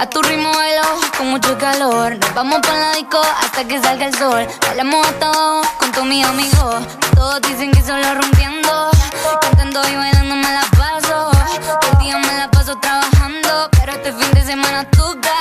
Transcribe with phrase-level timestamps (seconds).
[0.00, 0.82] A tu ritmo bailo
[1.18, 2.16] con mucho calor.
[2.18, 4.46] Nos vamos por la disco hasta que salga el sol.
[4.66, 6.76] Bailamos hasta abajo con todos mis amigos.
[7.14, 8.90] Todos dicen que solo rompiendo.
[9.42, 11.30] Cantando y bailando me la paso.
[11.92, 13.68] El día me la paso trabajando.
[13.72, 15.34] Pero este fin de semana toca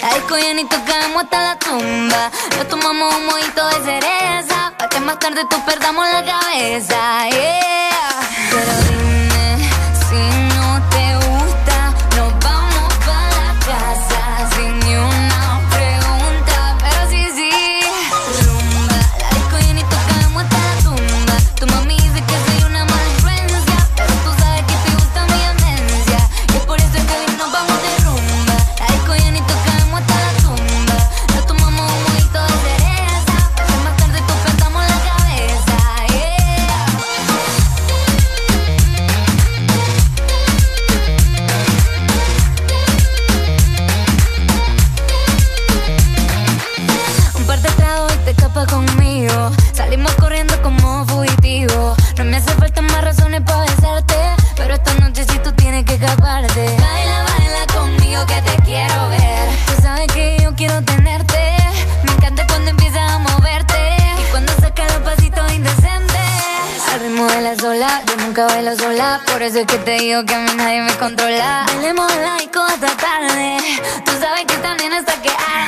[0.00, 2.30] La disco llena y tocamos hasta la tumba.
[2.56, 4.72] Nos tomamos un mojito de cereza.
[4.78, 7.28] Pa' que más tarde tú perdamos la cabeza.
[7.30, 9.07] Yeah.
[68.38, 69.20] Nunca bailo sola.
[69.32, 71.64] Por eso es que te digo que a mí nadie me controla.
[71.66, 73.58] Bailemos la disco hasta tarde.
[74.04, 75.67] Tú sabes que también hasta que arde.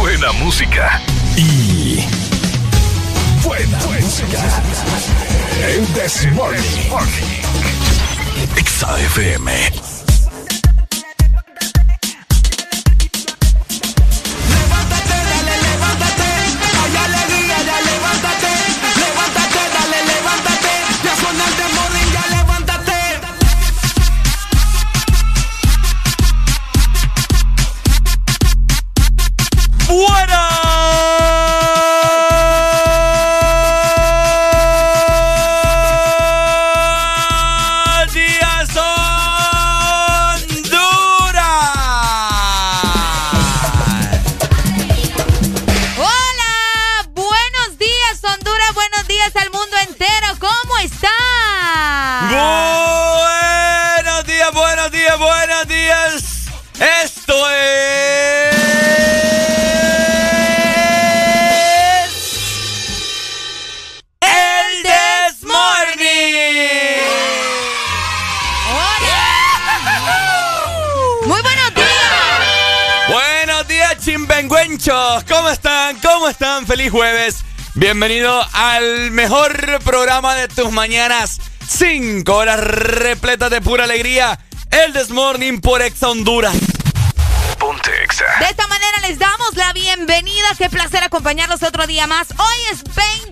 [0.00, 0.98] Buena música.
[1.36, 2.02] Y.
[3.44, 4.42] Buena, música.
[5.62, 6.70] El This Morning.
[77.90, 81.40] Bienvenido al mejor programa de tus mañanas.
[81.68, 84.38] Cinco horas repletas de pura alegría.
[84.70, 86.54] El Desmorning por Exa Honduras.
[86.54, 90.46] De esta manera les damos la bienvenida.
[90.56, 92.28] Qué placer acompañarlos otro día más.
[92.30, 92.84] Hoy es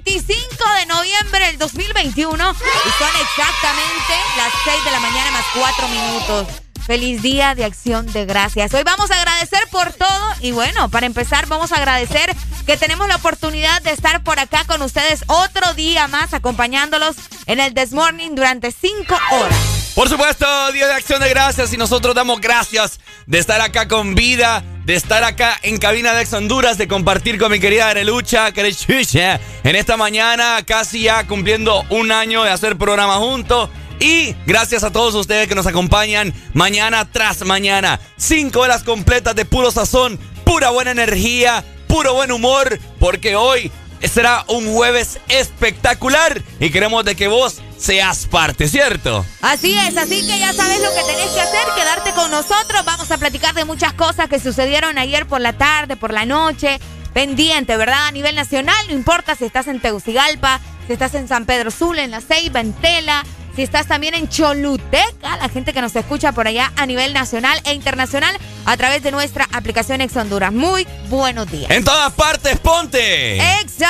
[0.02, 0.44] 25
[0.80, 6.67] de noviembre del 2021 y son exactamente las 6 de la mañana más 4 minutos.
[6.88, 8.72] Feliz día de acción de gracias.
[8.72, 13.06] Hoy vamos a agradecer por todo y bueno, para empezar vamos a agradecer que tenemos
[13.08, 18.34] la oportunidad de estar por acá con ustedes otro día más acompañándolos en el Desmorning
[18.34, 19.58] durante cinco horas.
[19.94, 24.14] Por supuesto, Día de Acción de Gracias y nosotros damos gracias de estar acá con
[24.14, 28.50] vida, de estar acá en cabina de Ex Honduras, de compartir con mi querida Arelucha,
[28.52, 33.68] Kerechucha, en esta mañana casi ya cumpliendo un año de hacer programa juntos.
[34.00, 38.00] Y gracias a todos ustedes que nos acompañan mañana tras mañana.
[38.16, 43.72] Cinco horas completas de puro sazón, pura buena energía, puro buen humor, porque hoy
[44.06, 49.24] será un jueves espectacular y queremos de que vos seas parte, ¿cierto?
[49.40, 52.84] Así es, así que ya sabes lo que tenés que hacer, quedarte con nosotros.
[52.84, 56.78] Vamos a platicar de muchas cosas que sucedieron ayer por la tarde, por la noche.
[57.12, 58.06] Pendiente, ¿verdad?
[58.06, 62.04] A nivel nacional, no importa si estás en Tegucigalpa, si estás en San Pedro Sula,
[62.04, 63.24] en La Ceiba, en Tela,
[63.58, 67.60] si estás también en Choluteca, la gente que nos escucha por allá a nivel nacional
[67.64, 68.32] e internacional
[68.64, 70.52] a través de nuestra aplicación Ex Honduras.
[70.52, 71.68] Muy buenos días.
[71.68, 73.36] En todas partes, ponte.
[73.58, 73.88] Exacto.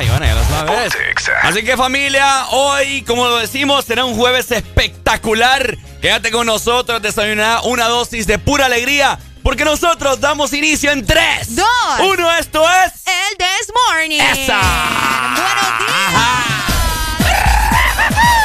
[0.00, 0.92] Ay, bueno, ya lo sabes.
[1.44, 5.78] Así que familia, hoy, como lo decimos, será un jueves espectacular.
[6.00, 9.16] Quédate con nosotros, desayunar una dosis de pura alegría.
[9.44, 11.66] Porque nosotros damos inicio en 3, 2,
[12.00, 12.32] 1.
[12.32, 12.92] Esto es.
[13.06, 14.18] El This Morning.
[14.18, 14.60] ¡Esa!
[15.36, 15.92] Buenos días.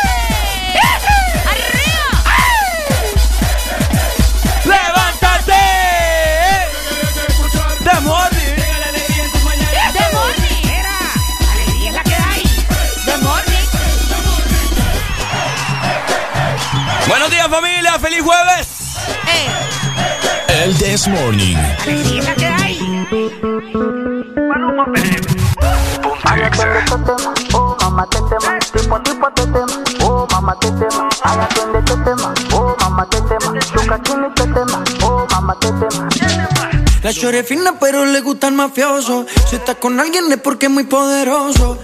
[17.07, 18.97] Buenos días familia, feliz jueves.
[19.27, 21.55] Eh, El This Morning.
[27.53, 30.53] Oh mamá tetema, tipo tipo tetema, oh mamá
[31.23, 31.79] ay atiende
[32.53, 36.86] oh mamá tetema, oh mamá tetema.
[37.07, 39.25] La chore fina pero le gusta el mafioso.
[39.49, 41.81] Si está con alguien es porque es muy poderoso.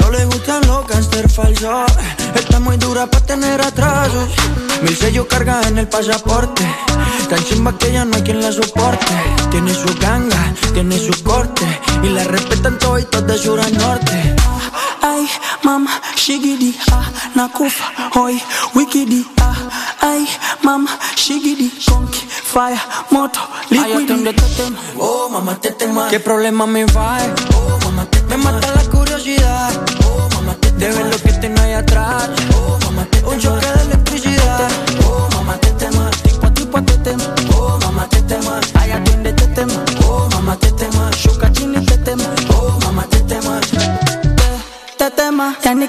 [0.00, 1.92] No le gustan los gangster falsos.
[2.34, 4.28] Está muy dura para tener atrasos.
[4.82, 6.66] Mil sellos carga en el pasaporte.
[7.30, 9.06] Tan chimba que ya no hay quien la soporte.
[9.52, 11.64] Tiene su ganga, tiene su corte.
[12.02, 14.37] Y la respetan toditos de sur a norte
[15.28, 17.04] Ay, mama, shigidi, ah,
[17.34, 17.84] nakufa,
[18.14, 18.40] hoy,
[18.74, 19.54] wikidi, ah,
[20.00, 20.26] ay,
[20.62, 22.80] mama, shigidi, conky, fire,
[23.10, 23.40] moto,
[23.70, 24.34] liquidi.
[24.98, 26.08] Oh, mamá, te tema.
[26.08, 27.18] ¿Qué problema me va?
[27.54, 29.70] Oh, mamá, te Me mata la curiosidad.
[30.06, 32.30] Oh, mamá, te De ver lo que tengo ahí atrás.
[32.56, 34.70] Oh, mamá, te Un choque de electricidad.
[35.04, 36.10] Oh, mamá, te tema.
[36.22, 37.24] Tipo a tipo te tema.
[37.54, 38.60] Oh, mamá, te tema.
[38.74, 38.92] Ay,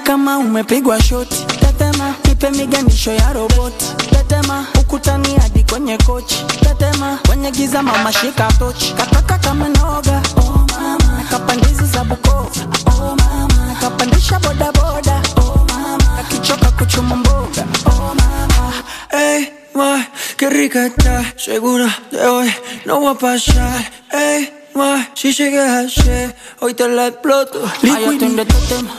[0.04, 1.44] Kama umepigwa shoti.
[1.60, 3.84] Tetema, nipe miganisho ya roboti.
[4.10, 6.44] Tetema, ukutani hadi kwenye kochi.
[6.60, 8.94] Tetema, kwenye giza mama shika tochi.
[8.94, 10.22] Kataka kama noga.
[10.36, 12.50] Oh mama, kapandizi za Bukova.
[12.86, 15.22] Oh mama, kapandisha boda boda.
[15.36, 17.64] Oh mama, akichoka kuchuma mboga.
[17.86, 18.72] Oh mama,
[19.12, 20.04] ey, ma,
[20.36, 21.24] qué rica está.
[21.36, 22.52] Segura de hoy
[22.86, 23.84] no va a pasar.
[24.12, 27.60] Ey, ma, si llegas ayer, hoy te la exploto.
[27.82, 28.36] Liquidi.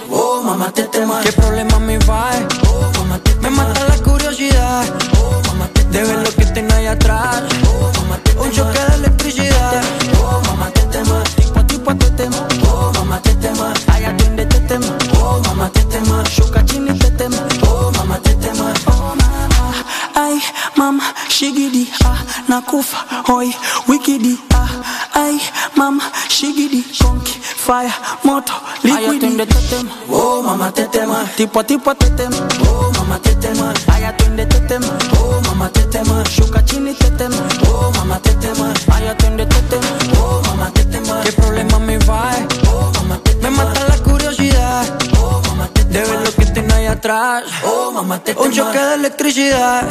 [0.10, 1.22] Oh, mamá, te tema.
[1.22, 2.32] ¿Qué problema me va?
[2.68, 4.84] Oh, mamá, te Me mata la curiosidad.
[5.20, 7.44] Oh, mamá, te De ver lo que tengo ahí atrás.
[7.68, 9.82] Oh, mamá, te Un choque de electricidad.
[10.22, 11.24] Oh, mamá, te tema.
[11.36, 12.48] Tipo a tipo te tema.
[12.68, 13.74] Oh, mamá, te tema.
[13.88, 14.86] Ay, atiende, te tema.
[15.20, 16.24] Oh, mamá, te tema.
[16.25, 17.38] Shuka chini, te tema.
[17.68, 18.74] Oh, mamá, te tema.
[18.88, 19.86] Oh, mama.
[20.13, 20.42] Ay,
[20.75, 22.98] mama, shigidi, ah, nakufa,
[23.28, 23.56] hoi,
[23.88, 24.68] wikidi, ah,
[25.13, 25.40] ay,
[25.82, 27.92] mama, shigidi, konki, fire,
[28.24, 29.30] moto, liquidi.
[30.10, 32.38] Oh, mama, te tema, tipo a tipo te tema.
[32.70, 34.86] Oh, mama, te tema, ay, atiende, te tema.
[35.18, 37.42] Oh, mama, te tema, shuka chini, te tema.
[37.68, 39.92] Oh, mama, te tema, ay, atiende, te tema.
[40.22, 41.22] Oh, mama, te tema.
[41.24, 42.32] ¿Qué problema me va?
[42.72, 43.50] Oh, mama, te tema.
[43.50, 44.86] Me mata la curiosidad.
[45.20, 47.46] Oh, mamá, te De ver lo que tengo ahí atrás.
[47.66, 49.82] Oh, mamá, te Un choque de electricidad.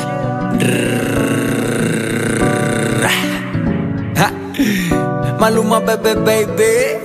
[5.50, 7.00] Maluma, bebé, baby.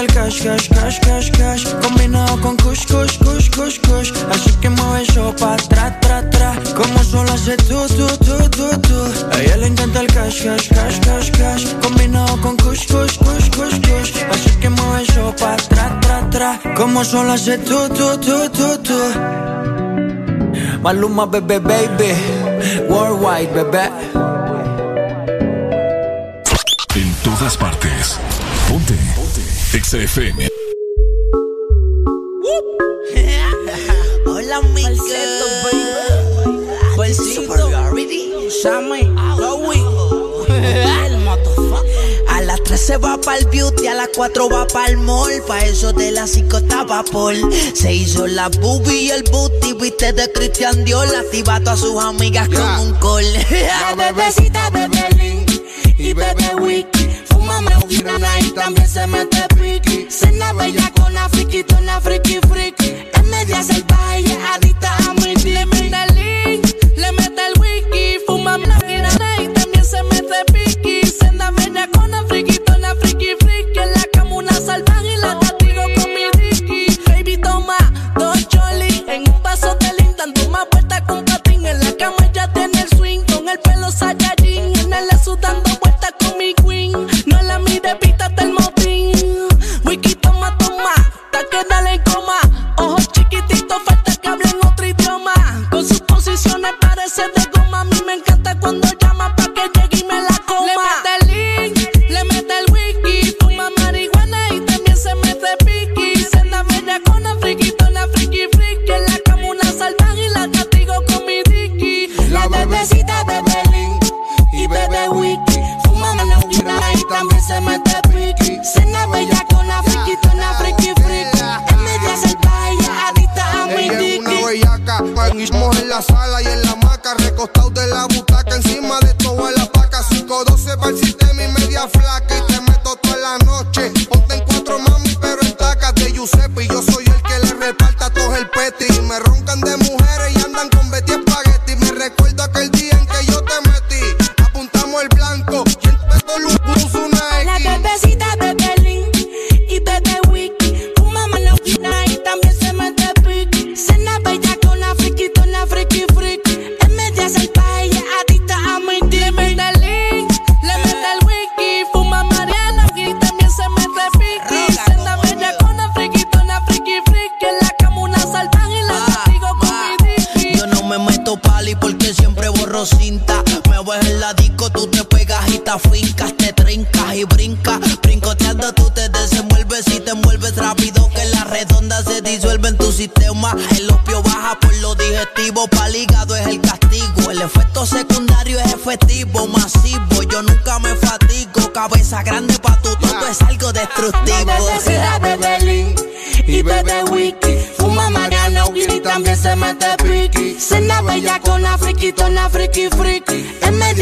[0.00, 1.64] el cash, cash, cash, cash, cash.
[1.82, 4.10] Combinado con kush, kush, kush, kush, kush.
[4.30, 6.54] Así que mueve eso pa' atrás, tra, tra.
[6.74, 8.98] Como solo hace tú, tú, tú, tú, tú
[9.30, 11.64] A ella le encanta el cash, cash, cash, cash, cash.
[11.82, 14.12] Combinado con kush, kush, kush, kush, kush.
[14.32, 16.74] Así que mueve eso pa' atrás, tra, tra.
[16.74, 19.73] Como solo hace tú, tú, tú, tú, tú
[20.84, 22.12] Maluma, bebé, baby.
[22.90, 23.88] Worldwide, bebé.
[26.94, 28.20] En todas partes.
[28.68, 28.92] Ponte.
[29.16, 29.40] Ponte.
[29.80, 30.40] XFM.
[34.26, 35.80] Hola, mi Bolsito, baby.
[36.96, 37.70] Bolsito.
[38.62, 39.00] Llame.
[42.74, 45.30] 3 se va pa'l beauty, a las 4 va pa'l mall.
[45.46, 47.32] Pa' eso de las 5 estaba por.
[47.72, 51.06] Se hizo la boobie y el booty, viste de Cristian Dior.
[51.14, 52.58] Activa a sus amigas yeah.
[52.58, 53.32] con un call.
[53.32, 55.52] La bebecita bebe link
[55.98, 57.08] y bebe wiki.
[57.26, 60.08] Fúmame un girana y también se mete piqui.
[60.10, 61.64] Cena bella con la friki,
[62.02, 62.94] friki, friki.
[63.12, 65.23] Es media salvaje, adicta a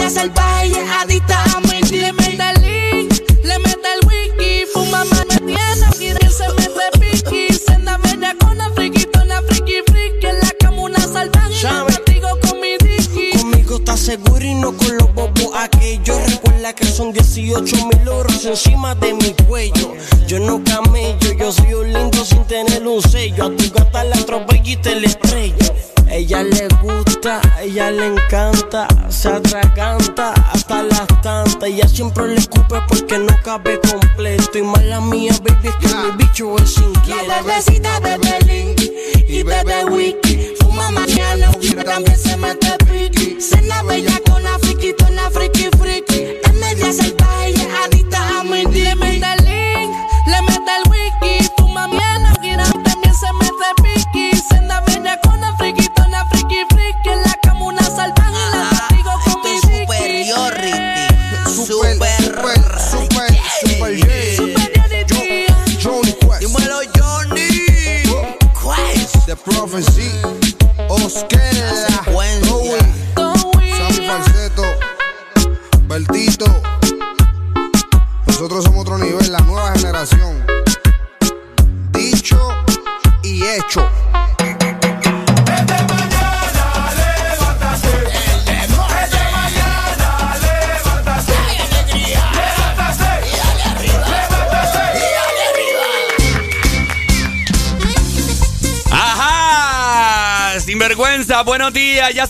[0.02, 0.51] estrellas al.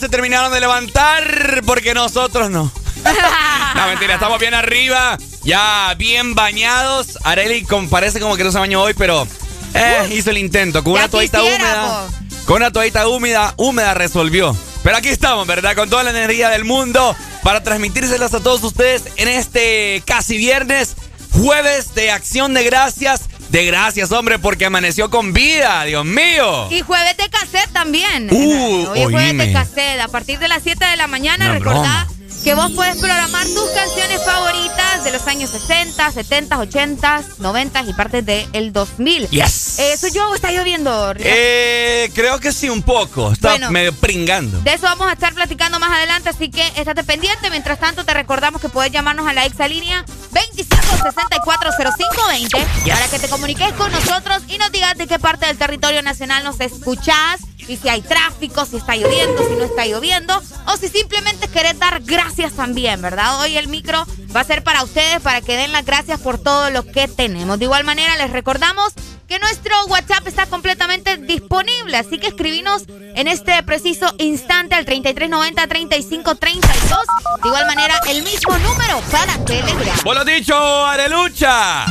[0.03, 2.73] Se terminaron de levantar porque nosotros no.
[3.77, 7.21] no, mentira, estamos bien arriba, ya bien bañados.
[7.23, 9.29] Areli parece como que no se bañó hoy, pero
[9.75, 12.09] eh, hizo el intento con una toallita húmeda.
[12.47, 14.57] Con una toallita húmeda, húmeda resolvió.
[14.83, 15.77] Pero aquí estamos, ¿verdad?
[15.77, 20.97] Con toda la energía del mundo para transmitírselas a todos ustedes en este casi viernes,
[21.31, 23.21] jueves de acción de gracias.
[23.53, 26.71] De gracias, hombre, porque amaneció con vida, Dios mío.
[26.71, 28.29] Y jueves de cassette también.
[28.31, 30.01] Uh, Hoy es jueves de cassette.
[30.01, 32.09] A partir de las 7 de la mañana, recordá
[32.43, 37.93] que vos puedes programar tus canciones favoritas de los años 60, 70, 80, 90 y
[37.93, 39.29] partes del 2000.
[39.31, 39.79] Yes.
[39.79, 41.15] ¿Eso yo o está lloviendo?
[41.19, 43.33] Eh, creo que sí, un poco.
[43.33, 44.61] Está medio pringando.
[44.61, 47.51] De eso vamos a estar platicando más adelante, así que estate pendiente.
[47.51, 53.73] Mientras tanto, te recordamos que puedes llamarnos a la exalínea 25640520 para que te comuniques
[53.73, 57.89] con nosotros y nos digas de qué parte del territorio nacional nos escuchás y si
[57.89, 62.53] hay tráfico, si está lloviendo, si no está lloviendo, o si simplemente querés dar gracias
[62.55, 63.41] también, ¿verdad?
[63.41, 64.05] Hoy el micro
[64.35, 67.59] va a ser para ustedes, para que den las gracias por todo lo que tenemos.
[67.59, 68.93] De igual manera, les recordamos
[69.29, 76.63] que nuestro WhatsApp está completamente disponible, así que escribinos en este preciso instante al 3390-3532.
[77.43, 79.97] De igual manera, el mismo número para Telegram.
[80.05, 81.87] Bueno dicho, Arelucha.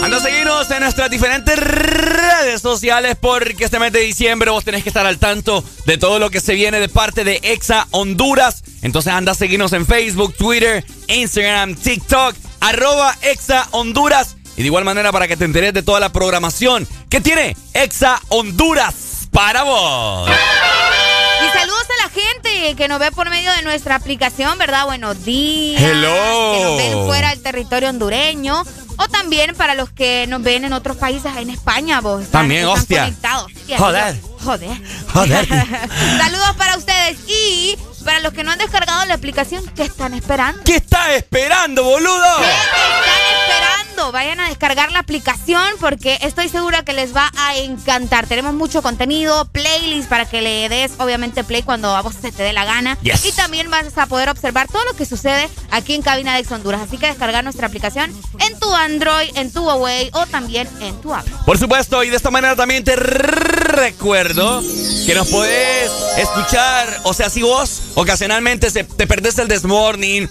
[0.00, 4.82] Anda a seguirnos en nuestras diferentes redes sociales porque este mes de diciembre vos tenés
[4.82, 8.62] que estar al tanto de todo lo que se viene de parte de Exa Honduras.
[8.82, 14.36] Entonces anda a seguirnos en Facebook, Twitter, Instagram, TikTok, arroba Exa Honduras.
[14.56, 18.20] Y de igual manera para que te enteres de toda la programación que tiene Exa
[18.28, 20.30] Honduras para vos.
[20.30, 24.84] Y saludos a la gente que nos ve por medio de nuestra aplicación, ¿verdad?
[24.84, 25.82] Buenos días.
[25.82, 26.52] Hello.
[26.54, 28.62] Que nos ven fuera del territorio hondureño.
[29.02, 32.26] O también para los que nos ven en otros países, en España, vos.
[32.30, 33.04] también, hostia.
[33.04, 33.50] Conectados.
[33.76, 34.20] Joder.
[34.44, 34.76] Joder.
[35.12, 35.48] Joder.
[36.18, 37.18] Saludos para ustedes.
[37.26, 40.62] Y para los que no han descargado la aplicación, ¿qué están esperando?
[40.64, 42.38] ¿Qué está esperando, boludo?
[42.38, 44.12] ¿Qué están esperando?
[44.12, 48.26] Vayan a descargar la aplicación porque estoy segura que les va a encantar.
[48.26, 52.42] Tenemos mucho contenido, playlist para que le des, obviamente, play cuando a vos se te
[52.42, 52.98] dé la gana.
[53.02, 53.24] Yes.
[53.24, 56.50] Y también vas a poder observar todo lo que sucede aquí en Cabina de Ex
[56.50, 56.80] Honduras.
[56.82, 61.14] Así que descargar nuestra aplicación en tu Android, en tu Huawei o también en tu
[61.14, 61.26] app.
[61.46, 64.62] Por supuesto, y de esta manera también te recuerdo
[65.06, 70.26] que nos puedes escuchar, o sea, si vos ocasionalmente se, te perdés el This Morning,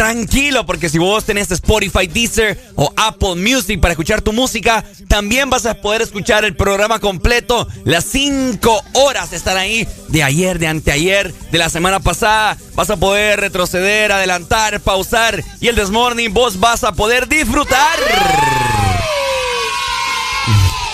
[0.00, 5.50] tranquilo, porque si vos tenés Spotify, Deezer o Apple Music para escuchar tu música, también
[5.50, 10.68] vas a poder escuchar el programa completo, las 5 horas estar ahí de ayer, de
[10.68, 12.56] anteayer, de la semana pasada.
[12.74, 17.98] Vas a poder retroceder, adelantar, pausar y el This Morning vos vas a poder disfrutar.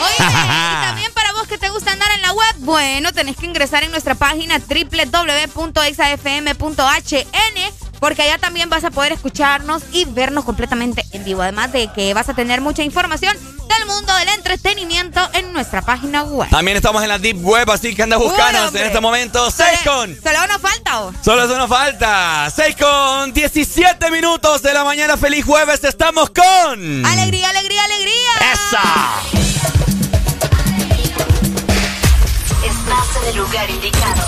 [0.00, 3.46] Oye, y también para vos que te gusta andar en la web, bueno, tenés que
[3.46, 5.56] ingresar en nuestra página www.exafm.hn
[7.98, 11.42] porque allá también vas a poder escucharnos y vernos completamente en vivo.
[11.42, 16.22] Además de que vas a tener mucha información del mundo del entretenimiento en nuestra página
[16.22, 16.48] web.
[16.50, 19.50] También estamos en la Deep Web, así que anda buscarnos en este momento.
[19.50, 20.16] 6 con.
[20.22, 21.12] Solo nos falta, ¿o?
[21.22, 22.50] Solo eso nos falta.
[22.54, 25.16] 6 con 17 minutos de la mañana.
[25.16, 25.82] Feliz jueves.
[25.84, 27.06] Estamos con.
[27.06, 28.52] Alegría, alegría, alegría.
[28.52, 29.85] ¡Esa!
[32.86, 34.22] Estás en el lugar indicado.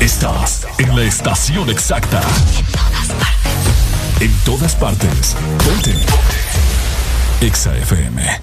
[0.00, 2.20] Estás en la estación exacta.
[2.58, 4.20] En todas partes.
[4.20, 5.36] En todas partes.
[5.64, 5.94] Ponte.
[7.40, 8.40] Exa FM.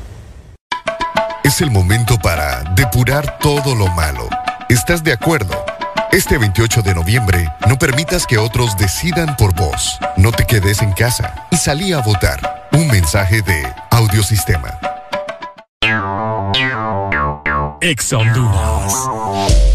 [1.43, 4.29] Es el momento para depurar todo lo malo.
[4.69, 5.65] ¿Estás de acuerdo?
[6.13, 9.99] Este 28 de noviembre, no permitas que otros decidan por vos.
[10.15, 12.69] No te quedes en casa y salí a votar.
[12.71, 14.79] Un mensaje de Audiosistema.
[17.87, 19.74] Exa Honduras.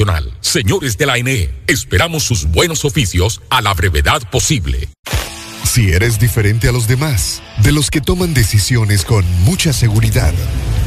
[0.39, 4.89] Señores de la NE, esperamos sus buenos oficios a la brevedad posible.
[5.63, 10.33] Si eres diferente a los demás, de los que toman decisiones con mucha seguridad,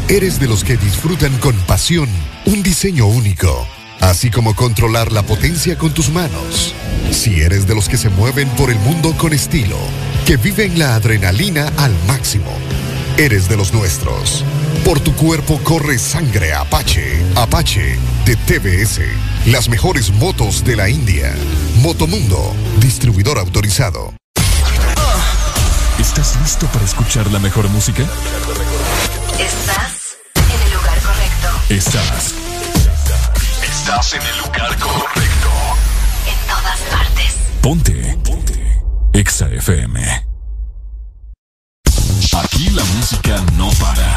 [0.09, 2.09] eres de los que disfrutan con pasión
[2.47, 3.67] un diseño único,
[4.01, 6.75] así como controlar la potencia con tus manos.
[7.13, 9.79] Si eres de los que se mueven por el mundo con estilo,
[10.27, 12.53] que viven la adrenalina al máximo,
[13.17, 14.45] eres de los nuestros.
[14.85, 17.25] Por tu cuerpo corre sangre Apache.
[17.37, 19.01] Apache de TBS.
[19.47, 21.35] Las mejores motos de la India.
[21.77, 24.13] Motomundo, distribuidor autorizado.
[25.99, 28.03] ¿Estás listo para escuchar la mejor música?
[29.39, 31.49] Estás en el lugar correcto.
[31.71, 32.35] Estás.
[33.63, 35.51] Estás en el lugar correcto.
[36.29, 37.37] En todas partes.
[37.63, 38.19] Ponte.
[38.23, 38.83] Ponte.
[39.15, 40.27] Exa FM.
[42.37, 44.17] Aquí la música no para.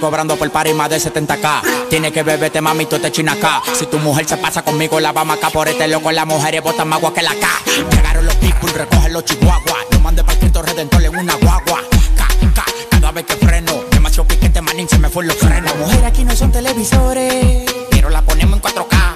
[0.00, 1.88] Cobrando por party más de 70k.
[1.88, 3.62] Tiene que beberte, mami, tú te acá.
[3.74, 6.12] Si tu mujer se pasa conmigo, la vamos acá por este loco.
[6.12, 7.48] Las mujeres botan más agua que la K.
[7.90, 9.86] Llegaron los people, recogen los chihuahuas.
[9.90, 11.80] Yo mandé para Cristo Redentor en una guagua.
[12.16, 13.72] Ca, cada vez que freno.
[13.90, 15.64] Demasiado piquete, manín, se me fue los frenos.
[15.64, 19.14] Las mujeres aquí no son televisores Pero la ponemos en 4K.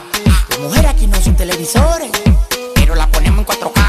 [0.49, 2.11] Las mujeres aquí no son televisores
[2.75, 3.80] Pero la ponemos en 4K.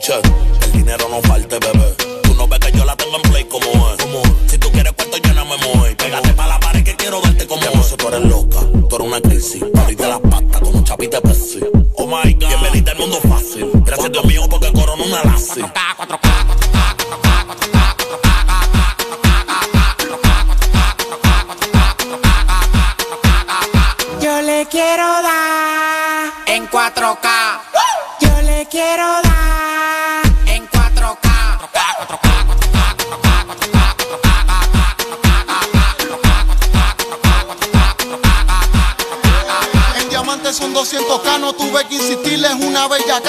[0.00, 1.94] El dinero no falte, bebé.
[2.22, 4.50] Tú no ves que yo la tengo en play como es.
[4.50, 5.96] Si tú quieres cuarto, yo no me muevo.
[5.96, 7.86] Pégate pa' la pared que quiero darte como es.
[7.86, 9.64] sé, tú eres loca, tú eres una crisis.
[9.74, 11.60] Ahorita las patas como chapita Pepsi.
[11.96, 13.70] Oh my God, bienvenida al mundo fácil.
[13.84, 15.60] Gracias Dios mío porque corona una lassi.
[15.60, 16.17] Yo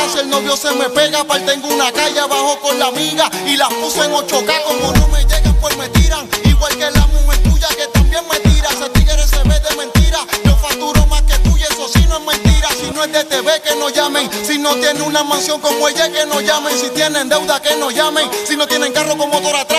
[0.10, 0.22] casa.
[0.22, 3.69] El novio se me pega, aparte tengo una calle abajo con la amiga y las
[3.69, 4.63] puse en 8k.
[4.63, 6.28] Como no me llegan, pues me tiran.
[6.43, 8.69] Igual que la mujer tuya que también me tira.
[8.69, 10.19] Ese tigre se ve de mentira.
[10.43, 12.69] Yo facturo más que tú y eso sí no es mentira.
[12.80, 14.30] Si no es de TV, que no llamen.
[14.45, 16.78] Si no tiene una mansión como ella, que no llamen.
[16.78, 18.30] Si tienen deuda, que no llamen.
[18.48, 19.78] Si no tienen carro con motor atrás,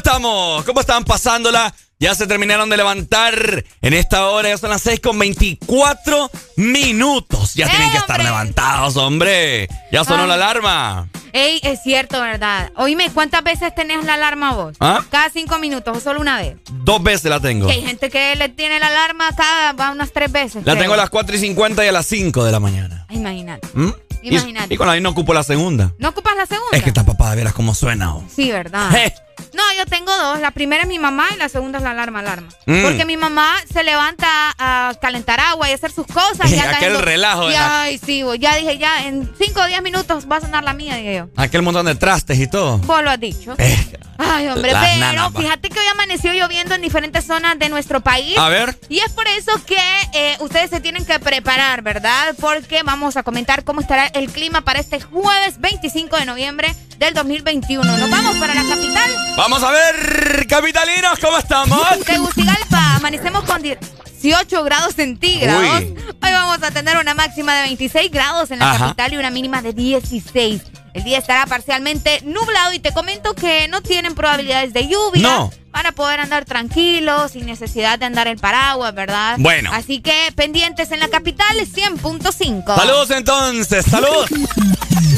[0.00, 0.64] Estamos?
[0.64, 1.74] ¿Cómo están pasándola?
[1.98, 7.52] Ya se terminaron de levantar en esta hora, ya son las 6 con 24 minutos.
[7.54, 9.68] Ya tienen que estar levantados, hombre.
[9.92, 11.08] Ya sonó la alarma.
[11.34, 12.72] Ey, es cierto, ¿verdad?
[12.76, 14.76] Oíme, ¿cuántas veces tenés la alarma vos?
[14.80, 15.04] ¿Ah?
[15.10, 16.56] ¿Cada cinco minutos o solo una vez?
[16.72, 17.66] Dos veces la tengo.
[17.66, 20.64] Que hay gente que le tiene la alarma cada va unas tres veces.
[20.64, 20.84] La creo.
[20.84, 23.04] tengo a las 4 y 50 y a las 5 de la mañana.
[23.10, 23.68] Ay, Imagínate.
[23.74, 23.92] ¿Mm?
[24.22, 24.66] Imagínate.
[24.70, 25.92] Y, y con la no ocupo la segunda.
[25.98, 26.76] ¿No ocupas la segunda?
[26.76, 28.14] Es que está papá, verás cómo suena.
[28.16, 28.24] oh.
[28.34, 28.90] Sí, ¿verdad?
[28.96, 29.14] Eh.
[29.54, 30.40] No, yo tengo dos.
[30.40, 32.48] La primera es mi mamá y la segunda es la alarma, alarma.
[32.66, 32.82] Mm.
[32.82, 34.26] Porque mi mamá se levanta
[34.58, 36.50] a calentar agua y hacer sus cosas.
[36.50, 39.66] y anda Aquel haciendo- relajo Y, la- Ay, sí, ya dije, ya en 5 o
[39.66, 41.28] 10 minutos va a sonar la mía, dije yo.
[41.36, 42.78] Aquel montón de trastes y todo.
[42.78, 43.54] Vos lo has dicho.
[43.58, 43.76] Eh,
[44.22, 48.00] Ay, hombre, Las pero nanas, fíjate que hoy amaneció lloviendo en diferentes zonas de nuestro
[48.00, 48.36] país.
[48.38, 48.78] A ver.
[48.88, 49.76] Y es por eso que
[50.12, 52.34] eh, ustedes se tienen que preparar, ¿verdad?
[52.40, 57.14] Porque vamos a comentar cómo estará el clima para este jueves 25 de noviembre del
[57.14, 57.82] 2021.
[57.96, 59.10] Nos vamos para la capital.
[59.36, 61.80] Vamos a ver, capitalinos, ¿cómo estamos?
[62.04, 65.80] Tegucigalpa, amanecemos con 18 grados centígrados.
[65.80, 65.94] Uy.
[66.22, 68.78] Hoy vamos a tener una máxima de 26 grados en la Ajá.
[68.88, 70.62] capital y una mínima de 16.
[70.92, 75.22] El día estará parcialmente nublado y te comento que no tienen probabilidades de lluvia.
[75.22, 75.52] No.
[75.70, 79.36] Van a poder andar tranquilos, sin necesidad de andar en paraguas, ¿verdad?
[79.38, 79.70] Bueno.
[79.72, 82.74] Así que pendientes en la capital 100.5.
[82.74, 84.26] Saludos entonces, salud.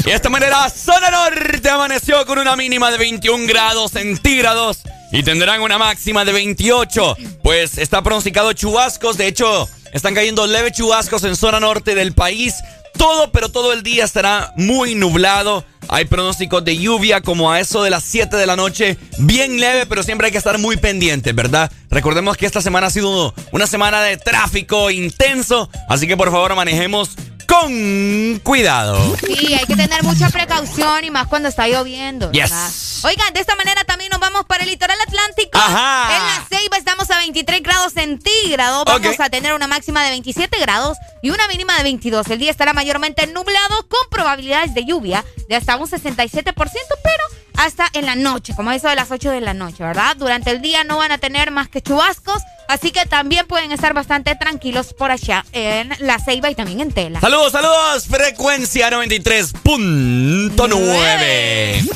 [0.05, 4.81] Y de esta manera, Zona Norte amaneció con una mínima de 21 grados centígrados
[5.11, 7.17] y tendrán una máxima de 28.
[7.41, 12.55] Pues está pronosticado chubascos, de hecho, están cayendo leves chubascos en zona norte del país.
[12.97, 15.65] Todo, pero todo el día estará muy nublado.
[15.89, 18.97] Hay pronósticos de lluvia como a eso de las 7 de la noche.
[19.17, 21.71] Bien leve, pero siempre hay que estar muy pendientes, ¿verdad?
[21.89, 25.69] Recordemos que esta semana ha sido una semana de tráfico intenso.
[25.89, 27.11] Así que por favor manejemos
[27.53, 29.15] con cuidado.
[29.17, 32.31] Sí, hay que tener mucha precaución y más cuando está lloviendo.
[32.31, 33.01] Yes.
[33.05, 35.57] Oigan, de esta manera también nos vamos para el litoral atlántico.
[35.57, 36.17] Ajá.
[36.17, 38.85] En la Ceiba estamos a 23 grados centígrados.
[38.85, 42.27] Vamos a tener una máxima de 27 grados y una mínima de 22.
[42.27, 47.23] El día estará mayormente nublado con probabilidades de lluvia de hasta un 67%, pero
[47.57, 50.15] hasta en la noche, como eso de las 8 de la noche, ¿verdad?
[50.17, 53.93] Durante el día no van a tener más que chubascos, así que también pueden estar
[53.93, 57.21] bastante tranquilos por allá en la Ceiba y también en Tela.
[57.21, 58.07] Saludos, saludos.
[58.07, 61.89] Frecuencia 93.9.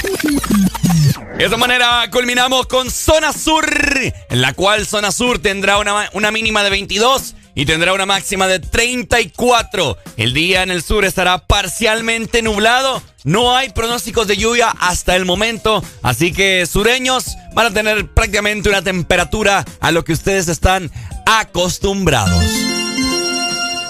[1.38, 3.70] De esta manera culminamos con Zona Sur,
[4.30, 8.48] en la cual Zona Sur tendrá una, una mínima de 22 y tendrá una máxima
[8.48, 9.98] de 34.
[10.16, 13.02] El día en el sur estará parcialmente nublado.
[13.24, 18.70] No hay pronósticos de lluvia hasta el momento, así que sureños van a tener prácticamente
[18.70, 20.92] una temperatura a lo que ustedes están
[21.26, 22.46] acostumbrados.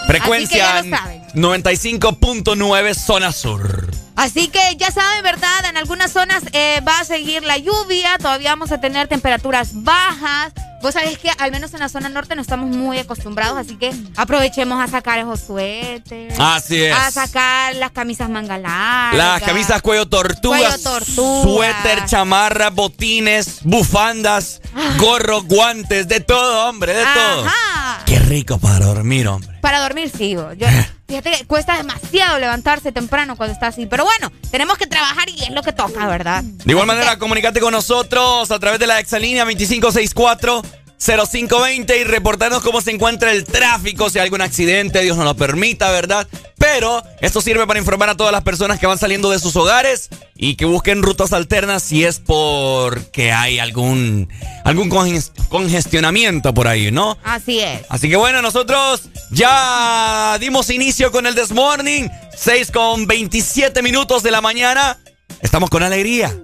[0.08, 1.24] Frecuencia Así que ya lo saben.
[1.34, 4.07] 95.9 Zona Sur.
[4.18, 5.66] Así que ya saben, ¿verdad?
[5.70, 10.52] En algunas zonas eh, va a seguir la lluvia, todavía vamos a tener temperaturas bajas.
[10.82, 13.92] Vos sabés que al menos en la zona norte no estamos muy acostumbrados, así que
[14.16, 16.36] aprovechemos a sacar esos suéteres.
[16.40, 16.96] Así es.
[16.96, 19.16] A sacar las camisas manga largas.
[19.18, 21.44] Las camisas cuello tortuga, Cuello tortuga.
[21.44, 24.62] suéter, chamarra, botines, bufandas,
[24.98, 27.46] gorro, guantes, de todo, hombre, de todo.
[27.46, 28.04] Ajá.
[28.06, 29.58] Qué rico para dormir, hombre.
[29.62, 30.32] Para dormir, sí.
[30.32, 30.90] Yo, Eh.
[31.08, 33.86] Fíjate que cuesta demasiado levantarse temprano cuando está así.
[33.86, 36.44] Pero bueno, tenemos que trabajar y es lo que toca, ¿verdad?
[36.44, 40.62] De igual manera, comunicate con nosotros a través de la exalínea 2564
[41.00, 45.36] 0520 y reportarnos cómo se encuentra el tráfico, si hay algún accidente, Dios nos lo
[45.36, 46.28] permita, ¿verdad?
[46.58, 50.10] Pero esto sirve para informar a todas las personas que van saliendo de sus hogares
[50.36, 54.28] y que busquen rutas alternas si es porque hay algún,
[54.64, 57.18] algún conges- congestionamiento por ahí, ¿no?
[57.24, 57.82] Así es.
[57.90, 64.24] Así que bueno, nosotros ya dimos inicio con el This Morning, 6 con 27 minutos
[64.24, 64.98] de la mañana.
[65.42, 66.36] Estamos con alegría.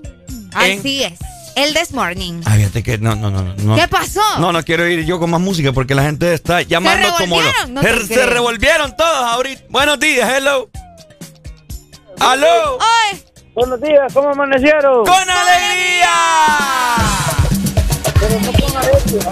[0.62, 1.13] En- Así es.
[1.56, 2.42] El This Morning.
[2.46, 3.76] Ah, fíjate que no, no, no, no.
[3.76, 4.22] ¿Qué pasó?
[4.39, 7.48] No, no quiero ir yo con más música porque la gente está llamando como lo-
[7.48, 7.74] revolvieron?
[7.76, 9.63] No se, se revolvieron todos ahorita.
[9.70, 10.70] Buenos días, hello.
[12.20, 12.80] Aló.
[13.12, 13.24] ¡Ay!
[13.54, 15.06] Buenos días, ¿cómo amanecieron?
[15.06, 16.10] ¡Con alegría!
[18.20, 19.32] Pero no con Areli, ¿va?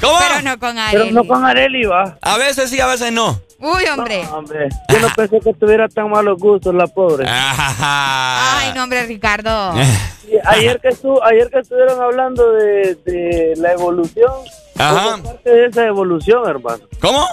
[0.00, 0.18] ¿Cómo?
[0.20, 1.12] Pero no con Pero Arely.
[1.12, 2.18] no con Areli, va.
[2.22, 3.40] A veces sí, a veces no.
[3.60, 4.22] Uy, hombre.
[4.24, 7.26] No, hombre, yo no pensé que tuviera tan malos gustos la pobre.
[7.28, 9.72] Ay, no, hombre, Ricardo.
[10.28, 14.30] Sí, ayer que estu ayer que estuvieron hablando de, de la evolución,
[14.76, 14.92] Ajá.
[14.92, 16.84] vos sos parte de esa evolución, hermano.
[17.00, 17.26] ¿Cómo?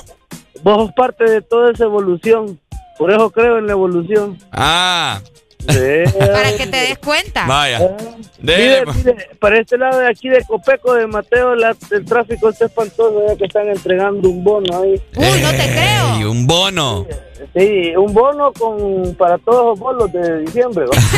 [0.64, 2.58] Vos sos parte de toda esa evolución.
[2.98, 4.38] Por eso creo en la evolución.
[4.54, 5.20] Ah.
[5.67, 7.45] Para que te des cuenta.
[7.45, 7.95] Vaya.
[8.39, 12.65] Mire, mire, para este lado de aquí de Copeco, de Mateo, la- el tráfico está
[12.65, 15.01] espantoso, ya que están entregando un bono ahí.
[15.15, 16.19] Uy, no te creo.
[16.19, 17.08] Y un bono.
[17.56, 20.86] Sí, un bono con para todos los bolos de diciembre.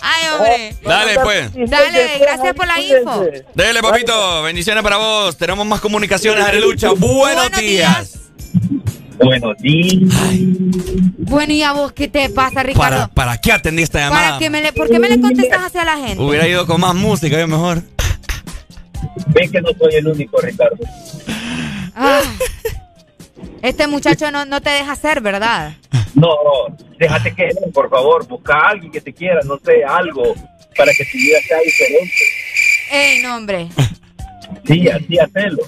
[0.00, 0.76] Ay, hombre.
[0.82, 1.52] Dale, pues.
[1.70, 3.24] Dale, gracias por la info.
[3.54, 4.42] Dele, papito.
[4.42, 5.36] Bendiciones para vos.
[5.36, 6.90] Tenemos más comunicaciones, Arelucha.
[6.92, 8.27] Buenos, días.
[9.18, 10.12] Buenos días.
[11.18, 12.96] Bueno, ¿y a vos qué te pasa, Ricardo?
[12.96, 14.26] ¿Para, ¿Para qué atendí esta llamada?
[14.26, 16.22] ¿Para que me le, ¿Por qué me le contestas hacia la gente?
[16.22, 17.82] Hubiera ido con más música, yo mejor.
[19.28, 20.78] Ven que no soy el único, Ricardo.
[21.94, 22.22] Ah.
[23.62, 25.74] Este muchacho no, no te deja hacer, ¿verdad?
[26.14, 26.30] No,
[26.98, 30.34] déjate que por favor, busca a alguien que te quiera, no sé, algo,
[30.76, 32.14] para que tu vida sea diferente.
[32.90, 33.68] Ey, no, hombre.
[34.66, 35.62] Sí, así hacerlo.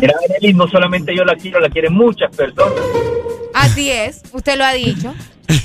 [0.00, 2.80] Mira, Arely, no solamente yo la quiero, la quieren muchas personas.
[3.54, 5.14] Así es, usted lo ha dicho.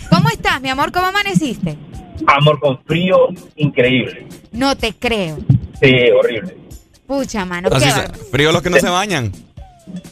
[0.10, 0.92] ¿Cómo estás, mi amor?
[0.92, 1.78] ¿Cómo amaneciste?
[2.28, 4.28] Amor con frío, increíble.
[4.52, 5.38] No te creo.
[5.82, 6.58] Sí, horrible.
[7.08, 9.32] Pucha, mano, Así qué frío los que no se bañan.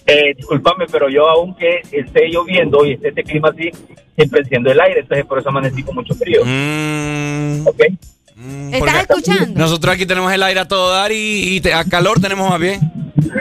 [0.06, 3.70] Eh, discúlpame, pero yo aunque esté lloviendo y esté este clima así,
[4.16, 6.42] siempre enciendo el aire, entonces por eso amanecí con mucho frío.
[6.44, 7.68] Mm.
[7.68, 7.82] ¿Ok?
[8.72, 9.60] ¿Estás escuchando?
[9.60, 12.60] Nosotros aquí tenemos el aire a todo dar y, y te- a calor tenemos más
[12.60, 12.80] bien.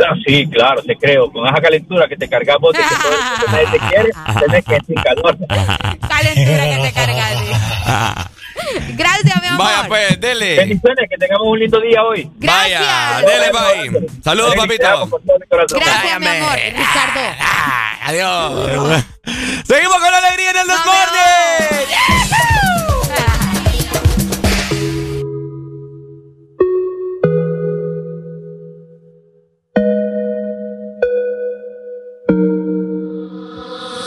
[0.09, 1.31] Ah, sí, claro, te creo.
[1.31, 4.65] Con esa calentura que te cargas vos de que todo el mundo te quiere, tenés
[4.65, 5.37] que sin calor.
[6.09, 8.31] Calentura que te cargas.
[8.97, 9.67] Gracias, mi amor.
[9.67, 10.57] Vaya, pues, dele.
[10.57, 12.31] Bendiciones, que tengamos un lindo día hoy.
[12.37, 14.07] Vaya, dele, bye.
[14.25, 15.11] Saludos, papito.
[15.51, 16.57] Gracias, mi amor.
[16.57, 17.21] Ricardo.
[18.03, 19.05] Adiós.
[19.67, 22.56] Seguimos con la alegría en el Desmorning.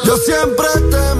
[0.09, 1.13] Yo siempre te he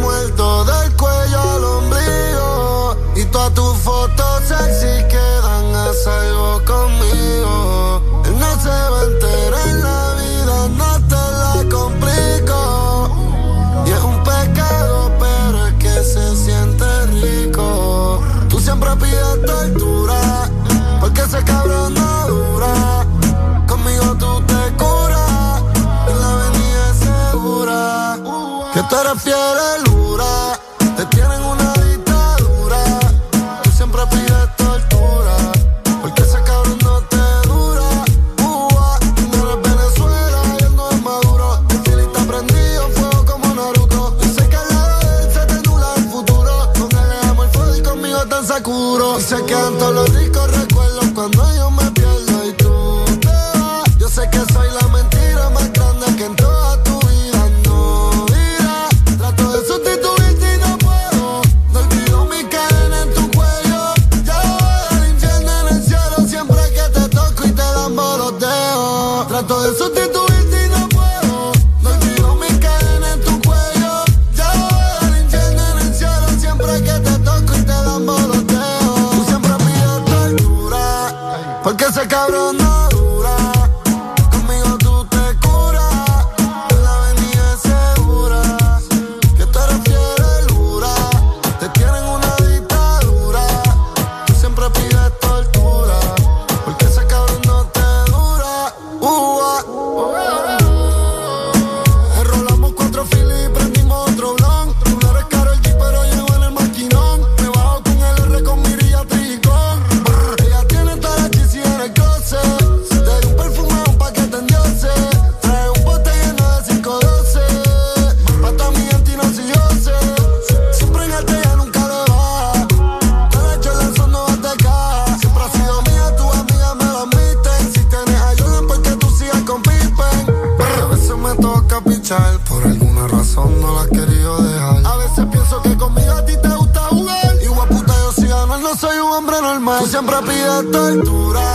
[140.72, 141.49] pides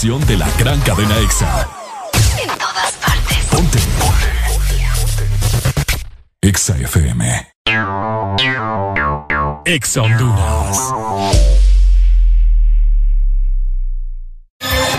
[0.00, 1.68] estación de la gran cadena EXA.
[2.42, 3.36] En todas partes.
[3.50, 3.78] Ponte.
[6.40, 7.52] EXA FM.
[9.66, 10.78] EXA Honduras.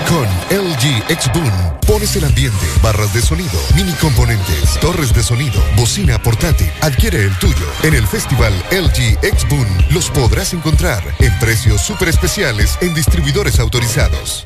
[0.08, 1.52] Con LG X Boom
[1.88, 6.72] pones el ambiente, barras de sonido, mini componentes, torres de sonido, bocina portátil.
[6.82, 7.66] Adquiere el tuyo.
[7.82, 13.60] En el festival LG X Boom los podrás encontrar en precios súper especiales en distribuidores
[13.60, 14.46] autorizados.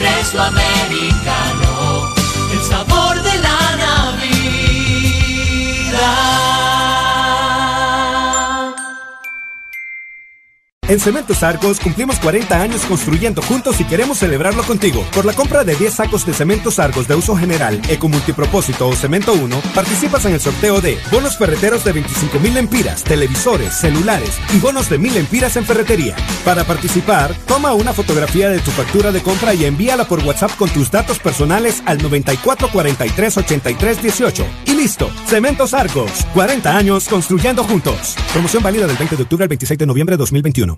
[0.00, 2.14] Espresso Americano,
[2.52, 3.76] el sabor de la
[4.20, 4.78] Navidad.
[10.88, 15.04] En Cementos Argos cumplimos 40 años construyendo juntos y queremos celebrarlo contigo.
[15.14, 18.94] Por la compra de 10 sacos de Cementos Argos de uso general, eco multipropósito o
[18.94, 24.38] cemento 1, participas en el sorteo de bonos ferreteros de 25 mil empiras, televisores, celulares
[24.54, 26.16] y bonos de 1000 empiras en ferretería.
[26.42, 30.70] Para participar, toma una fotografía de tu factura de compra y envíala por WhatsApp con
[30.70, 34.46] tus datos personales al 94 43 83 18.
[34.64, 38.16] Y listo, Cementos Argos, 40 años construyendo juntos.
[38.32, 40.77] Promoción válida del 20 de octubre al 26 de noviembre de 2021.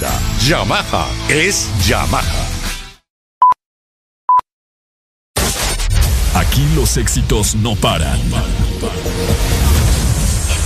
[0.01, 2.47] Yamaha es Yamaha.
[6.33, 8.19] Aquí los éxitos no paran.
[8.19, 8.31] En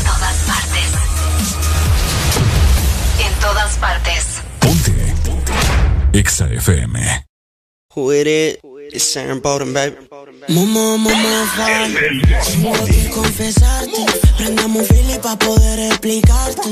[0.06, 0.92] todas partes.
[3.20, 4.42] En todas partes.
[4.60, 5.14] Ponte.
[6.14, 7.26] Exa FM.
[7.94, 8.58] Who it is?
[8.94, 9.98] It's Sharon Bowden, baby.
[10.50, 12.22] Mamá, mamá, vale.
[12.46, 14.06] Tengo que confesarte.
[14.38, 16.70] Prendamos Philly pa' poder explicarte.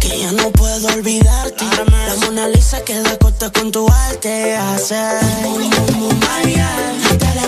[0.00, 1.64] Que ya no puedo olvidarte.
[2.06, 4.56] La Mona Lisa queda corta con tu arte.
[4.56, 5.20] Hacer.
[6.30, 7.18] Ay, ay.
[7.18, 7.46] Te la.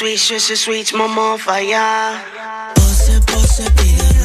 [0.00, 2.24] Bien, sweet, sweet, sweet, mamá, falla.
[2.74, 4.21] Pose, pose, pide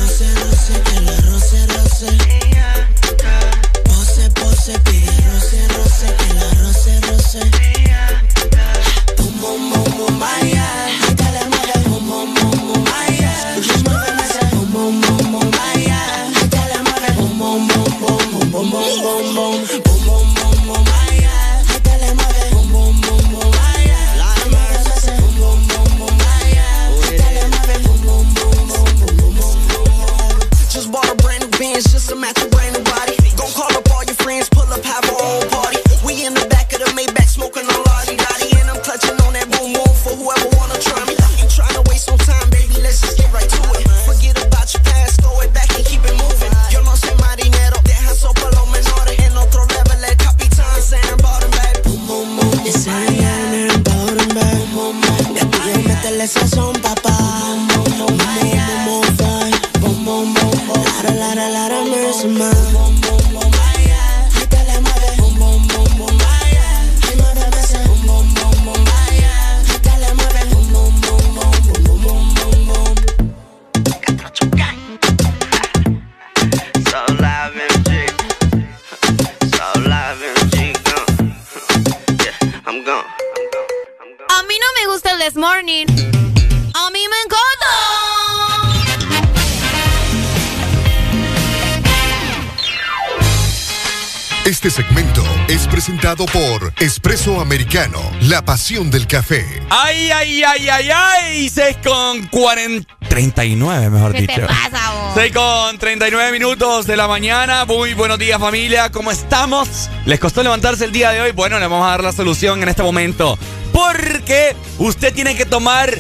[96.08, 99.46] presentado por Espresso Americano, la pasión del café.
[99.70, 104.36] Ay, ay, ay, ay, ay, 6 con 40, 39 mejor ¿Qué dicho.
[104.36, 105.14] te pasa vos?
[105.16, 107.66] 6 con 39 minutos de la mañana.
[107.66, 109.90] Muy buenos días familia, ¿cómo estamos?
[110.06, 111.32] ¿Les costó levantarse el día de hoy?
[111.32, 113.38] Bueno, le vamos a dar la solución en este momento.
[113.74, 115.94] Porque usted tiene que tomar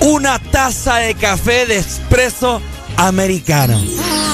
[0.00, 2.62] una taza de café de espresso
[2.96, 3.78] americano.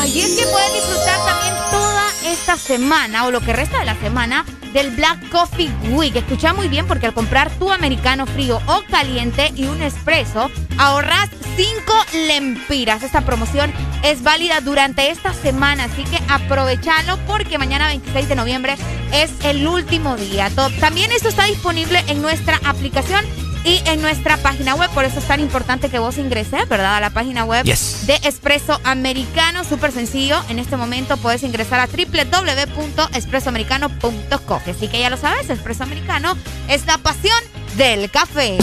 [0.01, 3.85] Ay, y es que pueden disfrutar también toda esta semana o lo que resta de
[3.85, 6.15] la semana del Black Coffee Week.
[6.15, 11.29] Escucha muy bien porque al comprar tu americano frío o caliente y un espresso, ahorras
[11.57, 11.93] 5
[12.29, 13.03] lempiras.
[13.03, 18.77] Esta promoción es válida durante esta semana, así que aprovechalo porque mañana 26 de noviembre
[19.13, 20.51] es el último día.
[20.81, 23.25] También esto está disponible en nuestra aplicación
[23.65, 26.97] y en nuestra página web, por eso es tan importante que vos ingreses, ¿verdad?
[26.97, 28.07] A la página web Yes.
[28.07, 30.41] de Espresso Americano, súper sencillo.
[30.49, 34.61] En este momento puedes ingresar a www.espressoamericano.com.
[34.67, 36.37] Así que ya lo sabes, Espresso Americano
[36.69, 37.39] es la pasión
[37.77, 38.57] del café.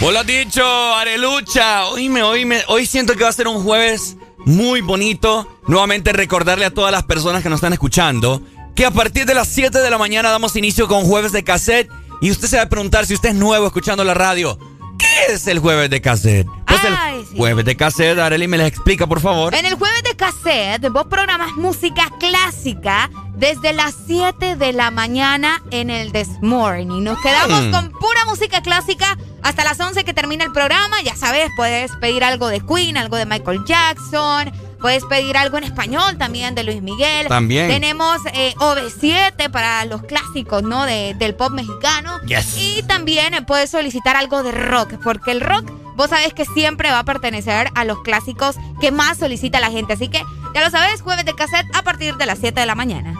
[0.00, 0.64] Vos lo has dicho,
[0.94, 1.86] Arelucha.
[1.88, 2.62] Oíme, oíme.
[2.68, 5.58] Hoy siento que va a ser un jueves muy bonito.
[5.66, 8.40] Nuevamente recordarle a todas las personas que nos están escuchando
[8.78, 11.90] que a partir de las 7 de la mañana damos inicio con jueves de cassette.
[12.20, 14.56] Y usted se va a preguntar si usted es nuevo escuchando la radio.
[15.00, 16.46] ¿Qué es el jueves de cassette?
[16.64, 17.34] Pues Ay, el sí.
[17.36, 19.52] jueves de cassette, Arely me les explica, por favor.
[19.56, 25.60] En el jueves de cassette, vos programas música clásica desde las 7 de la mañana
[25.72, 27.02] en el This Morning.
[27.02, 27.70] Nos quedamos Hmm.
[27.72, 31.02] con pura música clásica hasta las 11 que termina el programa.
[31.02, 34.52] Ya sabes, puedes pedir algo de Queen, algo de Michael Jackson.
[34.80, 37.26] Puedes pedir algo en español también de Luis Miguel.
[37.28, 37.68] También.
[37.68, 40.84] Tenemos eh, OV7 para los clásicos, ¿no?
[40.84, 42.20] De- del pop mexicano.
[42.26, 42.56] Yes.
[42.58, 46.90] Y también eh, puedes solicitar algo de rock, porque el rock, vos sabés que siempre
[46.90, 49.94] va a pertenecer a los clásicos que más solicita la gente.
[49.94, 50.22] Así que
[50.54, 53.14] ya lo sabes, jueves de cassette a partir de las 7 de la mañana.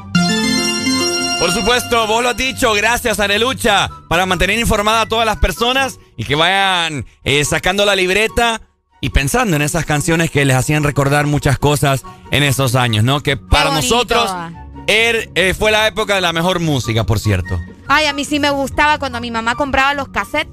[1.41, 6.01] Por supuesto, vos lo has dicho, gracias Arelucha, para mantener informada a todas las personas
[6.17, 8.61] y que vayan eh, sacando la libreta
[9.01, 13.21] y pensando en esas canciones que les hacían recordar muchas cosas en esos años, ¿no?
[13.23, 14.31] Que para nosotros
[14.87, 17.59] er- eh, fue la época de la mejor música, por cierto.
[17.87, 20.53] Ay, a mí sí me gustaba cuando mi mamá compraba los cassettes.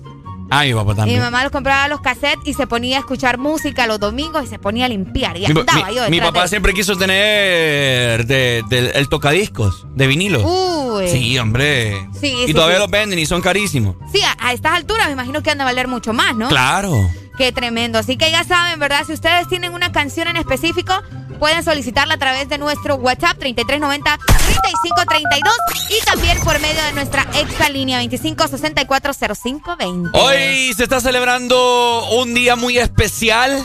[0.52, 1.20] Ay, mi papá Mi también.
[1.22, 4.60] mamá los compraba los cassettes y se ponía a escuchar música los domingos y se
[4.60, 5.36] ponía a limpiar.
[5.38, 9.88] Y Mi, andaba mi- yo mi papá de- siempre quiso tener de- de- el tocadiscos
[9.96, 10.44] de vinilo.
[10.48, 11.08] Uy.
[11.10, 12.08] Sí, hombre.
[12.20, 12.82] Sí, y sí, todavía sí.
[12.84, 13.96] los venden y son carísimos.
[14.12, 16.48] Sí, a, a estas alturas me imagino que han de valer mucho más, ¿no?
[16.48, 17.10] Claro.
[17.38, 18.00] Qué tremendo.
[18.00, 19.04] Así que ya saben, ¿verdad?
[19.06, 20.94] Si ustedes tienen una canción en específico,
[21.40, 25.52] pueden solicitarla a través de nuestro WhatsApp 3390-3532
[25.90, 30.10] y también por medio de nuestra extra línea 25640520.
[30.14, 33.64] Hoy se está celebrando un día muy especial.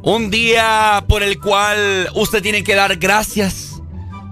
[0.00, 3.82] Un día por el cual usted tiene que dar gracias.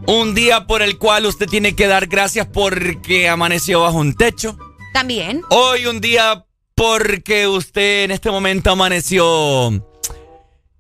[0.07, 4.57] Un día por el cual usted tiene que dar gracias porque amaneció bajo un techo.
[4.93, 5.43] También.
[5.51, 6.45] Hoy un día
[6.77, 9.83] porque usted en este momento amaneció...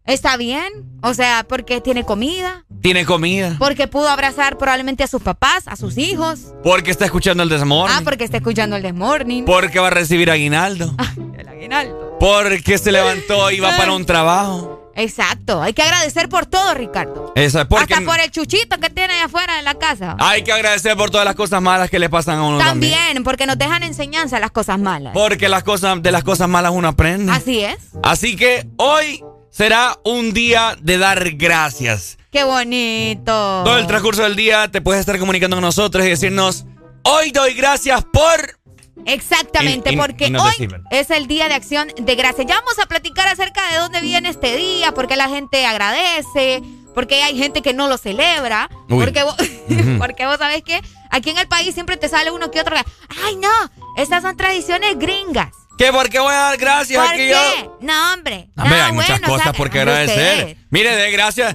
[0.04, 0.68] Está bien.
[1.02, 2.64] O sea, porque tiene comida.
[2.80, 3.56] Tiene comida.
[3.58, 6.52] Porque pudo abrazar probablemente a sus papás, a sus hijos.
[6.62, 7.96] Porque está escuchando el desmorning.
[7.98, 9.44] Ah, porque está escuchando el Desmorning.
[9.44, 10.94] Porque va a recibir aguinaldo.
[11.36, 12.16] El aguinaldo.
[12.20, 14.75] Porque se levantó y va para un trabajo.
[14.96, 15.62] Exacto.
[15.62, 17.32] Hay que agradecer por todo, Ricardo.
[17.36, 20.16] Esa, porque Hasta por el chuchito que tiene allá afuera de la casa.
[20.18, 22.94] hay que agradecer por todas las cosas malas que le pasan a uno también.
[22.94, 25.12] También, porque nos dejan enseñanza las cosas malas.
[25.12, 27.30] Porque las cosas, de las cosas malas uno aprende.
[27.30, 27.76] Así es.
[28.02, 32.18] Así que hoy será un día de dar gracias.
[32.32, 33.62] Qué bonito.
[33.64, 36.64] Todo el transcurso del día te puedes estar comunicando con nosotros y decirnos,
[37.02, 38.55] hoy doy gracias por...
[39.04, 42.46] Exactamente, porque hoy es el Día de Acción de Gracias.
[42.46, 46.62] Ya vamos a platicar acerca de dónde viene este día, por qué la gente agradece,
[46.94, 49.04] por qué hay gente que no lo celebra, Uy.
[49.04, 49.36] porque vos,
[49.98, 50.80] porque vos sabés que
[51.10, 52.76] aquí en el país siempre te sale uno que otro
[53.24, 55.52] ay no, estas son tradiciones gringas.
[55.76, 55.92] ¿Qué?
[55.92, 57.30] ¿Por qué voy a dar gracias ¿Por aquí qué?
[57.30, 57.78] yo?
[57.82, 58.48] No, hombre.
[58.56, 60.56] Hombre, no, hay muchas cosas o sea, por qué agradecer.
[60.70, 61.54] Mire, de gracias.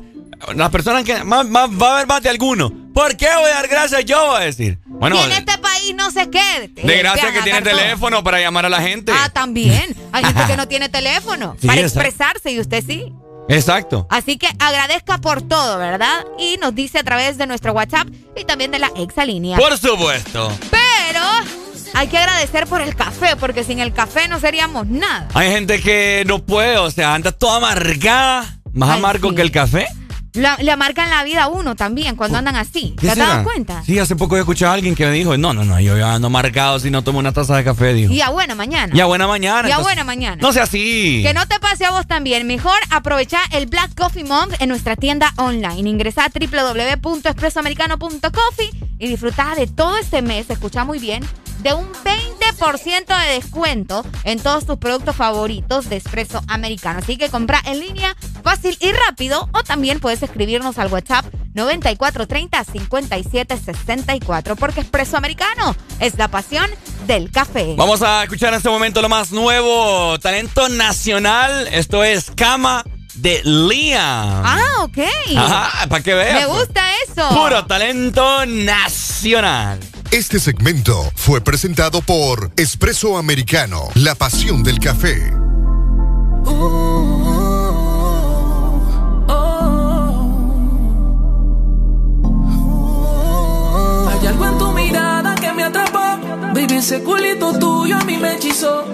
[0.56, 1.24] Las personas que.
[1.24, 2.72] Más, más- va a haber más de alguno.
[2.94, 4.26] ¿Por qué voy a dar gracias yo?
[4.28, 4.80] Voy a decir.
[4.86, 6.70] Bueno, y en este país no sé qué.
[6.76, 9.12] de gracias que tiene teléfono para llamar a la gente.
[9.16, 9.96] Ah, también.
[10.12, 12.08] Hay gente que no tiene teléfono Sí, para exacto.
[12.08, 13.14] expresarse y usted sí.
[13.50, 14.08] Exacto.
[14.10, 16.26] Así que agradezca por todo, ¿verdad?
[16.38, 19.58] Y nos dice a través de nuestro WhatsApp y también de la exalínea.
[19.58, 20.52] Por supuesto.
[20.70, 21.22] Pero
[21.94, 25.28] hay que agradecer por el café, porque sin el café no seríamos nada.
[25.34, 28.58] Hay gente que no puede, o sea, anda toda amargada.
[28.74, 29.36] Más Ay, amargo sí.
[29.36, 29.88] que el café.
[30.34, 32.96] Le marcan la vida a uno también cuando andan así.
[33.00, 33.84] ¿Te has dado cuenta?
[33.86, 36.16] Sí, hace poco he escuchado a alguien que me dijo, no, no, no, yo ya
[36.16, 38.14] ando marcado si no tomo una taza de café, dijo.
[38.14, 38.96] Y a buena mañana.
[38.96, 39.68] Y a buena mañana.
[39.68, 40.38] Y a buena mañana.
[40.42, 41.22] No sea así.
[41.24, 42.48] Que no te pase a vos también.
[42.48, 45.90] Mejor aprovecha el Black Coffee Month en nuestra tienda online.
[45.90, 51.24] Ingresa a www.expresoamericano.coffee y disfruta de todo este mes, escucha muy bien,
[51.62, 57.00] de un 20% de descuento en todos tus productos favoritos de Espresso Americano.
[57.00, 64.56] Así que compra en línea fácil y rápido o también puedes escribirnos al WhatsApp 9430-5764
[64.56, 66.70] porque Espresso Americano es la pasión
[67.08, 67.76] del café.
[67.78, 71.68] Vamos a escuchar en este momento lo más nuevo, talento nacional.
[71.72, 72.84] Esto es Cama
[73.22, 74.44] de Liam.
[74.46, 74.98] Ah, ok.
[75.38, 76.42] Ajá, para que veas.
[76.42, 77.30] Me gusta eso.
[77.30, 79.80] Puro talento nacional.
[80.10, 85.32] Este segmento fue presentado por Espresso Americano, la pasión del café.
[94.10, 96.00] Hay algo en tu mirada que me atrapó.
[96.54, 98.86] Baby, ese culito tuyo a mí me hechizó.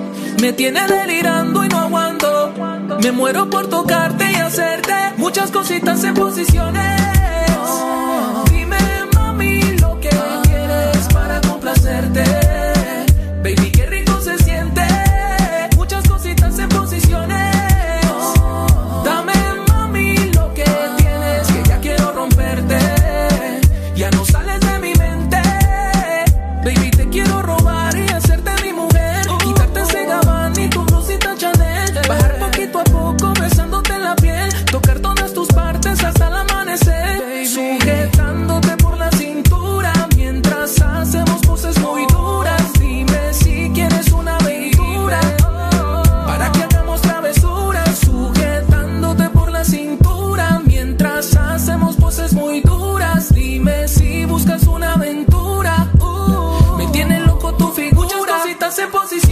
[0.42, 2.37] Me tiene delirando y no aguanto.
[3.02, 7.17] Me muero por tocarte y hacerte muchas cositas en posiciones.
[58.68, 59.27] Muchas cositas en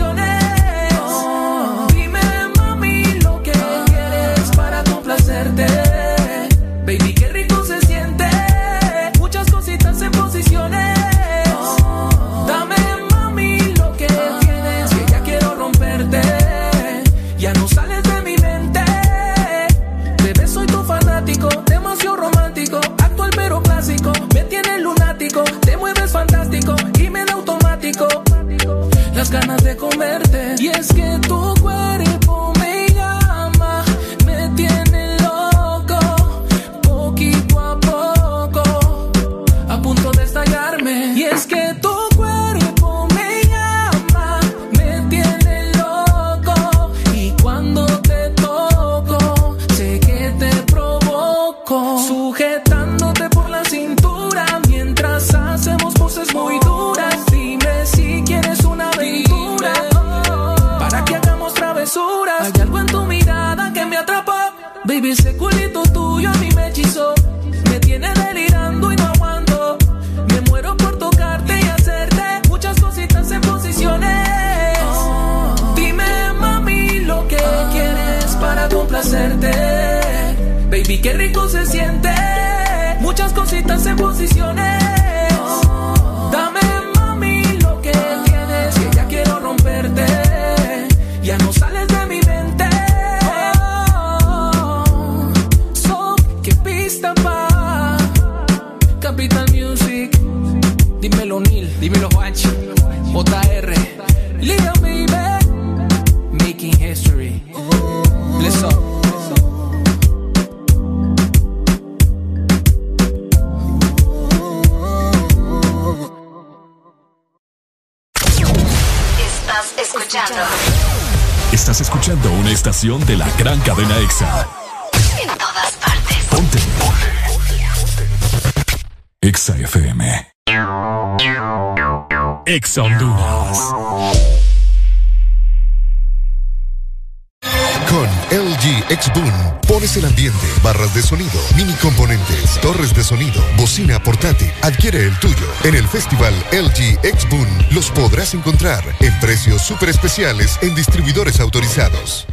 [144.96, 145.48] el tuyo.
[145.64, 151.40] En el festival LG X Boom los podrás encontrar en precios súper especiales en distribuidores
[151.40, 152.26] autorizados.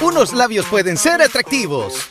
[0.00, 2.10] Unos labios pueden ser atractivos,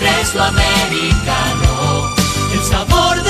[0.00, 2.14] siempre es lo americano,
[2.52, 3.29] el sabor de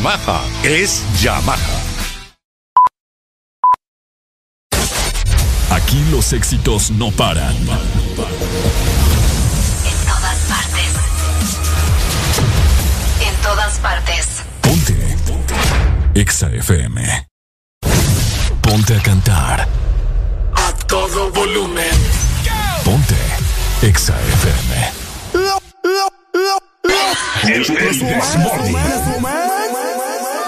[0.00, 1.58] Yamaha es Yamaha.
[5.70, 7.54] Aquí los éxitos no paran.
[7.54, 7.66] En
[10.06, 10.90] todas partes.
[13.28, 14.26] En todas partes.
[14.62, 14.94] Ponte.
[15.26, 15.54] Ponte.
[16.14, 17.28] Exa FM.
[18.62, 19.68] Ponte a cantar.
[20.56, 21.92] A todo volumen.
[22.84, 23.16] Ponte.
[23.82, 25.00] Exa FM.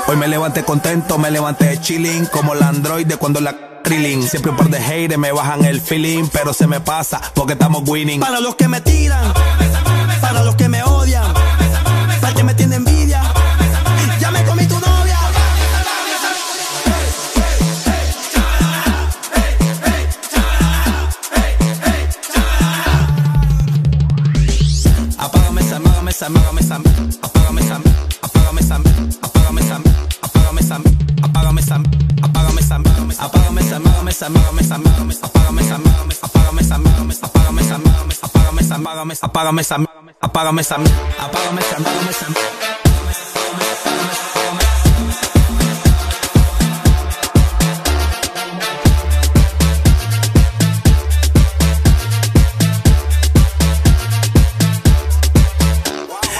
[0.06, 4.22] Hoy me levanté contento, me levanté chilling, como la androide cuando la trilling.
[4.28, 7.82] Siempre un par de haters me bajan el feeling, pero se me pasa porque estamos
[7.86, 8.20] winning.
[8.20, 9.32] Para los que me tiran,
[10.20, 11.32] para los que me odian,
[12.20, 13.22] para que me tiene envidia,
[26.26, 26.76] apágame esa,
[27.22, 27.80] apágame esa,
[28.22, 28.76] apágame esa,
[29.22, 29.76] apágame esa,
[30.22, 30.76] apágame esa,
[31.22, 31.74] apágame esa,
[32.22, 32.76] apágame esa,
[33.24, 37.74] apágame esa, apágame esa, apágame esa, apágame esa, apágame esa, apágame esa,
[38.26, 39.76] apágame esa, apágame esa, apágame esa,
[40.20, 40.76] apágame esa,
[41.18, 42.91] apágame esa,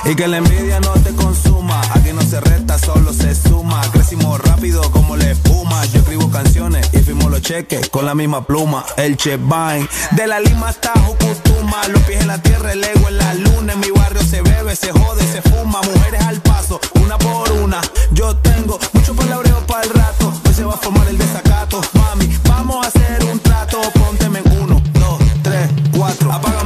[0.04, 3.80] Y que la envidia no te consuma, aquí no se resta, solo se suma.
[3.92, 5.84] Crecimos rápido como la espuma.
[5.86, 8.84] Yo escribo canciones y firmo los cheques con la misma pluma.
[8.96, 11.86] El Chevain, de la Lima hasta Jucutuma.
[11.88, 13.74] Los pies en la tierra, el ego en la luna.
[13.74, 15.80] En mi barrio se bebe, se jode, se fuma.
[15.82, 17.80] Mujeres al paso, una por una.
[18.12, 20.32] Yo tengo mucho palabreo para el rato.
[20.44, 21.80] Hoy se va a formar el desacato.
[21.94, 23.01] Mami, vamos a hacer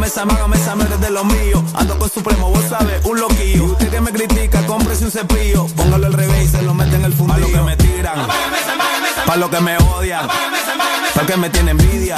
[0.07, 1.65] mesa, maga mesa, eres de lo mío.
[1.75, 3.57] Ando con supremo, vos sabes, un loquillo.
[3.57, 5.67] Y usted que me critica, cómprese un cepillo.
[5.77, 7.47] Póngalo al revés se lo mete en el fundillo.
[7.47, 8.27] Pa' lo que me tiran,
[9.27, 10.29] pa' lo que me odian,
[11.15, 12.17] pa' que me tiene envidia.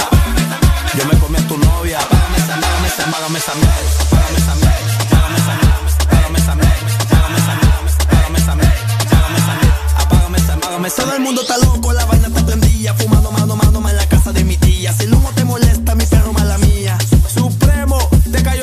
[0.97, 1.99] Yo me comí a tu novia.
[1.99, 7.97] Págame esa mesa, págame esa mesa, págame esa mesa, págame esa mesa, págame esa mesa,
[8.07, 8.77] págame esa mesa,
[10.09, 13.89] págame esa mesa, Todo el mundo está loco, la vaina está prendida, fumando mano mano
[13.89, 14.93] en la casa de mi tía.
[14.93, 16.33] Si el humo te molesta, mi perro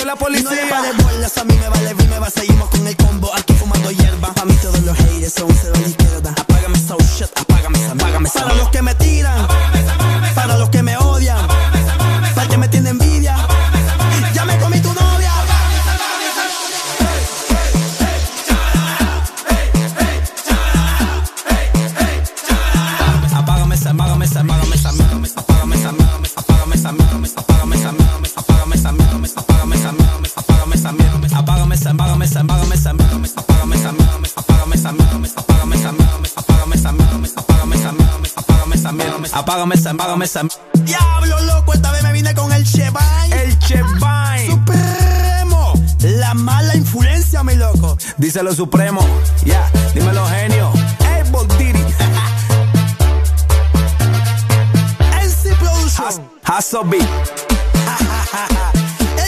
[0.07, 0.49] la policía.
[0.49, 2.06] No le a mí me vale,
[39.37, 40.41] Apágame esa, apágame esa.
[40.73, 43.43] Diablo loco, esta vez me vine con el Chevine.
[43.43, 44.47] El Chevine.
[44.49, 45.75] Supremo.
[46.01, 47.99] La mala influencia, mi loco.
[48.17, 49.07] Díselo Supremo.
[49.45, 50.73] Ya, dímelo genio.
[51.01, 51.23] Hey,
[51.59, 51.85] Diddy.
[55.23, 56.31] NC Production.
[56.43, 56.95] Hasso el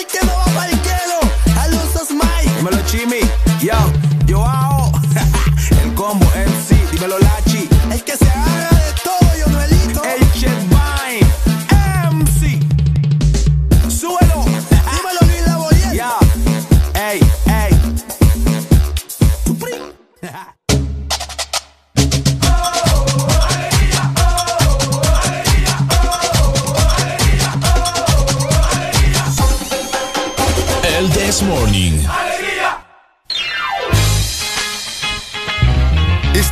[0.07, 1.21] que no va para el quedo.
[1.61, 2.57] Alonso Smile.
[2.57, 3.21] Dímelo Chimi.
[3.61, 3.75] Yo,
[4.25, 4.68] yo hago.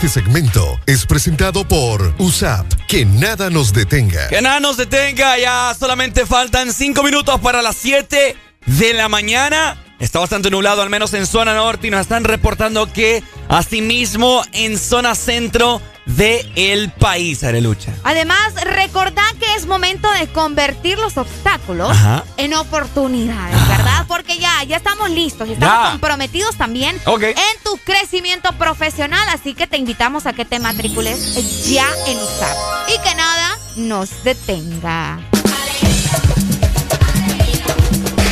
[0.07, 2.65] Este segmento es presentado por USAP.
[2.87, 4.29] Que nada nos detenga.
[4.29, 8.37] Que nada nos detenga, ya solamente faltan 5 minutos para las 7
[8.67, 9.77] de la mañana.
[9.99, 14.79] Está bastante nublado, al menos en zona norte, y nos están reportando que asimismo en
[14.79, 17.93] zona centro de el país, Arelucha.
[18.05, 22.25] Además, recordad que es momento de convertir los obstáculos Ajá.
[22.37, 24.05] en oportunidades, ¿verdad?
[24.09, 25.91] Porque ya, ya estamos listos y estamos Ya.
[25.91, 31.87] comprometidos también en tu crecimiento profesional, así que te invitamos a que te matricules ya
[32.07, 32.57] en USAP
[32.89, 35.19] y que nada nos detenga.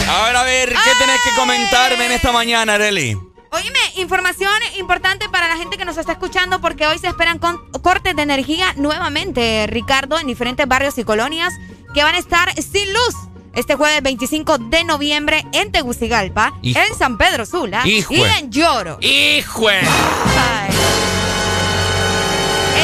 [0.09, 3.17] A ver, a ver, ¿qué tenés que comentarme en esta mañana, Areli?
[3.97, 8.17] Información importante para la gente que nos está escuchando porque hoy se esperan con- cortes
[8.17, 11.53] de energía nuevamente, Ricardo, en diferentes barrios y colonias
[11.95, 13.15] que van a estar sin luz.
[13.55, 16.81] Este jueves 25 de noviembre en Tegucigalpa, Hijo.
[16.81, 18.13] en San Pedro Sula Hijo.
[18.15, 18.99] y en Lloro.
[19.01, 19.71] ¡Hijo!
[19.71, 19.85] En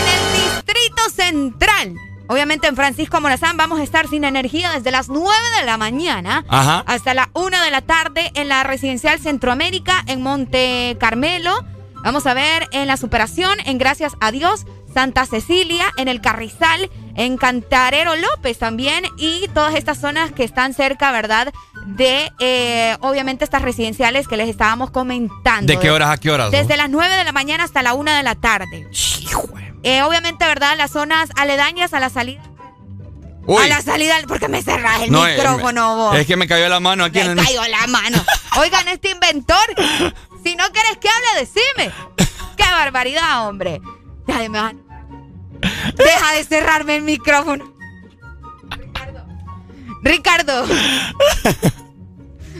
[0.06, 1.94] el Distrito Central.
[2.30, 5.28] Obviamente en Francisco Morazán vamos a estar sin energía desde las 9
[5.58, 6.84] de la mañana Ajá.
[6.86, 11.64] hasta la 1 de la tarde en la Residencial Centroamérica en Monte Carmelo.
[12.04, 14.64] Vamos a ver en la Superación, en Gracias a Dios,
[14.94, 20.72] Santa Cecilia, en el Carrizal, en Cantarero López también y todas estas zonas que están
[20.72, 21.52] cerca, ¿verdad?
[21.84, 25.66] De, eh, obviamente, estas residenciales que les estábamos comentando.
[25.66, 26.52] ¿De qué horas a qué horas?
[26.52, 26.56] no?
[26.56, 28.86] Desde las 9 de la mañana hasta la 1 de la tarde.
[29.82, 30.76] Eh, obviamente, ¿verdad?
[30.76, 32.42] Las zonas aledañas a la salida.
[33.46, 33.62] Uy.
[33.64, 36.16] A la salida, porque me cerras el No, eh, micrófono, vos.
[36.16, 37.44] Es que me cayó la mano aquí Me en el...
[37.44, 38.22] cayó la mano.
[38.58, 39.58] Oigan, este inventor,
[40.44, 41.92] si no quieres que hable, decime.
[42.56, 43.80] Qué barbaridad, hombre.
[44.26, 44.74] Ya, me va-
[45.96, 47.72] Deja de cerrarme el micrófono.
[50.02, 50.64] Ricardo.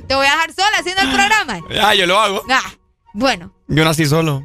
[0.07, 1.61] Te voy a dejar sola haciendo el programa.
[1.83, 2.43] Ah, yo lo hago.
[2.51, 2.73] Ah,
[3.15, 3.53] bueno.
[3.69, 4.43] Yo nací solo.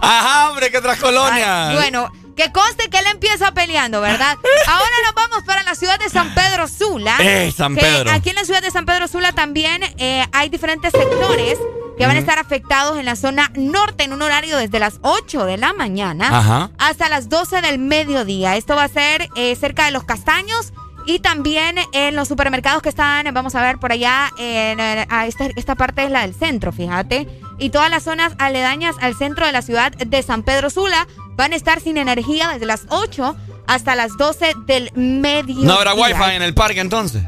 [0.00, 1.74] Ajá, hombre, qué otras colonias.
[1.74, 4.36] Bueno, que conste que él empieza peleando, ¿verdad?
[4.66, 7.16] Ahora nos vamos para la ciudad de San Pedro Sula.
[7.20, 8.10] ¡Eh, San que Pedro!
[8.10, 11.58] Aquí en la ciudad de San Pedro Sula también eh, hay diferentes sectores
[11.98, 15.44] que van a estar afectados en la zona norte en un horario desde las 8
[15.44, 16.70] de la mañana Ajá.
[16.78, 18.56] hasta las 12 del mediodía.
[18.56, 20.72] Esto va a ser eh, cerca de los castaños.
[21.04, 25.46] Y también en los supermercados que están, vamos a ver por allá, en, a esta,
[25.56, 27.26] esta parte es la del centro, fíjate.
[27.58, 31.52] Y todas las zonas aledañas al centro de la ciudad de San Pedro Sula van
[31.52, 33.36] a estar sin energía desde las 8
[33.66, 35.64] hasta las 12 del mediodía.
[35.66, 37.22] No habrá wifi en el parque entonces.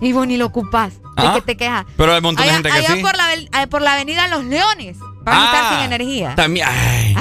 [0.00, 0.94] Y vos ni lo ocupás.
[1.16, 1.84] ¿De Ah, qué te quejas?
[1.96, 3.02] pero hay un montón de allá, gente que allá sí.
[3.02, 6.34] por, la, eh, por la avenida Los Leones van a estar Ah, sin energía.
[6.34, 6.66] También.
[6.70, 7.14] ay,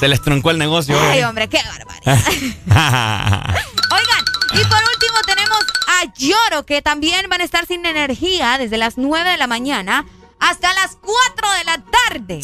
[0.00, 0.98] se les truncó el negocio.
[1.00, 1.24] Ay, hoy.
[1.24, 2.26] hombre, qué barbaridad.
[3.92, 5.35] Oigan, y por último tenemos
[6.02, 10.04] a Lloro, que también van a estar sin energía desde las 9 de la mañana
[10.38, 12.40] hasta las 4 de la tarde.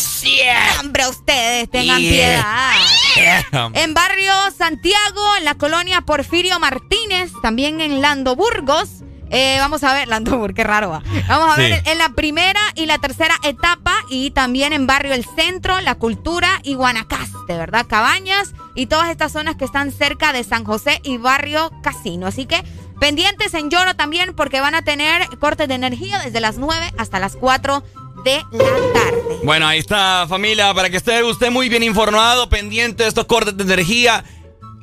[0.81, 2.75] Hombre, ustedes tengan Yeah.
[3.15, 3.71] piedad.
[3.75, 8.89] En barrio Santiago, en la colonia Porfirio Martínez, también en Lando Burgos.
[9.35, 11.03] eh, vamos a ver, Lando Burgos, qué raro va.
[11.27, 11.63] Vamos a Sí.
[11.63, 15.95] ver en la primera y la tercera etapa y también en barrio El Centro, La
[15.95, 17.87] Cultura y Guanacaste, ¿verdad?
[17.89, 22.27] Cabañas y todas estas zonas que están cerca de San José y barrio Casino.
[22.27, 22.63] Así que
[23.03, 27.19] pendientes en Lloro también porque van a tener cortes de energía desde las 9 hasta
[27.19, 27.83] las 4
[28.25, 29.41] de la tarde.
[29.43, 33.57] Bueno, ahí está, familia, para que esté usted muy bien informado, pendiente de estos cortes
[33.57, 34.23] de energía.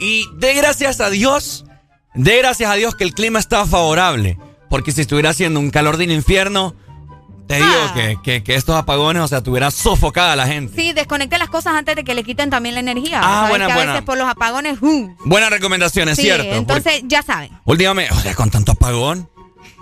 [0.01, 1.63] Y dé gracias a Dios,
[2.13, 4.38] dé gracias a Dios que el clima está favorable.
[4.70, 6.76] Porque si estuviera haciendo un calor del infierno,
[7.50, 7.93] te digo Ah.
[7.95, 10.80] que, que- que estos apagones, o sea, tuviera sofocada la gente.
[10.80, 13.20] Sí, desconecte las cosas antes de que le quiten también la energía.
[13.24, 13.91] Ah, Sabes buena, que a buena.
[13.93, 15.16] veces por los apagones, ¡uh!
[15.26, 16.43] Buena recomendación, es sí, cierto.
[16.43, 17.50] porque entonces ya saben.
[17.66, 19.28] Últimamente, o sea, con tanto apagón,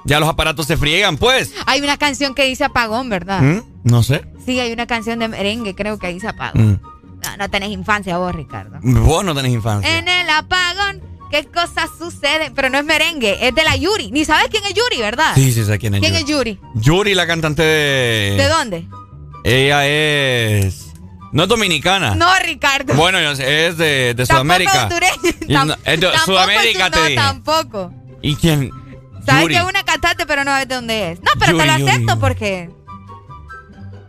[0.05, 1.51] ya los aparatos se friegan, pues.
[1.65, 3.41] Hay una canción que dice apagón, ¿verdad?
[3.41, 3.61] ¿Mm?
[3.83, 4.23] No sé.
[4.45, 6.71] Sí, hay una canción de merengue, creo que dice apagón.
[6.71, 6.79] Mm.
[7.25, 8.77] No, no tenés infancia vos, Ricardo.
[8.81, 9.97] Vos no tenés infancia.
[9.97, 11.01] En el apagón,
[11.31, 12.53] ¿qué cosas suceden?
[12.53, 14.11] Pero no es merengue, es de la Yuri.
[14.11, 15.33] Ni sabes quién es Yuri, ¿verdad?
[15.35, 16.59] Sí, sí, sé quién es ¿Quién es Yuri?
[16.75, 18.35] Yuri, la cantante de...
[18.37, 18.87] ¿De dónde?
[19.43, 20.85] Ella es...
[21.31, 22.15] No es dominicana.
[22.15, 22.93] No, Ricardo.
[22.93, 23.37] Bueno, es
[23.77, 24.87] de, de Sudamérica.
[24.89, 27.15] Tampoco es de Sudamérica, te no, dije.
[27.15, 27.93] tampoco.
[28.21, 28.71] ¿Y quién?
[29.25, 29.53] Sabes Yuri.
[29.55, 31.19] que es una cantante, pero no sabes de dónde es.
[31.21, 31.91] No, pero Yuri, te lo Yuri.
[31.91, 32.69] acepto porque...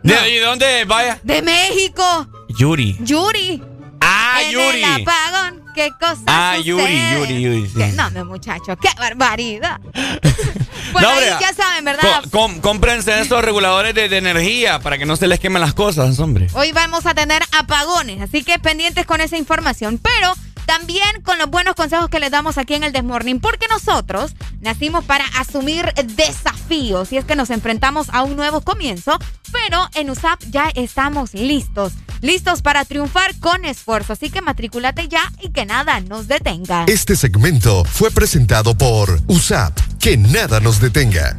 [0.01, 0.85] ¿De, ¿Y de dónde?
[0.85, 1.19] Vaya.
[1.23, 2.27] De México.
[2.57, 2.97] Yuri.
[3.01, 3.61] Yuri.
[3.99, 4.83] Ah, en Yuri.
[4.83, 6.99] el apagón, ¿qué cosas Ah, Yuri?
[7.13, 7.69] Yuri, Yuri.
[7.69, 7.95] sí.
[7.95, 9.79] No, mi muchacho, qué barbaridad.
[10.91, 12.23] Pues No, ahí ya saben, ¿verdad?
[12.31, 16.17] Com- cómprense estos reguladores de, de energía para que no se les quemen las cosas,
[16.19, 16.47] hombre.
[16.53, 20.33] Hoy vamos a tener apagones, así que pendientes con esa información, pero
[20.69, 25.03] también con los buenos consejos que les damos aquí en el Desmorning, porque nosotros nacimos
[25.03, 29.17] para asumir desafíos y es que nos enfrentamos a un nuevo comienzo,
[29.51, 35.31] pero en USAP ya estamos listos, listos para triunfar con esfuerzo, así que matricúlate ya
[35.41, 36.85] y que nada nos detenga.
[36.87, 39.75] Este segmento fue presentado por USAP.
[39.97, 41.35] Que nada nos detenga.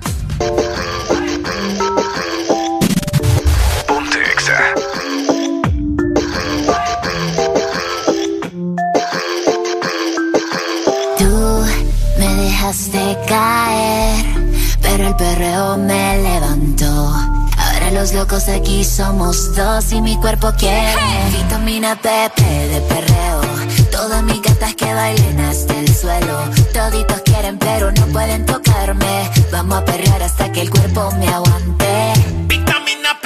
[12.71, 14.25] Dejaste caer,
[14.81, 16.87] pero el perreo me levantó.
[16.87, 20.95] Ahora los locos aquí somos dos y mi cuerpo quiere
[21.37, 23.41] vitamina PP de perreo.
[23.91, 26.45] Todas mis gatas que bailen hasta el suelo.
[26.73, 29.31] Toditos quieren pero no pueden tocarme.
[29.51, 32.13] Vamos a perrear hasta que el cuerpo me aguante.
[32.47, 33.20] Vitamina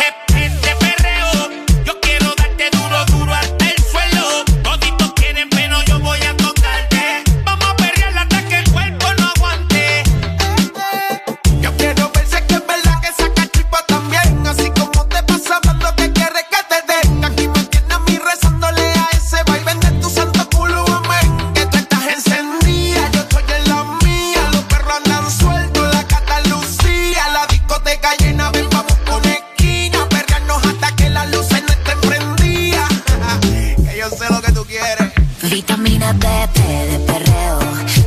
[35.55, 37.59] Vitamina PP de perreo.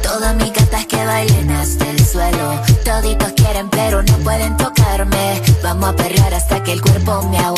[0.04, 2.62] Todas mis gatas que bailen hasta el suelo.
[2.84, 5.42] Toditos quieren pero no pueden tocarme.
[5.64, 7.57] Vamos a perrear hasta que el cuerpo me aguante.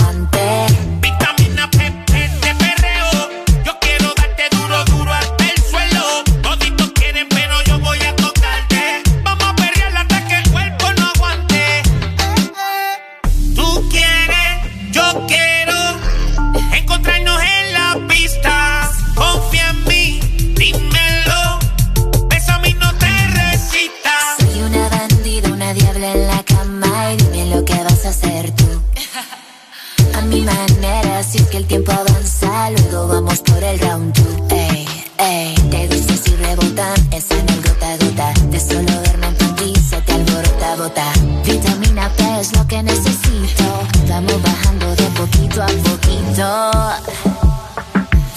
[46.40, 46.70] Poquito.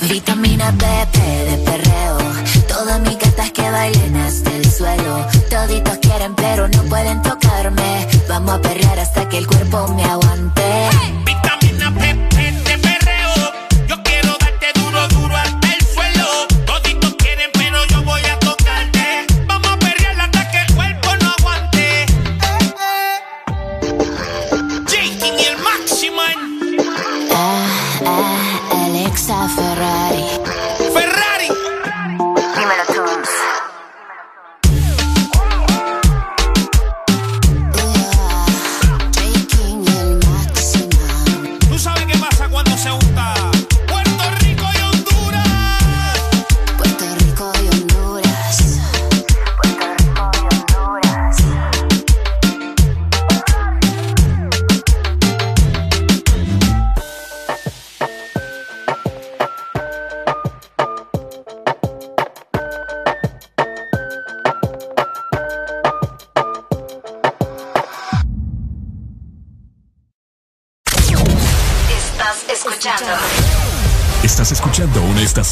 [0.08, 2.18] Vitamina PP de perreo.
[2.68, 5.26] Todas mis gatas que bailen hasta el suelo.
[5.48, 8.08] Toditos quieren pero no pueden tocarme.
[8.28, 10.61] Vamos a perrear hasta que el cuerpo me aguante.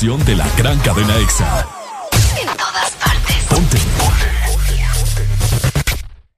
[0.00, 1.66] Estación de la gran cadena EXA.
[2.40, 3.36] en todas partes.
[3.50, 3.76] Ponte.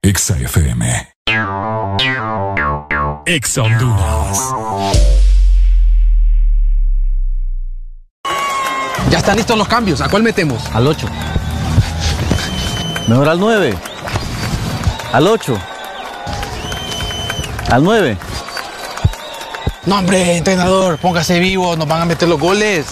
[0.03, 1.15] EXA FM.
[3.25, 4.39] EXA Honduras.
[9.11, 10.01] Ya están listos los cambios.
[10.01, 10.61] ¿A cuál metemos?
[10.73, 11.07] Al 8.
[13.07, 13.75] Mejor al 9.
[15.13, 15.59] Al 8.
[17.71, 18.19] Al 9.
[19.87, 22.87] No, hombre, entrenador, póngase vivo, nos van a meter los goles.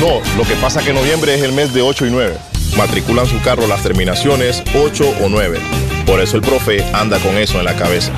[0.00, 2.36] No, lo que pasa es que noviembre es el mes de 8 y 9.
[2.76, 5.58] Matriculan su carro las terminaciones 8 o 9.
[6.04, 8.12] Por eso el profe anda con eso en la cabeza.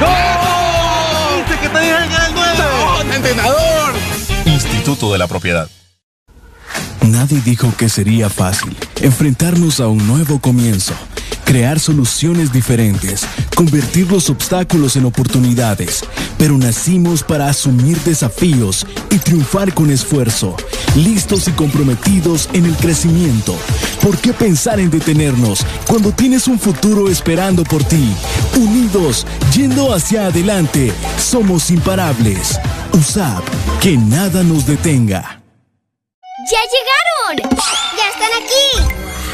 [0.00, 0.06] ¡No!
[1.44, 2.54] ¡Dice que te el 9!
[2.58, 3.92] ¡No, entrenador!
[4.46, 5.68] Instituto de la Propiedad.
[7.02, 10.94] Nadie dijo que sería fácil enfrentarnos a un nuevo comienzo,
[11.44, 16.04] crear soluciones diferentes, convertir los obstáculos en oportunidades,
[16.38, 20.56] pero nacimos para asumir desafíos y triunfar con esfuerzo,
[20.96, 23.56] listos y comprometidos en el crecimiento.
[24.00, 28.14] ¿Por qué pensar en detenernos cuando tienes un futuro esperando por ti?
[28.56, 32.58] Unidos, yendo hacia adelante, somos imparables.
[32.92, 33.44] USAP,
[33.80, 35.40] que nada nos detenga.
[36.50, 37.56] ¡Ya llegaron!
[37.96, 39.11] ¡Ya están aquí!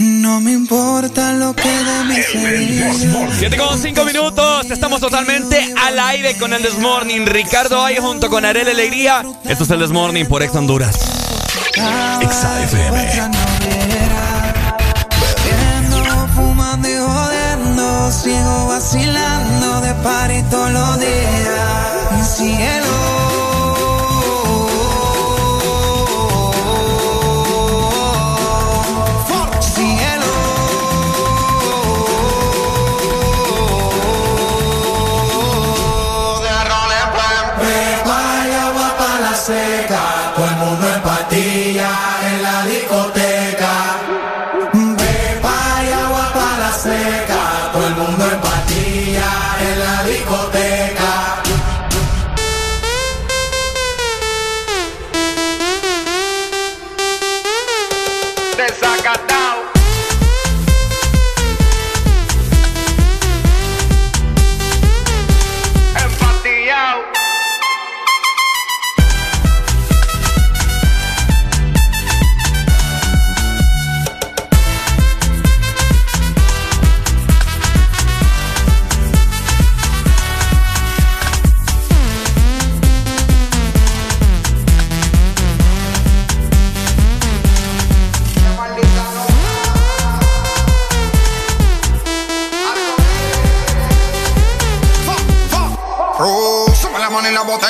[0.00, 4.70] No me importa lo que de mí se 7 con 5 minutos.
[4.70, 7.26] Estamos totalmente al aire con el Desmorning.
[7.26, 9.24] Ricardo ahí junto con Arel Alegría.
[9.44, 10.94] Esto es el Desmorning por Ex Honduras.
[12.20, 13.08] Exa FM.
[15.34, 18.12] Bebiendo, fumando y jodiendo.
[18.12, 22.36] Sigo vacilando de par todos los días.
[22.36, 22.87] Cielo.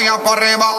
[0.08, 0.77] La botella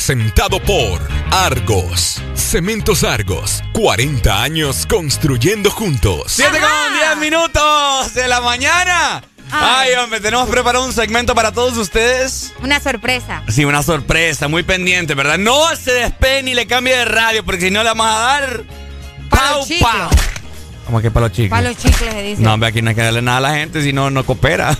[0.00, 0.98] presentado por
[1.30, 2.22] Argos.
[2.34, 3.62] Cementos Argos.
[3.74, 6.24] 40 años construyendo juntos.
[6.28, 9.22] 7 con 10 minutos de la mañana.
[9.52, 12.54] Ay, hombre, tenemos preparado un segmento para todos ustedes.
[12.62, 13.42] Una sorpresa.
[13.48, 15.36] Sí, una sorpresa, muy pendiente, ¿verdad?
[15.36, 18.62] No se despegue ni le cambie de radio, porque si no le vamos a dar.
[19.28, 20.08] ¡Pau, pau!
[20.86, 21.50] ¿Cómo que para los chicos?
[21.50, 22.40] Para los chicles, se dice.
[22.40, 24.78] No, hombre, aquí no hay que darle nada a la gente, si no, no coopera.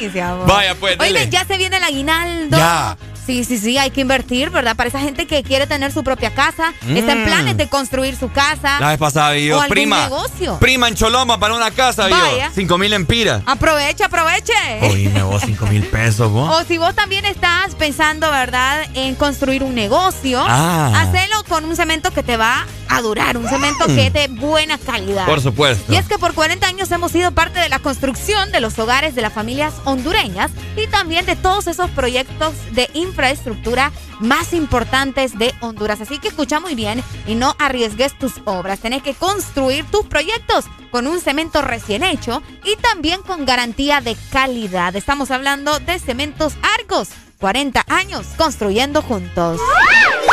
[0.00, 0.46] Vos.
[0.46, 1.28] Vaya, pues, dele.
[1.30, 2.56] ya se viene el aguinaldo.
[2.56, 2.96] Ya.
[3.24, 4.74] Sí, sí, sí, hay que invertir, ¿verdad?
[4.74, 7.24] Para esa gente que quiere tener su propia casa, está en Mm.
[7.24, 8.80] planes de construir su casa.
[8.80, 10.02] La vez pasada yo, O algún prima.
[10.02, 10.58] negocio.
[10.58, 12.16] Prima en Choloma para una casa, yo.
[12.52, 13.42] 5 mil empiras.
[13.46, 14.52] Aproveche, aproveche.
[14.82, 16.52] Oíme vos, 5 mil pesos, vos.
[16.62, 20.90] O si vos también estás pensando, ¿verdad?, en construir un negocio, Ah.
[21.02, 24.76] hacelo con un cemento que te va a durar, un cemento que es de buena
[24.76, 25.26] calidad.
[25.26, 25.92] Por supuesto.
[25.92, 29.14] Y es que por 40 años hemos sido parte de la construcción de los hogares
[29.14, 35.54] de las familias hondureñas y también de todos esos proyectos de infraestructura más importantes de
[35.60, 36.00] Honduras.
[36.00, 38.80] Así que escucha muy bien y no arriesgues tus obras.
[38.80, 44.16] Tenés que construir tus proyectos con un cemento recién hecho y también con garantía de
[44.30, 44.94] calidad.
[44.94, 47.08] Estamos hablando de Cementos Argos.
[47.42, 49.60] 40 años construyendo juntos.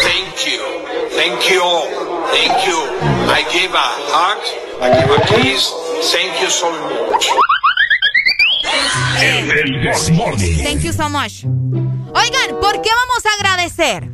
[0.03, 0.61] Thank you.
[1.17, 1.63] Thank you.
[2.31, 2.77] Thank you.
[3.27, 4.43] I give a heart.
[4.79, 5.73] I give a kiss.
[6.11, 7.27] Thank you so much.
[9.19, 9.47] El.
[10.63, 11.45] Thank you so much.
[12.13, 14.07] Oigan, ¿por qué vamos a agradecer?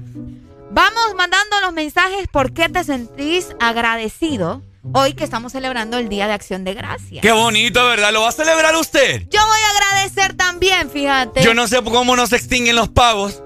[0.71, 4.61] Vamos mandando los mensajes por qué te sentís agradecido
[4.93, 7.21] hoy que estamos celebrando el Día de Acción de Gracias.
[7.21, 8.11] Qué bonito, ¿verdad?
[8.13, 9.27] ¿Lo va a celebrar usted?
[9.29, 11.43] Yo voy a agradecer también, fíjate.
[11.43, 13.41] Yo no sé cómo no se extinguen los pavos.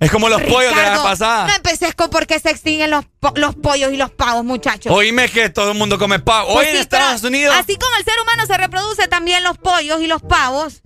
[0.00, 1.48] Es como los pollos de la pasada.
[1.48, 4.92] No empecés con por qué se extinguen los, po- los pollos y los pavos, muchachos.
[4.92, 6.52] Oíme que todo el mundo come pavo.
[6.54, 7.56] Pues Hoy en Estados Unidos.
[7.58, 10.82] Así como el ser humano se reproduce también los pollos y los pavos.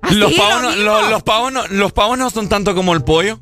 [0.00, 3.02] Así, los, pavos lo no, los pavos no, los pavos no son tanto como el
[3.02, 3.40] pollo.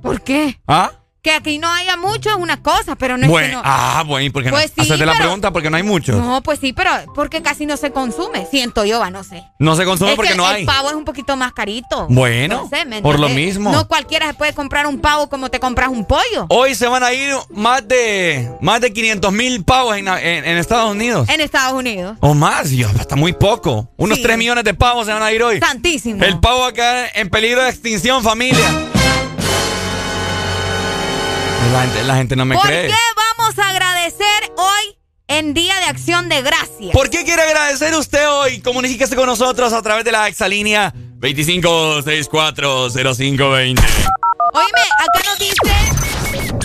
[0.00, 0.58] ¿Por qué?
[0.66, 0.92] ¿Ah?
[1.22, 3.62] Que aquí no haya mucho es una cosa, pero no es bueno, que no.
[3.62, 4.84] ah, bueno, ¿y por qué Pues no?
[4.84, 6.16] sí, Hacete la pregunta porque no hay muchos.
[6.16, 8.46] No, No, pues sí, pero porque casi no se consume.
[8.50, 9.44] Siento yo, va, no sé.
[9.58, 10.64] se consume Es porque que no el hay.
[10.64, 12.06] pavo es un poquito más carito.
[12.08, 13.70] Bueno, No sé, ¿me por lo mismo.
[13.70, 16.46] No cualquiera se puede comprar un pavo como te compras un pollo.
[16.48, 20.56] Hoy se van a ir más de más de 500 mil pavos en, en- en
[20.56, 21.28] Estados Unidos.
[21.28, 22.16] En Estados Unidos.
[22.20, 23.90] O más, Dios, está muy poco.
[23.98, 24.22] Unos Sí.
[24.22, 25.60] 3 millones de pavos se van a ir hoy.
[25.60, 26.24] Santísimo.
[26.24, 28.64] El pavo acá en peligro de extinción, familia.
[31.72, 32.88] La gente, la gente no me ¿Por cree.
[32.88, 32.94] qué
[33.38, 34.96] vamos a agradecer hoy
[35.28, 36.90] en Día de Acción de Gracias?
[36.92, 38.60] ¿Por qué quiere agradecer usted hoy?
[38.60, 43.82] Comuníquese con nosotros a través de la exalínea 25640520.
[44.52, 45.54] Oíme, acá nos dice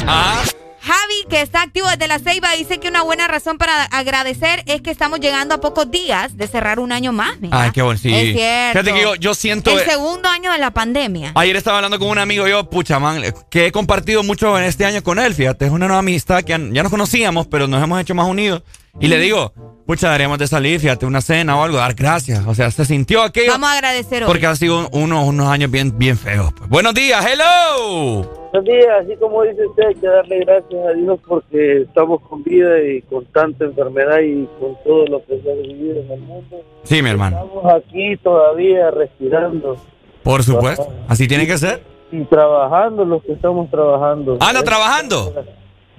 [0.08, 0.42] Ah,
[0.86, 4.82] Javi, que está activo desde la Ceiba, dice que una buena razón para agradecer es
[4.82, 7.40] que estamos llegando a pocos días de cerrar un año más.
[7.40, 7.60] mira.
[7.60, 8.14] Ay, qué bueno, sí.
[8.14, 8.80] Es cierto.
[8.80, 9.72] Fíjate que yo, yo siento.
[9.72, 11.32] El eh, segundo año de la pandemia.
[11.34, 14.86] Ayer estaba hablando con un amigo yo, pucha, man, que he compartido mucho en este
[14.86, 17.84] año con él, fíjate, es una nueva amistad que ya, ya nos conocíamos, pero nos
[17.84, 18.62] hemos hecho más unidos.
[19.00, 19.52] Y le digo,
[19.86, 22.46] pucha, deberíamos de salir, fíjate, una cena o algo, dar gracias.
[22.48, 23.52] O sea, se sintió aquello.
[23.52, 24.28] Vamos a agradecer hoy.
[24.28, 26.54] Porque han sido unos, unos años bien, bien feos.
[26.58, 26.70] pues.
[26.70, 28.24] Buenos días, hello.
[28.54, 32.42] Buenos días, así como dice usted, hay que darle gracias a Dios porque estamos con
[32.44, 36.22] vida y con tanta enfermedad y con todo lo que se ha vivido en el
[36.22, 36.62] mundo.
[36.84, 37.44] Sí, mi hermano.
[37.44, 39.76] Estamos aquí todavía respirando
[40.24, 40.88] Por supuesto.
[41.10, 41.84] Así tiene que ser.
[42.14, 44.38] y trabajando los que estamos trabajando.
[44.40, 45.34] ¿Anda trabajando?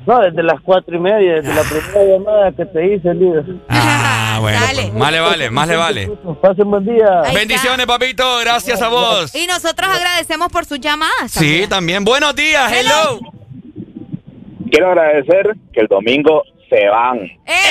[0.07, 3.45] No, desde las cuatro y media, desde la primera llamada que te hice, líder.
[4.29, 4.59] Ah, bueno.
[4.61, 6.11] pues, más le vale, más le vale.
[6.43, 7.23] Pasen buen día.
[7.33, 8.39] Bendiciones, papito.
[8.41, 9.35] Gracias a vos.
[9.35, 11.31] Y nosotros agradecemos por sus llamadas.
[11.31, 12.05] Sí, también.
[12.05, 12.71] Buenos días.
[12.71, 13.19] Hello.
[14.71, 17.19] Quiero agradecer que el domingo se van.
[17.47, 17.67] ¡Epa!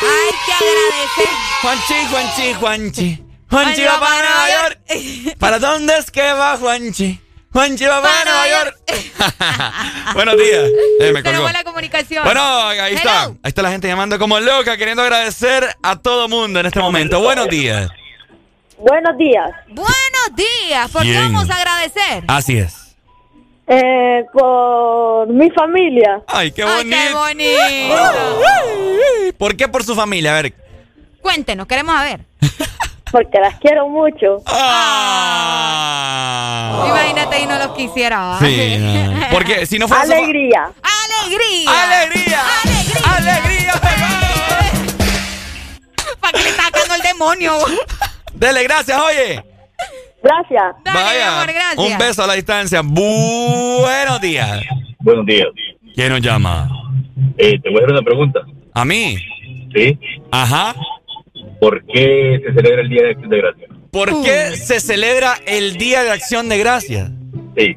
[0.00, 1.28] Hay que agradecer.
[1.62, 3.24] Juanchi, Juanchi, Juanchi.
[3.50, 5.38] Juanchi va para Nueva York.
[5.40, 7.20] ¿Para dónde es que va Juanchi?
[7.56, 8.76] Juanchi va para Nueva York.
[10.14, 10.64] Buenos días.
[11.00, 11.22] Eh, me colgó.
[11.22, 12.22] Tenemos la comunicación.
[12.22, 13.24] Bueno, ahí está.
[13.24, 17.18] Ahí está la gente llamando como loca, queriendo agradecer a todo mundo en este momento.
[17.22, 17.88] Buenos días.
[18.76, 19.50] Buenos días.
[19.68, 20.90] Buenos días.
[20.90, 22.24] ¿Por qué vamos a agradecer?
[22.28, 22.94] Así es.
[23.68, 26.20] Eh, por mi familia.
[26.28, 26.96] Ay, qué Ay, bonito.
[26.98, 28.42] qué bonito.
[29.38, 30.36] ¿Por qué por su familia?
[30.36, 30.52] A ver.
[31.22, 32.20] Cuéntenos, queremos saber.
[33.16, 34.42] Porque las quiero mucho.
[35.48, 36.84] Ah.
[36.86, 38.36] Imagínate y no los quisiera.
[38.40, 38.78] Sí.
[39.32, 40.70] Porque si no fuera fa- Alegría.
[41.22, 41.70] ¡Alegría!
[41.82, 42.42] ¡Alegría!
[43.16, 43.72] ¡Alegría!
[46.20, 47.54] ¿Para qué le está sacando el demonio?
[48.34, 49.42] Dele, gracias, oye.
[50.22, 50.74] Gracias.
[50.84, 51.78] Dale, Vaya, amor, gracias.
[51.78, 52.82] un beso a la distancia.
[52.84, 54.60] Buenos días.
[54.98, 55.48] Buenos días.
[55.94, 56.68] ¿Quién nos llama?
[57.38, 58.40] Eh, te voy a hacer una pregunta.
[58.74, 59.16] ¿A mí?
[59.74, 59.98] ¿Sí?
[60.30, 60.74] Ajá.
[61.60, 63.70] ¿Por qué se celebra el Día de Acción de Gracias?
[63.90, 67.10] ¿Por qué se celebra el Día de Acción de Gracias?
[67.56, 67.74] Sí.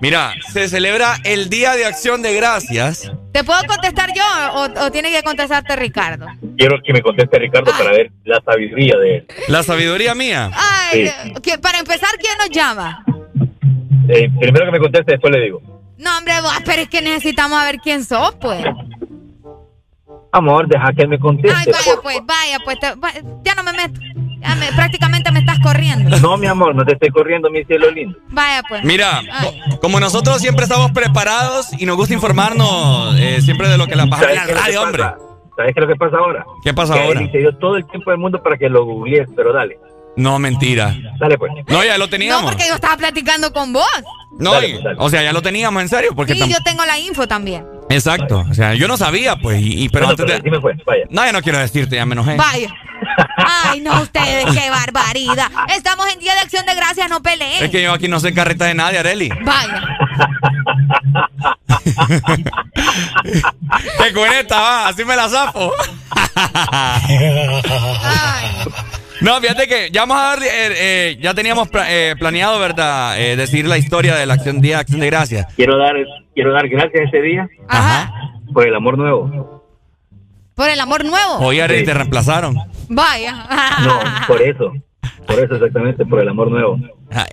[0.00, 3.10] Mira, se celebra el Día de Acción de Gracias.
[3.32, 4.22] ¿Te puedo contestar yo
[4.54, 6.26] o, o tiene que contestarte Ricardo?
[6.56, 9.26] Quiero que me conteste Ricardo para ver la sabiduría de él.
[9.48, 10.50] La sabiduría mía.
[10.54, 11.10] Ay,
[11.42, 13.04] que- para empezar, ¿quién nos llama?
[14.08, 15.60] Eh, primero que me conteste, después le digo.
[15.98, 18.64] No, hombre, vos, pero es que necesitamos ver quién sos, pues.
[20.30, 21.56] Amor, deja que me conteste.
[21.56, 23.12] Ay, vaya, por pues, vaya, pues, te- va-
[23.44, 23.98] ya no me meto.
[24.40, 26.16] Ya me- prácticamente me estás corriendo.
[26.18, 28.18] No, mi amor, no te estoy corriendo, mi cielo lindo.
[28.28, 28.84] Vaya, pues.
[28.84, 29.60] Mira, Ay.
[29.80, 34.06] como nosotros siempre estamos preparados y nos gusta informarnos eh, siempre de lo que la
[34.06, 35.02] pasa en ¿Sabes la radio, hombre.
[35.56, 36.46] ¿Sabes qué es lo que pasa ahora?
[36.62, 37.20] ¿Qué pasa que ahora?
[37.32, 39.78] Te dio todo el tiempo del mundo para que lo googlees, pero dale.
[40.16, 40.94] No, mentira.
[41.18, 41.50] Dale, pues.
[41.68, 42.50] No, ya lo No, teníamos.
[42.50, 43.86] porque yo estaba platicando con vos.
[44.38, 44.96] No, Dale, y- pues, dale.
[45.00, 46.10] o sea, ya lo teníamos en serio.
[46.14, 47.64] Porque yo tengo la info también.
[47.90, 48.44] Exacto.
[48.50, 49.60] O sea, yo no sabía, pues.
[49.60, 50.60] Y, y- pero Bueno, antes pero de.
[50.60, 51.04] pues, vaya.
[51.10, 52.36] No, ya no quiero decirte, ya me enojé.
[52.36, 52.68] Vaya.
[53.64, 55.50] Ay, no, ustedes, qué barbaridad.
[55.74, 57.64] Estamos en Día de Acción de Gracias, no peleen.
[57.64, 59.30] Es que yo aquí no soy carreta de nadie, Areli.
[59.44, 59.82] Vaya.
[63.98, 65.72] Te cuenta, va, así me la zafo.
[69.20, 70.46] No, fíjate que ya vamos a dar, eh,
[71.10, 73.18] eh, ya teníamos pla- eh, planeado, ¿verdad?
[73.20, 75.46] Eh, decir la historia de la acción día de acción de gracias.
[75.56, 75.94] Quiero dar,
[76.34, 78.12] quiero dar gracias ese día Ajá.
[78.52, 79.64] por el amor nuevo.
[80.54, 81.38] Por el amor nuevo.
[81.38, 82.56] Hoy Areli te reemplazaron.
[82.88, 83.46] Vaya.
[83.84, 84.72] No, por eso.
[85.26, 86.78] Por eso exactamente, por el amor nuevo.
[87.10, 87.26] Ay,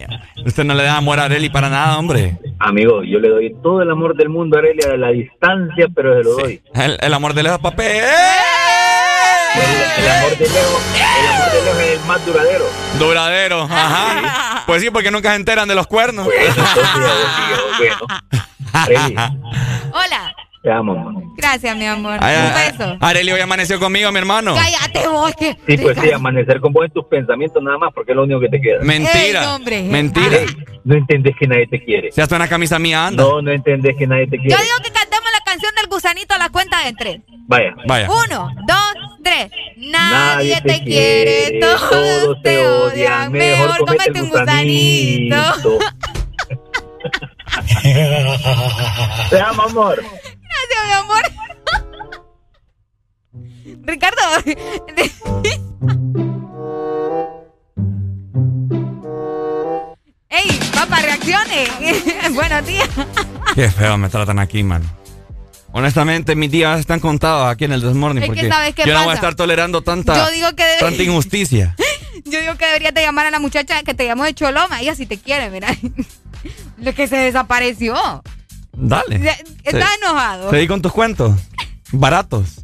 [0.46, 2.38] usted no le da amor a Areli para nada, hombre.
[2.60, 6.18] Amigo, yo le doy todo el amor del mundo a Aurelia a la distancia, pero
[6.18, 6.62] se lo doy.
[6.74, 8.04] El, el amor de lejos, papel.
[9.56, 11.35] El, el amor de lejos, el amor
[11.72, 12.66] es el más duradero.
[13.00, 14.64] Duradero, ajá.
[14.66, 16.26] Pues sí, porque nunca se enteran de los cuernos.
[16.26, 16.54] Bueno,
[18.74, 19.16] Areli,
[19.94, 20.36] Hola.
[20.64, 21.24] te amo, amor.
[21.38, 22.18] Gracias, mi amor.
[22.22, 22.98] Ay, Un beso.
[23.00, 24.56] Areli hoy amaneció conmigo, mi hermano.
[24.56, 25.58] Cállate vos, que.
[25.68, 28.40] Sí, pues sí, amanecer con vos en tus pensamientos nada más, porque es lo único
[28.40, 28.80] que te queda.
[28.82, 29.42] Mentira.
[29.44, 29.84] Ey, hombre.
[29.84, 30.38] Mentira.
[30.38, 30.48] Ey,
[30.84, 32.12] no entendés que nadie te quiere.
[32.12, 33.24] Si hasta una camisa mía anda.
[33.24, 34.64] No, no entendés que nadie te Yo quiere.
[34.64, 37.22] digo que cantemos la canción del gusanito a la cuenta de tres.
[37.48, 37.76] Vaya.
[37.88, 38.10] Vaya.
[38.10, 38.94] Uno, dos,
[39.24, 39.52] tres.
[39.78, 43.32] Nadie, te quiere, todos te odian.
[43.32, 45.38] Mejor cómete un gusanito.
[49.30, 50.02] Te amo, amor.
[50.02, 51.22] Gracias, mi amor.
[53.84, 54.22] Ricardo.
[60.30, 61.68] Ey, papá, reaccione.
[62.34, 62.90] Buenos días.
[63.54, 64.84] Qué feo me tratan aquí, man.
[65.78, 68.24] Honestamente, mis días están contados aquí en el Desmorning.
[68.24, 70.64] Es que porque ¿sabes qué yo no voy a estar tolerando tanta, Yo digo que
[70.64, 71.76] debe- tanta injusticia.
[72.24, 74.80] Yo digo que deberías de llamar a la muchacha que te llamó de Choloma.
[74.80, 75.68] Ella sí te quiere, mira.
[76.78, 77.94] Lo que se desapareció.
[78.72, 79.18] Dale.
[79.64, 79.98] Estás Sí.
[80.02, 80.50] enojado.
[80.50, 81.34] Seguí con tus cuentos.
[81.92, 82.64] Baratos.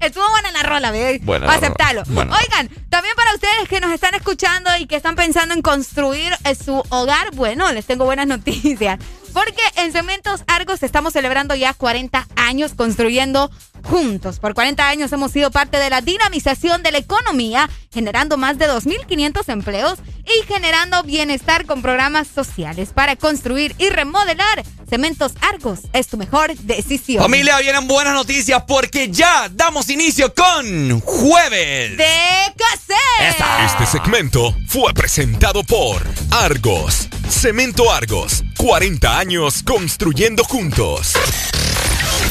[0.00, 1.20] Estuvo buena la rola, bebé.
[1.22, 2.02] Buena Aceptalo.
[2.08, 2.36] buena.
[2.36, 6.54] Oigan, también para ustedes que nos están escuchando y que están pensando en construir eh,
[6.56, 8.98] su hogar, bueno, les tengo buenas noticias.
[9.32, 13.50] Porque en Cementos Argos estamos celebrando ya 40 años construyendo
[13.84, 14.38] juntos.
[14.38, 18.68] Por 40 años hemos sido parte de la dinamización de la economía, generando más de
[18.68, 24.64] 2.500 empleos y generando bienestar con programas sociales para construir y remodelar.
[24.88, 27.22] Cementos Argos es tu mejor decisión.
[27.22, 33.44] Familia, vienen buenas noticias porque ya damos inicio con Jueves de Cassette.
[33.66, 37.08] Este segmento fue presentado por Argos.
[37.28, 38.42] Cemento Argos.
[38.56, 41.14] 40 años construyendo juntos.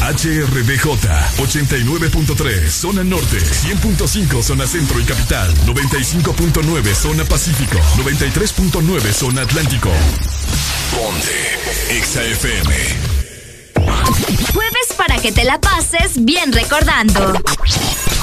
[0.01, 0.85] HRBJ
[1.37, 9.89] 89.3 Zona Norte, 100.5 Zona Centro y Capital, 95.9 Zona Pacífico, 93.9 Zona Atlántico.
[10.91, 11.59] Ponte
[12.01, 13.09] XAFM.
[14.53, 17.33] Jueves para que te la pases bien recordando.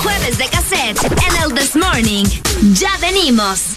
[0.02, 2.24] Jueves de cassette en el This Morning.
[2.72, 3.76] Ya venimos.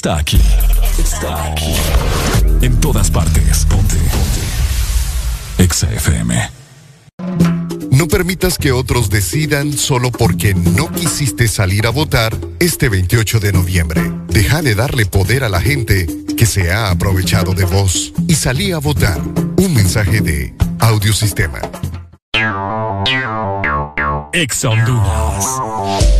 [0.00, 0.40] Está aquí.
[0.98, 1.74] Está aquí.
[2.62, 3.66] En todas partes.
[3.66, 3.96] Ponte.
[3.96, 5.62] Ponte.
[5.62, 6.50] Exa FM.
[7.90, 13.52] No permitas que otros decidan solo porque no quisiste salir a votar este 28 de
[13.52, 14.00] noviembre.
[14.28, 18.72] Deja de darle poder a la gente que se ha aprovechado de vos y salí
[18.72, 19.20] a votar.
[19.58, 21.60] Un mensaje de Audiosistema.
[24.32, 26.19] Exa Honduras.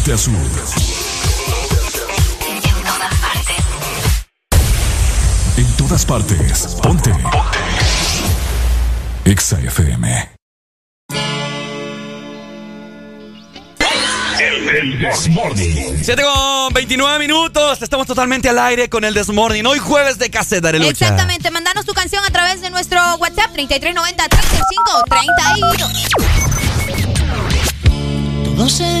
[0.00, 0.34] Norte a sur.
[2.48, 3.56] En todas partes.
[5.56, 6.76] En todas partes.
[6.82, 7.10] Ponte.
[7.10, 7.58] Ponte.
[9.24, 10.30] Exa FM.
[14.40, 15.98] El, Desmorning.
[16.02, 17.82] 7 con 29 minutos.
[17.82, 19.66] Estamos totalmente al aire con el Desmorning.
[19.66, 20.90] Hoy jueves de cassette, Arelucha.
[20.90, 21.50] Exactamente.
[21.50, 25.90] Mandanos tu canción a través de nuestro WhatsApp 3390 35 32.
[28.56, 29.00] Todo se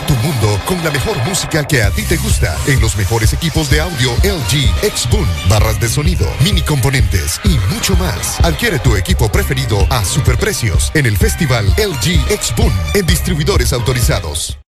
[0.00, 3.68] Tu mundo con la mejor música que a ti te gusta en los mejores equipos
[3.68, 8.40] de audio LG X-Boom, barras de sonido, mini componentes y mucho más.
[8.42, 14.58] Adquiere tu equipo preferido a superprecios en el festival LG X-Boom en distribuidores autorizados.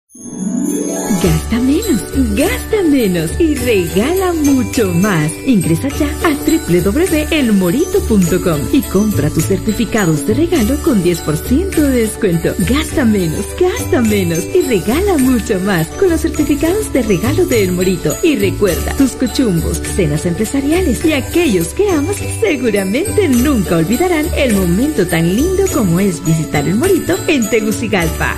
[2.35, 5.31] Gasta menos y regala mucho más.
[5.45, 12.53] Ingresa ya a www.elmorito.com y compra tus certificados de regalo con 10% de descuento.
[12.69, 17.71] Gasta menos, gasta menos y regala mucho más con los certificados de regalo de El
[17.71, 18.13] Morito.
[18.21, 25.07] Y recuerda, tus cochumbos, cenas empresariales y aquellos que amas seguramente nunca olvidarán el momento
[25.07, 28.37] tan lindo como es visitar El Morito en Tegucigalpa.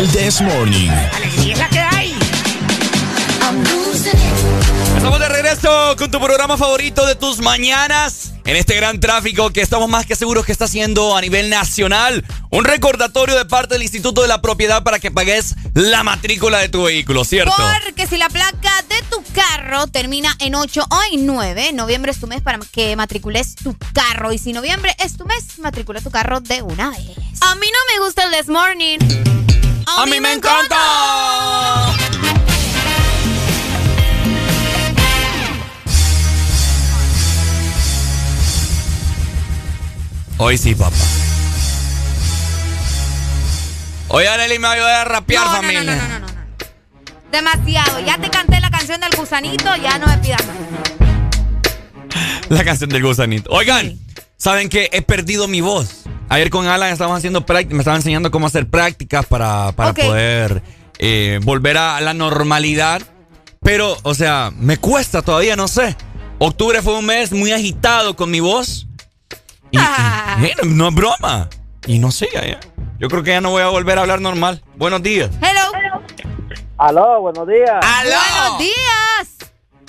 [0.00, 0.88] El This Morning.
[0.88, 2.14] Alegría es la que hay.
[4.96, 8.32] Estamos de regreso con tu programa favorito de tus mañanas.
[8.46, 12.24] En este gran tráfico que estamos más que seguros que está haciendo a nivel nacional.
[12.48, 16.70] Un recordatorio de parte del Instituto de la Propiedad para que pagues la matrícula de
[16.70, 17.52] tu vehículo, ¿cierto?
[17.84, 22.18] Porque si la placa de tu carro termina en 8 o en 9, noviembre es
[22.18, 24.32] tu mes para que matricules tu carro.
[24.32, 27.18] Y si noviembre es tu mes, matricula tu carro de una vez.
[27.42, 29.30] A mí no me gusta el This Morning.
[29.86, 30.76] ¡A mí me encanta!
[40.38, 40.96] Hoy sí, papá.
[44.08, 45.82] Hoy Arely me va a ayudar a rapear, No, familia.
[45.82, 46.40] no, no, no, no, no.
[47.30, 48.00] Demasiado.
[48.00, 50.56] Ya te canté la canción del gusanito, ya no me pidas más.
[52.48, 53.50] La canción del gusanito.
[53.50, 53.96] Oigan,
[54.40, 54.88] ¿saben qué?
[54.92, 56.04] He perdido mi voz.
[56.28, 60.62] Ayer con Alan estábamos haciendo prácticas, me estaban enseñando cómo hacer prácticas para, para poder
[60.98, 63.02] eh, volver a la normalidad.
[63.62, 65.96] Pero, o sea, me cuesta todavía, no sé.
[66.38, 68.86] Octubre fue un mes muy agitado con mi voz.
[69.70, 69.80] Y, y,
[70.46, 71.48] eh, no es broma.
[71.86, 72.60] Y no sé, ya, ya.
[72.98, 74.62] yo creo que ya no voy a volver a hablar normal.
[74.76, 75.30] Buenos días.
[75.42, 75.72] Hello.
[76.78, 77.78] Aló, buenos días.
[78.02, 78.99] Buenos días.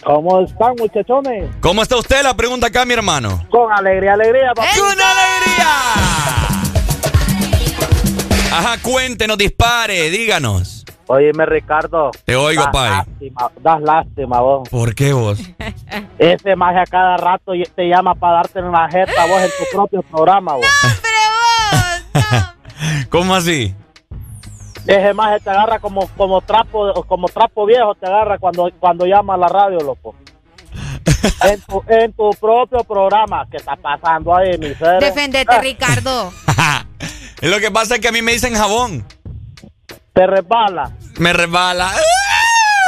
[0.03, 1.49] ¿Cómo están, muchachones?
[1.61, 2.23] ¿Cómo está usted?
[2.23, 3.45] La pregunta acá, mi hermano.
[3.49, 4.67] Con alegría, alegría, papá.
[4.77, 5.67] ¡Con alegría!
[8.51, 10.85] Ajá, cuéntenos, dispare, díganos.
[11.07, 12.11] Óyeme, Ricardo.
[12.25, 12.89] Te oigo, das pai.
[12.89, 14.69] Lástima, das lástima, vos.
[14.69, 15.39] ¿Por qué vos?
[16.17, 19.63] Ese maje a cada rato y- te llama para darte una jeta vos en tu
[19.75, 20.65] propio programa, vos.
[23.09, 23.75] ¿Cómo así?
[24.87, 29.35] Ese maje te agarra como, como trapo como trapo viejo, te agarra cuando, cuando llama
[29.35, 30.15] a la radio, loco.
[31.43, 33.45] en, tu, en tu propio programa.
[33.49, 34.99] ¿Qué está pasando ahí, mi ser?
[34.99, 36.31] Defendete, Ricardo.
[37.41, 39.05] Lo que pasa es que a mí me dicen jabón.
[40.13, 40.91] Te resbala.
[41.17, 41.91] Me resbala.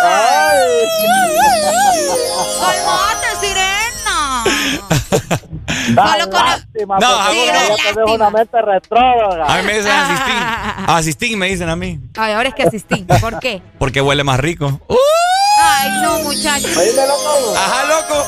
[0.02, 3.13] ¡Calmate, sirena!
[5.96, 8.14] Da con- lástima, No, ya no.
[8.14, 9.46] una mente retrógrada.
[9.54, 10.36] A mí me dicen asistín.
[10.88, 12.00] Asistín me dicen a mí.
[12.18, 13.06] Ay, ahora es que asistí.
[13.22, 13.62] ¿Por qué?
[13.80, 14.80] Porque huele más rico.
[15.60, 16.72] Ay, no, muchachos.
[16.76, 17.54] Loco.
[17.58, 18.24] Ajá, loco.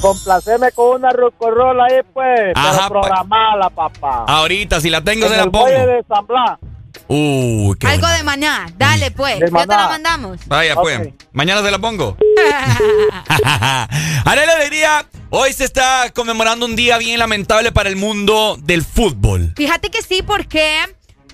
[0.00, 2.52] Complaceme con una rucorola ahí, pues.
[2.54, 4.24] Ajá, pero pa- programala, papá.
[4.28, 5.66] Ahorita, si la tengo, En se la el pongo.
[5.66, 6.58] muelle de San Blas.
[7.08, 8.16] Uy, qué Algo buena.
[8.16, 8.66] de maná.
[8.76, 9.40] Dale, pues.
[9.40, 10.40] De Ya te la mandamos.
[10.46, 11.00] Vaya, pues.
[11.32, 12.16] Mañana se la pongo.
[14.24, 19.52] Arela diría, hoy se está conmemorando un día bien lamentable para el mundo del fútbol.
[19.56, 20.78] Fíjate que sí, porque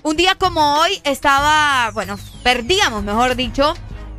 [0.03, 3.73] un día como hoy estaba, bueno, perdíamos, mejor dicho,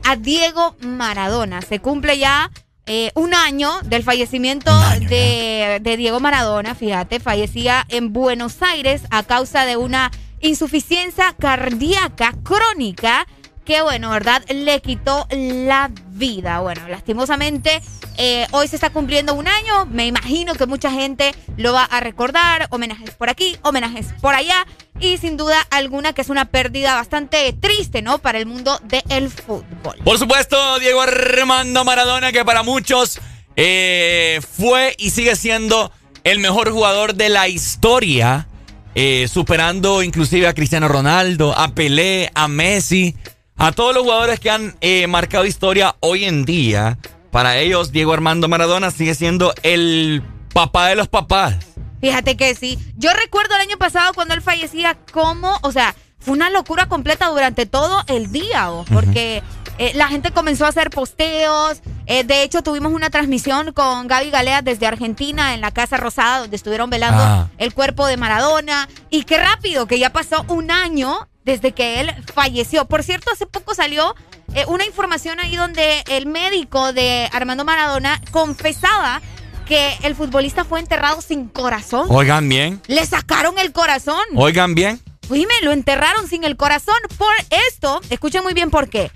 [0.05, 1.61] a Diego Maradona.
[1.63, 2.51] Se cumple ya
[2.87, 4.73] eh, un año del fallecimiento
[5.09, 6.75] de, de Diego Maradona.
[6.75, 10.11] Fíjate, fallecía en Buenos Aires a causa de una
[10.43, 13.27] insuficiencia cardíaca crónica
[13.65, 14.43] que, bueno, ¿verdad?
[14.49, 16.61] Le quitó la vida.
[16.61, 17.81] Bueno, lastimosamente,
[18.17, 19.87] eh, hoy se está cumpliendo un año.
[19.87, 22.67] Me imagino que mucha gente lo va a recordar.
[22.71, 24.67] Homenajes por aquí, homenajes por allá.
[24.99, 28.19] Y sin duda alguna que es una pérdida bastante triste, ¿no?
[28.19, 29.97] Para el mundo del fútbol.
[30.05, 33.21] Por supuesto, Diego Armando Maradona, que para muchos
[33.57, 35.93] eh, fue y sigue siendo
[36.25, 38.49] el mejor jugador de la historia,
[38.95, 43.17] eh, superando inclusive a Cristiano Ronaldo, a Pelé, a Messi,
[43.57, 46.99] a todos los jugadores que han eh, marcado historia hoy en día.
[47.31, 51.57] Para ellos, Diego Armando Maradona sigue siendo el papá de los papás.
[52.01, 52.79] Fíjate que sí.
[52.97, 57.29] Yo recuerdo el año pasado cuando él fallecía, como, o sea, fue una locura completa
[57.29, 58.85] durante todo el día, ¿o?
[58.85, 59.43] porque
[59.87, 64.31] eh, la gente comenzó a hacer posteos Eh, de hecho, tuvimos una transmisión con Gaby
[64.31, 67.49] Galea desde Argentina en la Casa Rosada, donde estuvieron velando Ah.
[67.59, 68.89] el cuerpo de Maradona.
[69.09, 72.87] Y qué rápido, que ya pasó un año desde que él falleció.
[72.87, 74.15] Por cierto, hace poco salió
[74.55, 79.23] eh, una información ahí donde el médico de Armando Maradona confesaba
[79.67, 82.07] que el futbolista fue enterrado sin corazón.
[82.11, 82.83] Oigan bien.
[82.89, 84.21] Le sacaron el corazón.
[84.35, 85.01] Oigan bien.
[85.31, 86.97] Dime, lo enterraron sin el corazón.
[87.17, 87.33] Por
[87.69, 89.11] esto, escuchen muy bien por qué.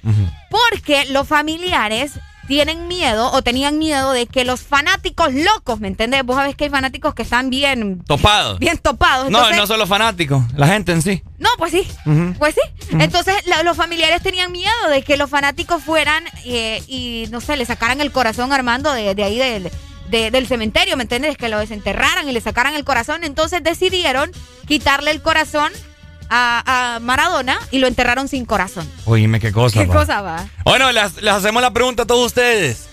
[0.50, 2.12] Porque los familiares
[2.46, 6.22] tienen miedo o tenían miedo de que los fanáticos locos, ¿me entiendes?
[6.24, 8.56] Vos sabés que hay fanáticos que están bien, Topado.
[8.58, 9.30] bien topados.
[9.30, 11.24] No, Entonces- no solo fanáticos, la gente en sí.
[11.38, 11.88] no, pues sí.
[12.38, 12.86] Pues sí.
[13.00, 17.56] Entonces la- los familiares tenían miedo de que los fanáticos fueran eh, y, no sé,
[17.56, 19.72] le sacaran el corazón a Armando de, de ahí del,
[20.10, 21.36] de- del cementerio, ¿me entiendes?
[21.36, 23.24] Que lo desenterraran y le sacaran el corazón.
[23.24, 24.30] Entonces decidieron
[24.68, 25.72] quitarle el corazón
[26.30, 28.86] a, a Maradona y lo enterraron sin corazón.
[29.04, 29.80] Oíme, qué cosa.
[29.80, 30.46] ¿Qué cosa va?
[30.64, 32.86] Bueno, les, les hacemos la pregunta a todos ustedes.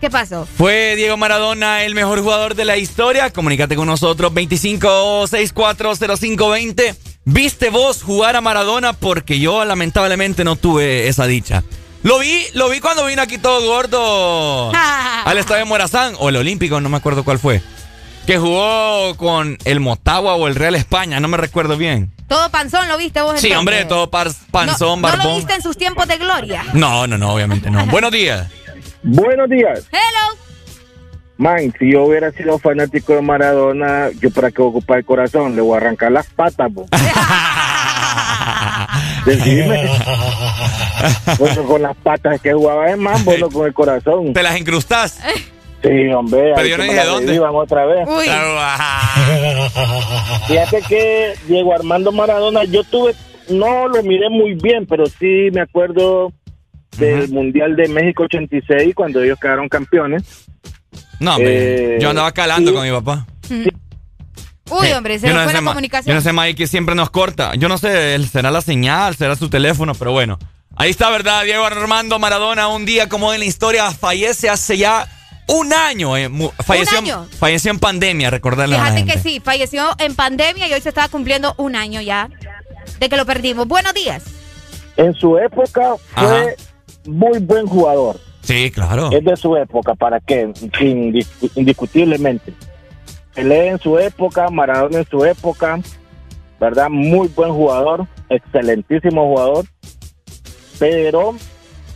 [0.00, 0.46] ¿Qué pasó?
[0.56, 3.30] ¿Fue Diego Maradona el mejor jugador de la historia?
[3.30, 6.94] Comunícate con nosotros 25640520.
[7.24, 8.92] ¿Viste vos jugar a Maradona?
[8.92, 11.64] Porque yo lamentablemente no tuve esa dicha.
[12.04, 16.80] Lo vi, lo vi cuando vino aquí todo gordo al estadio Morazán o el Olímpico,
[16.80, 17.60] no me acuerdo cuál fue.
[18.24, 22.12] Que jugó con el Motagua o el Real España, no me recuerdo bien.
[22.28, 23.40] Todo panzón lo viste vos.
[23.40, 23.58] Sí, entonces?
[23.58, 25.36] hombre, todo par- panzón, ¿No, ¿No lo barbón.
[25.36, 26.62] viste en sus tiempos de gloria?
[26.74, 27.86] No, no, no, obviamente no.
[27.90, 28.48] Buenos días.
[29.02, 29.84] Buenos días.
[29.90, 30.38] Hello.
[31.38, 35.62] Man, si yo hubiera sido fanático de Maradona, yo para qué ocupar el corazón, le
[35.62, 36.84] voy a arrancar las patas, bo.
[39.24, 39.88] Decime.
[41.38, 44.32] Bueno, con las patas que jugaba es más, bueno, con el corazón.
[44.32, 45.18] ¿Te las incrustás?
[45.82, 46.52] Sí, hombre.
[46.56, 47.38] Pero yo no dije dónde.
[47.40, 48.08] otra vez.
[48.08, 48.26] Uy.
[50.46, 53.14] Fíjate que Diego Armando Maradona, yo tuve,
[53.48, 56.32] no lo miré muy bien, pero sí me acuerdo
[56.96, 60.46] del Mundial de México 86, cuando ellos quedaron campeones.
[61.20, 62.76] No, hombre, Eh, yo andaba calando sí.
[62.76, 63.26] con mi papá.
[64.70, 66.08] Uy, Eh, hombre, se yo le no fue sé, la comunicación.
[66.12, 67.54] Yo no sé, Mike, que siempre nos corta.
[67.54, 70.38] Yo no sé, será la señal, será su teléfono, pero bueno.
[70.76, 71.44] Ahí está, ¿verdad?
[71.44, 75.08] Diego Armando Maradona, un día como en la historia, fallece hace ya
[75.48, 76.16] un año.
[76.16, 76.30] eh,
[76.64, 77.26] falleció, año?
[77.38, 79.14] falleció en pandemia, recordarle a la Fíjate gente.
[79.14, 82.28] que sí, falleció en pandemia y hoy se estaba cumpliendo un año ya
[83.00, 83.66] de que lo perdimos.
[83.66, 84.24] Buenos días.
[84.96, 86.56] En su época fue
[87.06, 88.18] muy buen jugador.
[88.42, 89.10] Sí, claro.
[89.12, 90.50] Es de su época, ¿para qué?
[91.54, 92.52] Indiscutiblemente.
[93.34, 95.78] Pelé en su época, Maradona en su época,
[96.58, 96.88] ¿verdad?
[96.90, 99.66] Muy buen jugador, excelentísimo jugador.
[100.78, 101.36] Pero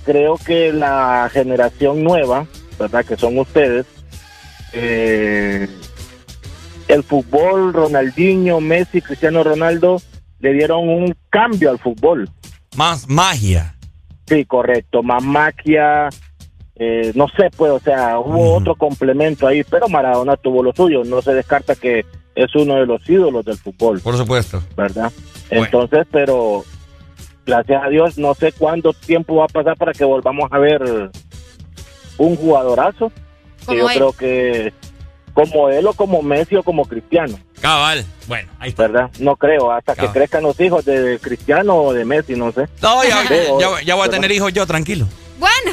[0.04, 2.46] creo que la generación nueva,
[2.82, 3.04] ¿verdad?
[3.04, 3.86] Que son ustedes,
[4.72, 5.68] eh,
[6.88, 10.00] el fútbol, Ronaldinho, Messi, Cristiano Ronaldo,
[10.40, 12.28] le dieron un cambio al fútbol.
[12.76, 13.76] Más magia.
[14.26, 16.08] Sí, correcto, más magia,
[16.76, 21.04] eh, no sé, pues, o sea, hubo otro complemento ahí, pero Maradona tuvo lo suyo,
[21.04, 22.04] no se descarta que
[22.34, 24.62] es uno de los ídolos del fútbol, Por supuesto.
[24.76, 25.12] ¿verdad?
[25.50, 26.64] Entonces, pero
[27.44, 31.10] gracias a Dios, no sé cuánto tiempo va a pasar para que volvamos a ver
[32.26, 33.12] un jugadorazo,
[33.68, 33.96] que yo él.
[33.96, 34.72] creo que
[35.34, 38.04] como él o como Messi o como Cristiano, Cabal.
[38.26, 38.82] Bueno, ahí está.
[38.88, 39.10] ¿verdad?
[39.18, 40.12] No creo, hasta que Cabal.
[40.14, 42.66] crezcan los hijos de Cristiano o de Messi, no sé.
[42.82, 45.06] No, ya, Veo, ya, ya voy a tener hijos yo, tranquilo.
[45.38, 45.72] Bueno,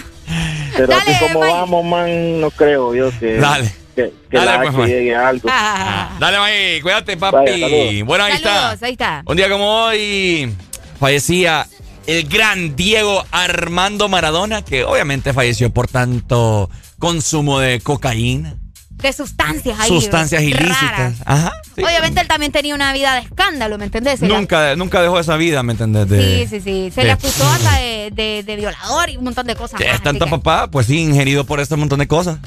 [0.75, 3.71] Pero Dale, así como vamos, man, no creo yo que, Dale.
[3.95, 5.49] que, que Dale, la pues, llegue a algo.
[5.51, 7.61] ah, Dale, May, cuídate, papi.
[7.61, 8.85] Vaya, bueno, ahí saludos, está.
[8.85, 9.23] ahí está.
[9.25, 10.53] Un día como hoy
[10.99, 11.65] fallecía
[12.17, 18.55] el gran Diego Armando Maradona, que obviamente falleció por tanto consumo de cocaína,
[18.89, 19.87] De sustancias ahí.
[19.89, 20.81] sustancias ilícitas.
[20.81, 21.13] raras.
[21.25, 21.51] Ajá.
[21.75, 21.83] sí.
[21.83, 24.19] Obviamente él también tenía una vida de escándalo, ¿me entendés?
[24.19, 26.07] Se Nunca, nunca dejó esa vida, ¿me entendés?
[26.09, 26.91] Sí, De, sí, sí.
[26.93, 29.85] Se de- le acusó hasta de, violador y un montón de cosas que-
[30.31, 32.39] papá, pues sí, ingerido por este montón de cosas.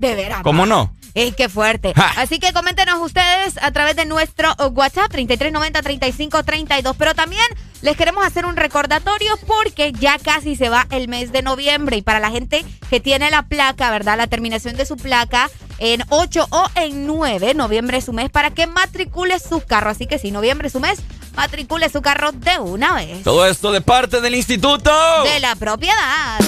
[0.00, 0.42] De veras.
[0.42, 0.94] ¿Cómo no?
[1.14, 1.92] ¡Ey, qué fuerte!
[2.16, 6.94] Así que coméntenos ustedes a través de nuestro uh, WhatsApp 3390-3532.
[6.96, 7.44] Pero también
[7.82, 11.98] les queremos hacer un recordatorio porque ya casi se va el mes de noviembre.
[11.98, 14.16] Y para la gente que tiene la placa, ¿verdad?
[14.16, 18.50] La terminación de su placa en 8 o en 9, noviembre es su mes para
[18.52, 19.90] que matricule su carro.
[19.90, 21.00] Así que si noviembre es su mes,
[21.36, 23.22] matricule su carro de una vez.
[23.22, 24.90] Todo esto de parte del instituto.
[25.24, 26.38] De la propiedad.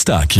[0.00, 0.39] Playlist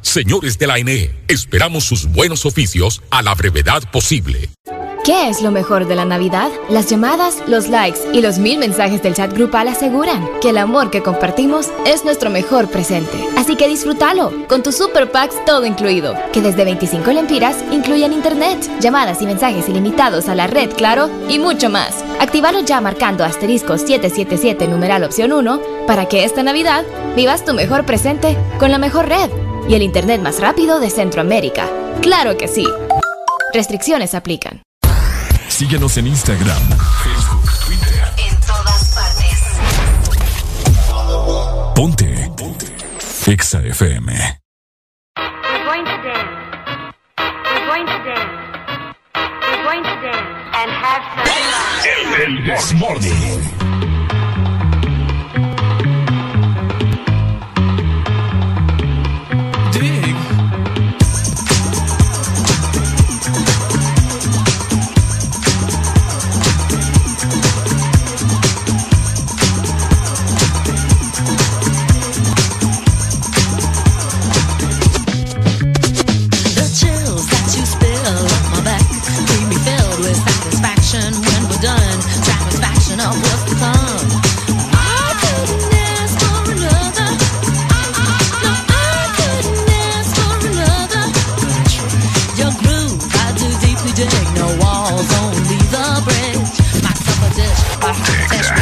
[0.00, 4.48] Señores de la ANE, esperamos sus buenos oficios a la brevedad posible.
[5.04, 6.50] ¿Qué es lo mejor de la Navidad?
[6.70, 10.90] Las llamadas, los likes y los mil mensajes del chat grupal aseguran que el amor
[10.90, 13.18] que compartimos es nuestro mejor presente.
[13.36, 18.58] Así que disfrútalo con tu Super Packs todo incluido, que desde 25 lempiras incluyen internet,
[18.80, 22.02] llamadas y mensajes ilimitados a la red, claro, y mucho más.
[22.18, 26.84] Actívalo ya marcando asterisco 777 numeral opción 1 para que esta Navidad
[27.14, 29.30] vivas tu mejor presente con la mejor red
[29.70, 31.68] y el Internet más rápido de Centroamérica.
[32.02, 32.66] ¡Claro que sí!
[33.54, 34.64] Restricciones aplican.
[35.46, 36.60] Síguenos en Instagram,
[37.04, 38.02] Facebook, Twitter.
[38.28, 39.38] En todas partes.
[41.76, 42.30] Ponte.
[42.36, 42.66] Ponte.
[43.30, 44.12] Exa FM.
[45.16, 46.40] We're going to dance.
[97.92, 98.59] Take that.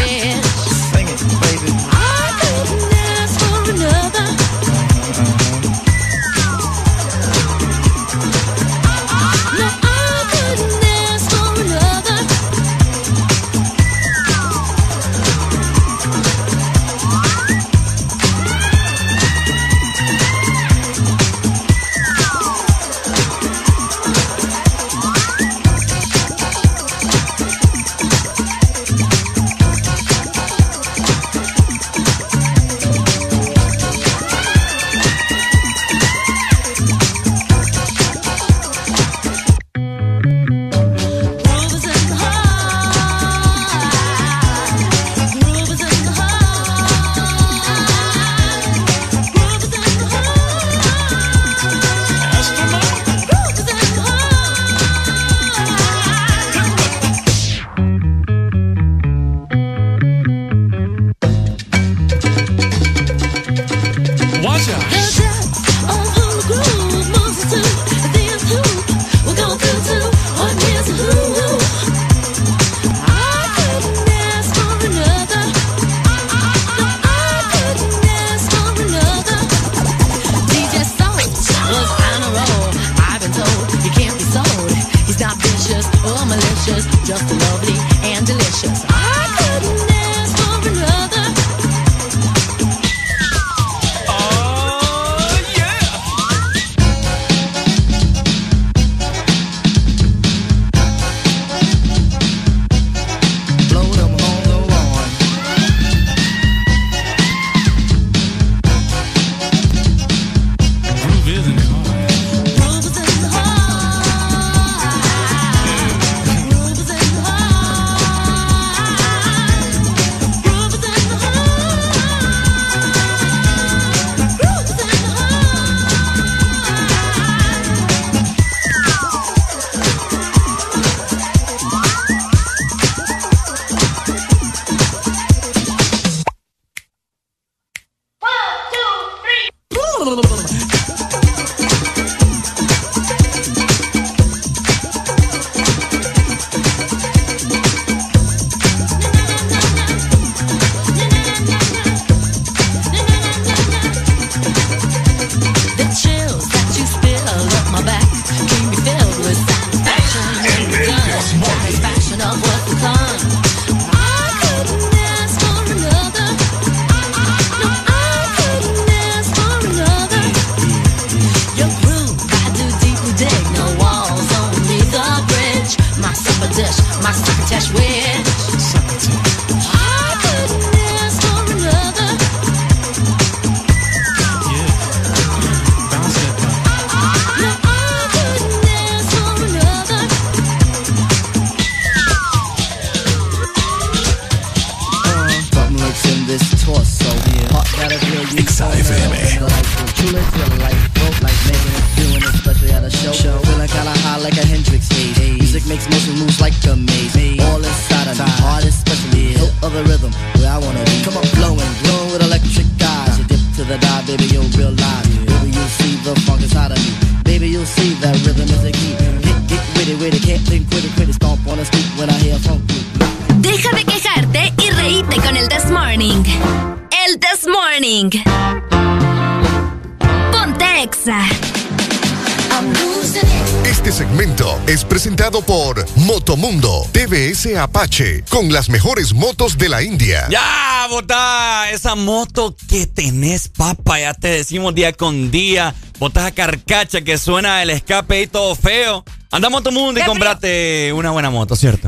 [237.39, 240.27] TVS Apache con las mejores motos de la India.
[240.29, 244.01] Ya, botá esa moto que tenés, papá.
[244.01, 245.73] Ya te decimos día con día.
[246.01, 249.05] Botás a carcacha que suena el escape y todo feo.
[249.31, 251.88] Anda a Motomundo y comprate una buena moto, ¿cierto?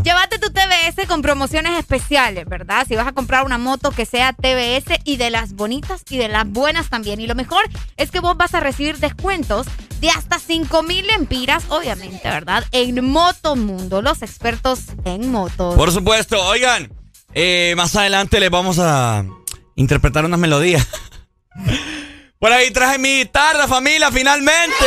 [1.10, 2.86] Con promociones especiales, ¿verdad?
[2.86, 6.28] Si vas a comprar una moto que sea TBS y de las bonitas y de
[6.28, 7.20] las buenas también.
[7.20, 7.64] Y lo mejor
[7.96, 9.66] es que vos vas a recibir descuentos
[10.00, 12.64] de hasta 5 mil empiras, obviamente, ¿verdad?
[12.70, 15.74] En Motomundo, los expertos en motos.
[15.74, 16.92] Por supuesto, oigan,
[17.34, 19.24] eh, más adelante les vamos a
[19.74, 20.86] interpretar unas melodías.
[22.38, 24.86] Por ahí traje mi guitarra, familia, finalmente.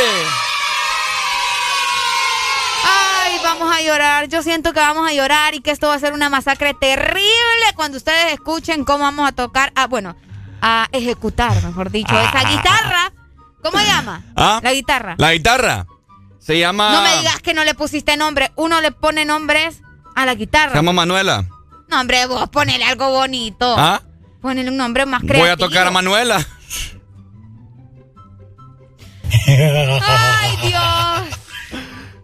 [2.82, 4.28] Ay, vamos a llorar.
[4.28, 7.66] Yo siento que vamos a llorar y que esto va a ser una masacre terrible
[7.74, 10.16] cuando ustedes escuchen cómo vamos a tocar, ah, bueno,
[10.60, 13.12] a ejecutar, mejor dicho, esa guitarra.
[13.62, 14.22] ¿Cómo se llama?
[14.36, 14.60] ¿Ah?
[14.62, 15.14] La guitarra.
[15.18, 15.86] La guitarra
[16.38, 16.92] se llama.
[16.92, 18.52] No me digas que no le pusiste nombre.
[18.56, 19.80] Uno le pone nombres
[20.14, 20.72] a la guitarra.
[20.72, 21.46] Se llama Manuela.
[21.88, 23.74] No, hombre, vos ponele algo bonito.
[23.78, 24.02] ¿Ah?
[24.42, 25.44] Ponele un nombre más creativo.
[25.44, 26.46] Voy a tocar a Manuela.
[29.46, 31.03] Ay, Dios.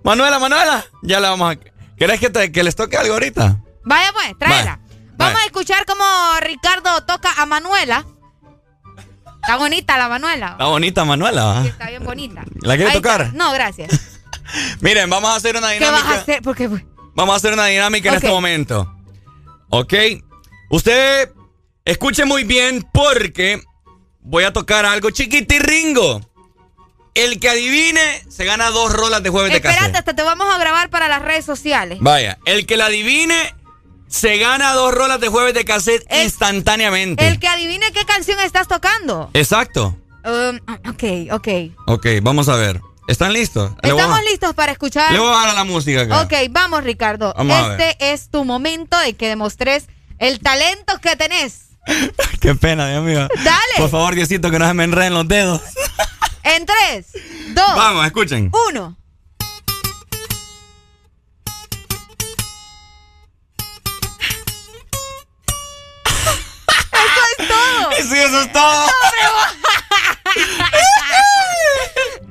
[0.05, 0.85] Manuela, Manuela.
[1.03, 1.59] Ya la vamos a.
[1.97, 3.61] ¿Querés que, te- que les toque algo ahorita?
[3.85, 4.77] Vaya pues, tráela.
[4.77, 4.81] Vaya,
[5.17, 5.45] Vamos vaya.
[5.45, 6.05] a escuchar cómo
[6.41, 8.05] Ricardo toca a Manuela.
[9.43, 10.49] Está bonita la Manuela.
[10.53, 11.45] Está bonita, Manuela.
[11.45, 11.67] ¿va?
[11.67, 12.43] Está bien bonita.
[12.63, 13.23] ¿La quiere Ahí tocar?
[13.23, 13.37] está.
[13.37, 13.91] No, gracias.
[14.81, 16.03] Miren, vamos a hacer una ¿Qué dinámica.
[16.05, 16.43] vas a hacer?
[16.43, 16.69] Porque
[17.15, 18.95] Vamos a hacer una dinámica en este momento.
[19.71, 19.95] ¿Ok?
[20.71, 21.31] Usted
[21.85, 23.63] escuche muy bien porque
[24.21, 26.21] voy a tocar algo chiquitirringo.
[27.15, 29.97] El que adivine se gana dos rolas de jueves de cassette.
[29.97, 31.99] hasta te vamos a grabar para las redes sociales.
[32.01, 33.55] Vaya, el que la adivine
[34.09, 37.27] se gana dos rolas de jueves de cassette instantáneamente.
[37.27, 39.31] El que adivine qué canción estás tocando.
[39.35, 39.97] Exacto.
[40.25, 40.59] Um,
[40.89, 41.49] ok, ok.
[41.87, 42.81] Ok, vamos a ver.
[43.09, 43.73] ¿Están listos?
[43.83, 45.11] A- Estamos listos para escuchar.
[45.13, 46.23] Le voy a dar a la música acá.
[46.23, 47.35] Ok, vamos, Ricardo.
[47.37, 49.87] Vamos este es tu momento de que demostres
[50.21, 51.71] el talento que tenés.
[52.41, 53.27] Qué pena, Dios mío.
[53.43, 53.75] Dale.
[53.79, 55.61] Por favor, Diosito, que no se me enreden los dedos.
[56.43, 57.13] En tres,
[57.55, 58.51] dos, Vamos, escuchen.
[58.69, 58.97] uno.
[66.93, 67.93] Eso es todo.
[67.97, 68.87] Sí, eso es todo.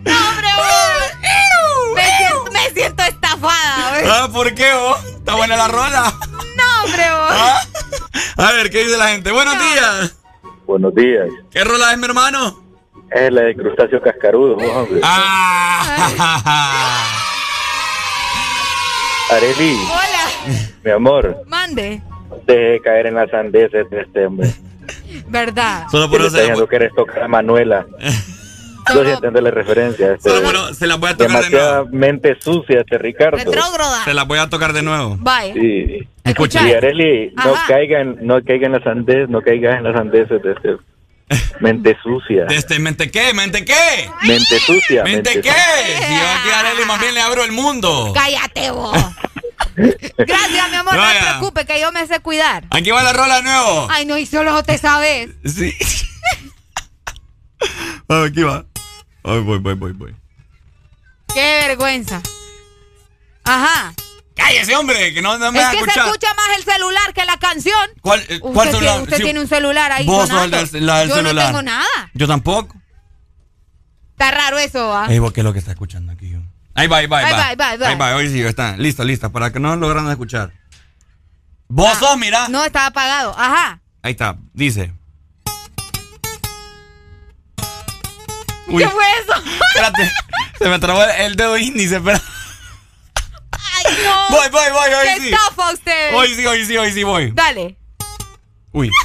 [0.06, 1.96] No, hombre, vos.
[1.96, 3.92] Me siento, me siento estafada.
[3.92, 4.08] ¿ves?
[4.10, 5.04] Ah, ¿por qué, vos?
[5.06, 6.14] ¿Está buena la rola?
[6.32, 7.32] No, hombre, vos.
[7.32, 7.62] Ah.
[8.38, 9.32] A ver, ¿qué dice la gente?
[9.32, 10.16] Buenos días.
[10.66, 11.28] Buenos días.
[11.52, 12.64] ¿Qué rola es, mi hermano?
[13.12, 15.00] Es la de crustáceo cascarudo, hombre.
[15.04, 17.06] Ah.
[19.32, 20.64] Areli, Hola.
[20.84, 22.02] mi amor, Mande.
[22.48, 24.50] deje de caer en las sandeces de este hombre.
[25.28, 25.86] ¿Verdad?
[25.92, 27.86] Solo por eso diciendo que eres tocar a Manuela.
[28.92, 30.14] Yo sí entiendo la referencia.
[30.14, 33.38] Este, Solo por- se las voy a tocar de demasiada mente sucia este Ricardo.
[33.38, 34.04] Retrógrada.
[34.04, 35.16] Se las voy a tocar de nuevo.
[35.20, 35.54] Vaya.
[35.54, 36.08] Sí.
[36.24, 36.68] Escucha.
[36.68, 37.68] Y Areli, no Ajá.
[37.68, 40.70] caiga, en, no caiga en la sandez, no caigas en las sandeces de este
[41.60, 42.46] mente sucia.
[42.46, 43.34] ¿De este mente qué?
[43.34, 44.10] ¿Mente qué?
[44.24, 45.04] Mente sucia.
[45.04, 45.52] ¿Mente qué?
[45.52, 48.12] Si yo aquí a Arely más bien le abro el mundo.
[48.14, 48.98] Cállate vos.
[50.18, 50.96] Gracias, mi amor.
[50.96, 52.66] No te preocupes, que yo me sé cuidar.
[52.72, 53.88] Aquí va la rola nuevo.
[53.90, 55.30] Ay, no, y solo te sabes.
[55.46, 55.74] Sí.
[58.10, 58.66] Aquí va.
[59.24, 60.16] Ay, voy, voy, voy, voy.
[61.34, 62.22] Qué vergüenza.
[63.44, 63.94] Ajá.
[64.40, 67.38] Cállese, hombre, que no, no me es que se escucha más el celular que la
[67.38, 67.90] canción.
[68.02, 69.02] ¿Cuál, eh, Usted, cuál celular?
[69.02, 70.06] usted Sí, tiene un celular ahí.
[70.06, 71.36] Vos sos la del yo celular.
[71.36, 71.88] no tengo nada.
[72.14, 72.76] Yo tampoco.
[74.12, 74.98] Está raro eso.
[74.98, 76.36] Ahí va, ¿qué es lo que está escuchando aquí?
[76.76, 77.38] Ahí va, ahí va, ahí Ahí va.
[77.38, 77.88] va, ahí va, ahí va.
[77.90, 78.78] Ahí va, hoy sí, está.
[78.78, 80.52] Lista, lista, para que no logran escuchar.
[81.68, 82.48] Vos sos, mira.
[82.50, 83.36] No, estaba apagado.
[83.38, 83.80] Ajá.
[84.02, 84.94] Ahí está, dice.
[88.68, 89.34] Uy, ¿Qué fue eso?
[89.70, 90.12] espérate.
[90.58, 92.22] Se me trabó el, el dedo índice, espera.
[94.04, 94.30] No.
[94.30, 95.30] Voy, voy, voy, hoy ¿Qué sí.
[95.30, 96.14] estafa usted?
[96.16, 97.32] Hoy sí, hoy sí, hoy sí voy.
[97.32, 97.76] Dale.
[98.72, 98.90] Uy.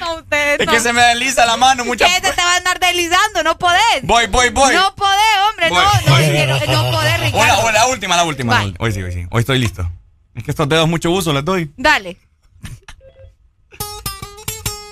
[0.00, 0.72] No, usted Es no.
[0.72, 2.06] que se me desliza la mano, mucha.
[2.06, 3.42] ¿Qué te, te va a andar deslizando?
[3.42, 3.82] No podés.
[4.02, 4.74] Voy, voy, voy.
[4.74, 5.68] No podés, hombre.
[5.68, 7.60] Voy, no, no, no, no podés, Ricardo.
[7.62, 8.60] hola, la última, la última.
[8.60, 8.74] Bye.
[8.78, 9.26] Hoy sí, hoy sí.
[9.30, 9.86] Hoy estoy listo.
[10.34, 11.70] Es que estos dedos mucho uso les doy.
[11.76, 12.16] Dale.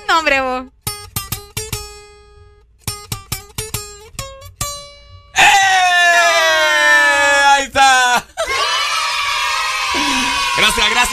[0.09, 0.65] No, hombre, vos.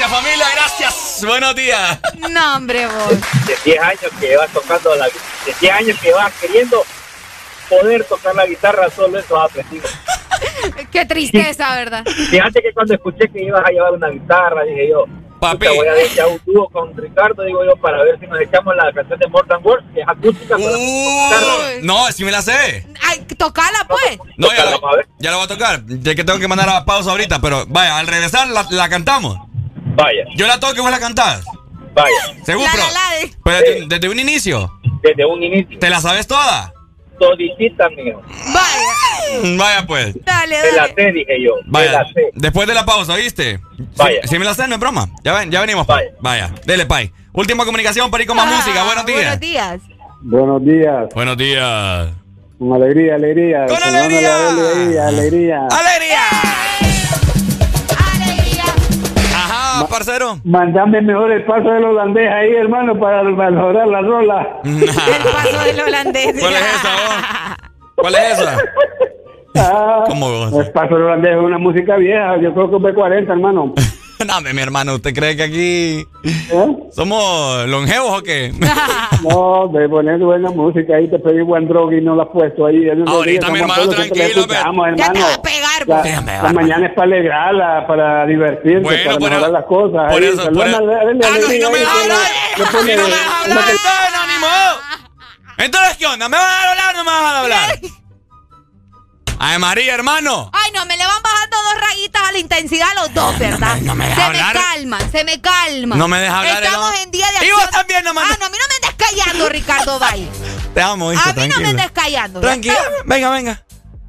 [0.05, 1.25] Gracias, familia, gracias.
[1.25, 1.99] Buenos días.
[2.29, 3.09] No, hombre, vos.
[3.47, 5.11] De 10 años que llevas tocando la de
[5.59, 6.83] 10 años que vas queriendo
[7.67, 9.87] poder tocar la guitarra, solo eso has aprendido.
[10.91, 12.05] Qué tristeza, ¿verdad?
[12.29, 15.05] Fíjate que cuando escuché que ibas a llevar una guitarra, dije yo,
[15.39, 15.65] Papi.
[15.75, 18.93] voy a dejar un dúo con Ricardo, digo yo, para ver si nos echamos la
[18.93, 21.79] canción de Mortal Wars, que es acústica, guitarra.
[21.81, 22.85] No, si me la sé.
[23.01, 24.19] Ay, tocala, pues.
[24.37, 24.79] No, ya la,
[25.17, 25.81] ya la voy a tocar.
[25.83, 29.39] Ya que tengo que mandar a pausa ahorita, pero vaya, al regresar la, la cantamos.
[29.95, 30.23] Vaya.
[30.35, 31.43] Yo la toco y vos la cantás.
[31.93, 32.15] Vaya.
[32.45, 32.67] Seguro.
[32.75, 34.71] La, la, la Pero desde, desde un inicio.
[35.01, 35.79] Desde un inicio.
[35.79, 36.73] ¿Te la sabes toda?
[37.19, 38.21] Toditita, mío.
[38.53, 39.55] Vaya.
[39.57, 40.13] Vaya pues.
[40.25, 40.93] Dale, Me la dale.
[40.95, 41.53] sé, dije yo.
[41.67, 41.91] Vaya.
[41.93, 42.29] la sé.
[42.33, 43.59] Después de la pausa, ¿viste?
[43.95, 44.21] Vaya.
[44.23, 45.07] Si, si me la sé, no es broma.
[45.23, 45.87] Ya, ven, ya venimos.
[45.87, 46.09] Vaya.
[46.19, 46.51] Vaya.
[46.65, 47.11] Dele, pay.
[47.31, 48.83] Última comunicación para ir con más Ah, música.
[48.83, 49.17] Buenos días.
[49.25, 49.81] Buenos días.
[50.21, 51.09] Buenos días.
[51.13, 52.07] Buenos días.
[52.59, 53.65] Con alegría, alegría.
[53.67, 54.47] ¡Con la alegría!
[55.07, 55.67] Alegría.
[55.69, 56.21] ¡Alegría!
[59.95, 60.37] Parcero.
[60.43, 64.59] Mandame mejor el paso del holandés ahí, hermano, para mejorar la rola.
[64.65, 66.35] El paso del holandés.
[66.39, 67.55] ¿Cuál es esa, vos?
[67.95, 68.57] ¿Cuál es esa?
[69.57, 70.53] Ah, ¿Cómo vos?
[70.65, 72.35] el paso del holandés es una música vieja.
[72.41, 73.73] Yo creo que es B40, hermano.
[74.25, 76.07] No, mi hermano, ¿usted cree que aquí
[76.95, 78.53] somos longevos o qué?
[79.23, 82.65] No, de poner buena música ahí, te pedí buen droga y no la has puesto
[82.67, 82.87] ahí.
[83.07, 84.95] Ahorita, mi hermano, la tranquilo, Ya te hermano.
[84.97, 86.01] va a pegar, La.
[86.03, 86.55] Déjame, la bárbaro.
[86.55, 90.13] mañana es para alegrarla, para divertirse, Bueno, para mejorar eso- las cosas.
[90.13, 90.27] por ahí.
[90.29, 92.17] eso- por a eso- la Ah, no, alegría si no me dejas hablar,
[92.57, 93.81] no me dejas hablar, entonces
[94.13, 94.79] no, ni modo.
[95.57, 96.29] Entonces, ¿qué onda?
[96.29, 97.79] ¿Me vas a hablar o no me vas a hablar?
[99.39, 100.49] Ay, María, hermano.
[100.53, 101.21] Ay, no, me le van
[101.55, 103.77] bajando dos rayitas a la intensidad los dos, ¿verdad?
[103.81, 104.53] no me deja se hablar.
[104.55, 105.99] me calman, se me calman.
[105.99, 107.57] No me deja hablar, Estamos en día de Y acción.
[107.59, 110.27] vos también no me Ah, no, a mí no me andes callando, Ricardo Valle.
[110.73, 112.41] Te amo, hijo, A mí no me andes callando.
[112.41, 113.63] Tranquila, venga, venga.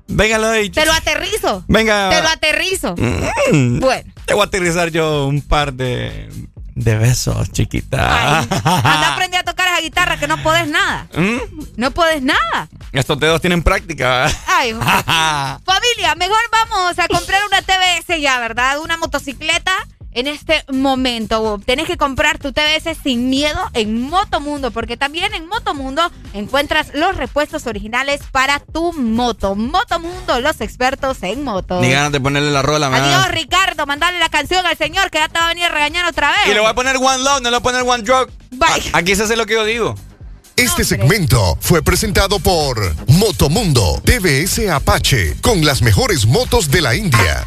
[0.09, 0.81] Venga, lo he dicho.
[0.81, 1.65] Te lo aterrizo.
[1.67, 2.11] Venga.
[2.11, 2.95] Te lo aterrizo.
[2.97, 3.81] Mm.
[3.81, 4.13] Bueno.
[4.25, 6.29] Te voy a aterrizar yo un par de,
[6.77, 8.41] de besos, chiquita.
[8.41, 11.09] Anda a aprender a tocar esa guitarra que no podés nada.
[11.17, 11.39] ¿Mm?
[11.77, 12.69] No podés nada.
[12.93, 14.27] Estos dedos tienen práctica.
[14.47, 14.73] Ay.
[15.65, 18.79] Familia, mejor vamos a comprar una TBS ya, ¿verdad?
[18.81, 19.73] Una motocicleta
[20.17, 21.61] en este momento.
[21.65, 27.17] Tenés que comprar tu TBS sin miedo en Motomundo, porque también en Motomundo encuentras los
[27.17, 29.55] repuestos originales para tu moto.
[29.55, 31.81] Motomundo, los expertos en moto.
[31.83, 32.97] Ni ganas de ponerle la rola, da.
[33.21, 33.87] Adiós, Ricardo.
[33.87, 36.39] Mandale la canción al señor que ya te va a venir a regañar otra vez.
[36.51, 38.29] Y le voy a poner One Love, no le voy a poner One Drug.
[38.95, 39.95] A- Aquí se hace lo que yo digo.
[40.57, 47.47] Este segmento fue presentado por Motomundo TVS Apache con las mejores motos de la India.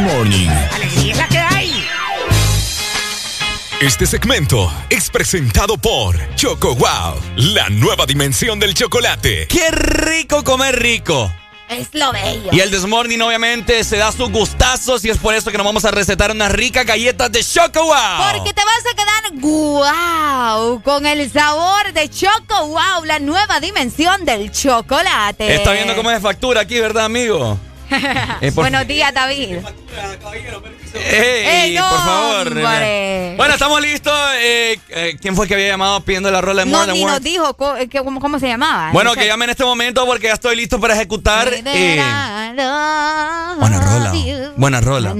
[0.00, 0.48] This Morning.
[0.72, 1.84] ¡Alegría es la que hay!
[3.80, 9.46] Este segmento es presentado por Choco Wow, la nueva dimensión del chocolate.
[9.48, 11.30] ¡Qué rico comer rico!
[11.68, 12.50] Es lo bello.
[12.50, 15.84] Y el Desmorning obviamente se da sus gustazos y es por eso que nos vamos
[15.84, 18.36] a recetar unas ricas galletas de Choco Wow.
[18.36, 24.24] Porque te vas a quedar wow con el sabor de Choco Wow, la nueva dimensión
[24.24, 25.54] del chocolate.
[25.54, 27.58] Está viendo cómo es factura aquí, ¿verdad, amigo?
[28.40, 29.58] Eh, por- Buenos días, David.
[30.94, 32.54] ¡Ey, ¡Ey, no, por favor!
[33.36, 34.12] Bueno, estamos listos.
[34.38, 37.04] Eh, eh, ¿Quién fue que había llamado pidiendo la rola de No, More Than ni
[37.04, 38.90] nos dijo eh, cómo, cómo se llamaba.
[38.92, 41.48] Bueno, que llame en este momento porque ya estoy listo para ejecutar.
[41.52, 41.96] eh,
[43.58, 44.12] buena rola.
[44.56, 45.14] Buena rola.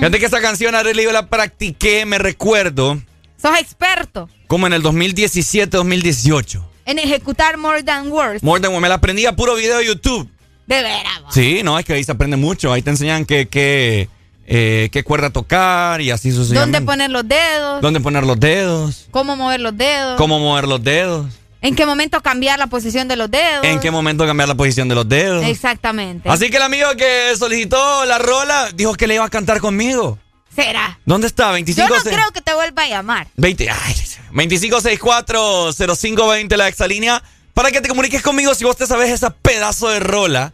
[0.00, 2.98] Fíjate que esa canción, Arely, yo la practiqué, me recuerdo,
[3.40, 6.62] Sos experto como en el 2017-2018.
[6.86, 8.42] en ejecutar More Than Words.
[8.42, 8.82] More Than Words.
[8.82, 10.28] Me la aprendí a puro video de YouTube.
[10.68, 11.20] De veras.
[11.30, 12.72] Sí, no, es que ahí se aprende mucho.
[12.72, 14.08] Ahí te enseñan qué, qué,
[14.46, 16.78] eh, qué cuerda tocar y así sucesivamente.
[16.78, 17.80] ¿Dónde poner los dedos?
[17.80, 19.06] ¿Dónde poner los dedos?
[19.10, 20.16] ¿Cómo mover los dedos?
[20.18, 21.26] ¿Cómo mover los dedos?
[21.60, 23.64] ¿En qué momento cambiar la posición de los dedos?
[23.64, 25.44] ¿En qué momento cambiar la posición de los dedos?
[25.44, 26.28] Exactamente.
[26.28, 30.18] Así que el amigo que solicitó la rola dijo que le iba a cantar conmigo.
[30.54, 30.98] Será.
[31.04, 31.46] ¿Dónde está?
[31.46, 33.26] Yo 25 no se- creo que te vuelva a llamar.
[33.36, 33.94] 20, ay,
[34.32, 37.22] 2564-0520 la exalínea
[37.54, 40.52] para que te comuniques conmigo si vos te sabes esa pedazo de rola.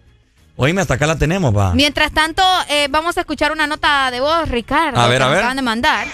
[0.57, 1.75] Oíme, hasta acá la tenemos, va.
[1.75, 5.01] Mientras tanto, eh, vamos a escuchar una nota de voz, Ricardo.
[5.01, 5.39] A ver, que a ver.
[5.39, 6.07] acaban de mandar.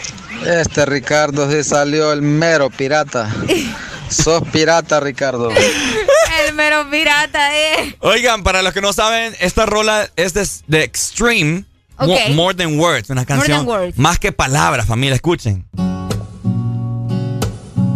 [0.47, 3.31] Este Ricardo sí salió el mero pirata.
[4.09, 5.51] Sos pirata, Ricardo.
[5.51, 7.97] El mero pirata, eh.
[8.01, 11.65] Oigan, para los que no saben, esta rola es de, de Extreme.
[11.99, 12.31] Mo- Ok.
[12.31, 13.59] More Than Words, una canción.
[13.59, 13.99] Than Words.
[13.99, 15.67] Más que palabras, familia, escuchen.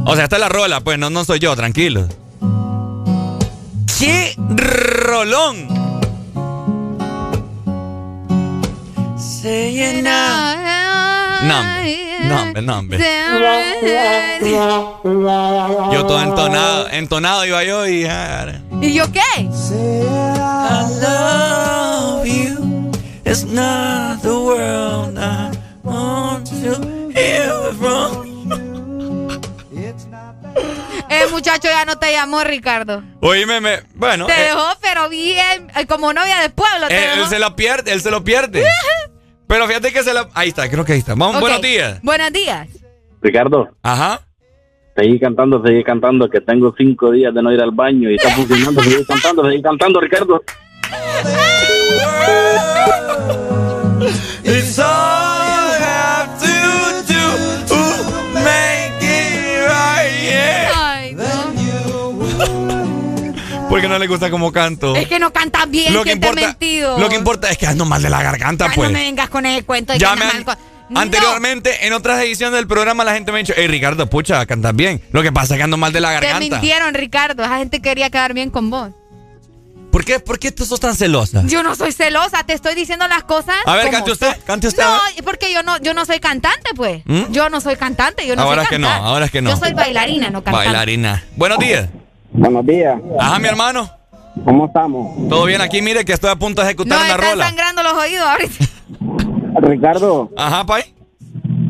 [0.06, 2.06] O sea, esta es la rola, pues no, no soy yo, tranquilo.
[3.98, 5.93] ¡Qué rolón!
[9.44, 10.08] Hombre,
[12.22, 12.98] no, hombre, no, hombre.
[15.92, 18.06] Yo todo entonado, entonado iba yo y...
[18.06, 18.46] ah,
[18.80, 19.20] ¿Y yo qué?
[19.36, 19.46] I
[21.02, 22.90] love you.
[23.26, 25.50] It's not the world I
[25.82, 26.80] want to
[27.12, 28.24] hear from.
[31.10, 33.02] El muchacho ya no te llamó, Ricardo.
[33.20, 36.88] Oíme, me, bueno, te eh, dejó, pero bien, eh, como novia del pueblo.
[36.88, 37.28] Te él, él dejó.
[37.28, 38.64] se lo pierde, él se lo pierde.
[39.46, 40.28] Pero fíjate que se lo...
[40.34, 41.14] Ahí está, creo que ahí está.
[41.14, 42.00] Vamos, buenos días.
[42.02, 42.68] Buenos días.
[43.20, 43.68] Ricardo.
[43.82, 44.20] Ajá.
[44.96, 48.30] Seguí cantando, seguí cantando, que tengo cinco días de no ir al baño y está
[48.30, 48.82] funcionando.
[48.82, 50.42] Seguí cantando, seguí cantando, Ricardo.
[63.74, 64.94] ¿Por qué no le gusta como canto?
[64.94, 66.98] Es que no cantas bien, Lo que ¿quién te importa- mentido?
[66.98, 68.88] Lo que importa es que ando mal de la garganta, Ay, pues.
[68.88, 70.58] No me vengas con el cuento de Ya que me han- mal
[70.90, 71.00] No.
[71.00, 74.76] Anteriormente, en otras ediciones del programa, la gente me ha dicho, hey Ricardo, pucha, cantas
[74.76, 75.02] bien.
[75.12, 76.38] Lo que pasa es que ando mal de la Te garganta.
[76.38, 77.42] mintieron, Ricardo.
[77.42, 78.90] Esa gente quería quedar bien con vos.
[79.90, 81.42] ¿Por qué, ¿Por qué tú sos tan celosa?
[81.46, 83.56] Yo no soy celosa, te estoy diciendo las cosas.
[83.64, 87.02] A ver, cante usted, cante usted, No, porque yo no, yo no soy cantante, pues.
[87.06, 87.32] ¿Mm?
[87.32, 89.50] Yo no soy cantante, yo no Ahora soy es que no, ahora es que no.
[89.50, 90.66] Yo soy bailarina, no cantante.
[90.68, 91.24] Bailarina.
[91.36, 91.88] Buenos días.
[92.34, 93.00] Buenos días.
[93.18, 93.88] Ajá, mi hermano.
[94.44, 95.28] ¿Cómo estamos?
[95.28, 97.46] Todo bien aquí, mire que estoy a punto de ejecutar No, una están rola.
[97.46, 98.64] sangrando los oídos ahorita.
[99.60, 100.30] Ricardo.
[100.36, 100.82] Ajá, pay.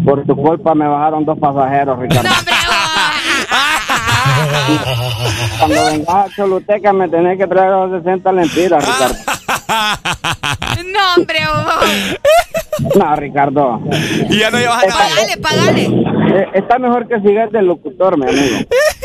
[0.05, 2.29] Por tu culpa me bajaron dos pasajeros, Ricardo.
[5.59, 9.15] Cuando vengas a Choluteca me tenés que traer los 60 lempiras, Ricardo.
[10.87, 12.97] No, hombre, vos.
[12.97, 13.81] No, Ricardo.
[14.31, 15.83] Y ya no llevas a Pagale, pagale.
[16.39, 18.57] Eh, Está mejor que sigas de locutor, mi amigo.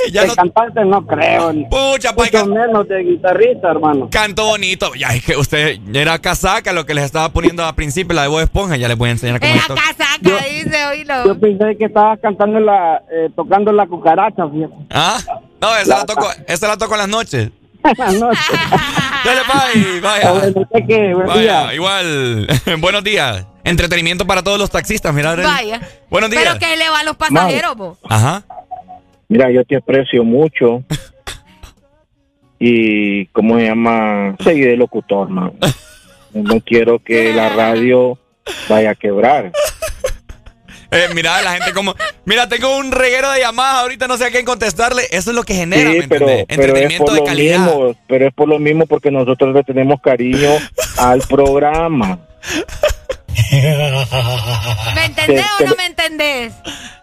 [0.11, 1.53] de cantante no creo.
[1.69, 4.09] Pucha, pues, Mucho menos de guitarrista, hermano.
[4.11, 4.93] Canto bonito.
[4.95, 8.27] Ya es que usted era casaca lo que les estaba poniendo al principio, la de
[8.27, 8.77] Bob Esponja.
[8.77, 11.25] Ya les voy a enseñar cómo Era casaca, dice, oílo.
[11.25, 14.73] Yo pensé que estabas cantando la, eh, tocando la cucaracha, fíjate.
[14.91, 15.17] ¿Ah?
[15.61, 17.49] No, esa la toco, esa la toco en las noches.
[18.19, 18.29] no,
[19.25, 20.53] Dale, bye, vaya.
[20.87, 21.73] Que, buen Vaya, día.
[21.73, 22.47] igual.
[22.79, 23.45] Buenos días.
[23.63, 25.35] Entretenimiento para todos los taxistas, mira.
[25.35, 25.81] Vaya.
[26.09, 26.43] Buenos días.
[26.43, 27.97] Pero que le va a los pasajeros, vos.
[28.09, 28.43] Ajá.
[29.29, 30.83] Mira, yo te aprecio mucho.
[32.59, 34.35] Y, ¿cómo se llama?
[34.43, 35.53] Seguí de locutor, man.
[36.33, 38.17] No quiero que la radio
[38.67, 39.51] vaya a quebrar.
[40.91, 41.93] Eh, mira, la gente como...
[42.25, 45.03] Mira, tengo un reguero de llamadas, ahorita no sé a quién contestarle.
[45.11, 46.57] Eso es lo que genera, ¿me Sí, pero, entendés?
[46.57, 47.59] pero es por de lo calidad.
[47.59, 50.49] mismo, pero es por lo mismo porque nosotros le tenemos cariño
[50.97, 52.19] al programa.
[54.95, 56.53] ¿Me entendés Te- o no me entendés?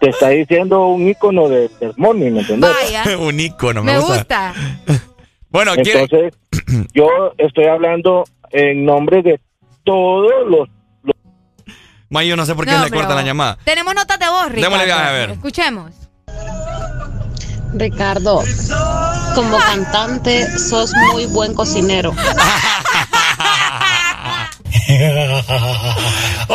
[0.00, 2.70] Te está diciendo un ícono de, del morning, ¿me entiendes?
[2.72, 3.04] Vaya.
[3.18, 4.52] un ícono, me, Me gusta.
[4.86, 5.02] gusta.
[5.48, 6.34] Bueno, ¿quiere- Entonces,
[6.92, 7.08] yo
[7.38, 9.40] estoy hablando en nombre de
[9.84, 10.68] todos los...
[12.10, 13.56] May, yo no sé por qué No, le cortan la llamada.
[13.64, 14.76] Tenemos notas de voz, Ricardo.
[14.76, 15.30] Démosle a ver.
[15.30, 15.92] Escuchemos.
[17.74, 18.42] Ricardo,
[19.34, 22.14] como cantante sos muy buen cocinero.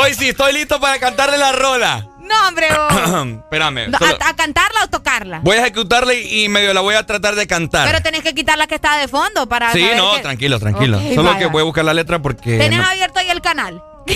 [0.01, 2.07] Hoy sí, estoy listo para cantarle la rola.
[2.19, 2.93] No, hombre, vos.
[3.43, 3.89] Espérame.
[3.89, 5.39] No, solo- ¿A, a cantarla o tocarla?
[5.43, 7.85] voy a ejecutarla y, y medio la voy a tratar de cantar.
[7.87, 10.59] Pero tenés que quitar la que está de fondo para sí, saber no, que- tranquilo,
[10.59, 10.99] tranquilo.
[11.13, 11.39] Solo vaya.
[11.39, 12.57] que voy a buscar la letra porque...
[12.57, 13.83] ¿Tenés no- abierto ahí el canal?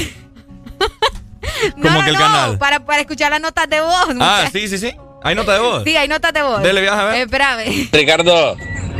[1.81, 2.57] ¿Cómo que el canal?
[2.57, 4.07] Para, para escuchar las notas de voz.
[4.19, 4.93] Ah, sí, sí, sí.
[5.23, 5.83] Hay nota de voz.
[5.83, 6.61] Sí, hay notas de voz.
[6.61, 7.15] Dele viaje, a ver.
[7.15, 7.89] Eh, espérame.
[7.91, 8.55] Ricardo,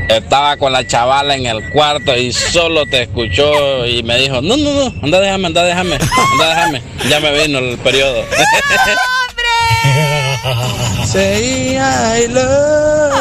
[0.09, 4.55] estaba con la chavala en el cuarto y solo te escuchó y me dijo, no,
[4.57, 6.81] no, no, anda déjame, anda déjame, anda déjame.
[7.09, 8.23] Ya me vino el periodo.
[11.05, 13.13] Say I love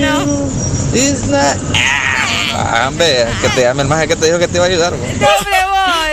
[0.00, 0.50] you.
[0.96, 1.56] It's not...
[2.56, 4.92] Ah, hombre, que te llame el maje que te dijo que te iba a ayudar.
[4.92, 5.28] bro.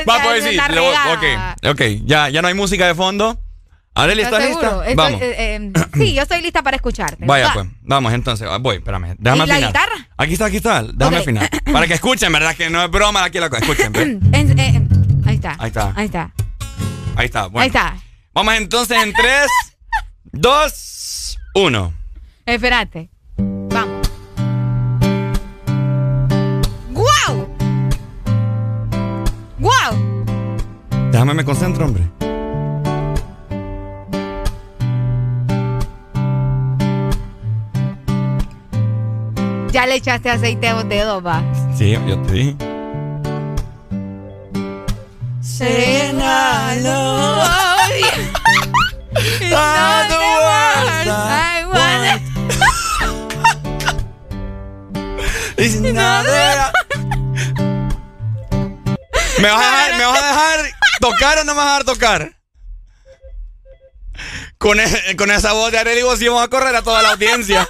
[0.09, 0.57] Va, pues sí.
[0.71, 1.81] le voy- ok, ok.
[2.05, 3.37] Ya, ya no hay música de fondo.
[3.93, 4.67] Arely, ¿estás lista?
[4.85, 5.21] Estoy- Vamos.
[5.21, 7.25] eh, eh, sí, yo estoy lista para escucharte.
[7.25, 7.53] Vaya, Va.
[7.53, 7.67] pues.
[7.81, 8.47] Vamos, entonces.
[8.61, 9.15] Voy, espérame.
[9.19, 9.69] Déjame ¿Y la afinar.
[9.69, 10.09] guitarra?
[10.17, 10.83] Aquí está, aquí está.
[10.83, 11.21] Déjame Ok.
[11.23, 11.49] afinar.
[11.73, 12.55] Para que escuchen, ¿verdad?
[12.55, 13.61] Que no es broma aquí la cosa.
[13.63, 14.01] Escuchen, ve.
[14.31, 14.87] En- eh,
[15.25, 15.55] ahí está.
[15.59, 15.93] Ahí está.
[15.95, 16.31] Ahí está.
[17.17, 17.47] Ahí está.
[17.47, 17.61] Bueno.
[17.63, 17.95] Ahí está.
[18.33, 19.47] Vamos entonces en 3,
[20.31, 21.93] 2, 1.
[22.45, 23.09] Espérate.
[23.37, 24.07] Vamos.
[26.91, 27.55] ¡Guau!
[29.59, 30.25] ¡Guau!
[31.11, 32.03] Déjame me concentro, hombre.
[39.71, 41.41] Ya le echaste aceite a los dedos, va.
[41.77, 42.55] Sí, yo te dije.
[51.67, 52.21] Wanna-
[59.41, 61.83] ¿Me vas, a dejar, ¿Me vas a dejar tocar o no me vas a dejar
[61.85, 62.31] tocar?
[64.57, 67.11] Con, e- con esa voz de Arely vos sí vamos a correr a toda la
[67.11, 67.67] audiencia.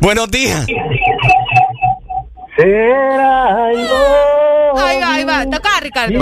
[0.00, 0.66] Buenos días.
[4.76, 5.44] Ahí va, ahí va.
[5.50, 6.18] Toca, Ricardo.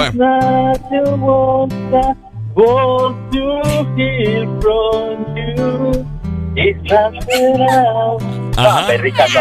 [8.56, 8.86] Ajá.
[8.98, 9.40] Ricardo.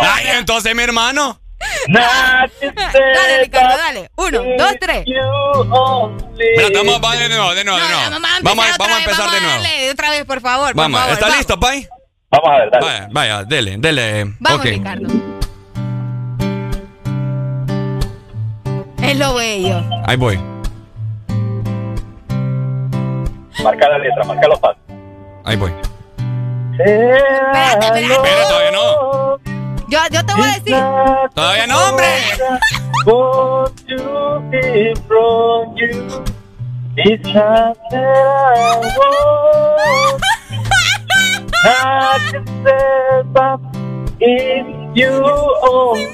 [0.00, 1.40] Ay, entonces mi hermano.
[1.88, 4.10] Dale, Ricardo, dale.
[4.16, 5.04] Uno, dos, tres.
[6.74, 8.00] Vamos, vamos de nuevo, de nuevo, de nuevo.
[8.42, 9.62] Vamos, a- vamos a empezar de nuevo.
[9.62, 10.68] Dale, otra vez, por favor.
[10.68, 11.38] por Vamos, favor, ¿está vamos.
[11.38, 11.88] listo, Pai?
[12.30, 12.86] Vamos a ver, dale.
[12.86, 14.34] Vaya, vaya, dele, dele.
[14.38, 14.62] Vamos.
[14.62, 15.08] Ricardo.
[19.02, 19.82] Es lo bello.
[20.04, 20.38] Ahí voy.
[23.64, 24.82] Marca la letra, marca los pasos.
[25.44, 25.72] Ahí voy.
[26.72, 28.12] Espérate, espérate.
[28.12, 29.38] Espera, todavía no.
[29.88, 30.76] Yo, yo te voy a decir.
[31.34, 32.08] Todavía no, hombre.
[41.64, 42.24] It's not that I want.
[42.24, 43.60] I can say that
[44.20, 44.66] if
[44.96, 45.12] you
[45.68, 46.04] only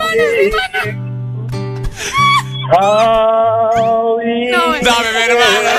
[2.73, 5.75] how No, Dame, mi hermano.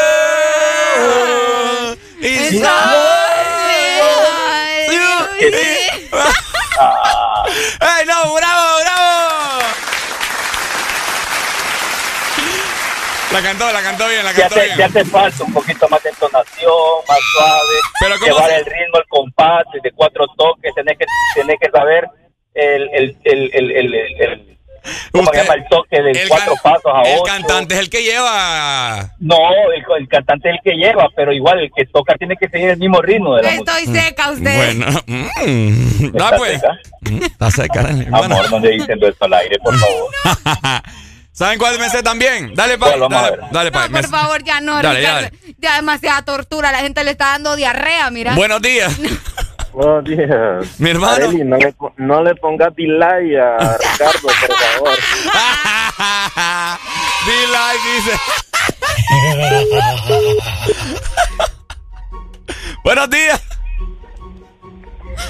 [13.31, 14.87] La cantó, la cantó bien, la Te cantó hace, te bien.
[14.89, 16.71] hace falta un poquito más de entonación,
[17.07, 21.05] más suave, Pero ¿cómo llevar se- el ritmo, el compás de cuatro toques, tenés que,
[21.35, 22.07] tenés que saber
[22.55, 24.57] el, el, el, el, el, el- el-
[25.11, 25.53] ¿cómo se Usted- llama?
[25.53, 27.23] El toque de el cuatro pasos a El ocho.
[27.23, 29.11] cantante es el que lleva.
[29.19, 29.37] No,
[29.75, 32.69] el, el cantante es el que lleva, pero igual el que toca tiene que seguir
[32.71, 33.77] el mismo ritmo de la música.
[33.79, 34.55] Estoy seca, usted.
[34.55, 36.53] Bueno, mm, da ¿Está pues.
[36.61, 36.79] seca?
[37.01, 37.79] Mm, Está seca.
[38.11, 40.09] Amor, no le diciendo esto al aire, por favor.
[41.39, 42.53] ¿Saben cuál me sé también?
[42.53, 42.87] Dale, pa.
[42.87, 43.87] A Dale, dale, pa.
[43.87, 45.21] No, por favor, ya no, Dale, Ricardo.
[45.21, 45.31] dale.
[45.59, 46.69] Ya demasiada tortura.
[46.73, 48.35] La gente le está dando diarrea, mira.
[48.35, 48.93] Buenos días.
[49.71, 50.79] Buenos días.
[50.81, 51.13] Mi hermano.
[51.27, 54.97] Arely, no le, no le pongas delay a Ricardo, por favor.
[57.95, 58.11] dice.
[62.83, 63.41] Buenos días.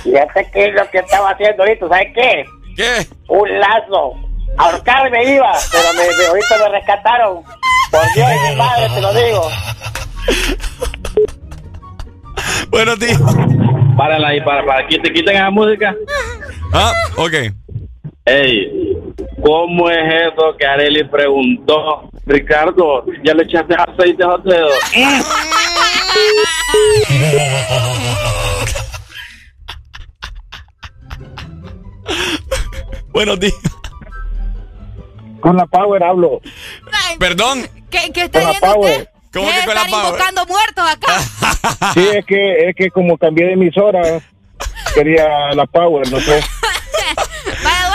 [0.03, 2.45] Fíjate que lo que estaba haciendo ahorita, ¿sabes qué?
[2.75, 3.07] ¿Qué?
[3.27, 4.28] Un lazo.
[4.57, 7.43] Ahorcarme iba, pero me, me- ahorita me rescataron.
[7.91, 9.49] Por Dios y mi madre, te lo digo.
[12.69, 13.19] Buenos días.
[13.97, 15.95] Párala ahí, para, para que te quiten la música.
[16.73, 17.33] Ah, ok.
[18.25, 18.97] Ey,
[19.43, 19.97] ¿cómo es
[20.33, 22.09] eso que Areli preguntó?
[22.25, 24.73] Ricardo, ¿ya le echaste aceite a los dedos?
[33.11, 33.53] Buenos días.
[35.41, 36.41] Con la Power hablo.
[37.19, 37.67] Perdón.
[37.89, 38.91] ¿Qué, qué está Con la Power.
[38.91, 39.09] usted?
[39.33, 40.05] ¿Cómo ¿Qué que con la están Power?
[40.13, 41.13] invocando muertos acá?
[41.93, 44.01] Sí, es que, es que como cambié de emisora,
[44.93, 46.43] quería la Power, no sé.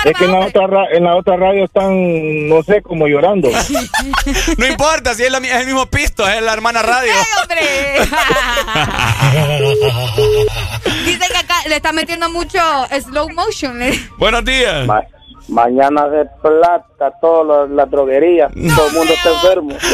[0.05, 3.49] Es que en la, otra, ra- en la otra radio están, no sé, como llorando.
[4.59, 7.11] No importa, si es, la es el mismo pisto, es la hermana radio.
[7.41, 8.01] hombre!
[11.07, 12.59] Dice que acá le está metiendo mucho
[13.03, 13.81] slow motion.
[13.83, 13.99] ¿eh?
[14.19, 14.87] Buenos días.
[15.49, 19.77] Mañana de plata, todas las droguerías, todo el mundo está enfermo.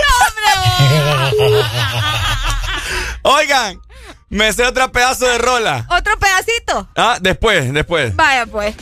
[3.22, 3.80] Oigan,
[4.28, 5.86] me sé otro pedazo de rola.
[5.90, 6.88] ¿Otro pedacito?
[6.96, 8.14] Ah, después, después.
[8.16, 8.74] Vaya pues.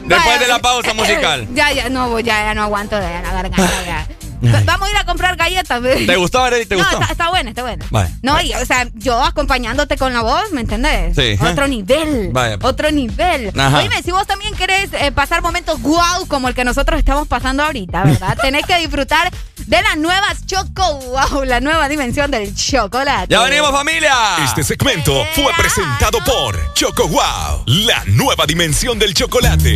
[0.00, 0.38] Después Vaya.
[0.38, 1.46] de la pausa musical.
[1.54, 3.84] Ya, ya, no, ya, ya no aguanto de la garganta.
[3.84, 4.06] ya.
[4.42, 5.80] Va- Vamos a ir a comprar galletas.
[5.82, 6.66] ¿Te gustó, Arely?
[6.66, 7.00] ¿Te no, gustó?
[7.00, 7.84] Está, está buena, está buena.
[7.90, 8.10] Vale.
[8.22, 11.14] No, y, o sea, yo acompañándote con la voz, ¿me entendés?
[11.16, 11.38] Sí.
[11.44, 12.30] Otro nivel.
[12.32, 12.56] Vaya.
[12.62, 13.52] Otro nivel.
[13.58, 13.78] Ajá.
[13.78, 17.62] Oíme, si vos también querés eh, pasar momentos guau como el que nosotros estamos pasando
[17.64, 18.38] ahorita, ¿verdad?
[18.42, 19.30] Tenés que disfrutar
[19.66, 23.26] de las nuevas Choco Wow, la nueva dimensión del chocolate.
[23.28, 24.12] ¡Ya venimos, familia!
[24.44, 29.74] Este segmento fue presentado por Choco Wow, la nueva dimensión del chocolate.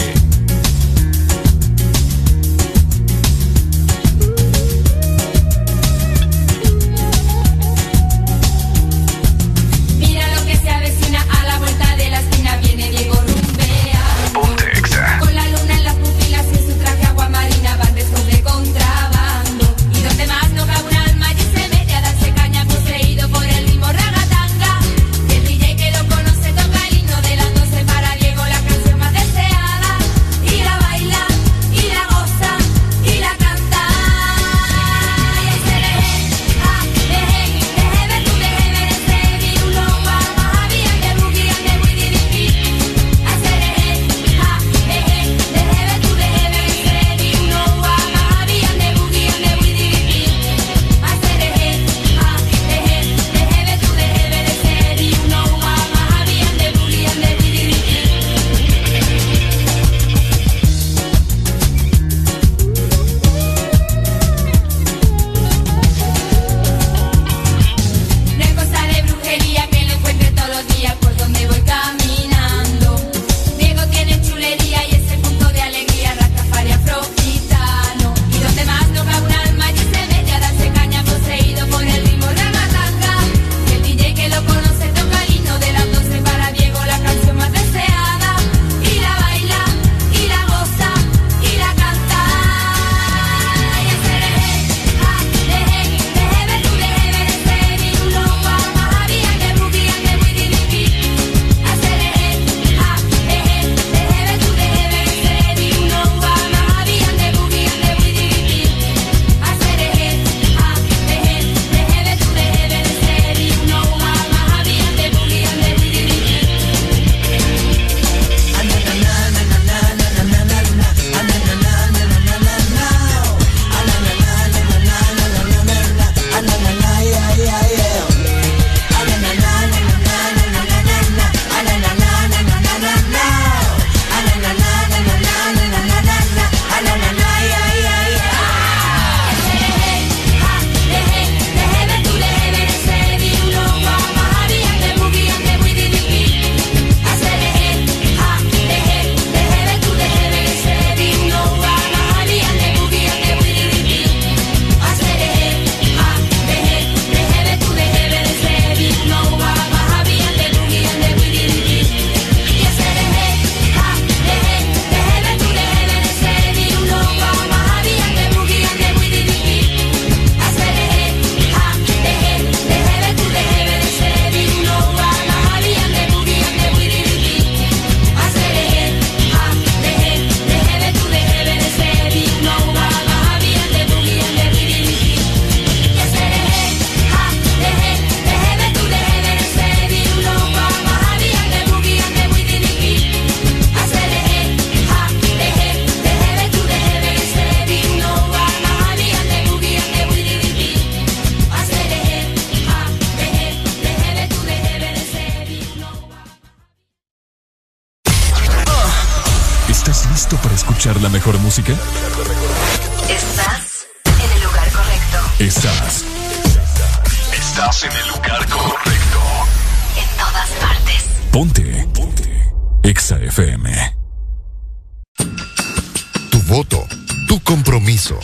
[226.56, 226.86] Voto,
[227.26, 228.16] tu compromiso,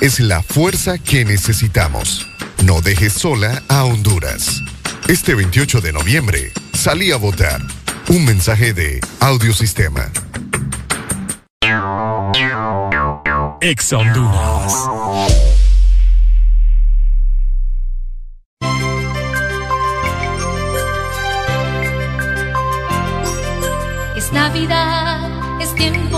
[0.00, 2.26] es la fuerza que necesitamos.
[2.64, 4.60] No dejes sola a Honduras.
[5.06, 7.60] Este 28 de noviembre, salí a votar.
[8.08, 10.10] Un mensaje de Audiosistema.
[13.60, 14.74] Exa Honduras.
[24.16, 24.95] Es Navidad,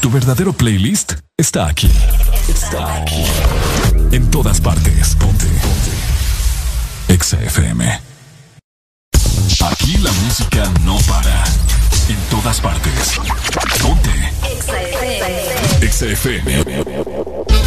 [0.00, 1.90] Tu verdadero playlist está aquí.
[2.48, 3.24] Está aquí.
[4.12, 5.14] En todas partes.
[5.16, 5.46] Ponte.
[5.46, 7.14] Ponte.
[7.14, 7.38] Exa.
[9.70, 11.44] Aquí la música no para.
[12.08, 13.20] En todas partes.
[13.82, 14.10] Ponte.
[15.80, 17.59] Exa FM.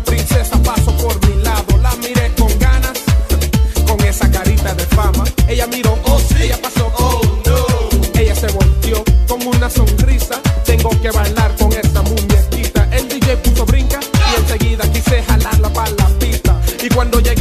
[0.00, 1.76] Princesa pasó por mi lado.
[1.82, 2.98] La miré con ganas,
[3.86, 5.24] con esa carita de fama.
[5.48, 8.20] Ella miró, oh sí, ella pasó, oh no.
[8.20, 10.40] Ella se volteó con una sonrisa.
[10.64, 12.88] Tengo que bailar con esa muñequita.
[12.92, 16.60] El DJ puso brinca y enseguida quise jalarla para la pista.
[16.82, 17.37] Y cuando llegué,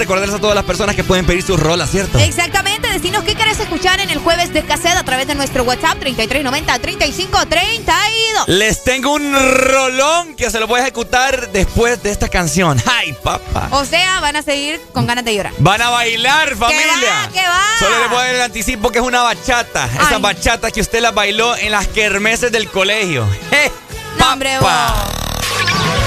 [0.00, 2.18] Recordarles a todas las personas que pueden pedir sus rolas, ¿cierto?
[2.18, 2.88] Exactamente.
[2.88, 8.46] Decinos qué querés escuchar en el jueves de cassette a través de nuestro WhatsApp 3390-3532.
[8.46, 12.82] Les tengo un rolón que se lo voy a ejecutar después de esta canción.
[12.86, 13.68] ¡Ay, papá!
[13.72, 15.52] O sea, van a seguir con ganas de llorar.
[15.58, 16.82] Van a bailar, familia.
[16.98, 17.28] ¿Qué va?
[17.34, 17.62] ¿Qué va?
[17.78, 19.86] Solo les voy a dar el anticipo que es una bachata.
[20.00, 23.28] Esa bachata que usted la bailó en las kermeses del colegio.
[23.52, 23.70] ¡Eh!
[24.24, 24.56] Hombre.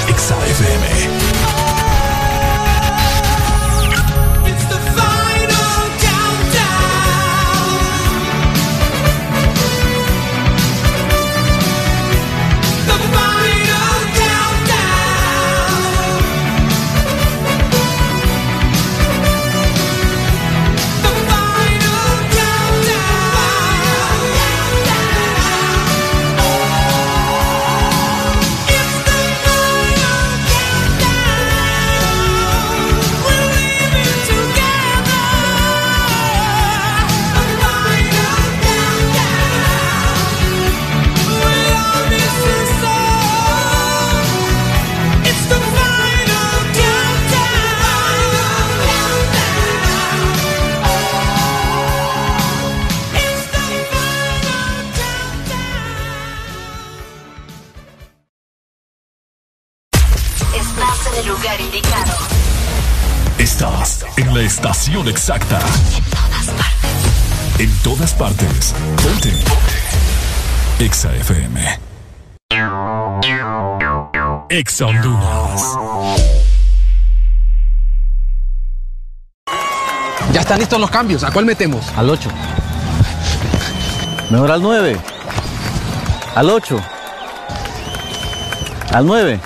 [0.08, 1.13] XAFM.
[65.04, 65.60] Estación exacta.
[67.60, 68.74] En todas partes.
[69.02, 69.34] Ponte.
[70.80, 71.80] Exa FM.
[74.50, 75.62] Exa Honduras.
[80.32, 81.24] Ya están listos los cambios.
[81.24, 81.86] ¿A cuál metemos?
[81.96, 82.30] Al 8.
[84.30, 84.98] Mejor al 9.
[86.36, 86.82] Al 8.
[88.94, 89.40] Al 9.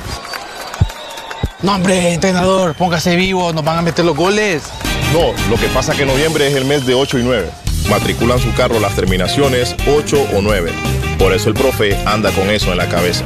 [1.63, 4.63] No, hombre, entrenador, póngase vivo, nos van a meter los goles.
[5.13, 7.49] No, lo que pasa que noviembre es el mes de 8 y 9.
[7.89, 10.71] Matriculan su carro las terminaciones 8 o 9.
[11.17, 13.23] Por eso el profe anda con eso en la cabeza.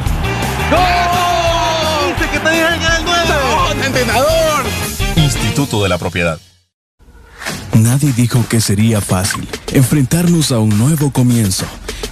[0.70, 2.14] ¡No!
[2.14, 3.24] ¡Dice que te dije que era el 9!
[3.28, 4.64] ¡No, entrenador!
[5.16, 6.40] Instituto de la Propiedad.
[7.74, 11.66] Nadie dijo que sería fácil enfrentarnos a un nuevo comienzo,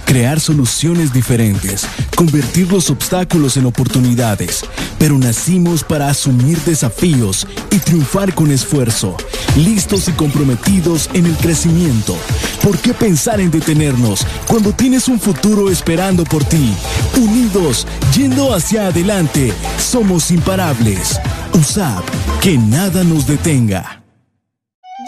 [0.04, 1.86] crear soluciones diferentes,
[2.20, 4.62] convertir los obstáculos en oportunidades,
[4.98, 9.16] pero nacimos para asumir desafíos y triunfar con esfuerzo,
[9.56, 12.14] listos y comprometidos en el crecimiento.
[12.62, 16.74] ¿Por qué pensar en detenernos cuando tienes un futuro esperando por ti?
[17.16, 21.18] Unidos, yendo hacia adelante, somos imparables.
[21.54, 22.04] USAP,
[22.42, 24.02] que nada nos detenga.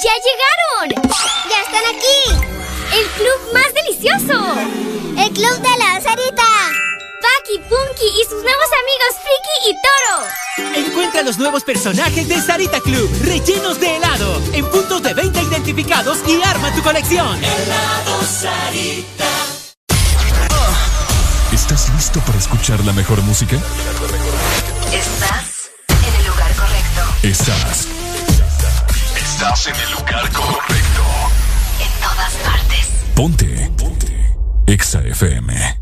[0.02, 0.12] ¡Ya
[0.88, 1.12] llegaron!
[1.50, 2.56] ¡Ya están aquí!
[2.96, 4.54] ¡El club más delicioso!
[5.18, 6.81] ¡El club de la Sarita!
[7.42, 10.86] Paki, Punky y sus nuevos amigos Friki y Toro.
[10.86, 16.18] Encuentra los nuevos personajes de Sarita Club, rellenos de helado, en puntos de venta identificados
[16.26, 17.42] y arma tu colección.
[17.42, 19.24] Helado Sarita.
[21.52, 23.56] ¿Estás listo para escuchar la mejor música?
[24.92, 27.02] Estás en el lugar correcto.
[27.22, 27.88] Estás.
[29.16, 31.02] Estás en el lugar correcto.
[31.80, 32.88] En todas partes.
[33.14, 33.70] Ponte.
[33.76, 34.36] Ponte.
[34.66, 35.81] Exa FM.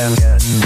[0.00, 0.57] and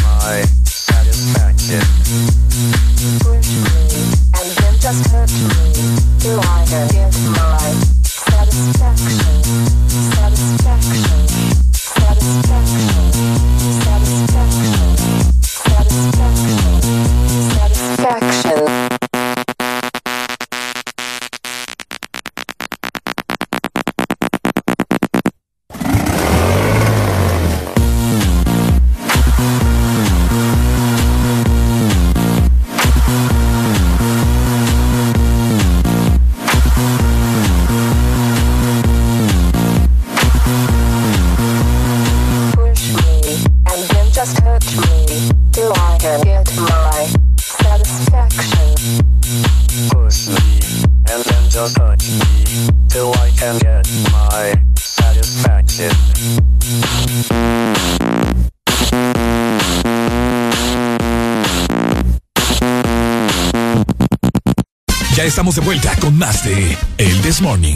[65.42, 67.74] estamos de vuelta con más de El This Morning.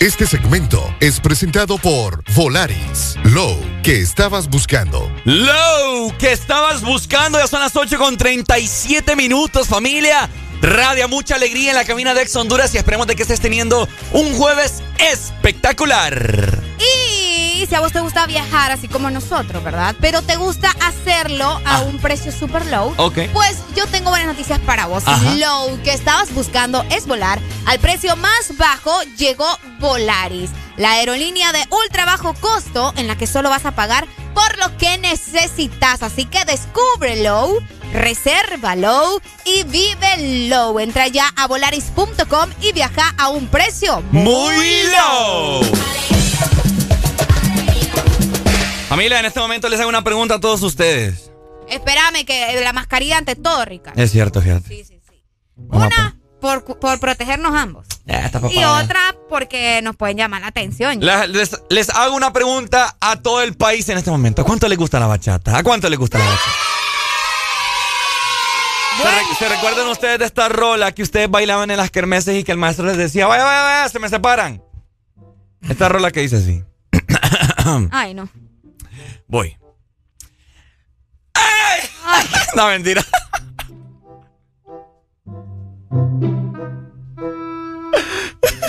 [0.00, 3.16] Este segmento es presentado por Volaris.
[3.24, 5.10] Low, que estabas buscando.
[5.24, 7.38] Low, que estabas buscando.
[7.38, 10.28] Ya son las 8 con 37 minutos, familia.
[10.60, 13.88] Radia mucha alegría en la cabina de Ex Honduras y esperemos de que estés teniendo
[14.12, 16.43] un jueves espectacular.
[17.74, 19.96] A vos te gusta viajar así como nosotros, ¿verdad?
[20.00, 21.80] Pero te gusta hacerlo a Ah.
[21.80, 22.94] un precio super low.
[22.98, 23.18] Ok.
[23.32, 25.02] Pues yo tengo buenas noticias para vos.
[25.06, 25.34] Ajá.
[25.34, 27.40] Low que estabas buscando es volar.
[27.66, 29.46] Al precio más bajo llegó
[29.80, 34.56] Volaris, la aerolínea de ultra bajo costo en la que solo vas a pagar por
[34.58, 36.02] lo que necesitas.
[36.02, 37.58] Así que descubre Low,
[37.92, 40.78] reserva Low y vive Low.
[40.78, 45.60] Entra ya a volaris.com y viaja a un precio Muy low.
[48.88, 51.30] Familia, en este momento les hago una pregunta a todos ustedes.
[51.68, 54.00] Espérame, que la mascarilla ante todo, Ricardo.
[54.00, 54.68] Es cierto, fíjate.
[54.68, 55.24] Sí, sí, sí.
[55.56, 57.86] Vamos Una, por, por protegernos ambos.
[58.06, 60.98] Ya, Y otra, porque nos pueden llamar la atención.
[61.00, 64.42] La- les, les hago una pregunta a todo el país en este momento.
[64.42, 65.56] ¿A cuánto les gusta la bachata?
[65.56, 66.50] ¿A cuánto les gusta la bachata?
[68.98, 72.44] ¿Se, re- se recuerdan ustedes de esta rola que ustedes bailaban en las kermeses y
[72.44, 74.62] que el maestro les decía, vaya, vaya, vaya, se me separan?
[75.62, 76.62] Esta rola que dice así.
[77.90, 78.28] Ay, no.
[79.34, 79.56] Voy.
[82.54, 83.02] No, mentira.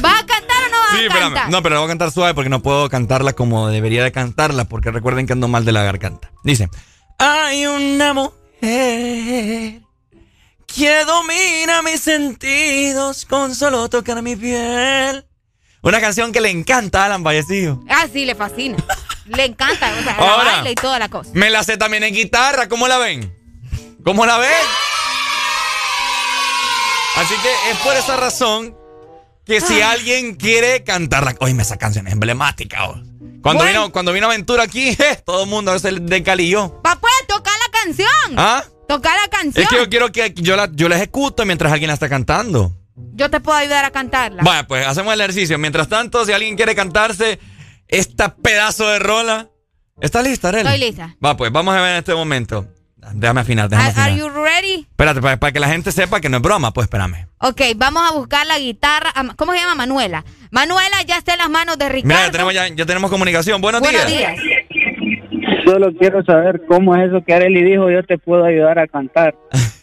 [0.01, 1.33] ¿Vas a cantar o no vas Sí, a espérame.
[1.33, 1.49] cantar?
[1.51, 4.65] No, pero la voy a cantar suave porque no puedo cantarla como debería de cantarla
[4.65, 6.31] porque recuerden que ando mal de la garganta.
[6.43, 6.69] Dice,
[7.17, 9.81] hay una mujer
[10.67, 15.24] que domina mis sentidos con solo tocar mi piel.
[15.85, 17.79] Una canción que le encanta a Alan Vallecillo.
[17.89, 18.75] Ah, sí, le fascina.
[19.27, 20.43] le encanta, o sea, Ahora.
[20.43, 21.29] la baila y toda la cosa.
[21.33, 23.33] Me la sé también en guitarra, ¿cómo la ven?
[24.03, 24.49] ¿Cómo la ven?
[27.17, 28.75] Así que es por esa razón
[29.45, 32.89] que si alguien quiere cantarla, oye, esa canción es emblemática.
[32.89, 32.95] oh.
[33.41, 33.81] Cuando Bueno.
[33.81, 36.81] vino, cuando vino Aventura aquí, eh, todo el mundo se decalilló.
[36.85, 38.33] Va, pues, toca la canción.
[38.37, 38.63] ¿Ah?
[38.87, 39.63] Toca la canción.
[39.63, 42.71] Es que yo quiero que yo la, yo la ejecuto mientras alguien la está cantando.
[42.95, 44.41] Yo te puedo ayudar a cantarla.
[44.43, 45.57] Vaya, pues hacemos el ejercicio.
[45.57, 47.39] Mientras tanto, si alguien quiere cantarse
[47.87, 49.49] esta pedazo de rola,
[49.99, 50.63] ¿está lista, Arely?
[50.67, 51.15] Estoy lista.
[51.23, 52.67] Va, pues vamos a ver en este momento.
[53.13, 54.09] Déjame afinar, déjame Are, afinar.
[54.11, 54.87] are you ready?
[54.89, 57.27] Espérate, para, para que la gente sepa que no es broma, pues espérame.
[57.39, 59.11] Ok, vamos a buscar la guitarra.
[59.35, 59.75] ¿Cómo se llama?
[59.75, 60.25] Manuela.
[60.49, 62.07] Manuela ya está en las manos de Ricardo.
[62.07, 63.61] Mira, ya tenemos, ya, ya tenemos comunicación.
[63.61, 64.35] Buenos, Buenos días.
[64.35, 64.65] días.
[65.65, 69.35] Solo quiero saber cómo es eso que Areli dijo, yo te puedo ayudar a cantar.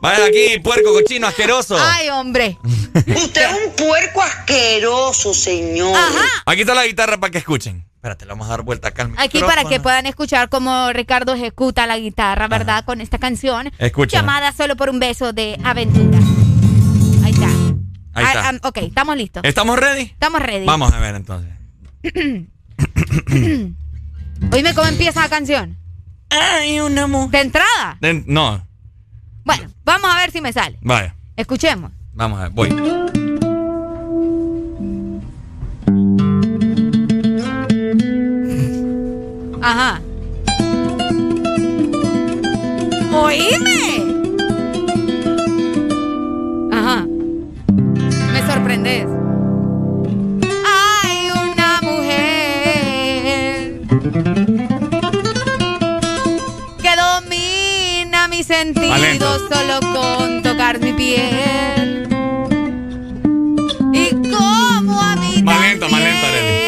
[0.00, 1.76] Vaya aquí, puerco, cochino, asqueroso.
[1.78, 2.58] Ay, hombre.
[2.94, 5.96] Usted es un puerco asqueroso, señor.
[6.46, 7.86] Aquí está la guitarra para que escuchen.
[7.94, 11.34] Espérate, le vamos a dar vuelta acá al Aquí para que puedan escuchar cómo Ricardo
[11.34, 12.84] ejecuta la guitarra, ¿verdad?
[12.84, 13.70] Con esta canción.
[13.78, 14.22] Escúchala.
[14.22, 16.18] Llamada Solo por un beso de aventura.
[17.24, 17.46] Ahí está.
[18.14, 18.48] Ahí está.
[18.48, 19.44] Ah, ah, ok, estamos listos.
[19.44, 20.02] ¿Estamos ready?
[20.02, 20.66] Estamos ready.
[20.66, 21.52] Vamos a ver entonces.
[24.52, 25.78] Oíme cómo empieza la canción.
[26.28, 27.30] Ay, una mujer.
[27.30, 27.98] ¿De entrada?
[28.00, 28.66] De- no,
[29.44, 30.78] Bueno, vamos a ver si me sale.
[30.82, 31.14] vaya.
[31.36, 31.92] Escuchemos.
[32.12, 32.68] Vamos a ver, voy.
[39.62, 40.00] Ajá.
[43.12, 43.82] Oíme.
[46.72, 47.06] Ajá.
[48.32, 49.11] Me sorprendes.
[58.42, 62.08] Mis sentidos solo con tocar mi piel.
[63.92, 66.62] Y como a mí Más lento, más lento, Arely.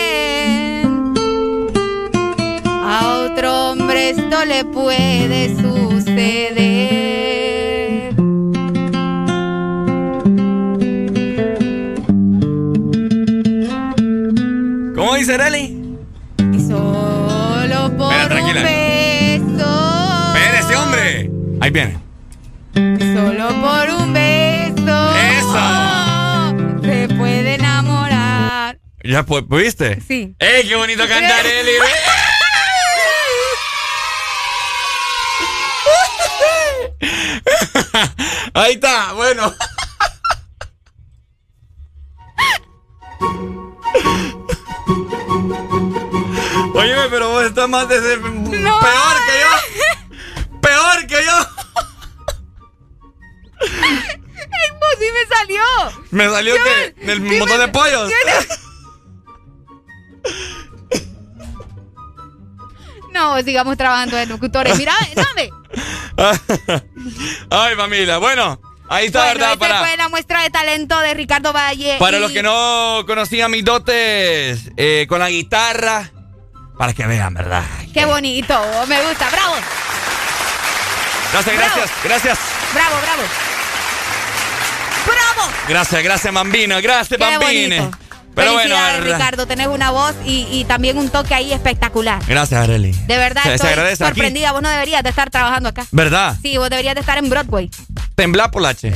[2.84, 6.54] a otro hombre esto le puede suceder.
[14.94, 15.73] ¿Cómo dice Arely?
[21.74, 21.98] Viene.
[22.72, 25.14] Solo por un beso.
[25.16, 26.82] Eso.
[26.82, 28.78] Se puede enamorar.
[29.02, 30.00] ¿Ya pu- pudiste?
[30.00, 30.34] Sí.
[30.38, 31.72] ¡Ey, qué bonito cantar, Arely!
[38.54, 39.52] Ahí está, bueno.
[46.74, 48.60] Óyeme, pero vos estás más, des- Peor que
[49.40, 50.60] yo.
[50.60, 51.53] Peor que yo.
[54.98, 55.62] Sí me salió.
[56.10, 56.94] ¿Me salió qué?
[57.12, 58.10] ¿El montón de pollos?
[63.14, 64.76] No, sigamos trabajando de locutores.
[64.76, 65.50] Mira, dame.
[67.48, 68.18] Ay, familia.
[68.18, 69.52] Bueno, ahí está, bueno, ¿verdad?
[69.52, 71.96] Esta para, fue la muestra de talento de Ricardo Valle.
[72.00, 76.10] Para los que no conocían mis dotes eh, con la guitarra,
[76.76, 77.62] para que vean, ¿verdad?
[77.92, 79.54] Qué bonito, me gusta, bravo.
[81.32, 82.38] Gracias, gracias, gracias.
[82.74, 83.22] Bravo, bravo.
[85.34, 85.52] ¡Bravo!
[85.68, 86.80] Gracias, gracias, Mambino.
[86.80, 87.90] Gracias, Bambine.
[88.34, 92.22] Pero bueno, Ricardo, tenés una voz y, también un toque ahí espectacular.
[92.26, 92.92] Gracias, Arely.
[92.92, 94.52] De verdad, estoy sorprendida.
[94.52, 95.86] Vos no deberías de estar trabajando acá.
[95.92, 96.36] ¿Verdad?
[96.42, 97.70] Sí, vos deberías de estar en Broadway.
[98.14, 98.94] Temblar por la Pero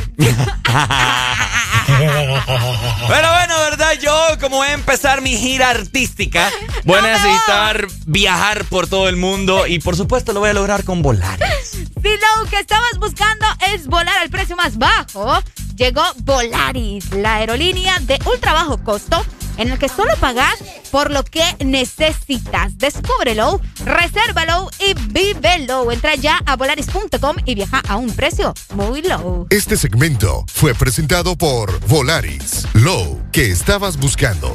[3.09, 3.95] bueno, ¿verdad?
[4.01, 6.51] Yo, como voy a empezar mi gira artística,
[6.85, 10.85] voy a necesitar viajar por todo el mundo y por supuesto lo voy a lograr
[10.85, 11.39] con Volaris.
[11.99, 15.43] Si lo que estabas buscando es volar al precio más bajo,
[15.79, 19.25] llegó Volaris, la aerolínea de ultra bajo costo
[19.57, 20.57] en el que solo pagas
[20.91, 22.79] por lo que necesitas.
[22.79, 25.91] Descúbrelo, resérvalo y vívelo.
[25.91, 29.47] Entra ya a volaris.com y viaja a un precio muy low.
[29.51, 32.67] Este segmento fue presentado por Volaris.
[32.75, 34.55] Low, que estabas buscando.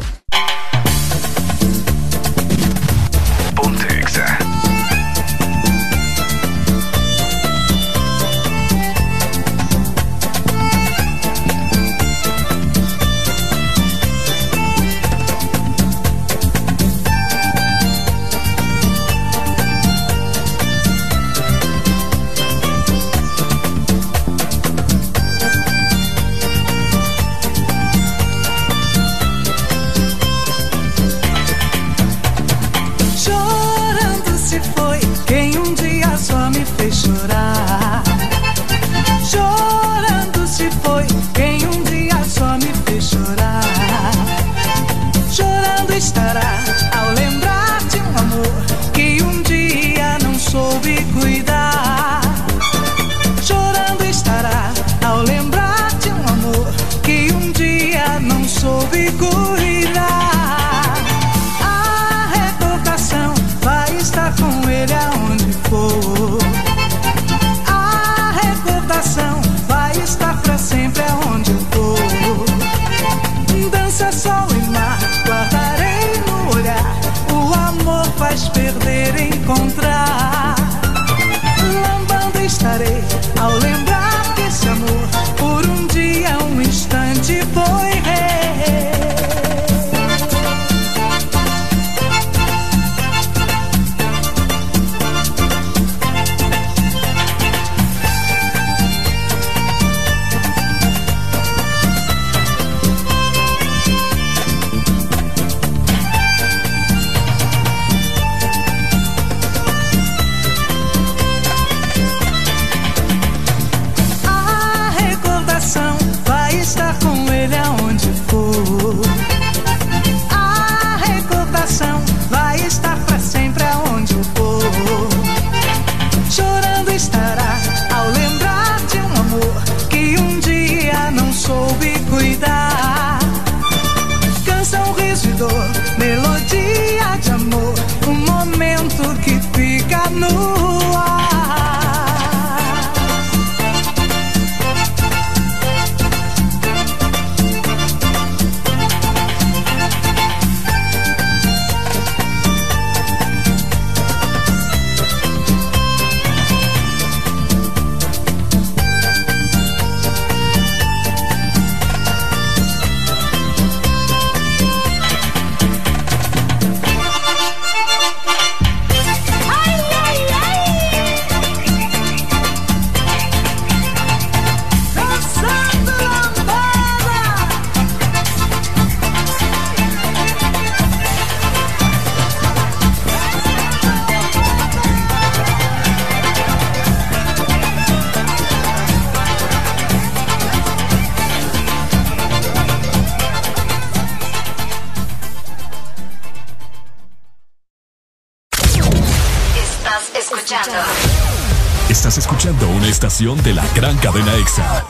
[203.24, 204.84] de la gran cadena EXA.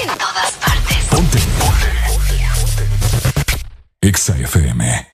[0.00, 1.04] En todas partes.
[1.10, 1.38] Ponte.
[1.58, 1.86] Ponte.
[4.00, 5.08] EXA FM.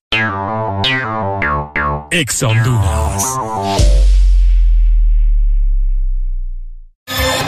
[2.11, 3.25] EXA Honduras.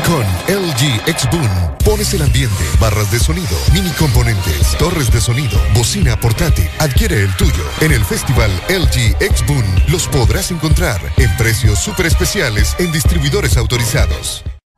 [0.06, 6.18] Con LG Xboom pones el ambiente, barras de sonido, mini componentes, torres de sonido, bocina
[6.18, 6.68] portátil.
[6.78, 7.64] Adquiere el tuyo.
[7.82, 14.44] En el festival LG Xboom los podrás encontrar en precios super especiales en distribuidores autorizados.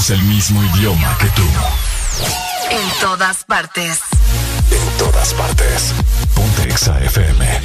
[0.00, 1.42] Hablamos el mismo idioma que tú.
[2.70, 3.98] En todas partes.
[4.70, 5.92] En todas partes.
[6.34, 7.60] Ponte Exa FM.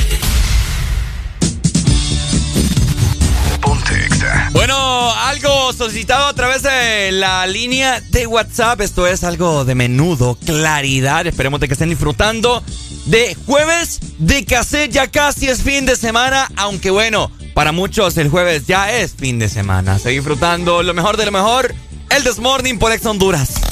[3.61, 4.49] Ponte Exa.
[4.51, 8.81] Bueno, algo solicitado a través de la línea de WhatsApp.
[8.81, 11.27] Esto es algo de menudo, claridad.
[11.27, 12.61] Esperemos de que estén disfrutando
[13.05, 14.91] de jueves de cassette.
[14.91, 19.39] Ya casi es fin de semana, aunque bueno, para muchos el jueves ya es fin
[19.39, 19.97] de semana.
[19.99, 21.73] Seguir disfrutando lo mejor de lo mejor.
[22.15, 23.64] El This Morning por Ex Honduras.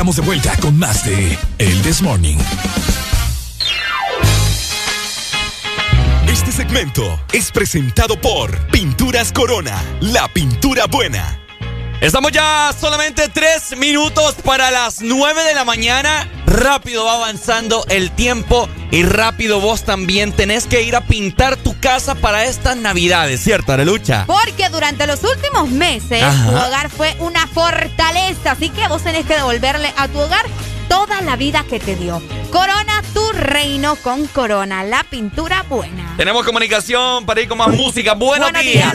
[0.00, 2.38] Estamos de vuelta con más de El This Morning.
[6.26, 11.38] Este segmento es presentado por Pinturas Corona, la pintura buena.
[12.00, 16.26] Estamos ya solamente tres minutos para las nueve de la mañana.
[16.46, 22.14] Rápido va avanzando el tiempo y rápido vos también tenés que ir a pintar casa
[22.14, 24.24] para estas navidades, ¿cierto, Arelucha?
[24.26, 26.50] Porque durante los últimos meses Ajá.
[26.50, 30.44] tu hogar fue una fortaleza, así que vos tenés que devolverle a tu hogar
[30.88, 32.20] toda la vida que te dio.
[32.50, 36.14] Corona tu reino con Corona, la pintura buena.
[36.16, 38.14] Tenemos comunicación para ir con más música.
[38.14, 38.94] Buenos, días.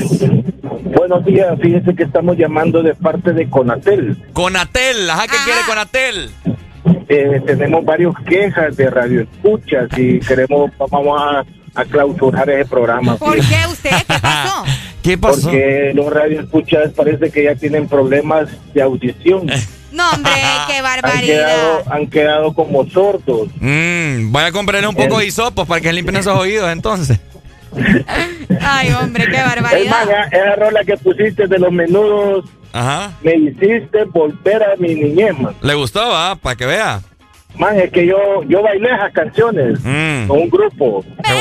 [0.83, 4.17] Buenos días, fíjese que estamos llamando de parte de Conatel.
[4.33, 6.30] Conatel, ajá, ¿qué quiere Conatel?
[7.07, 11.45] Eh, tenemos varios quejas de radio escuchas y queremos, vamos a,
[11.76, 13.18] a clausurar ese programa.
[13.18, 13.90] ¿Por qué usted?
[13.92, 14.64] ¿Qué pasó?
[15.04, 15.42] ¿Qué pasó?
[15.44, 19.48] Porque los radio escuchas parece que ya tienen problemas de audición.
[19.95, 20.32] No, hombre,
[20.68, 21.24] qué Han barbaridad.
[21.48, 23.48] quedado, han quedado como sordos.
[23.62, 27.18] Mm, voy a comprarle un poco de hisopos para que limpien esos oídos entonces.
[28.62, 30.06] Ay, hombre, qué Es más, barbaridad.
[30.06, 33.12] ya, esa rola que pusiste de los menudos, Ajá.
[33.24, 35.56] me hiciste volver a mi niñez, man.
[35.62, 36.36] ¿Le gustó, va?
[36.36, 37.02] Para que vea.
[37.58, 40.28] Man, es que yo, yo bailé esas canciones Mm.
[40.28, 41.06] con un grupo.
[41.24, 41.36] Ven,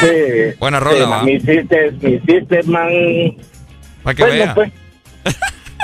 [0.00, 2.88] Sí, Buena rola, sí, me hiciste, me hiciste, man.
[4.02, 4.54] Para que Bueno, vea.
[4.54, 4.72] pues.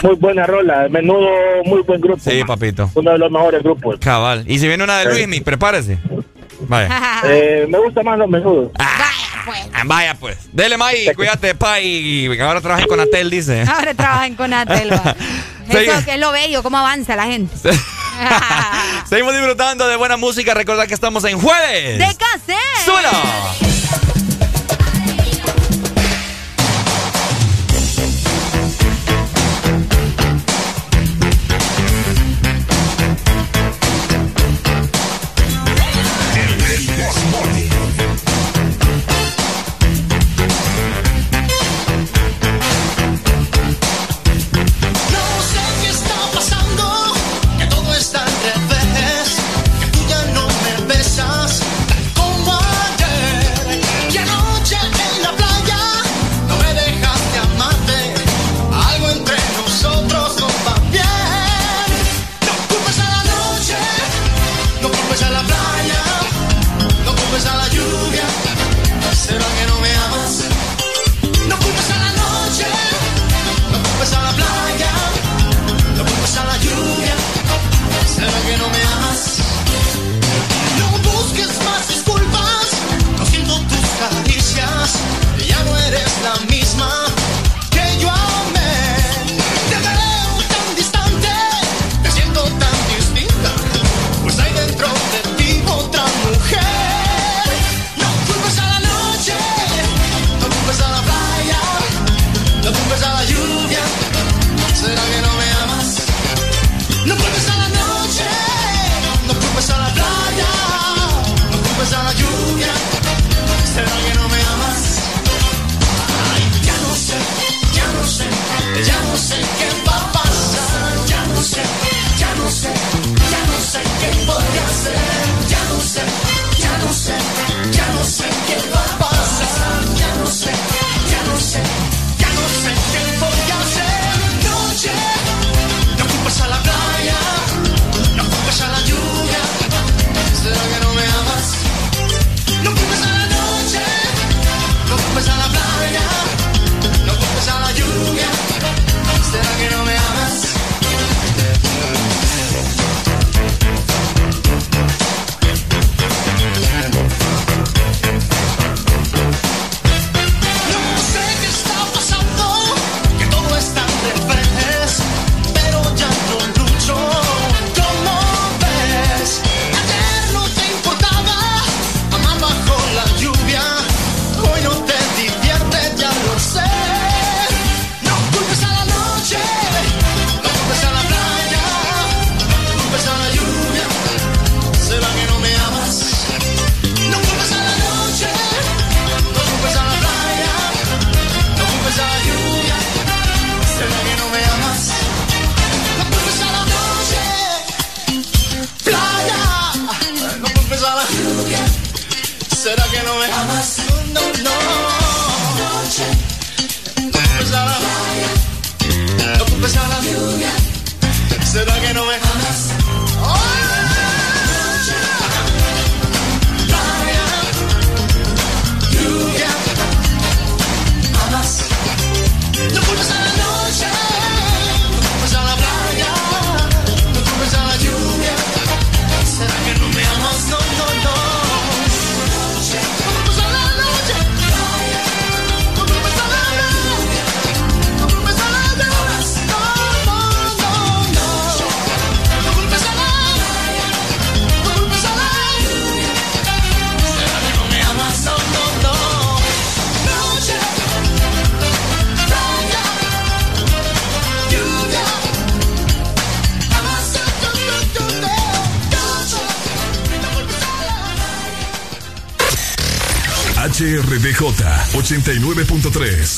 [0.03, 1.29] Muy buena rola, menudo,
[1.67, 2.19] muy buen grupo.
[2.23, 2.47] Sí, man.
[2.47, 2.91] papito.
[2.95, 3.99] Uno de los mejores grupos.
[4.01, 4.45] Cabal.
[4.47, 5.99] Y si viene una de Luismi, prepárese.
[6.61, 7.21] Vaya.
[7.25, 8.71] Eh, me gusta más los menudos.
[8.79, 9.11] Ah,
[9.85, 10.39] Vaya pues.
[10.53, 13.63] Dele, May, cuídate, pa, y ahora trabaja con Atel, dice.
[13.69, 14.91] Ahora trabajan con Atel.
[15.69, 17.55] Eso que es lo bello, cómo avanza la gente.
[19.09, 20.55] Seguimos disfrutando de buena música.
[20.55, 21.99] Recordad que estamos en jueves.
[21.99, 22.57] ¡De cassette!
[22.85, 23.70] ¡Súbelo!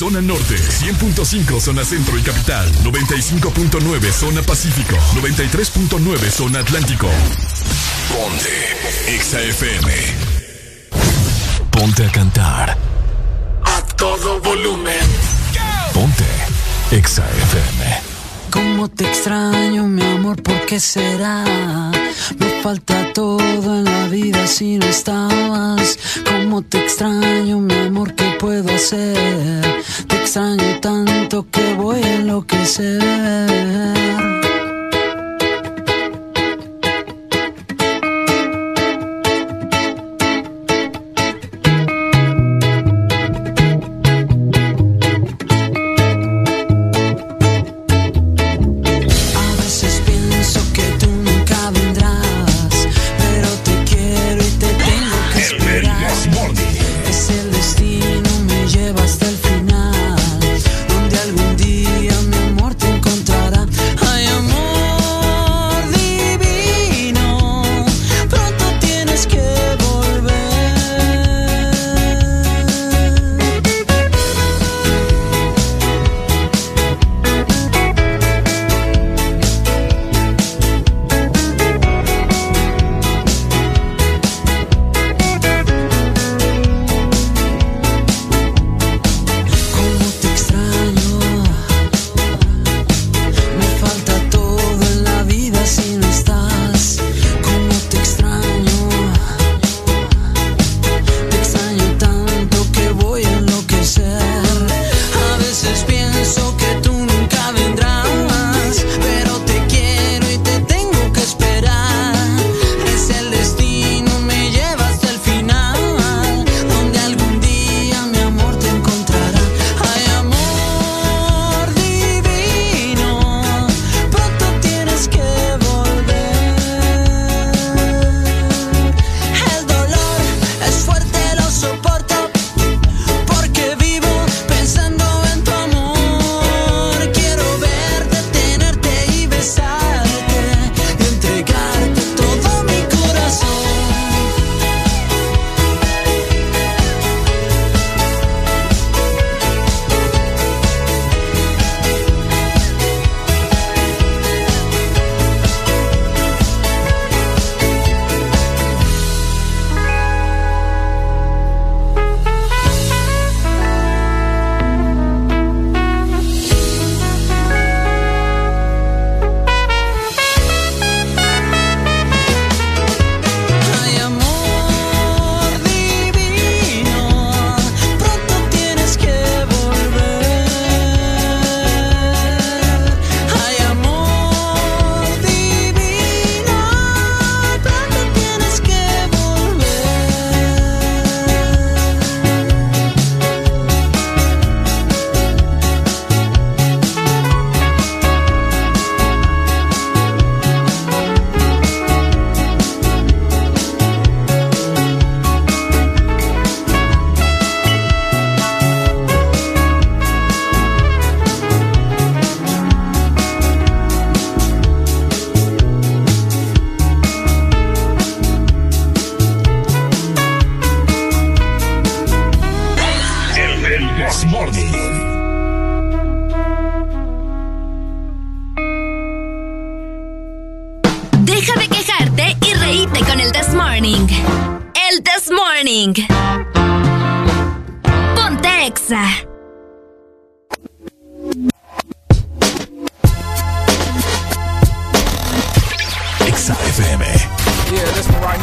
[0.02, 7.08] Zona norte, 100.5 zona centro y capital, 95.9 zona pacífico, 93.9 zona atlántico.
[8.10, 9.92] Ponte XAFM.
[11.70, 12.76] Ponte a cantar.
[13.64, 15.06] A todo volumen.
[15.94, 16.26] Ponte
[16.90, 18.12] XAFM.
[18.50, 21.44] Cómo te extraño, mi amor, ¿por qué será?
[22.40, 25.96] Me falta todo en la vida si no estabas.
[26.26, 29.11] Cómo te extraño, mi amor, ¿qué puedo hacer?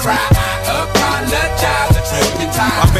[0.00, 0.16] Cry.
[0.16, 2.99] I apologize a trillion times.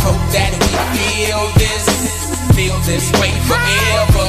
[0.00, 1.84] Hope that we feel this,
[2.56, 4.28] feel this way forever.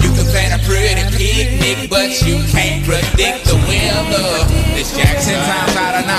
[0.00, 4.28] You can plan a pretty picnic, but you can't predict the weather.
[4.72, 6.05] This Jackson times out of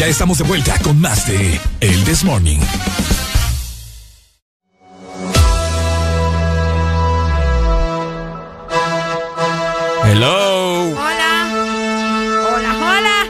[0.00, 2.58] Ya estamos de vuelta con más de El This Morning.
[10.06, 10.96] Hello.
[10.96, 11.52] Hola.
[12.48, 13.28] Hola,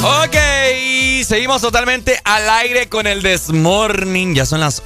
[0.00, 0.24] hola.
[0.24, 0.36] Ok,
[1.24, 4.34] seguimos totalmente al aire con el This Morning.
[4.34, 4.82] Ya son las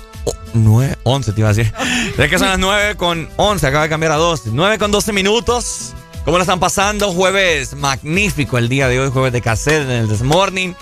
[0.52, 1.72] 9, 11 te iba a decir.
[2.18, 4.50] Es que son las 9 con 11, acaba de cambiar a 12.
[4.52, 5.94] 9 con 12 minutos.
[6.24, 7.10] ¿Cómo lo están pasando?
[7.12, 10.72] Jueves magnífico el día de hoy, jueves de cassette en el This Morning.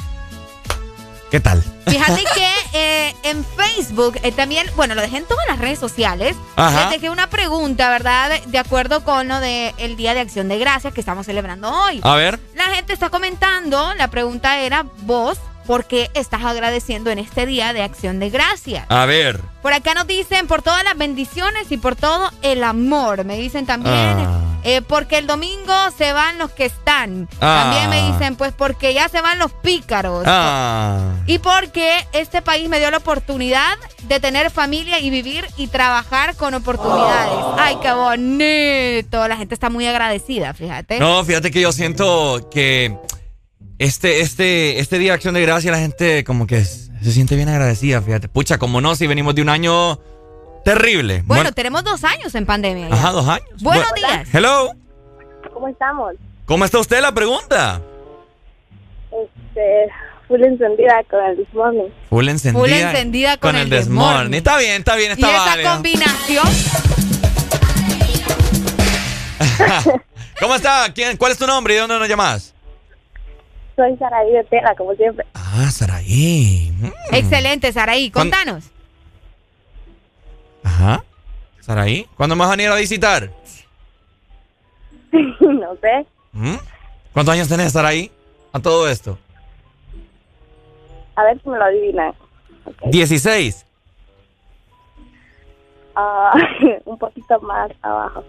[1.31, 1.63] ¿Qué tal?
[1.87, 6.37] Fíjate que eh, en Facebook eh, también, bueno, lo dejé en todas las redes sociales.
[6.57, 6.91] Ajá.
[6.91, 8.29] Les dejé una pregunta, ¿verdad?
[8.29, 12.01] De, de acuerdo con lo del Día de Acción de Gracias que estamos celebrando hoy.
[12.03, 12.39] A ver.
[12.55, 15.39] La gente está comentando, la pregunta era, vos,
[15.71, 18.85] ¿por qué estás agradeciendo en este Día de Acción de Gracias?
[18.89, 19.41] A ver.
[19.63, 23.25] Por acá nos dicen por todas las bendiciones y por todo el amor.
[23.25, 24.41] Me dicen también Ah.
[24.65, 27.29] eh, porque el domingo se van los que están.
[27.41, 27.71] Ah.
[27.71, 30.25] También me dicen pues porque ya se van los pícaros.
[30.27, 31.13] Ah.
[31.27, 36.35] Y porque este país me dio la oportunidad de tener familia y vivir y trabajar
[36.35, 37.39] con oportunidades.
[37.57, 39.29] Ay, qué bonito.
[39.29, 40.99] La gente está muy agradecida, fíjate.
[40.99, 42.99] No, fíjate que yo siento que
[43.81, 47.49] este, este, este Día de Acción de Gracia la gente como que Se siente bien
[47.49, 48.29] agradecida, fíjate.
[48.29, 49.99] Pucha, como no, si venimos de un año
[50.65, 51.23] terrible.
[51.25, 52.91] Bueno, tenemos dos años en pandemia.
[52.91, 52.95] ya.
[52.95, 53.49] Ajá, dos años.
[53.63, 54.29] Buenos Bu- días.
[54.33, 54.73] Hello.
[55.55, 56.13] ¿Cómo estamos?
[56.45, 57.01] ¿Cómo está usted?
[57.01, 57.81] La pregunta.
[59.11, 59.87] Este,
[60.29, 61.89] full encendida con el This Morning.
[62.11, 62.63] Full encendida.
[62.63, 64.15] Full encendida con el Desmorning.
[64.17, 64.37] Morning.
[64.37, 65.73] Está bien, está bien, Y está esa válido.
[65.73, 66.47] combinación.
[70.41, 70.93] ¿Cómo está?
[70.95, 72.53] ¿Quién, ¿Cuál es tu nombre y de dónde nos llamas?
[73.81, 75.25] Soy Saraí de Tela, como siempre.
[75.33, 76.71] Ah, Saraí.
[76.79, 77.15] Mm.
[77.15, 78.11] Excelente, Saraí.
[78.11, 78.65] ¿Cuándo- Contanos.
[80.63, 81.03] Ajá.
[81.61, 82.07] Saraí.
[82.15, 83.31] ¿Cuándo me vas a venir a visitar?
[85.41, 86.07] no sé.
[86.33, 86.57] ¿Mm?
[87.15, 88.13] ¿Cuántos años tenés, Saraí?
[88.53, 89.19] A todo esto.
[91.17, 92.13] A ver si me lo adivinan.
[92.85, 93.65] 16.
[95.97, 96.35] Ah,
[96.85, 98.23] un poquito más abajo.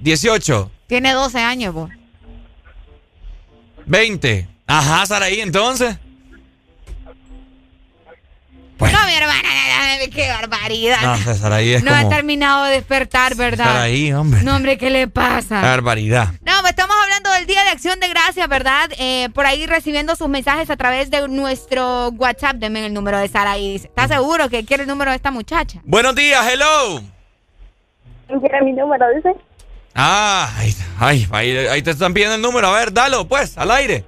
[0.00, 0.68] 18.
[0.88, 1.88] Tiene 12 años, vos.
[3.86, 4.57] 20.
[4.68, 5.96] Ajá, Saraí, entonces.
[8.78, 9.48] No, mi hermana,
[10.14, 11.00] qué barbaridad.
[11.02, 13.64] No, sé, Saraí es No ha terminado de despertar, ¿verdad?
[13.64, 14.42] Saraí, hombre.
[14.42, 15.62] No, hombre, ¿qué le pasa?
[15.62, 16.28] Barbaridad.
[16.42, 18.90] No, pues estamos hablando del Día de Acción de Gracias, ¿verdad?
[18.98, 22.56] Eh, por ahí recibiendo sus mensajes a través de nuestro WhatsApp.
[22.56, 23.76] Deme el número de Saraí.
[23.76, 25.80] ¿Estás seguro que quiere el número de esta muchacha?
[25.84, 27.02] Buenos días, hello.
[28.28, 29.34] ¿Quién quiere mi número, dice?
[29.94, 32.68] Ah, ay, ay, ahí, ahí te están pidiendo el número.
[32.68, 34.04] A ver, dalo, pues, al aire.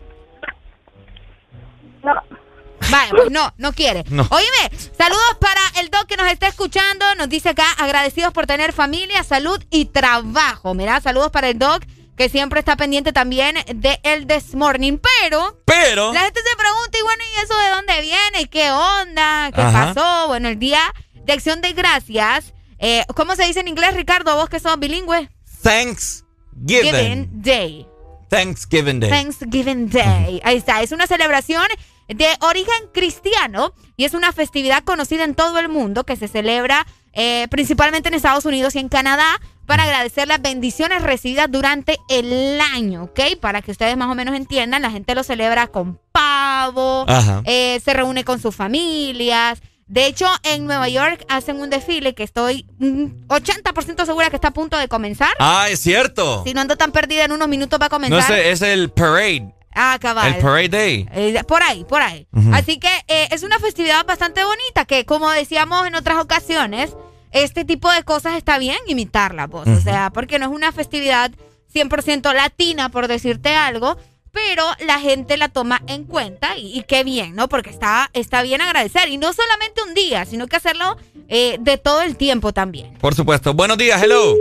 [2.89, 4.05] Vale, pues no, no quiere.
[4.09, 4.27] No.
[4.31, 7.05] Oíme, saludos para el doc que nos está escuchando.
[7.17, 10.75] Nos dice acá, agradecidos por tener familia, salud y trabajo.
[10.75, 11.83] Mira, saludos para el doc
[12.17, 14.99] que siempre está pendiente también de el This Morning.
[15.21, 18.41] Pero, pero, la gente se pregunta, y bueno, ¿y eso de dónde viene?
[18.43, 19.51] ¿Y qué onda?
[19.55, 19.95] ¿Qué Ajá.
[19.95, 20.29] pasó?
[20.29, 20.81] Bueno, el Día
[21.15, 22.53] de Acción de Gracias.
[22.79, 24.37] eh, ¿Cómo se dice en inglés, Ricardo?
[24.37, 25.31] Vos que sos bilingüe.
[25.63, 26.25] Thanksgiving.
[26.67, 27.87] Giving Day.
[28.29, 29.11] Thanksgiving Day.
[29.11, 30.41] Thanksgiving Day.
[30.45, 30.83] Ahí está.
[30.83, 31.67] Es una celebración
[32.15, 36.87] de origen cristiano y es una festividad conocida en todo el mundo que se celebra
[37.13, 42.61] eh, principalmente en Estados Unidos y en Canadá para agradecer las bendiciones recibidas durante el
[42.61, 43.21] año, ¿ok?
[43.41, 47.07] Para que ustedes más o menos entiendan, la gente lo celebra con pavo,
[47.45, 49.61] eh, se reúne con sus familias.
[49.87, 54.49] De hecho, en Nueva York hacen un desfile que estoy mm, 80% segura que está
[54.49, 55.31] a punto de comenzar.
[55.41, 56.45] Ah, es cierto.
[56.45, 58.21] Si no ando tan perdida, en unos minutos va a comenzar.
[58.21, 59.53] No sé, es el parade.
[59.73, 60.35] Ah, cabal.
[60.35, 61.09] El Parade Day.
[61.13, 62.27] Eh, por ahí, por ahí.
[62.53, 66.97] Así que eh, es una festividad bastante bonita que, como decíamos en otras ocasiones,
[67.33, 69.69] este tipo de cosas está bien imitarla, vos.
[69.69, 71.31] O sea, porque no es una festividad
[71.73, 73.97] 100% latina, por decirte algo,
[74.33, 77.49] pero la gente la toma en cuenta y, y qué bien, ¿no?
[77.49, 79.09] Porque está, está bien agradecer.
[79.09, 80.97] Y no solamente un día, sino que hacerlo
[81.29, 82.95] eh, de todo el tiempo también.
[82.99, 83.55] Por supuesto.
[83.55, 84.37] Buenos días, hello.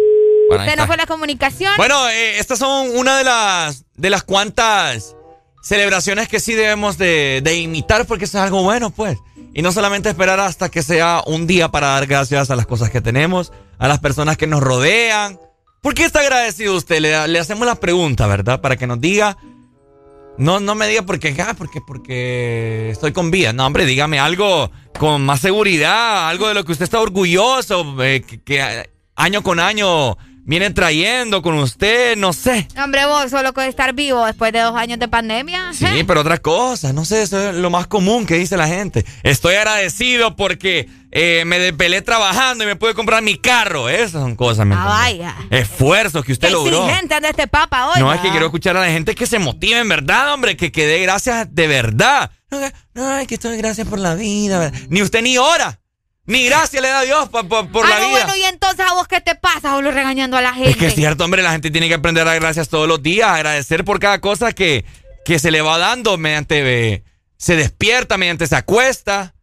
[0.49, 0.87] Bueno, está.
[0.87, 1.71] fue la comunicación.
[1.77, 5.15] Bueno, eh, estas son una de las de las cuantas
[5.61, 9.17] celebraciones que sí debemos de, de imitar porque es algo bueno, pues.
[9.53, 12.91] Y no solamente esperar hasta que sea un día para dar gracias a las cosas
[12.91, 15.39] que tenemos, a las personas que nos rodean.
[15.81, 16.99] ¿Por qué está agradecido usted?
[16.99, 18.61] Le, hacemos la pregunta, ¿verdad?
[18.61, 19.37] Para que nos diga.
[20.37, 23.51] No, no me diga porque, ah, porque, porque estoy con vida.
[23.51, 28.21] No, hombre, dígame algo con más seguridad, algo de lo que usted está orgulloso, eh,
[28.21, 30.17] que año con año
[30.49, 32.67] vienen trayendo con usted, no sé.
[32.83, 35.71] Hombre, vos solo con estar vivo después de dos años de pandemia.
[35.73, 39.05] Sí, pero otras cosas, no sé, eso es lo más común que dice la gente.
[39.23, 43.89] Estoy agradecido porque eh, me despelé trabajando y me pude comprar mi carro.
[43.89, 45.35] Esas son cosas, ¿me Ah, vaya.
[45.51, 46.83] Esfuerzos que usted Qué logró.
[46.83, 47.99] exigente anda este papa hoy.
[47.99, 48.31] No, es que ¿verdad?
[48.33, 51.47] quiero escuchar a la gente que se motive en verdad, hombre, que, que dé gracias
[51.53, 52.31] de verdad.
[52.51, 52.59] No,
[52.95, 54.57] no, es que estoy gracias por la vida.
[54.57, 54.79] ¿verdad?
[54.89, 55.79] Ni usted ni ora.
[56.29, 58.19] Ni gracias le da Dios por, por, por ah, la no, vida.
[58.19, 60.69] bueno, y entonces a vos qué te pasa, solo regañando a la gente.
[60.69, 63.01] Es que es cierto, hombre, la gente tiene que aprender a dar gracias todos los
[63.01, 64.85] días, agradecer por cada cosa que,
[65.25, 67.03] que se le va dando mediante eh,
[67.35, 69.33] se despierta, mediante se acuesta.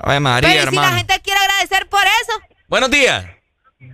[0.00, 2.40] Ay, María, Pero ¿y si la gente quiere agradecer por eso.
[2.66, 3.24] Buenos días.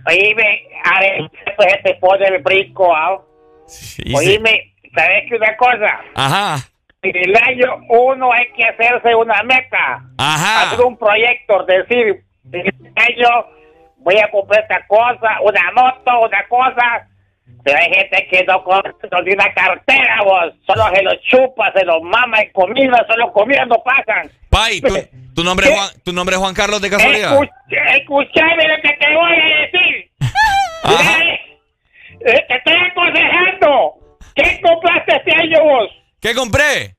[0.07, 3.21] Oíme, a ver, pues se pone el brinco, ¿ah?
[3.67, 4.11] sí.
[4.11, 5.99] Oíme, ¿sabes qué una cosa?
[6.15, 6.72] Ajá.
[7.03, 10.01] En el año uno hay que hacerse una meta.
[10.17, 10.63] Ajá.
[10.71, 13.45] Hacer un proyecto, decir, en este año
[13.97, 17.07] voy a comprar esta cosa, una moto, una cosa.
[17.65, 20.53] Pero hay gente que no, co- no tiene una cartera, vos.
[20.65, 24.29] Solo se lo chupa, se lo mama en comida, solo comida no pasan.
[24.49, 24.93] Pai, ¿tu,
[25.35, 27.37] tu nombre es Juan, ¿tu nombre es Juan Carlos de casualidad?
[27.97, 30.09] Escuchame lo que te voy a decir.
[30.85, 31.39] Eh,
[32.25, 33.93] eh, te estoy aconsejando.
[34.35, 35.89] ¿Qué compraste este año vos?
[36.23, 36.95] ¿Qué compré?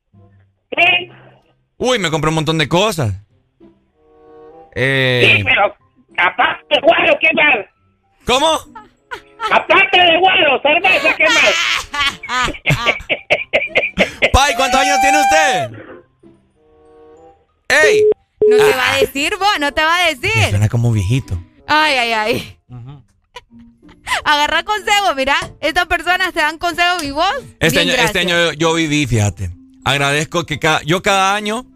[0.76, 1.10] ¿Sí?
[1.78, 3.14] Uy, me compré un montón de cosas.
[4.74, 5.74] Eh, Sí, pero
[6.18, 7.66] aparte de guaro, ¿qué más?
[8.26, 8.58] ¿Cómo?
[9.50, 12.54] Aparte de guaro, cerveza, ¿qué más?
[14.32, 15.70] Pai, ¿cuántos años tiene usted?
[17.82, 18.04] ¡Ey!
[18.46, 20.50] No te va a decir vos, no te va a decir.
[20.50, 21.42] Suena como viejito.
[21.66, 22.58] Ay, ay, ay.
[24.24, 25.36] Agarra consejos, mira.
[25.60, 27.32] Estas personas te dan consejos y vos.
[27.60, 29.50] Este bien, año, este año yo viví, fíjate.
[29.84, 31.66] Agradezco que cada, yo cada año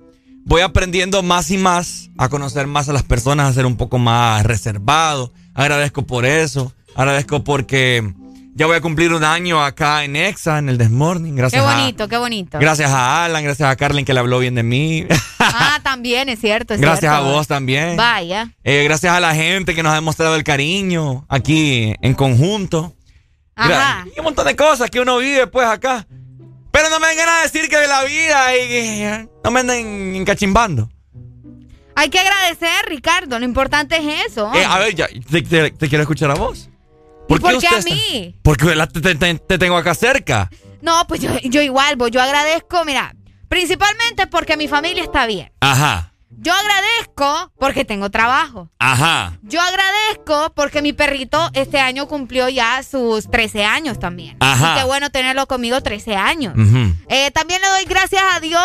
[0.44, 3.98] voy aprendiendo más y más a conocer más a las personas, a ser un poco
[3.98, 5.32] más reservado.
[5.54, 6.72] Agradezco por eso.
[6.94, 8.14] Agradezco porque
[8.54, 11.34] ya voy a cumplir un año acá en Exa, en el Desmorning.
[11.34, 12.58] Qué Gracias a, bonito, qué bonito.
[12.58, 15.06] Gracias a Alan, gracias a Carlin que le habló bien de mí.
[15.54, 16.74] Ah, también es cierto.
[16.74, 17.96] Es gracias a vos también.
[17.96, 18.50] Vaya.
[18.64, 22.94] Eh, gracias a la gente que nos ha demostrado el cariño aquí en conjunto.
[23.56, 24.04] Ajá.
[24.14, 26.06] Y un montón de cosas que uno vive pues acá.
[26.70, 30.88] Pero no me vengan a decir que de la vida y no me anden encachimbando.
[31.96, 33.38] Hay que agradecer, Ricardo.
[33.38, 34.52] Lo importante es eso.
[34.54, 36.68] Eh, a ver, ya, te, te- te quiero escuchar a vos.
[37.28, 38.36] ¿Y por qué a está- mí?
[38.42, 38.74] Porque
[39.46, 40.48] te tengo acá cerca.
[40.80, 43.14] No, pues yo, yo igual, vos, yo agradezco, mira,
[43.48, 45.50] principalmente porque mi familia está bien.
[45.60, 48.70] Ajá, Yo agradezco porque tengo trabajo.
[48.78, 54.36] ajá, Yo agradezco porque mi perrito este año cumplió ya sus 13 años también.
[54.40, 54.74] Ajá.
[54.76, 56.54] Y qué bueno tenerlo conmigo 13 años.
[56.56, 56.94] Ujú.
[57.08, 58.62] Eh, también le doy gracias a Dios.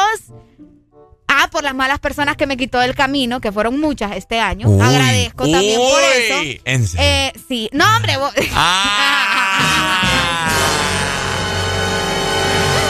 [1.28, 4.68] Ah, por las malas personas que me quitó del camino, que fueron muchas este año.
[4.70, 6.60] Uy, Agradezco también por eso.
[6.66, 7.04] en serio.
[7.04, 8.54] Eh, sí, no, hombre, vos- Estás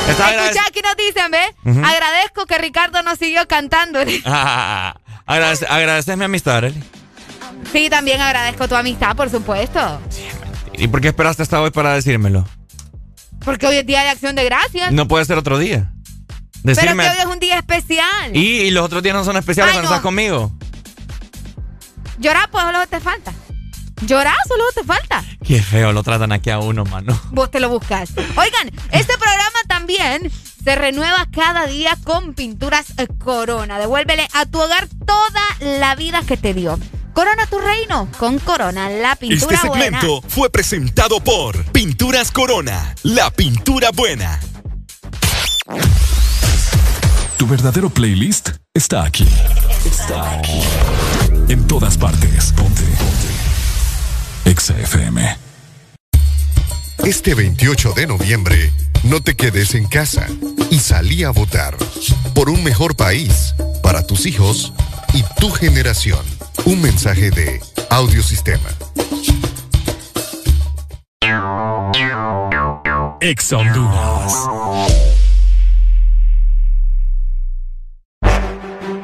[0.08, 1.78] Escucha, aquí nos dicen, ¿ves?
[1.84, 4.00] Agradezco que Ricardo nos siguió cantando.
[4.26, 6.84] Ah, agradece- agradeces mi amistad, Arely.
[7.72, 10.02] Sí, también agradezco tu amistad, por supuesto.
[10.78, 12.46] ¿Y por qué esperaste hasta hoy para decírmelo?
[13.46, 14.92] Porque hoy es día de acción de gracias.
[14.92, 15.92] No puede ser otro día.
[16.64, 17.04] Pero Decirme.
[17.04, 18.36] que hoy es un día especial.
[18.36, 19.96] y, y los otros días no son especiales Ay, cuando no.
[19.96, 20.52] estás conmigo.
[22.20, 23.34] Llorar, pues solo te falta.
[24.06, 25.24] Llorar, solo te falta.
[25.44, 27.20] Qué feo lo tratan aquí a uno, mano.
[27.32, 28.12] Vos te lo buscas.
[28.36, 30.32] Oigan, este programa también
[30.64, 33.80] se renueva cada día con pinturas eh, Corona.
[33.80, 35.42] Devuélvele a tu hogar toda
[35.80, 36.80] la vida que te dio.
[37.14, 40.30] Corona tu reino con Corona, la pintura Este segmento buena.
[40.30, 44.40] fue presentado por Pinturas Corona, la pintura buena.
[47.38, 49.28] Tu verdadero playlist está aquí.
[49.86, 50.62] Está aquí.
[51.50, 52.54] En todas partes.
[52.54, 52.84] Ponte.
[54.44, 54.50] Ponte.
[54.50, 55.38] Exa FM.
[57.06, 58.72] Este 28 de noviembre,
[59.04, 60.26] no te quedes en casa
[60.70, 61.76] y salí a votar
[62.34, 64.74] por un mejor país para tus hijos
[65.14, 66.24] y tu generación.
[66.66, 68.70] Un mensaje de Audiosistema.
[73.20, 73.58] Exa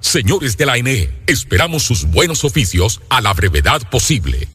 [0.00, 4.48] Señores de la ANE, esperamos sus buenos oficios a la brevedad posible.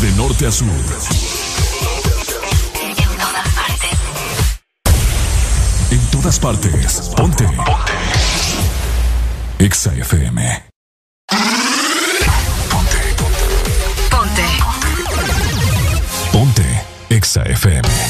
[0.00, 0.68] De norte a sur.
[5.90, 7.10] En todas partes.
[7.16, 7.44] Ponte.
[7.44, 7.92] Ponte.
[9.58, 10.62] Exa FM.
[14.10, 14.44] Ponte.
[16.30, 16.64] Ponte.
[17.08, 18.09] Exa FM.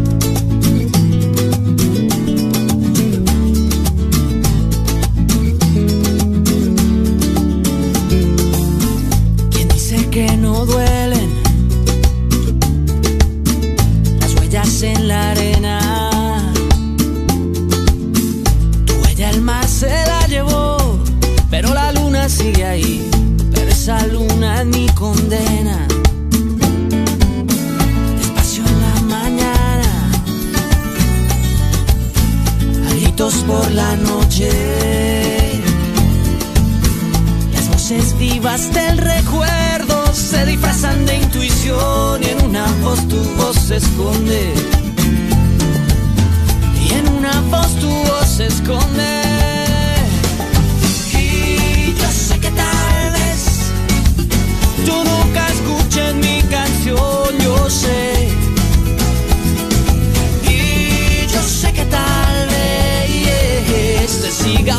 [64.51, 64.75] siga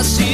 [0.00, 0.33] assim.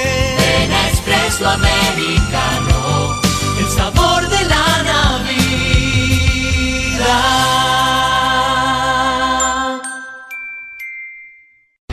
[1.43, 3.30] A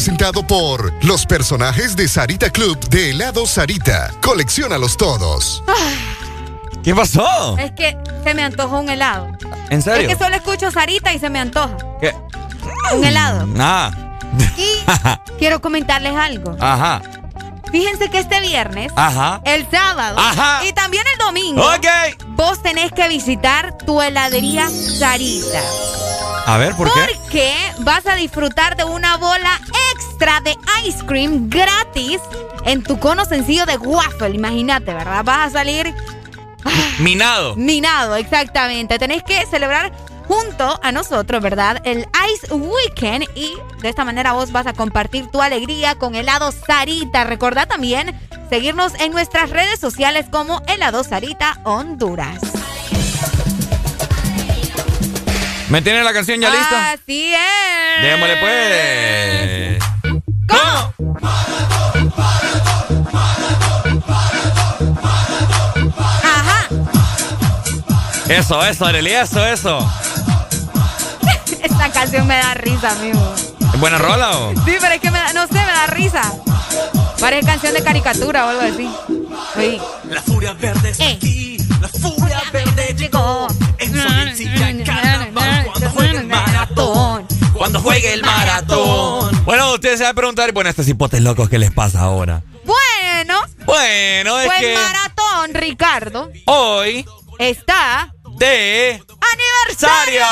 [0.00, 4.10] presentado por los personajes de Sarita Club de helado Sarita.
[4.22, 5.62] Colecciónalos todos.
[6.82, 7.58] ¿Qué pasó?
[7.58, 9.28] Es que se me antojó un helado.
[9.68, 10.08] ¿En serio?
[10.08, 11.76] Es que solo escucho Sarita y se me antoja.
[12.00, 12.14] ¿Qué?
[12.96, 13.46] Un helado.
[13.58, 13.90] Ah.
[14.56, 14.78] Y
[15.38, 16.56] quiero comentarles algo.
[16.58, 17.02] Ajá.
[17.70, 19.40] Fíjense que este viernes, Ajá.
[19.44, 20.64] el sábado Ajá.
[20.66, 21.64] y también el domingo,
[22.28, 25.60] vos tenés que visitar tu heladería Sarita.
[26.46, 27.00] A ver, ¿por qué?
[27.20, 29.60] Porque vas a disfrutar de una bola
[29.94, 32.20] extra de ice cream gratis
[32.64, 34.30] en tu cono sencillo de waffle.
[34.30, 35.22] Imagínate, ¿verdad?
[35.24, 35.94] Vas a salir
[36.98, 37.54] Minado.
[37.56, 38.98] minado, exactamente.
[38.98, 39.92] Tenés que celebrar
[40.30, 41.82] junto a nosotros, ¿verdad?
[41.84, 43.52] El Ice Weekend y
[43.82, 47.24] de esta manera vos vas a compartir tu alegría con helado Sarita.
[47.24, 48.16] Recordá también
[48.48, 52.38] seguirnos en nuestras redes sociales como helado Sarita Honduras.
[55.68, 56.92] ¿Me tiene la canción ya lista?
[56.92, 58.02] Así es.
[58.02, 59.78] Démosle pues.
[60.46, 60.94] ¿Cómo?
[66.22, 66.68] Ajá.
[68.28, 69.99] Eso, eso, Arely, eso, eso.
[71.62, 73.34] Esta canción me da risa, amigo.
[73.78, 74.52] ¿Buena rola o?
[74.64, 76.22] Sí, pero es que me da, no sé, me da risa.
[77.20, 78.90] Parece canción de caricatura o algo así.
[79.56, 79.80] Oí.
[80.08, 81.14] La furia verde es Eh.
[81.16, 81.56] aquí.
[81.80, 83.46] La furia verde llegó.
[83.78, 85.66] En Solíncita, en carnaval.
[85.72, 87.26] Cuando juegue el maratón.
[87.54, 89.44] Cuando juegue el maratón.
[89.44, 92.42] Bueno, ustedes se van a preguntar, bueno, estos hipotes locos, ¿qué les pasa ahora?
[92.64, 97.04] Bueno, Bueno, es pues que maratón, Ricardo, hoy
[97.38, 99.02] está de
[99.32, 100.22] aniversario.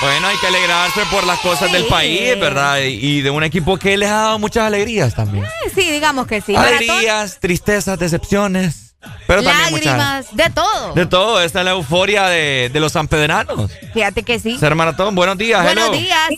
[0.00, 2.78] Bueno, hay que alegrarse por las cosas del país, ¿verdad?
[2.82, 5.44] Y de un equipo que les ha dado muchas alegrías también.
[5.44, 6.56] Eh, Sí, digamos que sí.
[6.56, 8.94] Alegrías, tristezas, decepciones.
[9.26, 9.96] Pero también muchas.
[9.96, 10.94] lágrimas, de todo.
[10.94, 13.70] De todo, esta es la euforia de, de los sanpedranos.
[13.94, 14.58] Fíjate que sí.
[14.58, 15.98] Ser maratón, buenos días, Buenos hello.
[15.98, 16.28] días.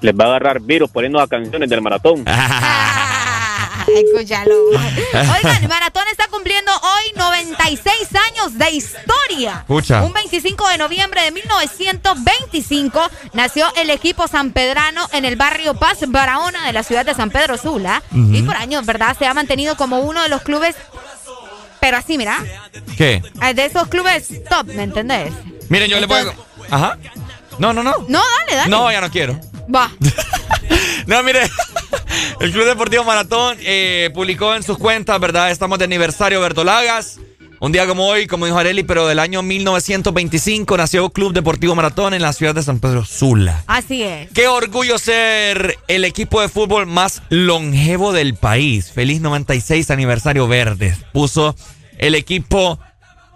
[0.00, 2.24] Les va a agarrar virus poniendo las canciones del maratón.
[3.86, 4.54] Escúchalo.
[4.70, 9.58] Oigan, Maratón está cumpliendo hoy 96 años de historia.
[9.60, 10.02] Escucha.
[10.02, 13.00] Un 25 de noviembre de 1925
[13.34, 17.56] nació el equipo sanpedrano en el barrio Paz Barahona de la ciudad de San Pedro
[17.56, 18.02] Sula.
[18.12, 19.16] Y por años, ¿verdad?
[19.18, 20.74] Se ha mantenido como uno de los clubes,
[21.80, 22.38] pero así, mira,
[22.96, 23.22] ¿Qué?
[23.42, 25.32] eh, de esos clubes top, ¿me entendés?
[25.68, 26.32] Miren, yo le puedo.
[26.70, 26.98] Ajá.
[27.58, 27.94] No, no, no.
[28.08, 28.70] No, dale, dale.
[28.70, 29.40] No, ya no quiero.
[29.74, 29.90] Va.
[31.06, 31.42] No, mire,
[32.40, 35.50] el Club Deportivo Maratón eh, publicó en sus cuentas, ¿verdad?
[35.50, 37.18] Estamos de aniversario Bertolagas.
[37.58, 42.12] Un día como hoy, como dijo Areli, pero del año 1925 nació Club Deportivo Maratón
[42.12, 43.64] en la ciudad de San Pedro Sula.
[43.66, 44.30] Así es.
[44.32, 48.92] Qué orgullo ser el equipo de fútbol más longevo del país.
[48.92, 50.94] Feliz 96 aniversario verde.
[51.14, 51.56] Puso
[51.96, 52.78] el equipo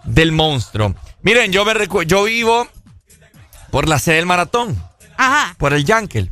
[0.03, 0.93] del monstruo.
[1.23, 1.73] Miren, yo me
[2.05, 2.67] yo vivo
[3.71, 4.79] por la sede del maratón.
[5.17, 5.55] Ajá.
[5.57, 6.31] Por el Yankel.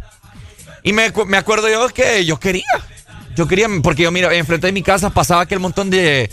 [0.90, 2.66] Y me, me acuerdo yo que yo quería.
[3.35, 6.32] Yo quería, porque yo, mira, enfrente de mi casa pasaba aquel montón de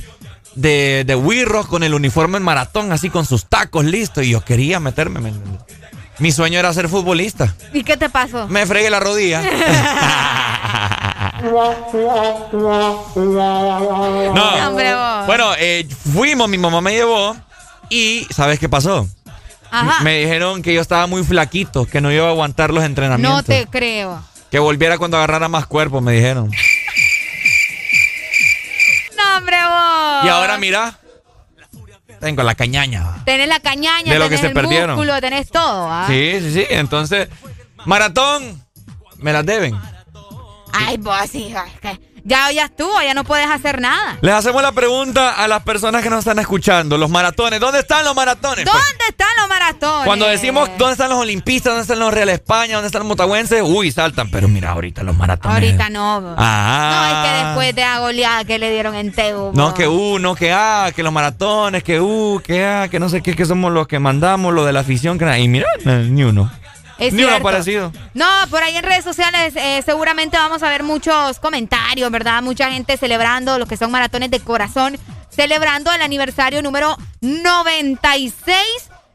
[0.54, 4.24] de, de Wirros con el uniforme en maratón, así con sus tacos listos.
[4.24, 5.30] Y yo quería meterme.
[6.20, 7.54] mi sueño era ser futbolista.
[7.74, 8.48] ¿Y qué te pasó?
[8.48, 9.42] Me fregué la rodilla.
[11.42, 11.76] no.
[14.68, 14.94] Hombre,
[15.26, 17.36] bueno, eh, fuimos, mi mamá me llevó.
[17.90, 19.06] Y ¿sabes qué pasó?
[19.70, 20.02] Ajá.
[20.02, 23.36] Me dijeron que yo estaba muy flaquito, que no iba a aguantar los entrenamientos.
[23.36, 24.22] No te creo.
[24.50, 26.50] Que volviera cuando agarrara más cuerpo, me dijeron.
[29.16, 30.24] No, hombre, vos.
[30.24, 30.98] Y ahora mira,
[32.20, 33.22] tengo la cañaña.
[33.24, 34.96] Tenés la cañaña, De lo tenés que se el perdieron.
[34.96, 35.90] músculo, tenés todo.
[35.90, 36.04] ¿ah?
[36.08, 36.66] Sí, sí, sí.
[36.70, 37.28] Entonces,
[37.84, 38.62] maratón,
[39.18, 39.76] me las deben.
[40.72, 41.58] Ay, vos, hijo.
[41.58, 44.18] es que Ya, ya estuvo, ya no puedes hacer nada.
[44.20, 46.98] Les hacemos la pregunta a las personas que nos están escuchando.
[46.98, 48.64] Los maratones, ¿dónde están los maratones?
[48.68, 50.06] Pues, ¿Dónde están los maratones?
[50.06, 53.62] cuando decimos dónde están los olimpistas, dónde están los Real España, dónde están los motahuenses,
[53.64, 54.28] uy, saltan.
[54.32, 55.54] Pero mira, ahorita los maratones.
[55.54, 56.34] Ahorita no.
[56.36, 56.90] Ah.
[56.90, 59.52] No, es que después de la goleada que le dieron en Tegu.
[59.54, 63.08] No, que uh, no, que ah, que los maratones, que uh, que ah, que no
[63.08, 65.16] sé qué, que somos los que mandamos, lo de la afición.
[65.16, 66.50] Que, y mira, ni uno.
[66.98, 67.92] Es ni uno parecido.
[68.14, 72.42] No, por ahí en redes sociales eh, seguramente vamos a ver muchos comentarios, ¿verdad?
[72.42, 78.56] Mucha gente celebrando lo que son maratones de corazón, celebrando el aniversario número 96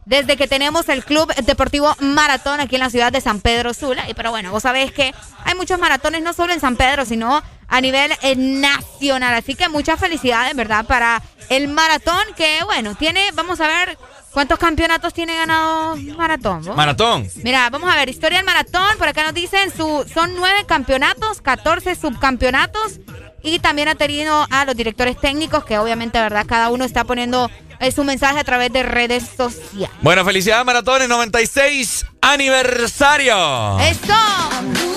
[0.06, 4.10] desde que tenemos el Club Deportivo Maratón aquí en la ciudad de San Pedro Sula.
[4.10, 5.14] Y pero bueno, vos sabés que
[5.46, 9.34] hay muchos maratones no solo en San Pedro, sino a nivel eh, nacional.
[9.34, 10.86] Así que muchas felicidades, ¿verdad?
[10.86, 13.98] Para el maratón que, bueno, tiene, vamos a ver
[14.34, 16.64] cuántos campeonatos tiene ganado Maratón.
[16.64, 16.76] ¿vos?
[16.76, 17.28] Maratón.
[17.44, 21.42] Mira, vamos a ver, historia del maratón, por acá nos dicen, su, son nueve campeonatos,
[21.42, 23.00] 14 subcampeonatos
[23.44, 26.46] y también ha tenido a los directores técnicos que obviamente, ¿verdad?
[26.48, 29.90] Cada uno está poniendo eh, su mensaje a través de redes sociales.
[30.02, 33.80] Bueno, felicidades maratones, 96 aniversario.
[33.80, 34.91] ¡Eso!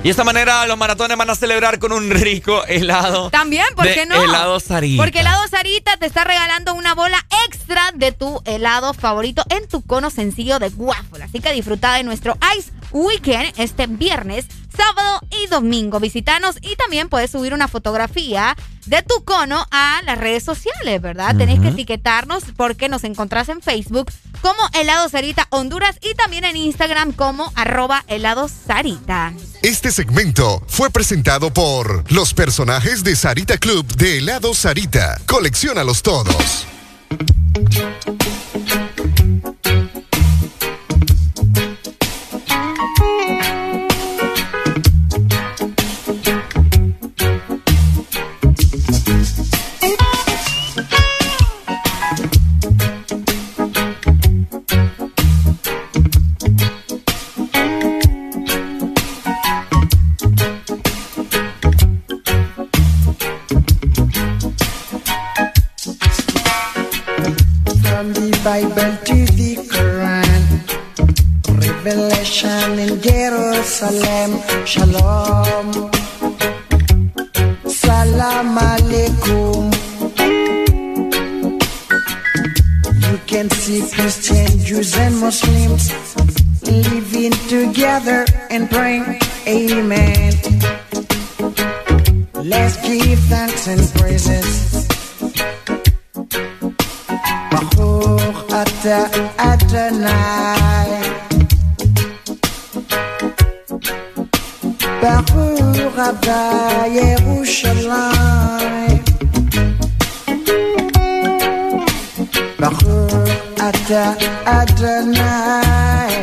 [0.00, 3.30] Y de esta manera los maratones van a celebrar con un rico helado.
[3.30, 4.22] También, ¿por qué no?
[4.22, 5.02] Helado Sarita.
[5.02, 7.18] Porque helado Sarita te está regalando una bola
[7.48, 11.24] extra de tu helado favorito en tu cono sencillo de waffle.
[11.24, 14.46] Así que disfruta de nuestro Ice Weekend este viernes,
[14.78, 15.98] sábado y domingo.
[15.98, 21.36] Visítanos y también puedes subir una fotografía de tu cono a las redes sociales, ¿verdad?
[21.36, 26.56] Tenés que etiquetarnos porque nos encontrás en Facebook como Helado Sarita Honduras y también en
[26.56, 29.32] Instagram como arroba helado Sarita.
[29.62, 35.20] Este segmento fue presentado por los personajes de Sarita Club de helado Sarita.
[35.26, 36.66] Colecciónalos todos.
[68.48, 70.42] Bible to the Quran,
[71.60, 75.68] Revelation in Jerusalem, Shalom,
[77.68, 79.68] Salam Alaikum.
[83.04, 85.92] You can see Christian, Jews, and Muslims
[86.64, 90.32] living together and praying, Amen.
[92.32, 94.97] Let's give thanks and praises.
[98.88, 100.88] Adonai
[105.02, 106.40] Baruch Abba
[106.96, 109.04] Yerushalayim
[112.56, 113.28] Baruch
[113.60, 114.04] Ata
[114.46, 116.14] Adonai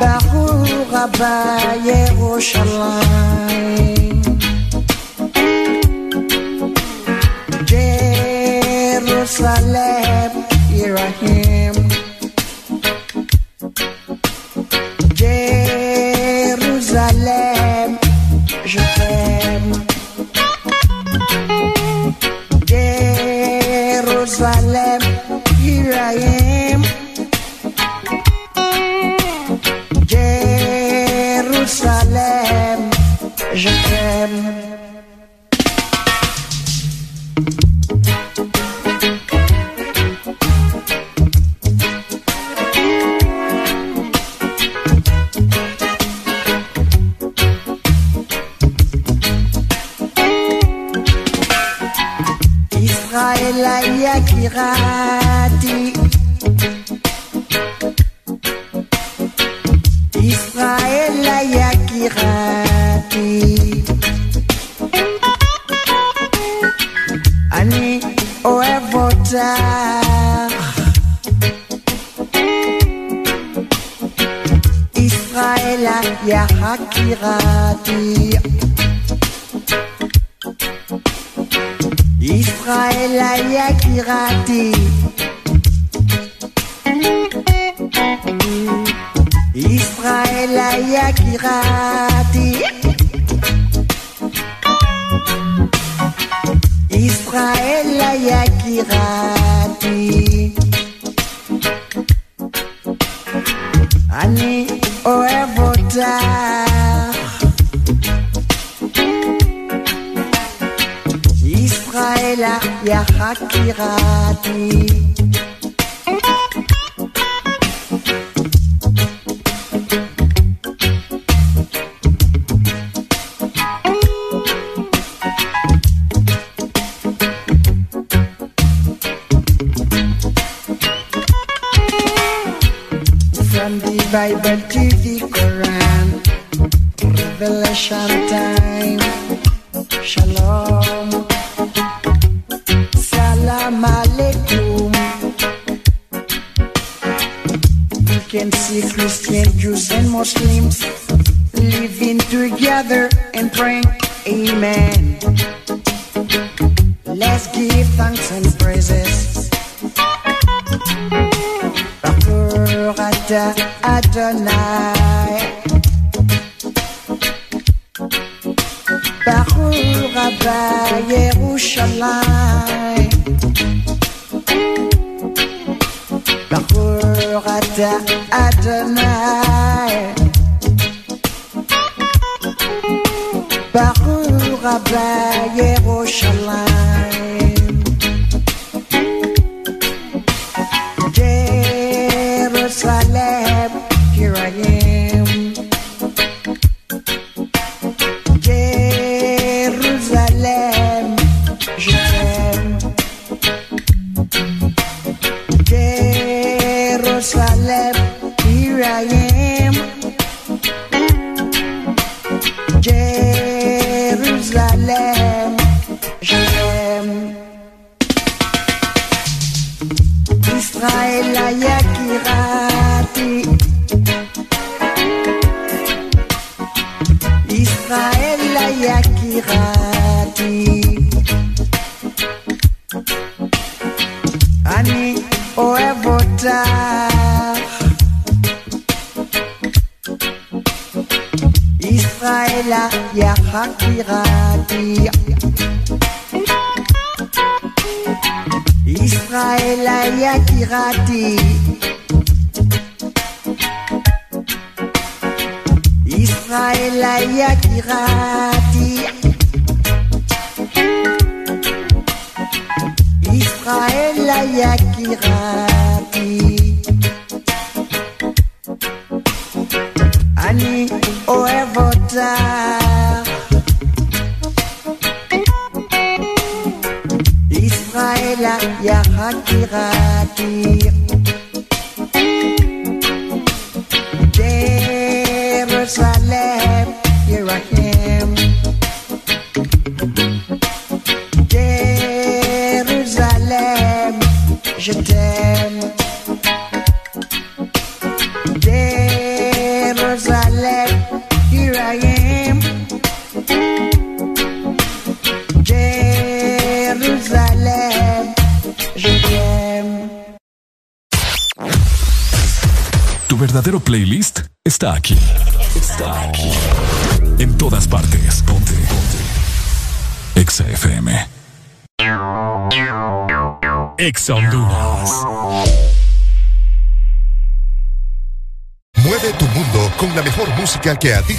[0.00, 1.34] Baruch Abba
[1.86, 4.18] Yerushalayim
[9.36, 11.74] Jerusalem, here I am.
[16.36, 17.53] Jerusalem,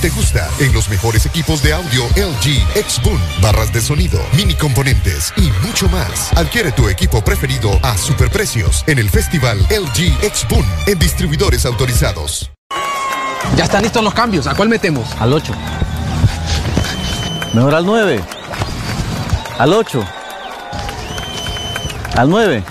[0.06, 5.34] te gusta en los mejores equipos de audio LG, Xboom, barras de sonido, mini componentes
[5.36, 6.32] y mucho más.
[6.38, 12.52] Adquiere tu equipo preferido a superprecios en el festival LG Xboom en distribuidores autorizados.
[13.58, 14.46] Ya están listos los cambios.
[14.46, 15.10] ¿A cuál metemos?
[15.20, 15.52] Al 8.
[17.56, 18.24] Mejor al 9.
[19.58, 20.06] Al 8.
[22.16, 22.64] Al 9.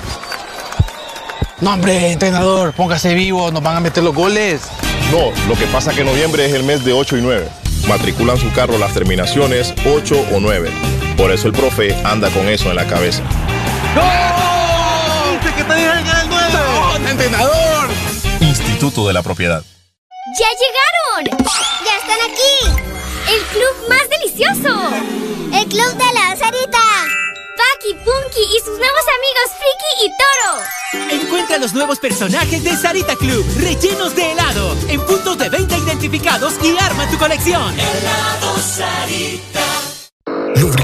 [1.62, 4.60] No, hombre, entrenador, póngase vivo, nos van a meter los goles.
[5.12, 7.48] No, lo que pasa es que noviembre es el mes de 8 y 9.
[7.88, 10.70] Matriculan su carro las terminaciones 8 o 9.
[11.16, 13.22] Por eso el profe anda con eso en la cabeza.
[13.94, 14.02] ¡No!
[15.38, 16.52] ¡Dice que te era el 9!
[16.52, 17.88] ¡No, entrenador!
[18.40, 19.62] Instituto de la Propiedad.
[20.38, 21.44] ¡Ya llegaron!
[21.84, 22.82] ¡Ya están aquí!
[23.32, 24.90] ¡El club más delicioso!
[25.52, 27.23] ¡El club de la Sarita!
[27.92, 31.22] Punky y sus nuevos amigos Friki y Toro.
[31.22, 36.54] Encuentra los nuevos personajes de Sarita Club, rellenos de helado, en puntos de venta identificados
[36.62, 37.78] y arma tu colección.
[37.78, 39.93] Helado Sarita.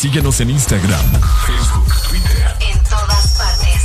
[0.00, 1.12] Síguenos en Instagram,
[1.46, 2.56] Facebook, Twitter.
[2.60, 3.82] En todas partes.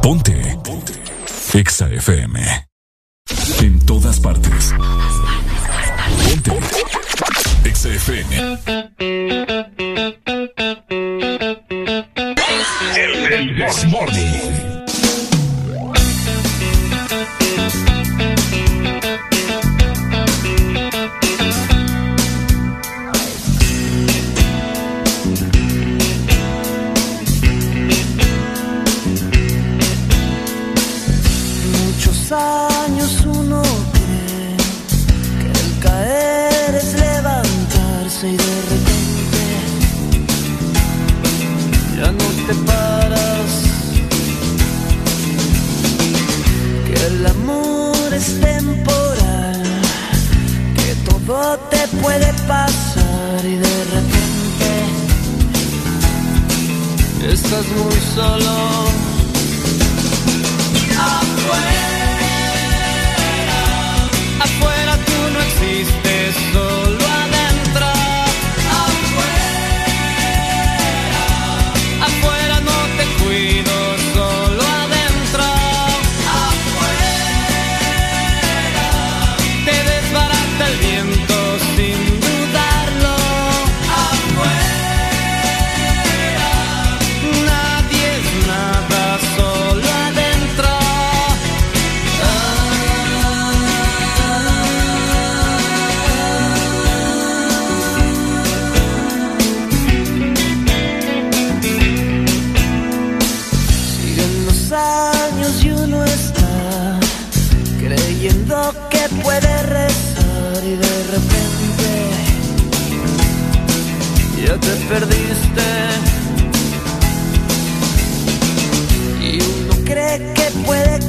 [0.00, 0.58] Ponte.
[0.64, 0.94] Ponte.
[1.52, 2.66] Exa FM.
[3.60, 4.72] En todas partes.
[6.44, 7.68] Ponte.
[7.68, 8.58] Exa FM.
[12.96, 14.63] El This Morning.
[48.44, 49.62] Temporal,
[50.76, 54.70] que todo te puede pasar y de repente
[57.32, 58.93] estás muy solo.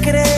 [0.06, 0.35] Creer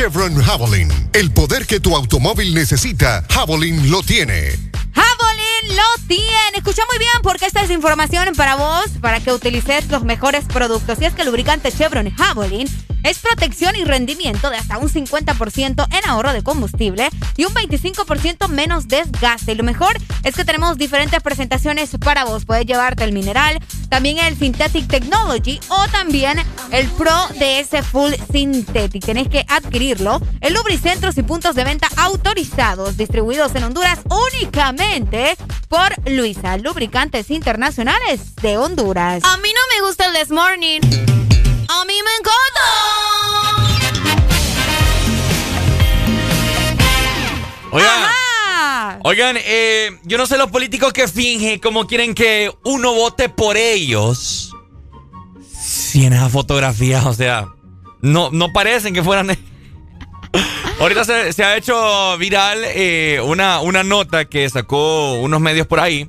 [0.00, 0.88] Chevron Javelin.
[1.12, 4.58] El poder que tu automóvil necesita, Javelin lo tiene.
[4.94, 6.56] Javelin lo tiene.
[6.56, 11.02] Escucha muy bien porque esta es información para vos, para que utilices los mejores productos.
[11.02, 12.66] Y es que el lubricante Chevron Javelin
[13.02, 18.48] es protección y rendimiento de hasta un 50% en ahorro de combustible y un 25%
[18.48, 19.52] menos desgaste.
[19.52, 22.46] Y lo mejor es que tenemos diferentes presentaciones para vos.
[22.46, 26.38] Puedes llevarte el mineral, también el Synthetic Technology o también
[26.70, 29.04] el Pro DS Full Synthetic.
[29.04, 35.36] Tenés que adquirirlo en lubricentros y puntos de venta autorizados, distribuidos en Honduras únicamente
[35.68, 39.22] por Luisa, Lubricantes Internacionales de Honduras.
[39.24, 40.80] A mí no me gusta el This Morning.
[41.68, 42.40] A mí me encanta.
[47.72, 48.19] Oigan,
[49.02, 53.56] oigan eh, yo no sé los políticos que fingen como quieren que uno vote por
[53.56, 54.52] ellos.
[55.60, 57.48] Si en esas fotografías, o sea,
[58.00, 59.36] no, no parecen que fueran...
[60.80, 65.78] Ahorita se, se, ha hecho viral eh, una, una nota que sacó unos medios por
[65.80, 66.08] ahí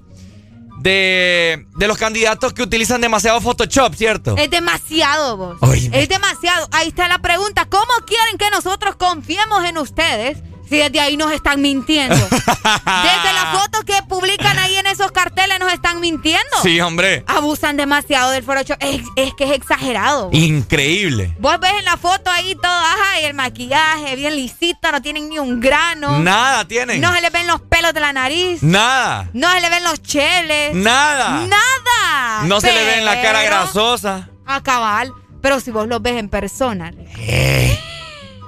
[0.82, 4.36] de, de, los candidatos que utilizan demasiado Photoshop, ¿cierto?
[4.38, 5.58] Es demasiado, vos.
[5.92, 6.68] Es demasiado.
[6.72, 7.68] Ahí está la pregunta.
[7.70, 10.38] ¿Cómo quieren que nosotros confiemos en ustedes
[10.72, 12.16] si desde ahí nos están mintiendo?
[12.30, 16.48] desde las fotos que publican ahí en esos carteles nos están mintiendo.
[16.64, 17.26] Sí, hombre.
[17.28, 18.78] Abusan demasiado del Photoshop.
[18.80, 20.30] Es, es que es exagerado.
[20.32, 21.36] Increíble.
[21.40, 25.28] Vos ves en la foto ahí todo, ajá, y el maquillaje bien lisito, no tienen
[25.28, 26.20] ni un grano.
[26.20, 27.02] Nada tienen.
[27.02, 28.64] No se les ven los pelos de la nariz.
[28.64, 29.30] Nada.
[29.34, 30.74] No se le ven los cheles.
[30.74, 31.48] Nada.
[31.48, 32.44] Nada.
[32.46, 34.30] No se le ven la cara grasosa.
[34.46, 35.12] A cabal.
[35.42, 36.94] Pero si vos los ves en persona.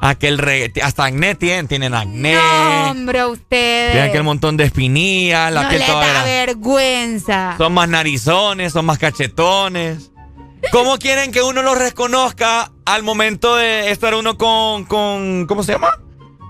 [0.06, 0.74] Aquel re...
[0.84, 2.34] Hasta acné tienen, tienen acné.
[2.34, 3.94] No, hombre, ustedes.
[3.94, 7.56] Tienen aquel montón de espinillas, la no piel les toda da vergüenza.
[7.58, 10.12] Son más narizones, son más cachetones.
[10.74, 15.72] ¿Cómo quieren que uno los reconozca al momento de estar uno con, con ¿cómo se
[15.72, 15.98] llama?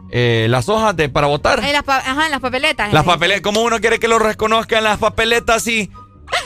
[0.10, 1.64] Eh, las hojas de para votar.
[1.64, 2.92] En las, ajá, en las papeletas.
[2.92, 3.42] Las papeletas.
[3.42, 5.92] ¿Cómo uno quiere que los reconozca en las papeletas así?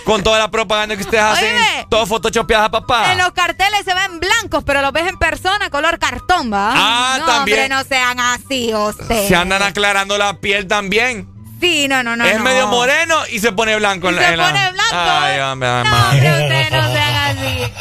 [0.06, 3.12] Con toda la propaganda que ustedes hacen, Oíme, todo photoshopeada, papá.
[3.12, 6.72] En los carteles se ven blancos, pero los ves en persona color cartón, ¿va?
[6.74, 7.60] Ah, no, también.
[7.64, 9.28] Hombre, no sean así, ustedes.
[9.28, 11.28] Se andan aclarando la piel también.
[11.60, 12.24] Sí, no, no, no.
[12.26, 12.44] Es no.
[12.44, 14.08] medio moreno y se pone blanco.
[14.08, 14.94] Y en la, se la- pone blanco.
[14.94, 17.74] Ay, hombre, No, hombre, ustedes no sean así.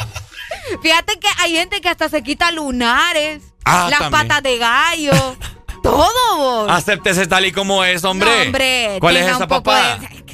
[0.81, 4.27] Fíjate que hay gente que hasta se quita lunares, Ah, las también.
[4.27, 5.37] patas de gallo,
[5.83, 6.71] todo, vos.
[6.71, 8.29] Acéptese tal y como es, hombre.
[8.35, 9.97] No, hombre, ¿Cuál es esa papá?
[9.99, 10.25] de-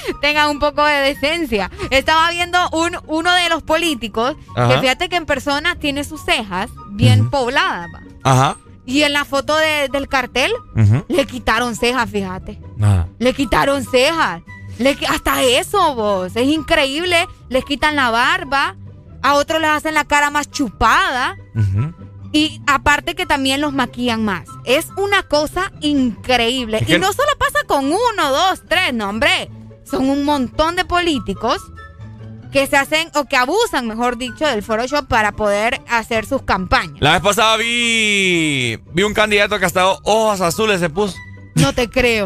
[0.20, 1.70] Tengan un poco de decencia.
[1.90, 4.74] Estaba viendo un, uno de los políticos Ajá.
[4.74, 7.88] que fíjate que en persona tiene sus cejas bien pobladas.
[8.22, 8.56] Ajá.
[8.84, 10.52] Y en la foto de- del cartel
[11.08, 12.60] le quitaron cejas, fíjate.
[12.76, 13.08] Nada.
[13.18, 14.42] Le quitaron cejas.
[14.78, 16.34] Le hasta eso, vos.
[16.34, 17.28] Es increíble.
[17.48, 18.74] Les quitan la barba.
[19.22, 21.36] A otros les hacen la cara más chupada.
[21.54, 21.94] Ujú.
[22.32, 24.48] Y aparte que también los maquillan más.
[24.64, 26.78] Es una cosa increíble.
[26.80, 29.48] Es Y no solo pasa con uno, dos, tres, no, hombre.
[29.92, 31.58] Son un montón de políticos
[32.50, 36.96] que se hacen, o que abusan, mejor dicho, del Photoshop para poder hacer sus campañas.
[37.00, 41.14] La vez pasada vi, vi un candidato que hasta ojos azules se puso.
[41.56, 42.24] No te creo.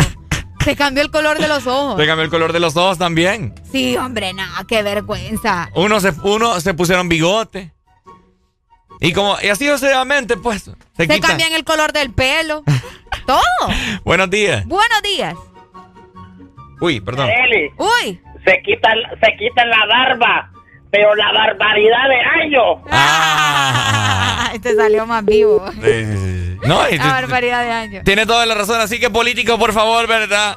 [0.65, 1.99] Se cambió el color de los ojos.
[1.99, 3.53] Le cambió el color de los ojos también.
[3.73, 5.69] Sí, hombre, no, qué vergüenza.
[5.75, 7.75] Uno se, uno se pusieron bigote.
[9.01, 12.63] Y como, y así sucesivamente, pues, se, Se cambian el color del pelo.
[13.27, 13.41] Todo.
[14.05, 14.65] Buenos días.
[14.67, 15.35] Buenos días.
[16.81, 17.29] Uy, perdón.
[17.31, 18.21] Eli, Uy.
[18.45, 20.51] se quitan, se quitan la barba,
[20.91, 22.79] pero la barbaridad de años.
[22.91, 24.51] Ah.
[24.55, 25.65] Este salió más vivo.
[25.73, 26.59] Sí, sí, sí.
[26.67, 28.05] No, La barbaridad de años.
[28.05, 28.81] tiene toda la razón.
[28.81, 30.57] Así que, político, por favor, ¿verdad?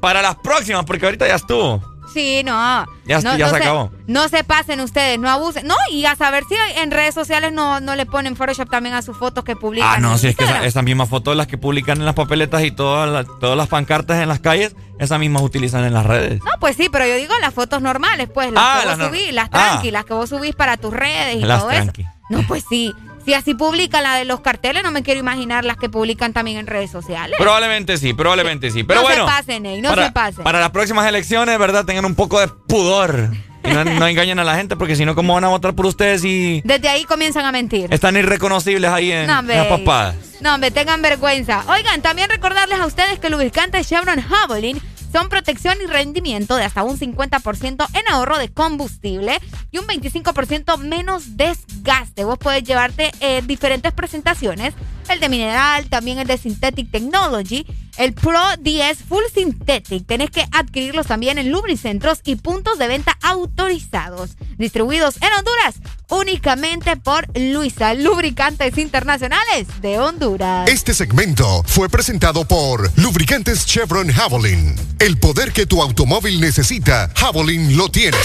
[0.00, 1.82] Para las próximas, porque ahorita ya estuvo.
[2.14, 2.86] Sí, no.
[3.06, 3.90] Ya- no, ya no se acabó.
[4.06, 5.66] No se pasen ustedes, no abusen.
[5.66, 9.02] No, y a saber si en redes sociales no, no le ponen Photoshop también a
[9.02, 9.90] sus fotos que publican.
[9.92, 12.14] Ah, no, en si es que esa- esas mismas fotos, las que publican en las
[12.14, 16.06] papeletas y todas las, todas las pancartas en las calles, esas mismas utilizan en las
[16.06, 16.40] redes.
[16.44, 19.06] No, pues sí, pero yo digo las fotos normales, pues, las Ah, que las vos
[19.08, 19.70] subís, las Ah.
[19.70, 22.02] tranqui, las que vos subís para tus redes y Las todo tranqui.
[22.02, 22.10] eso.
[22.30, 22.94] No, pues sí.
[23.24, 26.58] Si así publican la de los carteles, no me quiero imaginar las que publican también
[26.58, 27.36] en redes sociales.
[27.38, 28.84] Probablemente sí, probablemente sí.
[28.84, 29.26] Pero no bueno.
[29.26, 30.44] se pasen, ey, no para, se pasen.
[30.44, 31.84] Para las próximas elecciones, ¿verdad?
[31.86, 33.30] Tengan un poco de pudor.
[33.64, 35.86] Y no, no engañen a la gente, porque si no, ¿cómo van a votar por
[35.86, 37.88] ustedes si Desde ahí comienzan a mentir.
[37.94, 39.56] están irreconocibles ahí en, No, en hombre.
[39.56, 40.16] las papadas?
[40.42, 41.64] No, hombre, tengan vergüenza.
[41.68, 44.78] Oigan, también recordarles a ustedes que lubricantes Chevron Javelin
[45.14, 49.38] son protección y rendimiento de hasta un 50% en ahorro de combustible
[49.70, 52.24] y un 25% menos desgaste.
[52.24, 54.74] Vos podés llevarte eh, diferentes presentaciones,
[55.12, 57.66] el de mineral, también el de Synthetic Technology,
[57.96, 60.06] el Pro 10 Full Synthetic.
[60.06, 65.76] Tenés que adquirirlos también en lubricentros y puntos de venta autorizados, distribuidos en Honduras
[66.10, 70.68] únicamente por Luisa, Lubricantes Internacionales de Honduras.
[70.68, 74.74] Este segmento fue presentado por Lubricantes Chevron Javelin.
[74.98, 78.18] El poder que tu automóvil necesita, Javelin lo tiene.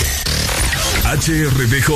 [1.03, 1.87] HRDJ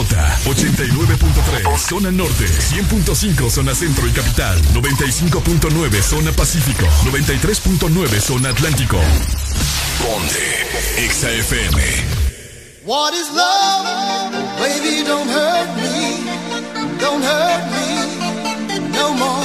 [0.45, 8.99] 89.3 Zona Norte 100.5 Zona Centro y Capital 95.9 Zona Pacífico 93.9 Zona Atlántico
[10.01, 10.67] Ponte
[11.09, 11.77] XAFM
[12.85, 14.03] What is love?
[14.59, 16.17] Baby, don't hurt me.
[16.99, 17.93] Don't hurt me
[18.93, 19.42] no more.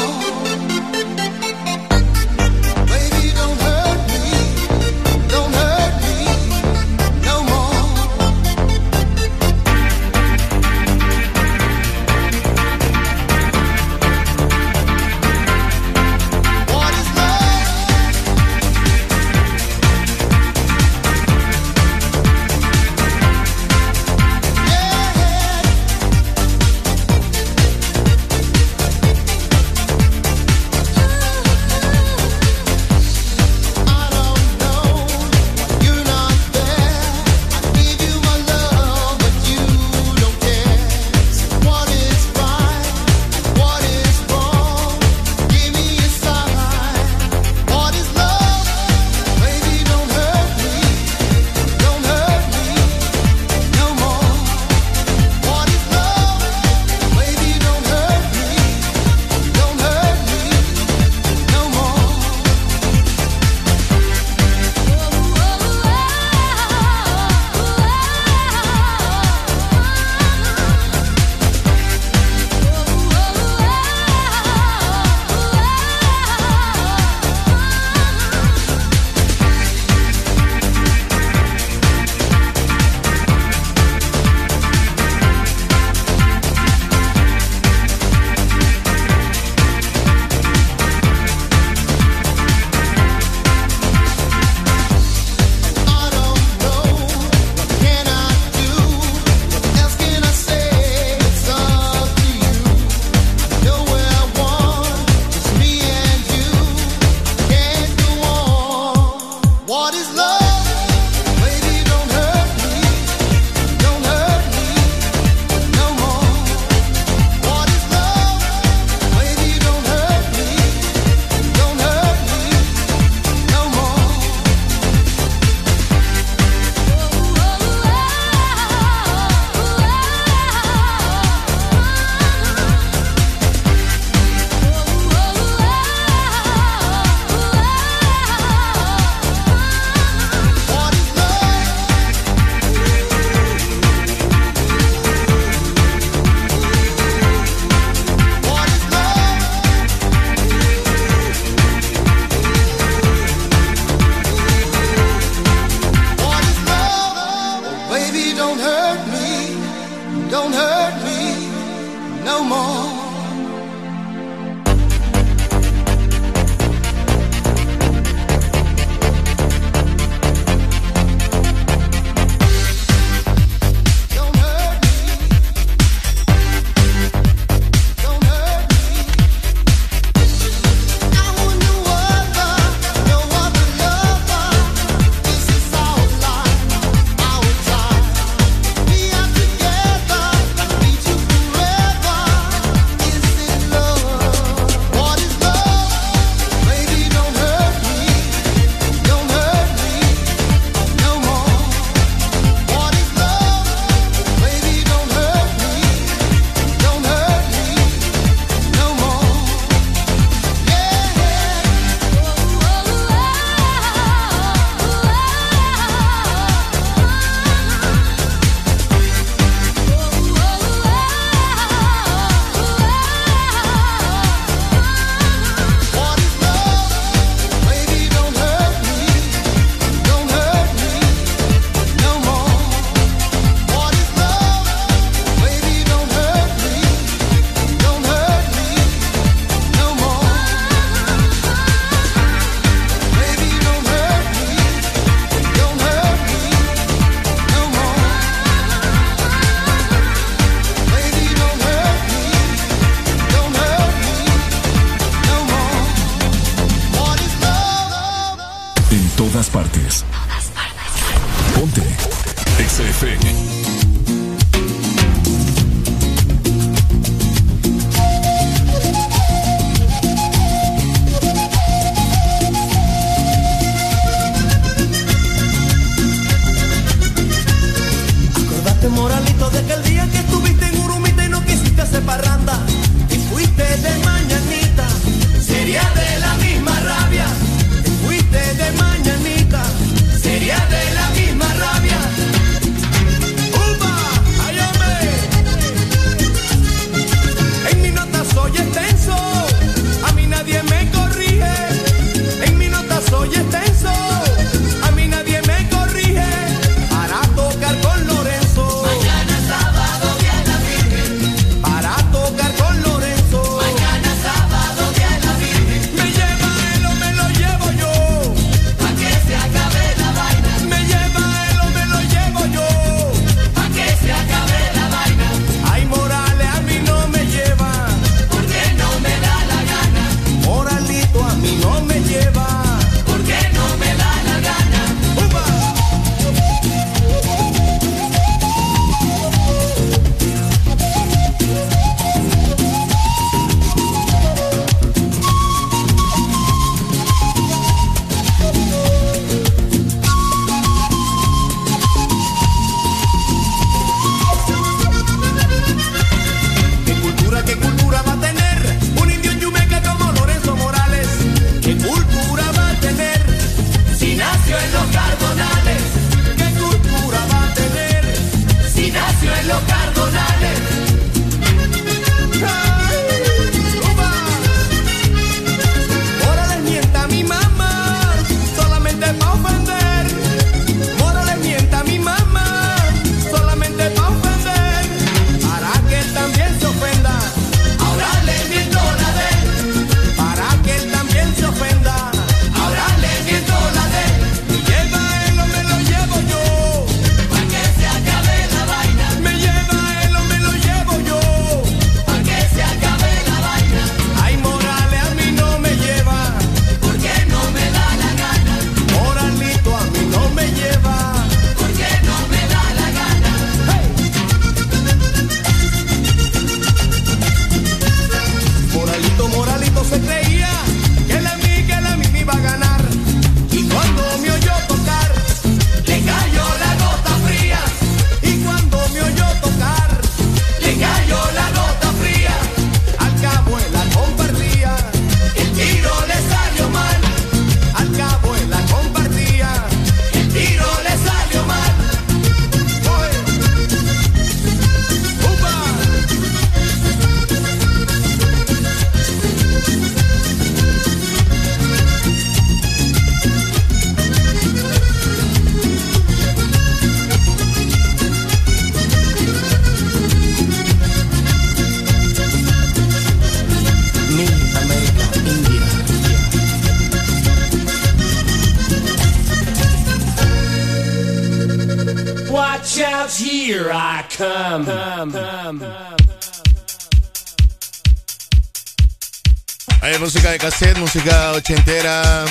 [480.31, 482.25] de cassette, música ochentera.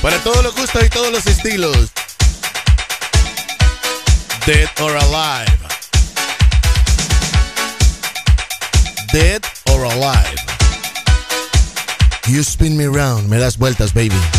[0.00, 1.90] Para todos los gustos y todos los estilos.
[4.46, 5.58] Dead or Alive.
[9.12, 10.36] Dead or Alive.
[12.28, 14.31] You spin me round, me das vueltas, baby.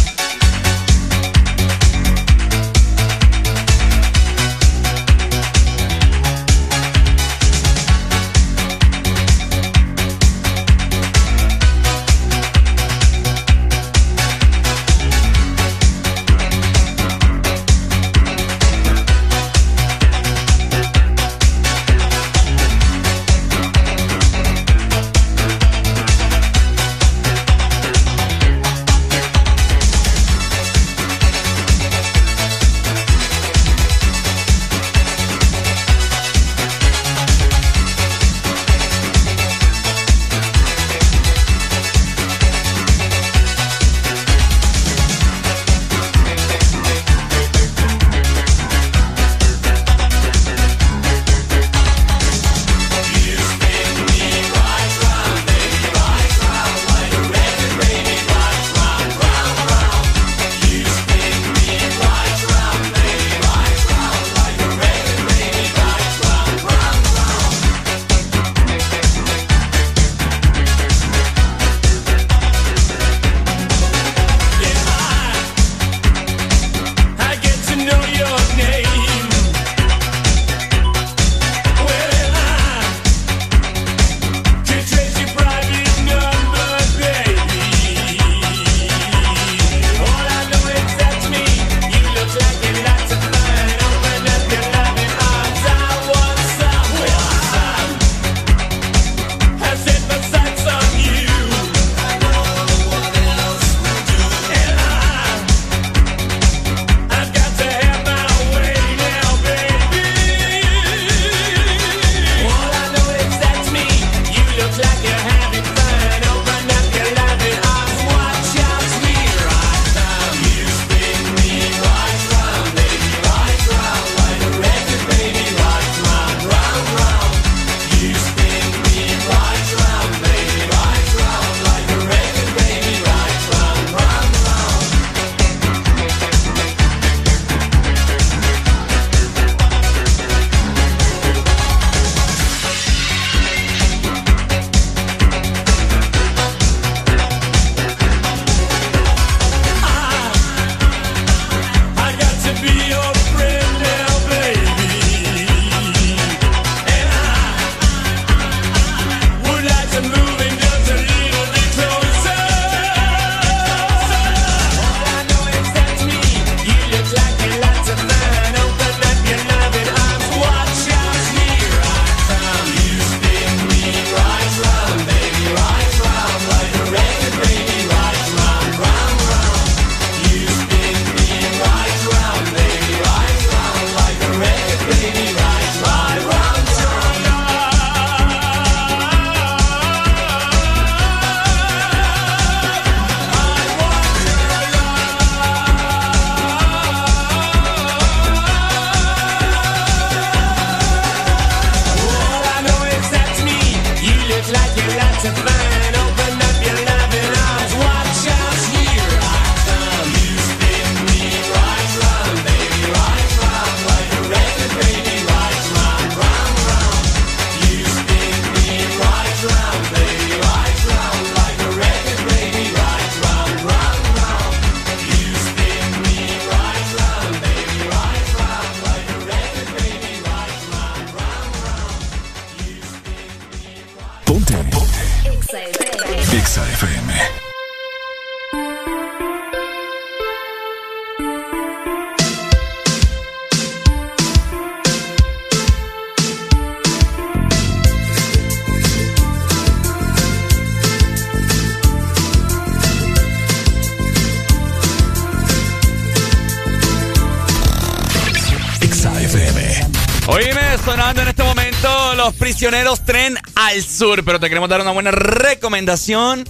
[262.24, 266.45] Los prisioneros tren al sur, pero te queremos dar una buena recomendación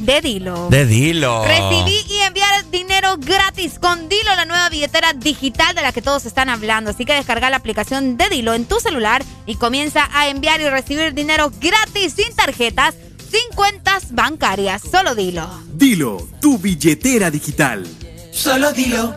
[0.00, 0.68] De Dilo.
[0.70, 1.44] de Dilo.
[1.44, 6.26] Recibí y enviar dinero gratis con Dilo, la nueva billetera digital de la que todos
[6.26, 6.90] están hablando.
[6.90, 10.68] Así que descarga la aplicación de Dilo en tu celular y comienza a enviar y
[10.68, 12.96] recibir dinero gratis sin tarjetas,
[13.30, 14.82] sin cuentas bancarias.
[14.90, 15.48] Solo Dilo.
[15.74, 17.86] Dilo, tu billetera digital.
[18.32, 19.14] Solo dilo.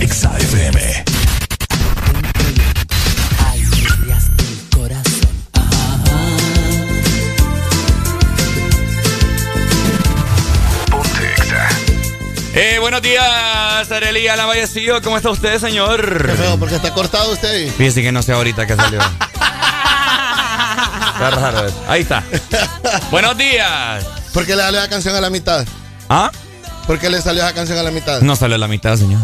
[0.00, 0.32] Exa
[12.58, 15.02] Eh, buenos días, Arelía Lavallecido.
[15.02, 16.26] ¿Cómo está usted, señor?
[16.26, 17.70] Qué feo, porque está cortado usted.
[17.72, 18.98] Fíjese que no sé ahorita que salió.
[21.16, 21.82] Está raro eso.
[21.88, 22.22] Ahí está.
[23.10, 24.04] buenos días.
[24.34, 25.64] ¿Por qué le salió la canción a la mitad?
[26.10, 26.30] ¿Ah?
[26.86, 28.20] ¿Por qué le salió esa canción a la mitad?
[28.20, 29.20] No salió la mitad, señor.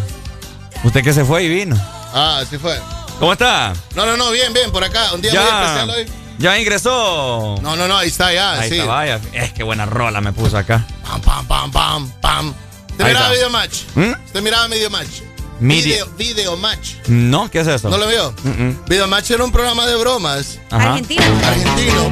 [0.85, 1.77] Usted que se fue y vino.
[2.15, 2.79] Ah, así fue.
[3.21, 3.75] ¿Cómo está?
[3.95, 5.13] No, no, no, bien, bien, por acá.
[5.13, 5.63] Un día muy Ya.
[5.65, 6.07] especial hoy.
[6.39, 7.59] ¿Ya ingresó?
[7.61, 8.79] No, no, no, ahí está ya, Ahí sí.
[8.79, 9.21] está, vaya.
[9.35, 10.87] Es que buena rola me puso acá.
[11.07, 12.55] Pam, pam, pam, pam, pam.
[12.93, 13.31] ¿Usted Ahí miraba.
[13.33, 13.77] Video Match?
[13.95, 14.13] ¿Mm?
[14.27, 15.09] ¿Usted miraba Video Match?
[15.61, 16.95] Video, video Match.
[17.07, 17.89] No, ¿qué es eso?
[17.89, 18.35] ¿No lo vio?
[18.43, 18.85] Mm, mm.
[18.89, 20.91] Video Match era un programa de bromas Ajá.
[20.95, 21.23] Argentino.
[21.47, 22.11] argentino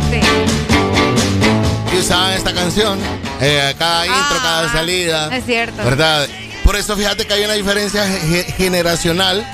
[1.93, 2.99] y usaban esta canción.
[3.41, 5.29] eh, cada intro, cada salida.
[5.33, 5.83] Ah, Es cierto.
[5.83, 6.29] ¿Verdad?
[6.65, 9.45] Por eso fíjate que hay una diferencia ge- generacional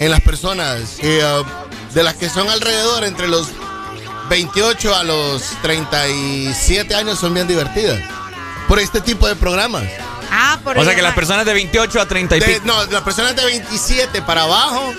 [0.00, 3.48] en las personas eh, uh, de las que son alrededor entre los
[4.28, 8.00] 28 a los 37 años son bien divertidas.
[8.68, 9.84] Por este tipo de programas.
[10.30, 12.60] Ah, por O sea que las personas de 28 a 30 y De- pico.
[12.64, 14.92] no, las personas de 27 para abajo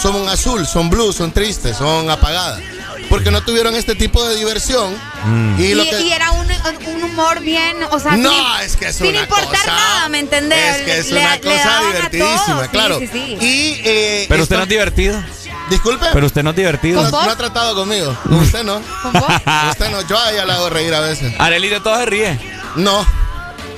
[0.00, 2.60] son un azul, son blues, son tristes, son apagadas.
[3.08, 4.94] Porque no tuvieron este tipo de diversión.
[5.24, 5.60] Mm.
[5.60, 6.00] Y Y, lo que.
[6.00, 6.46] y era un,
[6.86, 10.08] un humor bien, o sea, No, sin, es que es sin una importar cosa- nada,
[10.08, 10.76] ¿me entendés?
[10.76, 12.98] Es que es Le- una le cosa divertidísima, sí, claro.
[13.00, 13.36] sí, sí.
[13.40, 15.22] Y, eh, Pero usted esto- no es divertido.
[15.68, 16.06] Disculpe.
[16.12, 17.02] Pero usted no es divertido.
[17.02, 18.16] no, no ha tratado conmigo.
[18.24, 18.80] Con usted no.
[19.02, 19.24] ¿Con vos?
[19.70, 20.00] Usted no.
[20.08, 21.32] Yo a ella la hago reír a veces.
[21.38, 22.38] Arely de todo se ríe.
[22.76, 23.06] No.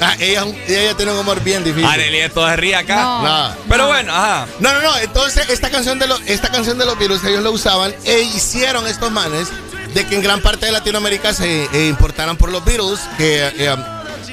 [0.01, 1.87] Ah, ella, ella tiene un humor bien difícil.
[1.89, 2.97] Arely de todo se ríe acá.
[2.97, 3.23] No.
[3.23, 3.55] No.
[3.69, 4.47] Pero bueno, ajá.
[4.61, 4.97] No, no, no.
[4.99, 8.87] Entonces, esta canción de los, esta canción de los virus, ellos lo usaban e hicieron
[8.87, 9.49] estos manes
[9.95, 13.77] de que en gran parte de Latinoamérica se eh, importaran por los virus, que eh,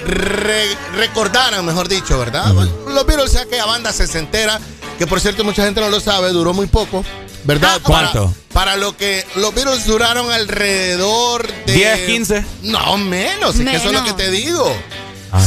[0.05, 2.51] re- recordaran, mejor dicho, ¿verdad?
[2.87, 4.59] Los virus, sea aquella banda sesentera,
[4.97, 7.05] que por cierto mucha gente no lo sabe, duró muy poco,
[7.43, 7.73] ¿verdad?
[7.75, 8.33] Ah, ¿Cuánto?
[8.51, 11.73] Para, para lo que los virus duraron alrededor de...
[11.73, 12.45] 10, 15.
[12.63, 14.17] No, menos, es que eso es lo que Menos.
[14.17, 14.75] te digo.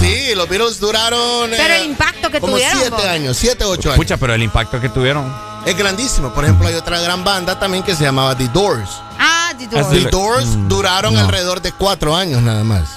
[0.00, 1.50] Sí, los virus duraron...
[1.50, 2.78] Pero eh, el impacto que como tuvieron.
[2.80, 3.04] siete vos.
[3.04, 3.96] años, siete, ocho años.
[3.98, 5.30] Pucha, pero el impacto que tuvieron.
[5.66, 6.32] Es grandísimo.
[6.32, 8.90] Por ejemplo, hay otra gran banda también que se llamaba The Doors.
[9.18, 9.86] Ah, The Doors.
[9.86, 11.20] Así The Doors Mm, duraron no.
[11.20, 12.88] alrededor de cuatro años nada más.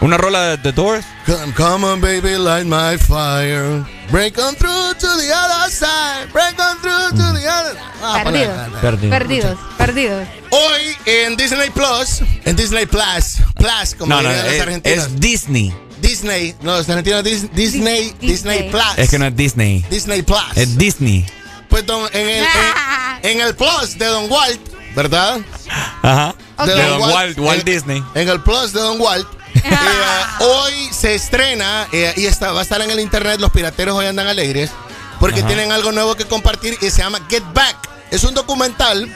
[0.00, 1.04] Una rola de The Doors.
[1.24, 3.82] Come, come on, baby, light my fire.
[4.10, 6.30] Break on through to the other side.
[6.32, 7.76] Break on through to the other.
[8.02, 8.80] Ah, Perdidos.
[9.10, 10.28] Perdidos, perdidos.
[10.50, 15.06] Hoy en Disney Plus, en Disney Plus, Plus, como No, no, los es, argentinos.
[15.06, 15.74] es Disney.
[16.08, 18.70] Disney, no, los argentinos, Dis- Disney, Dis- Disney Disney.
[18.70, 18.84] Plus.
[18.96, 19.84] Es que no es Disney.
[19.90, 20.40] Disney Plus.
[20.54, 21.24] Es Disney.
[21.68, 22.46] Pues don- en, el, en,
[23.22, 24.60] en el Plus de Don Walt,
[24.94, 25.40] ¿verdad?
[26.02, 26.34] Ajá.
[26.64, 28.04] De Don Walt- Walt, Walt en- Disney.
[28.14, 29.26] En el Plus de Don Walt.
[29.54, 29.70] eh,
[30.40, 33.40] hoy se estrena eh, y está, va a estar en el internet.
[33.40, 34.70] Los pirateros hoy andan alegres
[35.20, 35.48] porque Ajá.
[35.48, 37.76] tienen algo nuevo que compartir y se llama Get Back.
[38.10, 39.08] Es un documental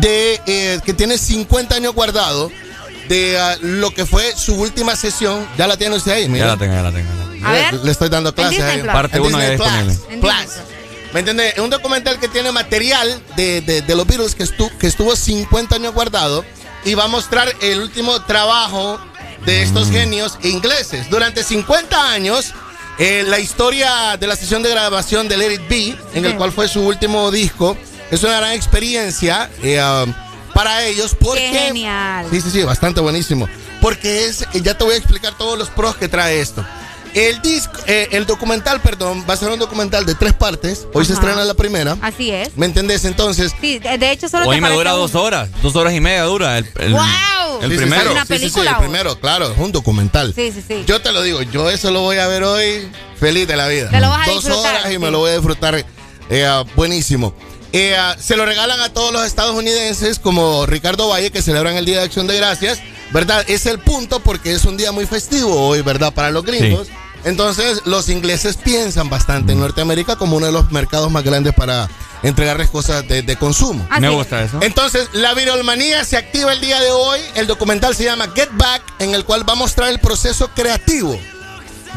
[0.00, 2.50] de eh, que tiene 50 años guardado
[3.08, 5.46] de ah, lo que fue su última sesión.
[5.58, 6.46] Ya la tiene usted ahí, mira.
[6.46, 7.08] Ya la tengo, ya la tengo.
[7.12, 7.46] ya la tengo.
[7.46, 7.74] A ver.
[7.74, 8.80] Le estoy dando clases ahí.
[8.80, 8.92] Plus.
[8.92, 9.68] Parte En uno Disney ya Plus.
[9.88, 10.14] disponible.
[10.14, 10.32] En Plus.
[10.32, 11.12] Disney Plus.
[11.12, 11.52] ¿Me entiendes?
[11.54, 15.14] Es un documental que tiene material de, de- de los Beatles que, estu- que estuvo
[15.14, 16.44] 50 años guardado
[16.84, 18.98] y va a mostrar el último trabajo
[19.46, 21.08] de estos genios ingleses.
[21.10, 22.52] Durante 50 años,
[22.98, 26.36] eh, la historia de la sesión de grabación de Let It Be, en el Sí.
[26.36, 27.76] cual fue su último disco,
[28.10, 30.12] es una gran experiencia eh, um,
[30.54, 31.50] para ellos porque...
[31.52, 32.26] Qué genial.
[32.30, 33.48] Sí, sí, sí, bastante buenísimo.
[33.80, 36.64] Porque es, ya te voy a explicar todos los pros que trae esto.
[37.12, 40.88] El disco, eh, el documental, perdón, va a ser un documental de tres partes.
[40.94, 41.20] Hoy se Ajá.
[41.22, 41.96] estrena la primera.
[42.00, 42.56] Así es.
[42.56, 43.04] ¿Me entendés?
[43.04, 45.48] Entonces, Sí, de hecho solo Hoy te me dura un- dos horas.
[45.62, 46.58] Dos horas y media dura.
[46.58, 47.02] El, el, ¡Wow!
[47.62, 48.02] el Sí, primero.
[48.02, 50.32] sí, Una sí, sí, sí, película, el primero, claro, es un documental.
[50.34, 50.82] Sí, sí, sí.
[50.88, 52.88] Yo te lo digo, yo eso lo voy a ver hoy
[53.20, 53.90] feliz de la vida.
[53.90, 54.98] Te lo vas a Dos disfrutar, horas y sí.
[54.98, 55.84] me lo voy a disfrutar
[56.30, 57.32] eh, buenísimo.
[57.76, 61.84] Eh, ah, se lo regalan a todos los estadounidenses como Ricardo Valle que celebran el
[61.84, 62.78] Día de Acción de Gracias,
[63.12, 63.44] ¿verdad?
[63.48, 66.14] Es el punto porque es un día muy festivo hoy, ¿verdad?
[66.14, 66.86] Para los gringos.
[67.24, 71.88] Entonces los ingleses piensan bastante en Norteamérica como uno de los mercados más grandes para
[72.22, 73.84] entregarles cosas de, de consumo.
[73.90, 74.14] Así Me es.
[74.14, 74.58] gusta eso.
[74.62, 77.18] Entonces, la virolmanía se activa el día de hoy.
[77.34, 81.18] El documental se llama Get Back, en el cual va a mostrar el proceso creativo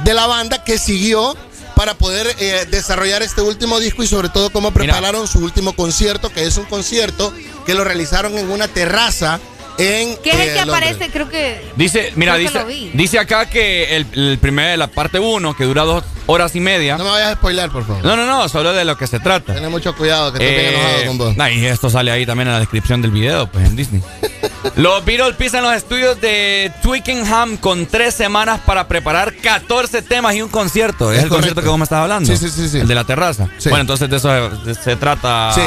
[0.03, 1.37] de la banda que siguió
[1.77, 6.31] para poder eh, desarrollar este último disco y sobre todo cómo prepararon su último concierto,
[6.31, 7.31] que es un concierto
[7.67, 9.39] que lo realizaron en una terraza
[9.77, 10.67] en ¿Qué es el eh, que Londres.
[10.91, 11.09] aparece?
[11.11, 11.61] Creo que.
[11.75, 16.03] Dice, mira, dice, dice acá que el, el primer, la parte 1, que dura dos
[16.25, 16.97] horas y media.
[16.97, 18.03] No me vayas a spoiler, por favor.
[18.03, 19.53] No, no, no, solo de lo que se trata.
[19.53, 21.37] Ten mucho cuidado, que estoy bien Eh, enojado con vos.
[21.37, 24.01] nah, y esto sale ahí también en la descripción del video, pues en Disney.
[24.75, 30.41] los Beatles pisan los estudios de Twickenham con tres semanas para preparar 14 temas y
[30.41, 31.11] un concierto.
[31.11, 32.27] Es, Es el concierto que vos me estás hablando.
[32.29, 32.79] Sí, sí, sí, sí.
[32.79, 33.47] El de la terraza.
[33.57, 33.69] Sí.
[33.69, 34.29] Bueno, entonces de eso
[34.65, 35.51] se, se trata.
[35.53, 35.61] Sí.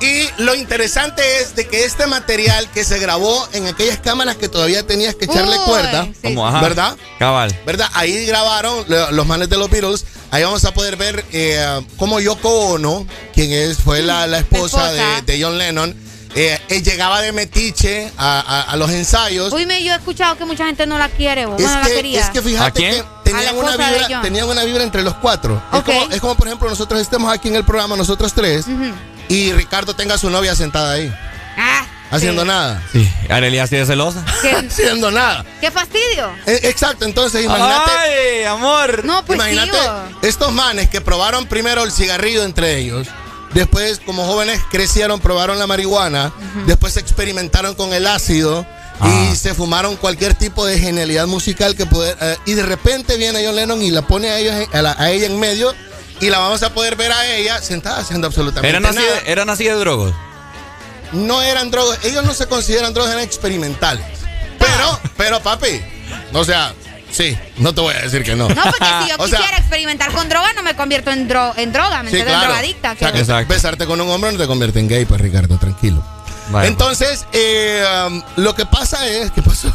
[0.00, 4.48] Y lo interesante es de que este material que se grabó en aquellas cámaras que
[4.48, 6.96] todavía tenías que echarle Uy, cuerda, sí, Como, ajá, ¿verdad?
[7.18, 7.58] Cabal.
[7.64, 7.88] ¿Verdad?
[7.94, 10.04] Ahí grabaron lo- los manes de los Beatles.
[10.30, 14.92] Ahí vamos a poder ver eh, cómo Yoko Ono, quien es, fue la, la esposa,
[14.92, 15.22] esposa.
[15.24, 15.96] De, de John Lennon,
[16.34, 19.50] eh, eh, llegaba de metiche a, a- a los ensayos.
[19.52, 21.58] Uy, me, yo he escuchado que mucha gente no la quiere, vos.
[21.58, 22.20] Es no la que, quería.
[22.20, 22.94] es que ¿A fíjate quién?
[23.24, 25.62] que tenían una, vibra, tenían una vibra entre los cuatro.
[25.72, 28.92] Es, como, es como, por ejemplo, nosotros estemos aquí en el programa, nosotros tres, Ujú.
[29.28, 31.12] Y Ricardo tenga a su novia sentada ahí,
[31.58, 32.48] Ah, haciendo sí.
[32.48, 32.82] nada.
[32.92, 34.24] Sí, Arelia así de celosa.
[34.42, 35.44] ¿Qué, Haciendo nada.
[35.60, 36.30] qué fastidio.
[36.46, 37.90] Eh, Exacto, entonces imagínate.
[37.90, 39.04] Ay, amor.
[39.04, 39.78] No, pues Imagínate
[40.22, 43.08] estos manes que probaron primero el cigarrillo entre ellos,
[43.54, 46.32] después como jóvenes crecieron, probaron la marihuana,
[46.66, 48.66] después experimentaron con el ácido
[48.98, 49.28] Ah.
[49.30, 53.44] y se fumaron cualquier tipo de genialidad musical que poder eh, y de repente viene
[53.44, 55.74] John Lennon y la pone a, ellos, a, la- a ella en medio
[56.20, 59.20] y la vamos a poder ver a ella sentada haciendo absolutamente Eran así, nada.
[59.22, 60.14] de, eran así de drogos.
[61.12, 64.04] No eran drogas, ellos no se consideran drogas, eran experimentales.
[64.58, 65.80] Pero, pero papi,
[66.32, 66.74] o sea,
[67.12, 68.48] sí, no te voy a decir que no.
[68.48, 71.52] No, porque si yo O sea, quisiera experimentar con droga, no me convierto en, dro
[71.56, 72.34] en droga, ¿me Sí, entiendes?
[72.34, 72.46] claro.
[72.48, 72.92] Drogadicta.
[72.92, 73.52] O sea, que- que Exacto.
[73.54, 76.02] besarte con un hombre no te convierte en gay, pues Ricardo, tranquilo.
[76.48, 76.68] Vale.
[76.68, 79.72] Entonces, eh, um, lo que pasa es, ¿qué pasó?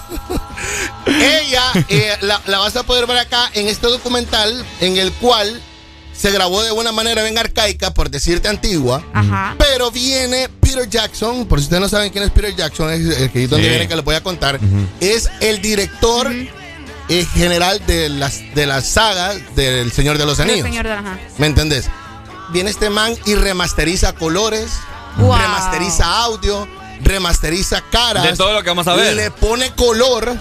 [1.05, 5.61] Ella eh, la, la vas a poder ver acá en este documental en el cual
[6.21, 9.55] se grabó de una manera bien arcaica, por decirte antigua, Ajá.
[9.57, 13.31] pero viene Peter Jackson, por si ustedes no saben quién es Peter Jackson, es el
[13.31, 13.69] que donde Sí.
[13.69, 14.59] viene que les voy a contar,
[14.99, 16.31] es el director
[17.09, 20.67] eh, general de las, de las sagas del Señor de los El Anillos.
[20.67, 21.19] señor de la- ajá.
[21.39, 21.85] ¿Me entendés?
[22.53, 24.69] Viene este man y remasteriza colores,
[25.17, 25.35] Wow.
[25.35, 26.67] remasteriza audio,
[27.01, 28.23] remasteriza caras.
[28.23, 29.15] De todo lo que vamos a ver.
[29.15, 30.37] Le pone color,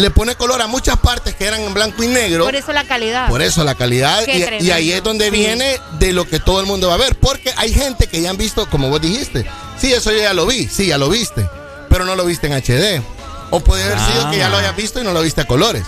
[0.00, 2.44] le pone color a muchas partes que eran en blanco y negro.
[2.44, 3.28] Por eso la calidad.
[3.28, 4.26] Por eso la calidad.
[4.26, 5.30] Y, ahí es donde Sí.
[5.30, 7.16] viene de lo que todo el mundo va a ver.
[7.16, 9.46] Porque hay gente que ya han visto, como vos dijiste,
[9.80, 11.48] sí, eso yo ya lo vi, sí, ya lo viste,
[11.88, 13.02] pero no lo viste en HD.
[13.50, 14.60] O puede haber sido que ya lo Ah.
[14.60, 15.84] hayas visto y no lo viste a colores.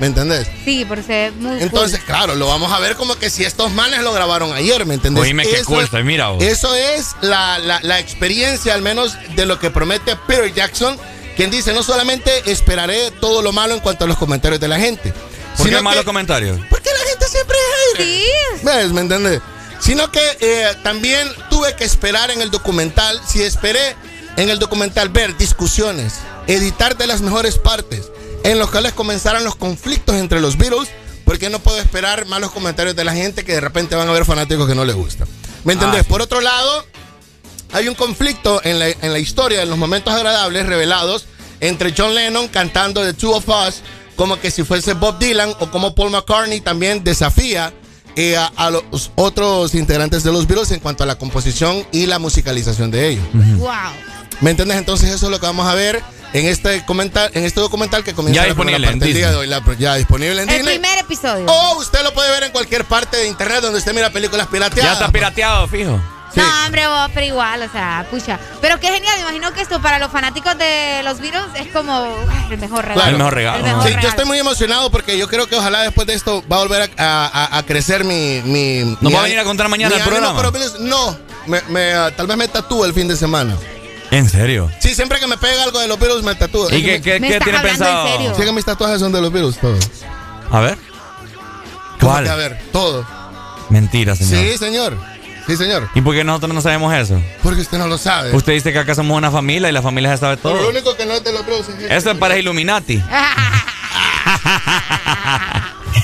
[0.00, 0.48] ¿Me entendés?
[0.64, 2.06] Sí, por ser muy Entonces, cool.
[2.06, 5.22] claro, lo vamos a ver como que si estos manes lo grabaron ayer, ¿me entendés?
[5.22, 6.42] Oíme qué cool mira vos.
[6.42, 10.98] Eso es la, la- la experiencia, al menos, de lo que promete Peter Jackson,
[11.36, 14.78] quien dice, no solamente esperaré todo lo malo en cuanto a los comentarios de la
[14.78, 15.12] gente.
[15.56, 16.58] ¿Por qué sino malos que- comentarios?
[16.70, 17.56] Porque la gente siempre
[17.98, 18.04] es.
[18.04, 18.24] Sí.
[18.64, 18.92] ¿Ves?
[18.92, 19.40] ¿Me entiendes?
[19.80, 23.96] Sino que eh, también tuve que esperar en el documental, si esperé
[24.36, 26.14] en el documental ver discusiones,
[26.46, 28.10] editar de las mejores partes,
[28.44, 30.88] en los cuales comenzaran los conflictos entre los Beatles,
[31.24, 34.24] porque no puedo esperar malos comentarios de la gente que de repente van a ver
[34.24, 35.26] fanáticos que no les gusta.
[35.64, 36.00] ¿Me entendés?
[36.00, 36.08] Ah, sí.
[36.08, 36.84] Por otro lado,
[37.72, 41.26] hay un conflicto en la, en la historia, en los momentos agradables revelados,
[41.60, 43.82] entre John Lennon cantando The Two of Us,
[44.16, 47.72] como que si fuese Bob Dylan, o como Paul McCartney también desafía
[48.16, 52.06] eh, a, a los otros integrantes de los Beatles en cuanto a la composición y
[52.06, 53.24] la musicalización de ellos.
[53.56, 53.70] Wow.
[54.40, 54.76] ¿Me entiendes?
[54.76, 56.02] Entonces eso es lo que vamos a ver
[56.34, 59.14] en este documental, en este documental que comienza Ya la primera disponible en parte del
[59.16, 59.46] día de hoy.
[59.46, 60.78] La- ya disponible en El Disney.
[60.78, 61.46] primer episodio.
[61.46, 64.84] O usted lo puede ver en cualquier parte de internet donde usted mira películas pirateadas.
[64.84, 66.00] Ya está pirateado, fijo.
[66.34, 68.38] No, hombre, vos, pero igual, o sea, pucha.
[68.60, 71.92] Pero qué genial, imagino que esto para los fanáticos de los Beatles es como
[72.30, 72.94] ay, el mejor regalo.
[72.94, 73.10] Claro.
[73.10, 73.56] El mejor regalo.
[73.58, 74.02] El mejor Sí, regalo.
[74.02, 76.90] yo estoy muy emocionado porque yo creo que ojalá después de esto va a volver
[76.96, 78.40] a, a- a crecer mi.
[78.44, 80.42] mi ¿Nos mi va a venir a contar mañana el programa?
[80.42, 80.80] los Beatles.
[80.80, 83.56] No, me, me, ah, tal vez me tatúe el fin de semana.
[84.10, 84.70] ¿En serio?
[84.78, 86.68] Sí, siempre que me pega algo de los Beatles me tatúo.
[86.70, 88.08] ¿Y qué, qué, ¿Me qué tiene en pensado?
[88.08, 88.34] serio?
[88.36, 89.84] Sí, que mis tatuajes son de los Beatles, todos.
[90.50, 90.78] A ver.
[92.00, 92.28] ¿Cómo ¿Cuál?
[92.28, 93.06] A ver, todo.
[93.70, 94.42] Mentira, señor.
[94.52, 94.98] Sí, señor.
[95.46, 95.88] Sí, señor.
[95.94, 97.20] ¿Y por qué nosotros no sabemos eso?
[97.42, 98.34] Porque usted no lo sabe.
[98.34, 100.70] Usted dice que acá somos una familia y la familia ya sabe Pero lo todo.
[100.70, 103.02] único que no es de los Beatles es Eso es para Illuminati.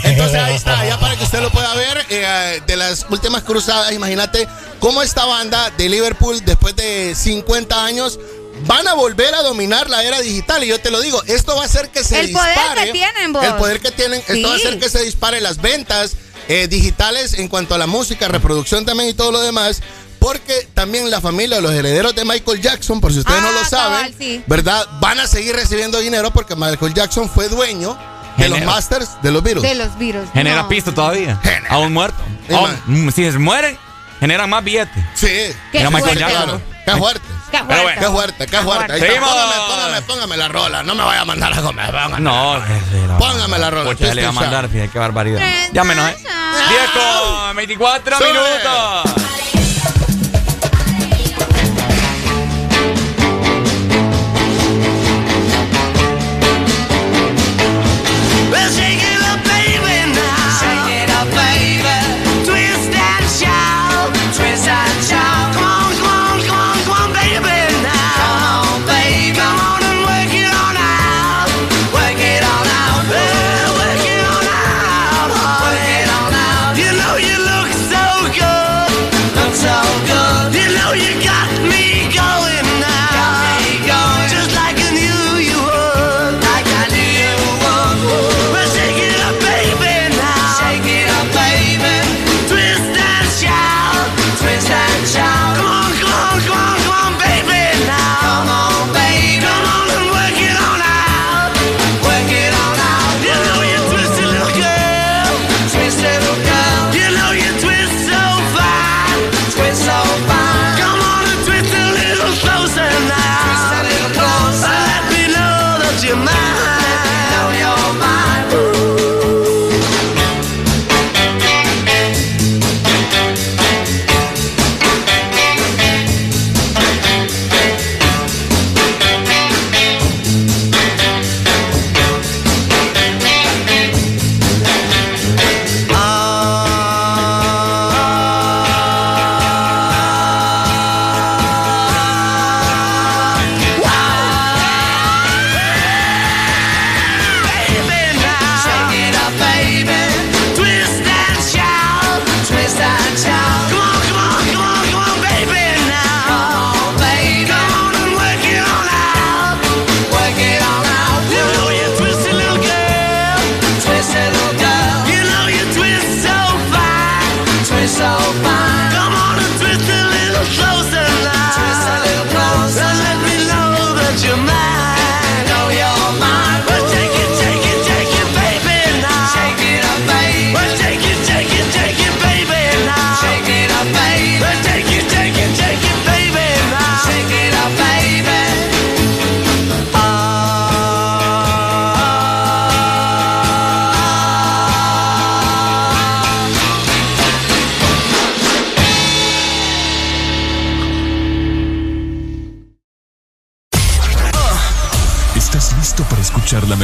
[0.05, 3.93] Entonces ahí está, ya para que usted lo pueda ver, eh, de las últimas cruzadas,
[3.93, 4.47] imagínate
[4.81, 8.19] cómo esta banda de Liverpool, después de 50 años,
[8.67, 10.63] van a volver a dominar la era digital.
[10.65, 12.85] Y yo te lo digo, esto va a hacer que se El poder dispare.
[12.87, 13.45] que tienen, vos.
[13.45, 14.33] El poder que tienen, Sí.
[14.37, 16.17] esto va a hacer que se dispare las ventas
[16.49, 19.83] eh, digitales en cuanto a la música, reproducción también y todo lo demás.
[20.19, 23.65] Porque también la familia, los herederos de Michael Jackson, por si ustedes no Ah, lo
[23.69, 24.43] saben, cabal, sí.
[24.49, 24.85] ¿verdad?
[25.01, 27.97] Van a seguir recibiendo dinero porque Michael Jackson fue dueño
[28.37, 29.63] de los Masters de los Beatles.
[29.63, 30.29] De los Beatles.
[30.33, 30.69] Genera No.
[30.69, 31.39] pisto todavía.
[31.43, 31.69] Genera.
[31.71, 32.19] Aún muerto.
[32.53, 33.79] Aún- si se mueren,
[34.21, 35.05] generan más billetes.
[35.15, 35.27] Sí.
[35.73, 36.45] Qué Era Michael fuerte, Jackson.
[36.45, 36.61] Claro.
[36.85, 37.29] Qué fuerte.
[37.51, 37.83] Qué fuerte.
[37.83, 38.01] bueno.
[38.01, 38.93] Qué fuerte, qué fuerte.
[38.93, 39.21] Ahí está.
[39.21, 40.83] Póngame, póngame, póngame la rola.
[40.83, 41.87] No me vaya a mandar a comer.
[41.91, 42.21] Póngame.
[42.21, 42.81] No, eh,
[43.19, 43.93] Póngame la rola.
[43.95, 45.39] Ya le iba a mandar, fíjate qué barbaridad.
[45.39, 45.71] Tremenda.
[45.73, 46.17] Ya menos, ¿eh?
[46.19, 48.29] 10 con 24 Sube.
[48.33, 49.38] minutos.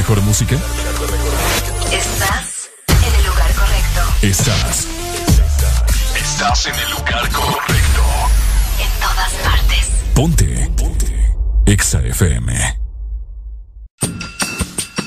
[0.04, 0.56] Mejor música?
[1.90, 4.00] Estás en el lugar correcto.
[4.20, 4.86] Estás.
[6.14, 8.02] Estás en el lugar correcto.
[8.82, 9.90] En todas partes.
[10.14, 10.70] Ponte.
[10.76, 11.34] Ponte.
[11.64, 12.80] Exa FM.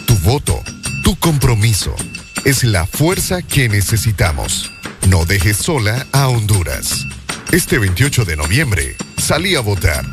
[0.08, 0.64] Tu voto,
[1.04, 1.96] tu compromiso,
[2.44, 4.72] es la fuerza que necesitamos.
[5.10, 7.06] No dejes sola a Honduras.
[7.52, 10.04] Este 28 de noviembre, salí a votar.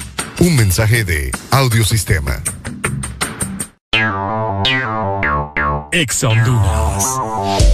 [0.40, 2.42] Un mensaje de Audiosistema.
[5.92, 7.73] Exa Honduras.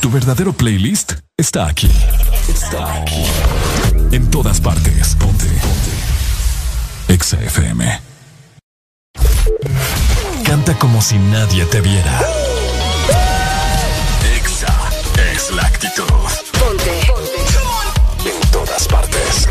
[0.00, 1.90] Tu verdadero playlist está aquí.
[2.46, 3.24] Está aquí.
[4.12, 5.14] En todas partes.
[5.14, 5.46] Ponte.
[5.46, 7.14] Ponte.
[7.14, 8.00] Exa FM.
[10.44, 12.20] Canta como si nadie te viera.
[14.36, 14.74] Exa
[15.32, 16.04] es la actitud.
[16.58, 17.00] Ponte.
[18.24, 19.48] En todas partes.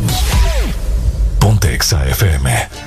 [1.40, 2.87] Ponte Exa FM.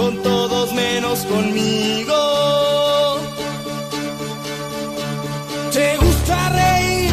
[0.00, 2.18] con todos menos conmigo.
[5.72, 7.12] Te gusta reír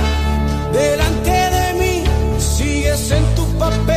[0.72, 2.04] delante de mí,
[2.40, 3.97] sigues en tu papel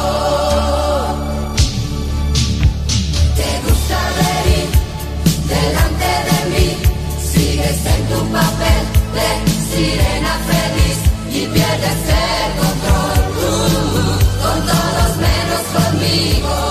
[8.11, 8.83] Tu papel
[9.15, 9.29] de
[9.69, 10.99] sirena feliz
[11.29, 16.70] y pierdes el control, uh, con todos menos conmigo.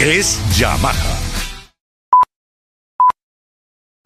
[0.00, 1.18] es Yamaha.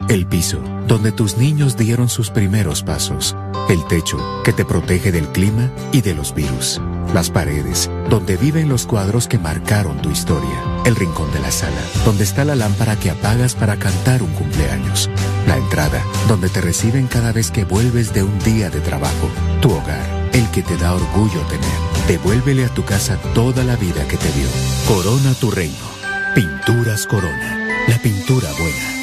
[0.09, 3.35] El piso, donde tus niños dieron sus primeros pasos.
[3.69, 6.81] El techo, que te protege del clima y de los virus.
[7.13, 10.63] Las paredes, donde viven los cuadros que marcaron tu historia.
[10.85, 15.09] El rincón de la sala, donde está la lámpara que apagas para cantar un cumpleaños.
[15.47, 19.29] La entrada, donde te reciben cada vez que vuelves de un día de trabajo.
[19.61, 21.92] Tu hogar, el que te da orgullo tener.
[22.07, 24.49] Devuélvele a tu casa toda la vida que te dio.
[24.87, 25.93] Corona tu reino.
[26.35, 27.57] Pinturas Corona.
[27.87, 29.02] La pintura buena.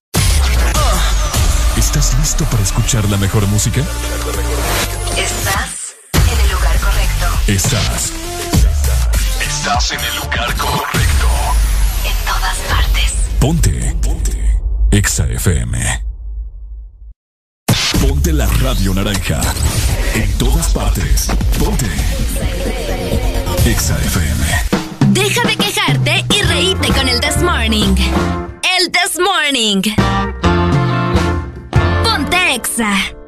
[1.93, 3.81] ¿Estás listo para escuchar la mejor música?
[5.17, 7.25] Estás en el lugar correcto.
[7.47, 8.13] Estás.
[9.41, 11.27] Estás en el lugar correcto.
[12.05, 13.13] En todas partes.
[13.41, 13.95] Ponte.
[14.01, 14.61] Ponte.
[14.89, 16.05] Exa FM.
[17.99, 19.41] Ponte la radio naranja.
[20.13, 21.27] En todas partes.
[21.59, 21.87] Ponte.
[23.65, 24.45] Exa FM.
[25.07, 27.95] Deja de quejarte y reíte con el This Morning.
[28.79, 30.80] El This Morning.
[32.11, 33.20] Ponte.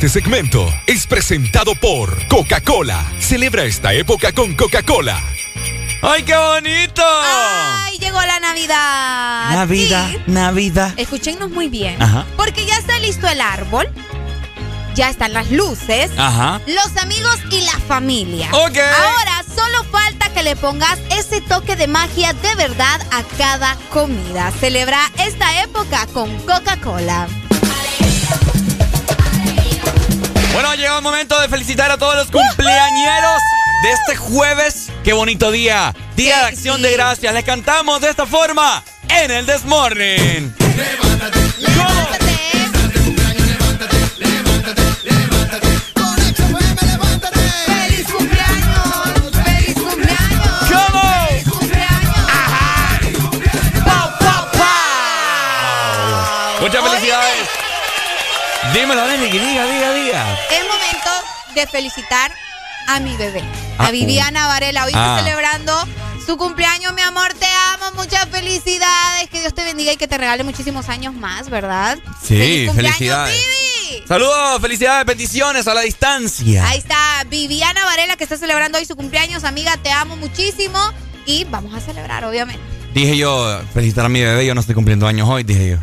[0.00, 3.04] Este segmento es presentado por Coca-Cola.
[3.18, 5.20] Celebra esta época con Coca-Cola.
[6.00, 7.02] ¡Ay, qué bonito!
[7.04, 9.50] ¡Ay, llegó la Navidad!
[9.50, 10.18] Navidad, Sí.
[10.26, 10.94] Navidad.
[10.96, 12.00] Escúchenos muy bien.
[12.02, 12.24] Ajá.
[12.38, 13.90] Porque ya está listo el árbol.
[14.94, 16.10] Ya están las luces.
[16.16, 16.62] Ajá.
[16.66, 18.48] Los amigos y la familia.
[18.52, 18.78] Ok.
[18.78, 24.50] Ahora solo falta que le pongas ese toque de magia de verdad a cada comida.
[24.60, 27.28] Celebra esta época con Coca-Cola.
[30.60, 33.40] Bueno, llegó el momento de felicitar a todos los cumpleañeros
[33.82, 34.92] de este jueves.
[35.02, 35.94] Qué bonito día.
[36.16, 37.32] Día de acción de gracias.
[37.32, 39.64] Les cantamos de esta forma en el This
[58.72, 60.38] Dímelo, que diga, diga, diga.
[60.50, 61.10] Es momento
[61.54, 62.32] de felicitar
[62.88, 63.42] a mi bebé,
[63.78, 64.84] Ah, a Viviana Varela.
[64.84, 65.16] Hoy Ah.
[65.16, 65.72] está celebrando
[66.24, 67.32] su cumpleaños, mi amor.
[67.34, 69.28] Te amo, muchas felicidades.
[69.30, 71.98] Que Dios te bendiga y que te regale muchísimos años más, ¿verdad?
[72.22, 73.36] Sí, ¡Feliz felicidades.
[73.36, 74.04] Vivi!
[74.06, 76.66] Saludos, felicidades, bendiciones a la distancia.
[76.66, 79.42] Ahí está Viviana Varela que está celebrando hoy su cumpleaños.
[79.44, 80.78] Amiga, te amo muchísimo.
[81.26, 82.62] Y vamos a celebrar, obviamente.
[82.94, 85.76] Dije yo, felicitar a mi bebé, yo no estoy cumpliendo años hoy, dije yo.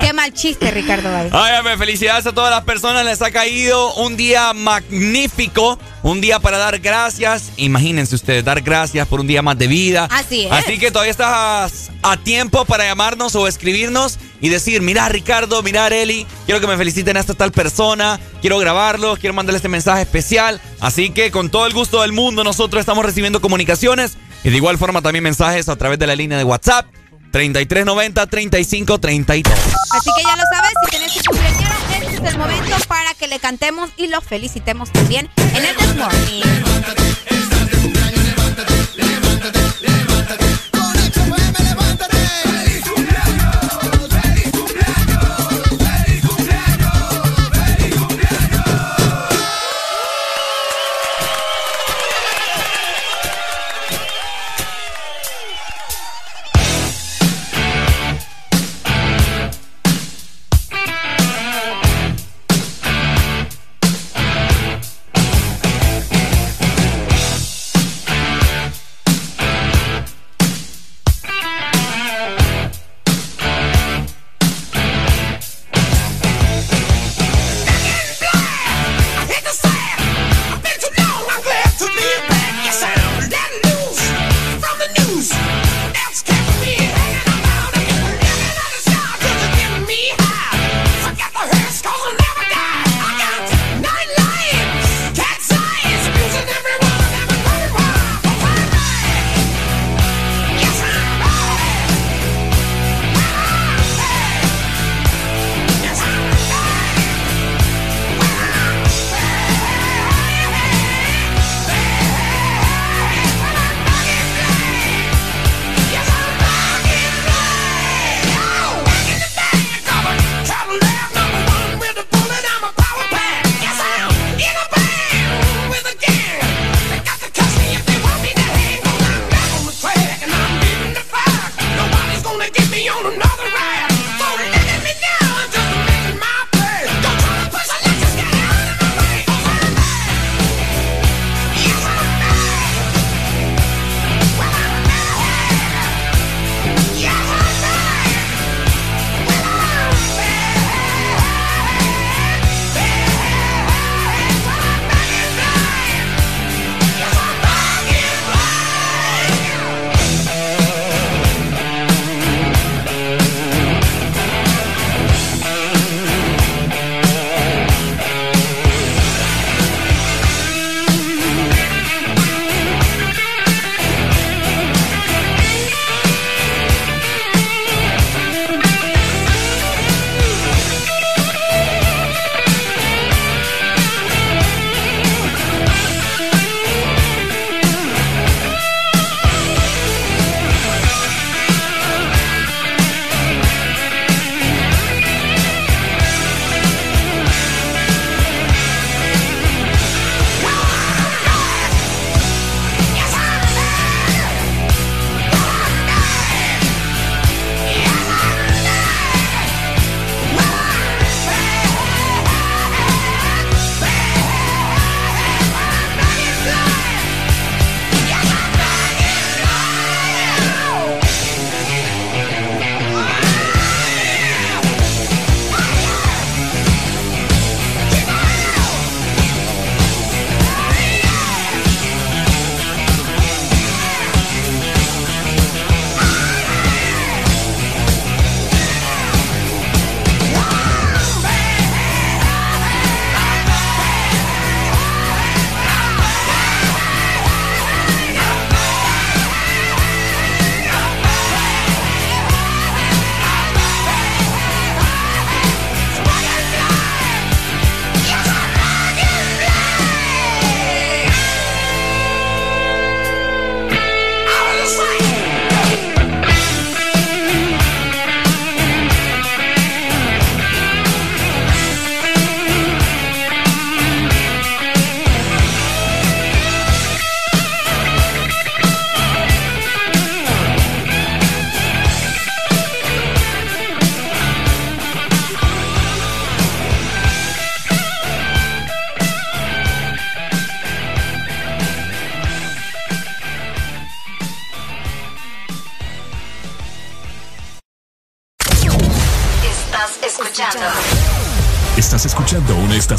[0.00, 1.30] Qué mal chiste, Ricardo Valle.
[1.32, 3.04] Ay, felicidades a todas las personas.
[3.04, 5.78] Les ha caído un día magnífico.
[6.02, 7.52] Un día para dar gracias.
[7.56, 10.08] Imagínense ustedes, dar gracias por un día más de vida.
[10.10, 10.52] Así es.
[10.52, 15.86] Así que todavía estás a tiempo para llamarnos o escribirnos y decir, mira Ricardo, mira
[15.86, 20.02] Eli, quiero que me feliciten a esta tal persona, quiero grabarlo, quiero mandarle este mensaje
[20.02, 20.60] especial.
[20.80, 24.78] Así que con todo el gusto del mundo nosotros estamos recibiendo comunicaciones y de igual
[24.78, 26.86] forma también mensajes a través de la línea de WhatsApp
[27.32, 29.50] 3390-3532.
[29.92, 33.26] Así que ya lo sabes, si tenés un cumpleañero, este es el momento para que
[33.26, 37.31] le cantemos y lo felicitemos también en el This Morning.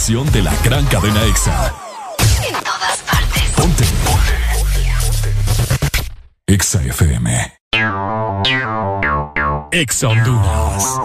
[0.03, 1.73] Estación de la gran cadena EXA.
[2.45, 3.43] En todas partes.
[3.55, 3.85] Ponte.
[4.03, 4.33] Ponte.
[6.45, 7.53] EXA FM.
[9.71, 10.99] EXA Honduras.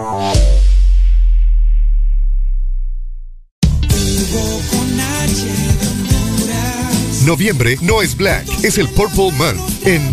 [7.24, 9.86] Noviembre no es Black, es el Purple Month.
[9.86, 10.12] En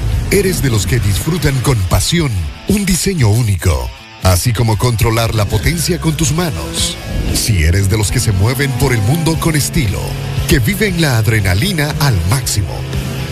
[0.31, 2.31] eres de los que disfrutan con pasión
[2.69, 3.89] un diseño único,
[4.23, 6.97] así como controlar la potencia con tus manos.
[7.33, 9.99] Si eres de los que se mueven por el mundo con estilo,
[10.47, 12.73] que viven la adrenalina al máximo,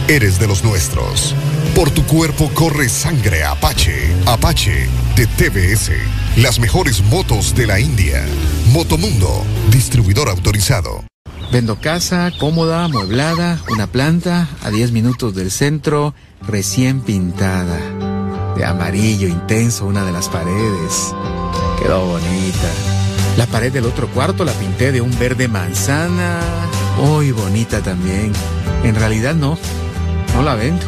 [0.10, 1.34] eres de los nuestros.
[1.74, 5.92] Por tu cuerpo corre sangre Apache, Apache de TBS,
[6.36, 8.26] las mejores motos de la India.
[8.74, 11.06] Motomundo, distribuidor autorizado.
[11.52, 17.80] Vendo casa, cómoda, amueblada, una planta a 10 minutos del centro, recién pintada.
[18.56, 21.14] De amarillo intenso una de las paredes.
[21.82, 22.70] Quedó bonita.
[23.38, 26.40] La pared del otro cuarto la pinté de un verde manzana.
[26.98, 28.34] Muy bonita también.
[28.84, 29.58] En realidad no.
[30.36, 30.86] No la vendo.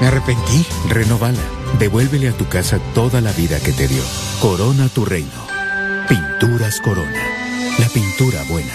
[0.00, 0.66] Me arrepentí.
[0.88, 1.38] Renovala.
[1.78, 4.02] Devuélvele a tu casa toda la vida que te dio.
[4.40, 5.48] Corona tu reino.
[6.08, 7.22] Pinturas Corona.
[7.78, 8.72] La pintura buena.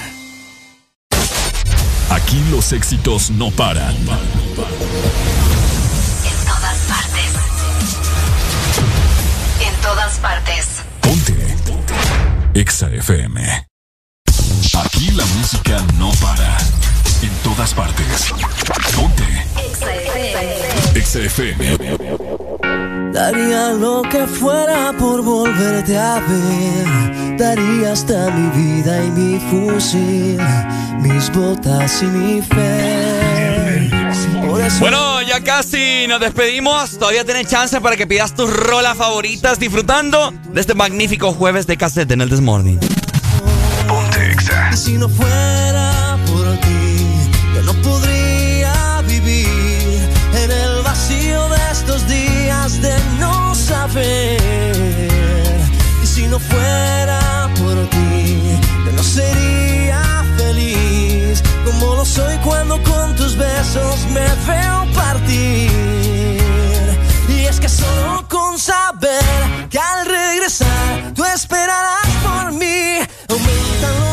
[2.09, 3.95] Aquí los éxitos no paran.
[10.23, 10.81] Partes.
[11.01, 11.35] Ponte.
[12.53, 13.67] EXA FM.
[14.85, 16.57] Aquí la música no para.
[17.21, 18.33] En todas partes.
[18.95, 19.27] Ponte.
[20.95, 21.97] EXA FM.
[23.11, 27.37] Daría lo que fuera por volverte a ver.
[27.37, 30.39] Daría hasta mi vida y mi fusil,
[31.01, 33.89] mis botas y mi fe.
[34.47, 36.97] Por eso Bueno, ya casi nos despedimos.
[36.99, 41.75] Todavía tienes chance para que pidas tus rolas favoritas disfrutando de este magnífico jueves de
[41.77, 42.79] cassette en el Desmorning.
[44.71, 46.97] Y si no fuera por ti,
[47.55, 49.99] yo no podría vivir
[50.43, 55.09] en el vacío de estos días de no saber.
[56.03, 57.12] Y si no fuera
[62.43, 65.71] cuando con tus besos me veo partir.
[67.29, 69.23] Y es que solo con saber
[69.69, 74.12] que al regresar tú esperarás por mí, aumentan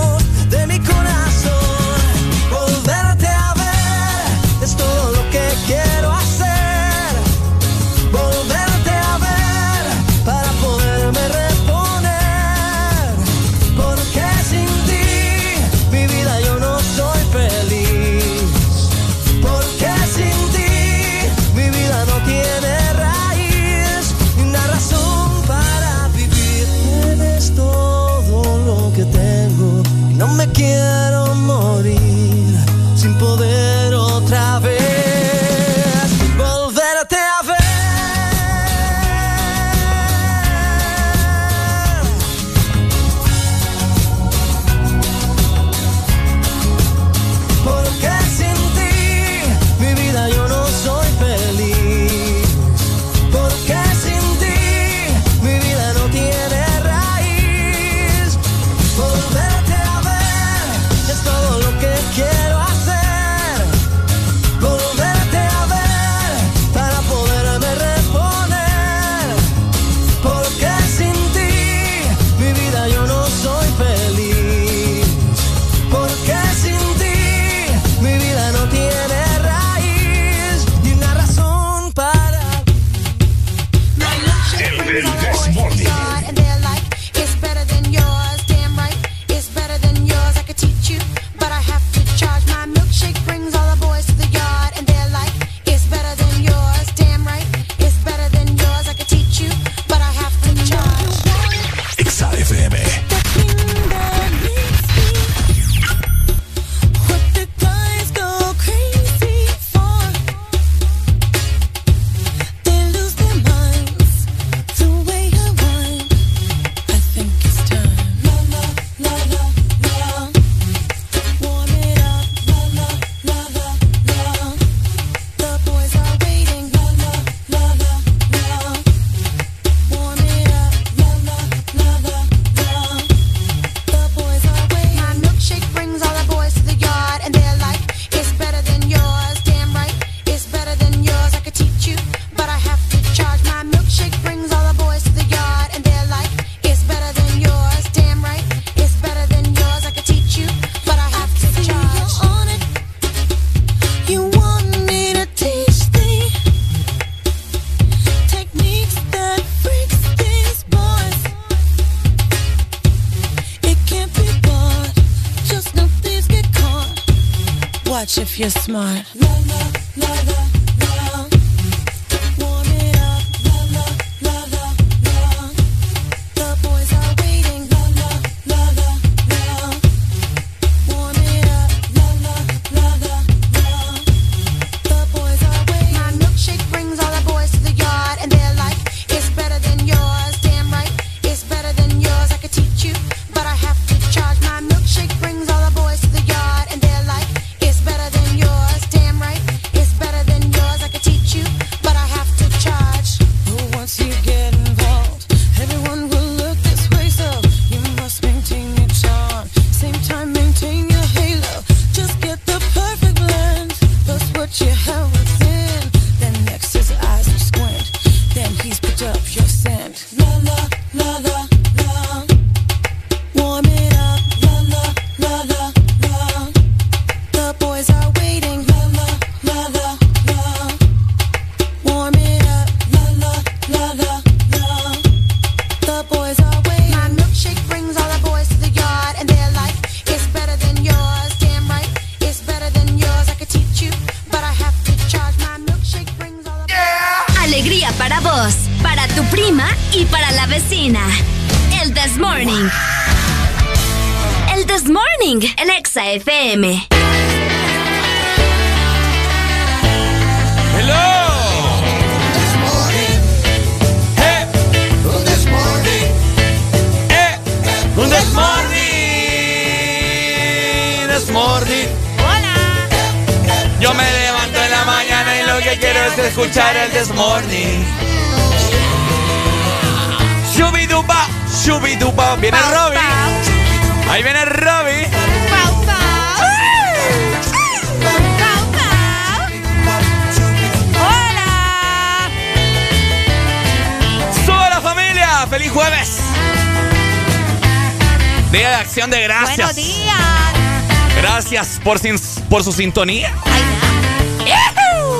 [301.83, 303.33] por, sin- por su sintonía.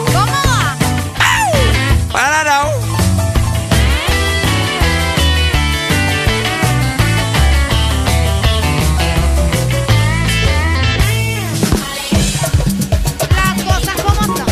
[0.06, 0.77] ¿Cómo va?
[13.35, 14.45] Las cosas como son.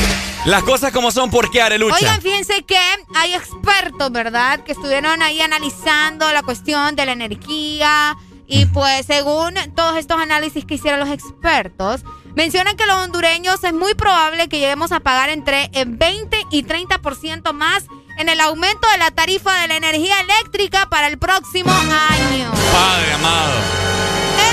[0.45, 1.95] Las cosas como son, ¿por qué, Arelucha?
[1.95, 2.77] Oigan, fíjense que
[3.15, 4.61] hay expertos, ¿verdad?
[4.63, 8.17] Que estuvieron ahí analizando la cuestión de la energía.
[8.47, 11.09] Y pues según todos estos análisis que hicieron los
[11.49, 12.03] expertos,
[12.35, 16.63] mencionan que los hondureños es muy probable que lleguemos a pagar entre el 20 y
[16.63, 17.85] 30% más
[18.17, 22.51] en el aumento de la tarifa de la energía eléctrica para el próximo año.
[22.71, 23.53] Padre amado.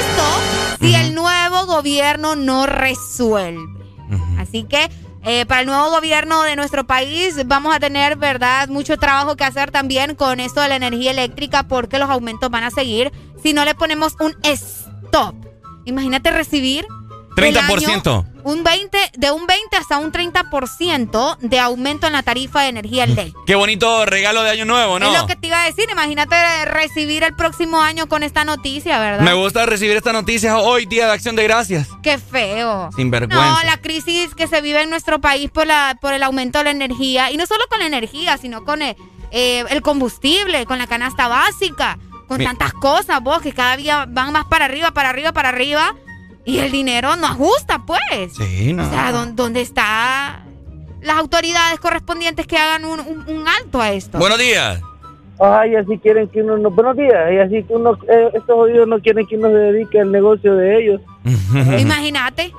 [0.00, 3.76] Esto si el nuevo gobierno no resuelve.
[4.38, 4.88] Así que
[5.24, 9.42] eh, para el nuevo gobierno de nuestro país vamos a tener, ¿verdad?, mucho trabajo que
[9.42, 13.12] hacer también con esto de la energía eléctrica porque los aumentos van a seguir
[13.42, 14.75] si no le ponemos un stop.
[15.86, 16.86] Imagínate recibir
[17.36, 18.06] el 30%.
[18.06, 22.68] año un 20, de un 20 hasta un 30% de aumento en la tarifa de
[22.68, 23.36] energía eléctrica.
[23.44, 25.12] Qué bonito regalo de año nuevo, ¿no?
[25.12, 26.36] Es lo que te iba a decir, imagínate
[26.66, 29.24] recibir el próximo año con esta noticia, ¿verdad?
[29.24, 31.88] Me gusta recibir esta noticia hoy, Día de Acción de Gracias.
[32.04, 32.90] Qué feo.
[32.94, 33.44] Sin vergüenza.
[33.44, 36.64] No, la crisis que se vive en nuestro país por, la, por el aumento de
[36.64, 37.32] la energía.
[37.32, 38.94] Y no solo con la energía, sino con el,
[39.32, 44.06] eh, el combustible, con la canasta básica, con Mi- tantas cosas, vos, que cada día
[44.08, 45.94] van más para arriba, para arriba, para arriba.
[46.44, 48.34] Y el dinero no ajusta, pues.
[48.36, 48.84] Sí, no.
[48.86, 50.42] O sea, ¿dó- ¿dónde está
[51.02, 54.18] las autoridades correspondientes que hagan un, un- un alto a esto?
[54.18, 54.80] Buenos días.
[55.38, 56.70] Ay, así quieren que uno no.
[56.70, 57.32] Buenos días.
[57.32, 57.98] Y así que uno.
[58.08, 61.00] eh, estos jodidos no quieren que uno se dedique al negocio de ellos.
[61.78, 62.52] Imagínate.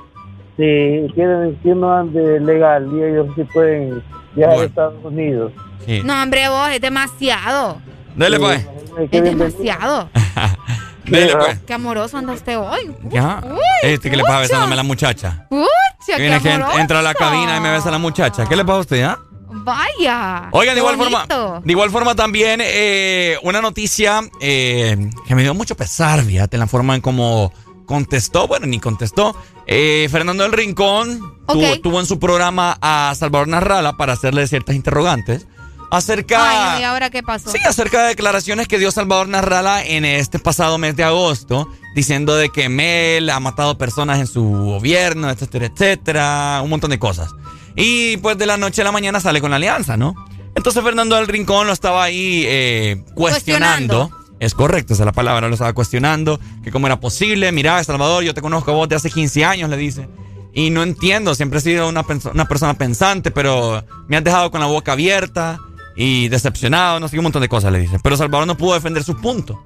[0.56, 4.02] Sí, quieren que uno ande legal y ellos sí pueden
[4.34, 5.52] viajar a Estados Unidos.
[5.86, 6.02] Sí.
[6.04, 7.80] No, hombre, vos, es demasiado.
[8.18, 8.66] Dele, pues.
[9.10, 10.10] Es demasiado.
[11.06, 11.58] Dele, pues.
[11.66, 12.94] Qué amoroso anda usted hoy.
[13.10, 13.40] Ya.
[13.44, 15.46] Uy, Este que le pasa besándome a la muchacha.
[15.48, 15.66] Pucha,
[16.06, 16.78] Que qué viene que amoroso.
[16.80, 18.46] entra a la cabina y me besa a la muchacha.
[18.46, 19.18] ¿Qué le pasa a usted, ah?
[19.50, 20.48] Vaya.
[20.52, 25.42] Oigan, de qué igual forma, de igual forma también eh, una noticia eh, que me
[25.42, 27.52] dio mucho pesar, fíjate, en la forma en cómo
[27.86, 29.34] contestó, bueno, ni contestó.
[29.66, 34.74] Eh, Fernando del Rincón tuvo, tuvo en su programa a Salvador Narrala para hacerle ciertas
[34.76, 35.46] interrogantes
[35.90, 36.74] acerca...
[36.74, 37.50] Ay, ¿y ahora qué pasó?
[37.50, 42.36] Sí, acerca de declaraciones que dio Salvador Narrala en este pasado mes de agosto, diciendo
[42.36, 47.30] de que Mel ha matado personas en su gobierno, etcétera, etcétera, un montón de cosas.
[47.76, 50.14] Y pues de la noche a la mañana sale con la alianza, ¿no?
[50.54, 54.10] Entonces Fernando del Rincón lo estaba ahí eh, cuestionando.
[54.40, 58.22] Es correcto, esa es la palabra, lo estaba cuestionando, que cómo era posible, mira, Salvador,
[58.22, 60.08] yo te conozco a vos de hace 15 años, le dice.
[60.54, 64.60] Y no entiendo, siempre he sido una, una persona pensante, pero me has dejado con
[64.60, 65.58] la boca abierta
[66.00, 67.98] y decepcionado, no sé, un montón de cosas le dice.
[68.00, 69.60] Pero Salvador no pudo defender su punto.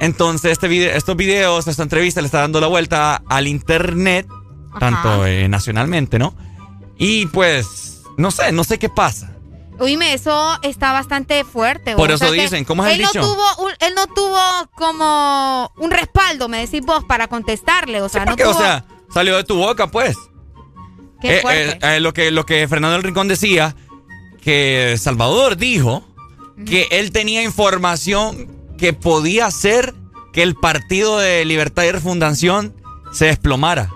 [0.00, 4.26] Entonces, este video, estos videos, esta entrevista le está dando la vuelta al internet,
[4.78, 6.34] tanto eh, nacionalmente, ¿no?
[6.96, 9.32] Y pues, no sé, no sé qué pasa.
[9.80, 11.96] Oíme, eso está bastante fuerte.
[11.96, 13.20] Por eso dicen, ¿cómo es el dicho?
[13.20, 14.40] No tuvo él no tuvo
[14.76, 18.00] como un respaldo, me decís vos, para contestarle.
[18.00, 18.54] O sea, no porque, tuvo...
[18.54, 20.16] O sea, salió de tu boca, pues.
[21.20, 21.70] Qué Eh, fuerte.
[21.82, 23.74] eh, eh, lo, que, lo que Fernando del Rincón decía,
[24.44, 26.04] que Salvador dijo
[26.66, 29.94] que él tenía información que podía hacer
[30.32, 32.74] que el Partido de Libertad y Refundación
[33.12, 33.90] se desplomara.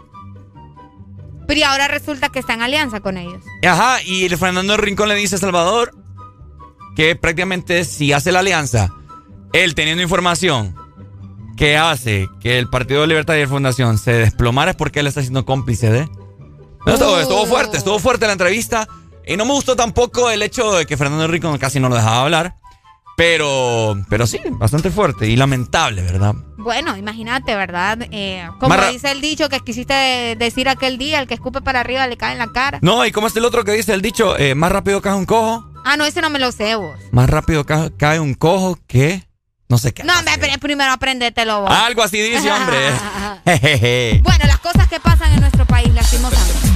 [1.47, 3.43] Pero y ahora resulta que está en alianza con ellos.
[3.67, 5.95] Ajá, y el Fernando Rincón le dice a Salvador
[6.97, 8.93] que prácticamente si hace la alianza,
[9.53, 10.75] él teniendo información
[11.57, 15.21] que hace que el Partido de Libertad y Refundación se desplomara es porque él está
[15.21, 16.09] siendo cómplice de...
[16.87, 18.89] No, estuvo, estuvo fuerte, estuvo fuerte la entrevista.
[19.29, 22.23] Y no me gustó tampoco el hecho de que Fernando Rincón casi no lo dejaba
[22.23, 22.55] hablar.
[23.17, 26.37] Pero, pero sí, bastante fuerte y lamentable, ¿verdad?
[26.57, 27.99] Bueno, imagínate, ¿verdad?
[28.13, 31.81] Eh, como Marra- dice el dicho que quisiste decir aquel día, el que escupe para
[31.81, 32.79] arriba le cae en la cara.
[32.81, 35.27] No, y cómo es el otro que dice el dicho, eh, más rápido cae un
[35.27, 36.97] cojo, Ah, no, ese no me lo sé vos.
[37.11, 39.27] más rápido ca- cae un cojo que...
[39.69, 40.03] No sé qué.
[40.05, 41.71] No, pero primero aprendetelo vos.
[41.71, 42.77] Algo así dice, hombre.
[43.45, 44.21] Jejeje.
[44.23, 46.69] Bueno, las cosas que pasan en nuestro país, lastimosamente.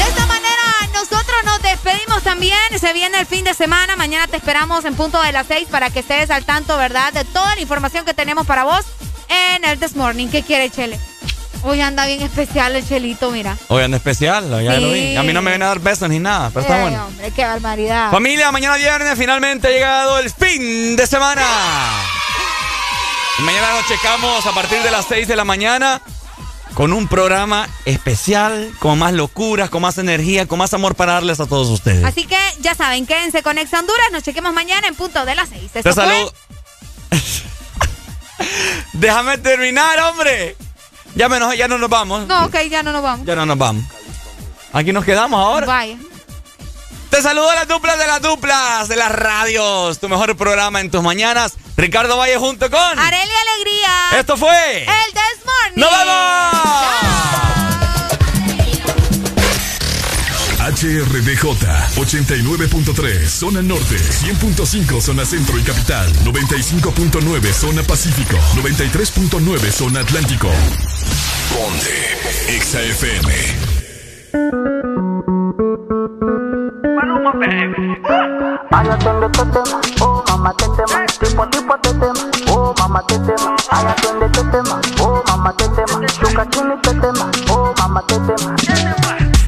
[0.00, 0.62] De esta manera,
[0.94, 2.56] nosotros nos despedimos también.
[2.80, 3.96] Se viene el fin de semana.
[3.96, 7.12] Mañana te esperamos en punto de las 6 para que estés al tanto, ¿verdad?
[7.12, 8.84] De toda la información que tenemos para vos
[9.28, 10.28] en el This Morning.
[10.28, 10.98] ¿Qué quiere, Chele?
[11.62, 13.56] Hoy anda bien especial el Chelito, mira.
[13.68, 14.80] Hoy anda especial, ya Sí.
[14.80, 15.16] lo vi.
[15.16, 17.06] A mí no me viene a dar besos ni nada, pero está Ay, bueno.
[17.06, 18.10] hombre, qué barbaridad.
[18.10, 21.42] Familia, mañana viernes finalmente ha llegado el fin de semana.
[23.38, 26.00] Y mañana nos checamos a partir de las 6 de la mañana
[26.74, 31.40] con un programa especial, con más locuras, con más energía, con más amor para darles
[31.40, 32.04] a todos ustedes.
[32.04, 34.06] Así que ya saben, quédense con Ex Honduras.
[34.12, 35.72] Nos chequemos mañana en punto de las 6.
[35.72, 36.32] Te saludo.
[38.92, 40.56] Déjame terminar, hombre.
[41.14, 42.26] Ya, menos, ya no nos vamos.
[42.26, 43.26] No, ok, ya no nos vamos.
[43.26, 43.84] Ya no nos vamos.
[44.72, 45.66] Aquí nos quedamos ahora.
[45.66, 45.96] Vaya.
[47.10, 49.98] Te saludo a las duplas de las duplas de las radios.
[49.98, 51.54] Tu mejor programa en tus mañanas.
[51.76, 52.98] Ricardo Valle junto con.
[52.98, 54.20] Areli Alegría.
[54.20, 54.82] Esto fue.
[54.82, 55.80] El This Morning.
[55.80, 55.90] ¡Nos!
[60.70, 61.46] HRDJ
[61.96, 70.48] 89.3 zona norte, 100.5 zona centro y capital, 95.9 zona pacífico, 93.9 zona atlántico.
[71.50, 73.79] Ponte XAFM.
[74.32, 74.48] Este
[80.02, 80.24] oh
[81.20, 81.74] tipo tipo
[82.52, 82.74] oh.
[83.70, 84.58] Ay, atiende este
[85.02, 85.24] oh
[86.20, 86.74] chuca chini
[87.50, 87.74] oh.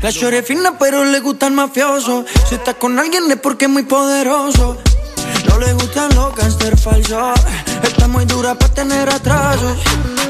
[0.02, 2.24] La shorty es fina pero le gusta el mafioso.
[2.48, 4.78] Si está con alguien es porque es muy poderoso.
[5.48, 7.38] No le gustan los gangster falsos
[7.84, 9.78] Está muy dura para tener atrasos.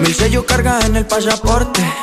[0.01, 1.93] Mil sellos carga en el pasaporte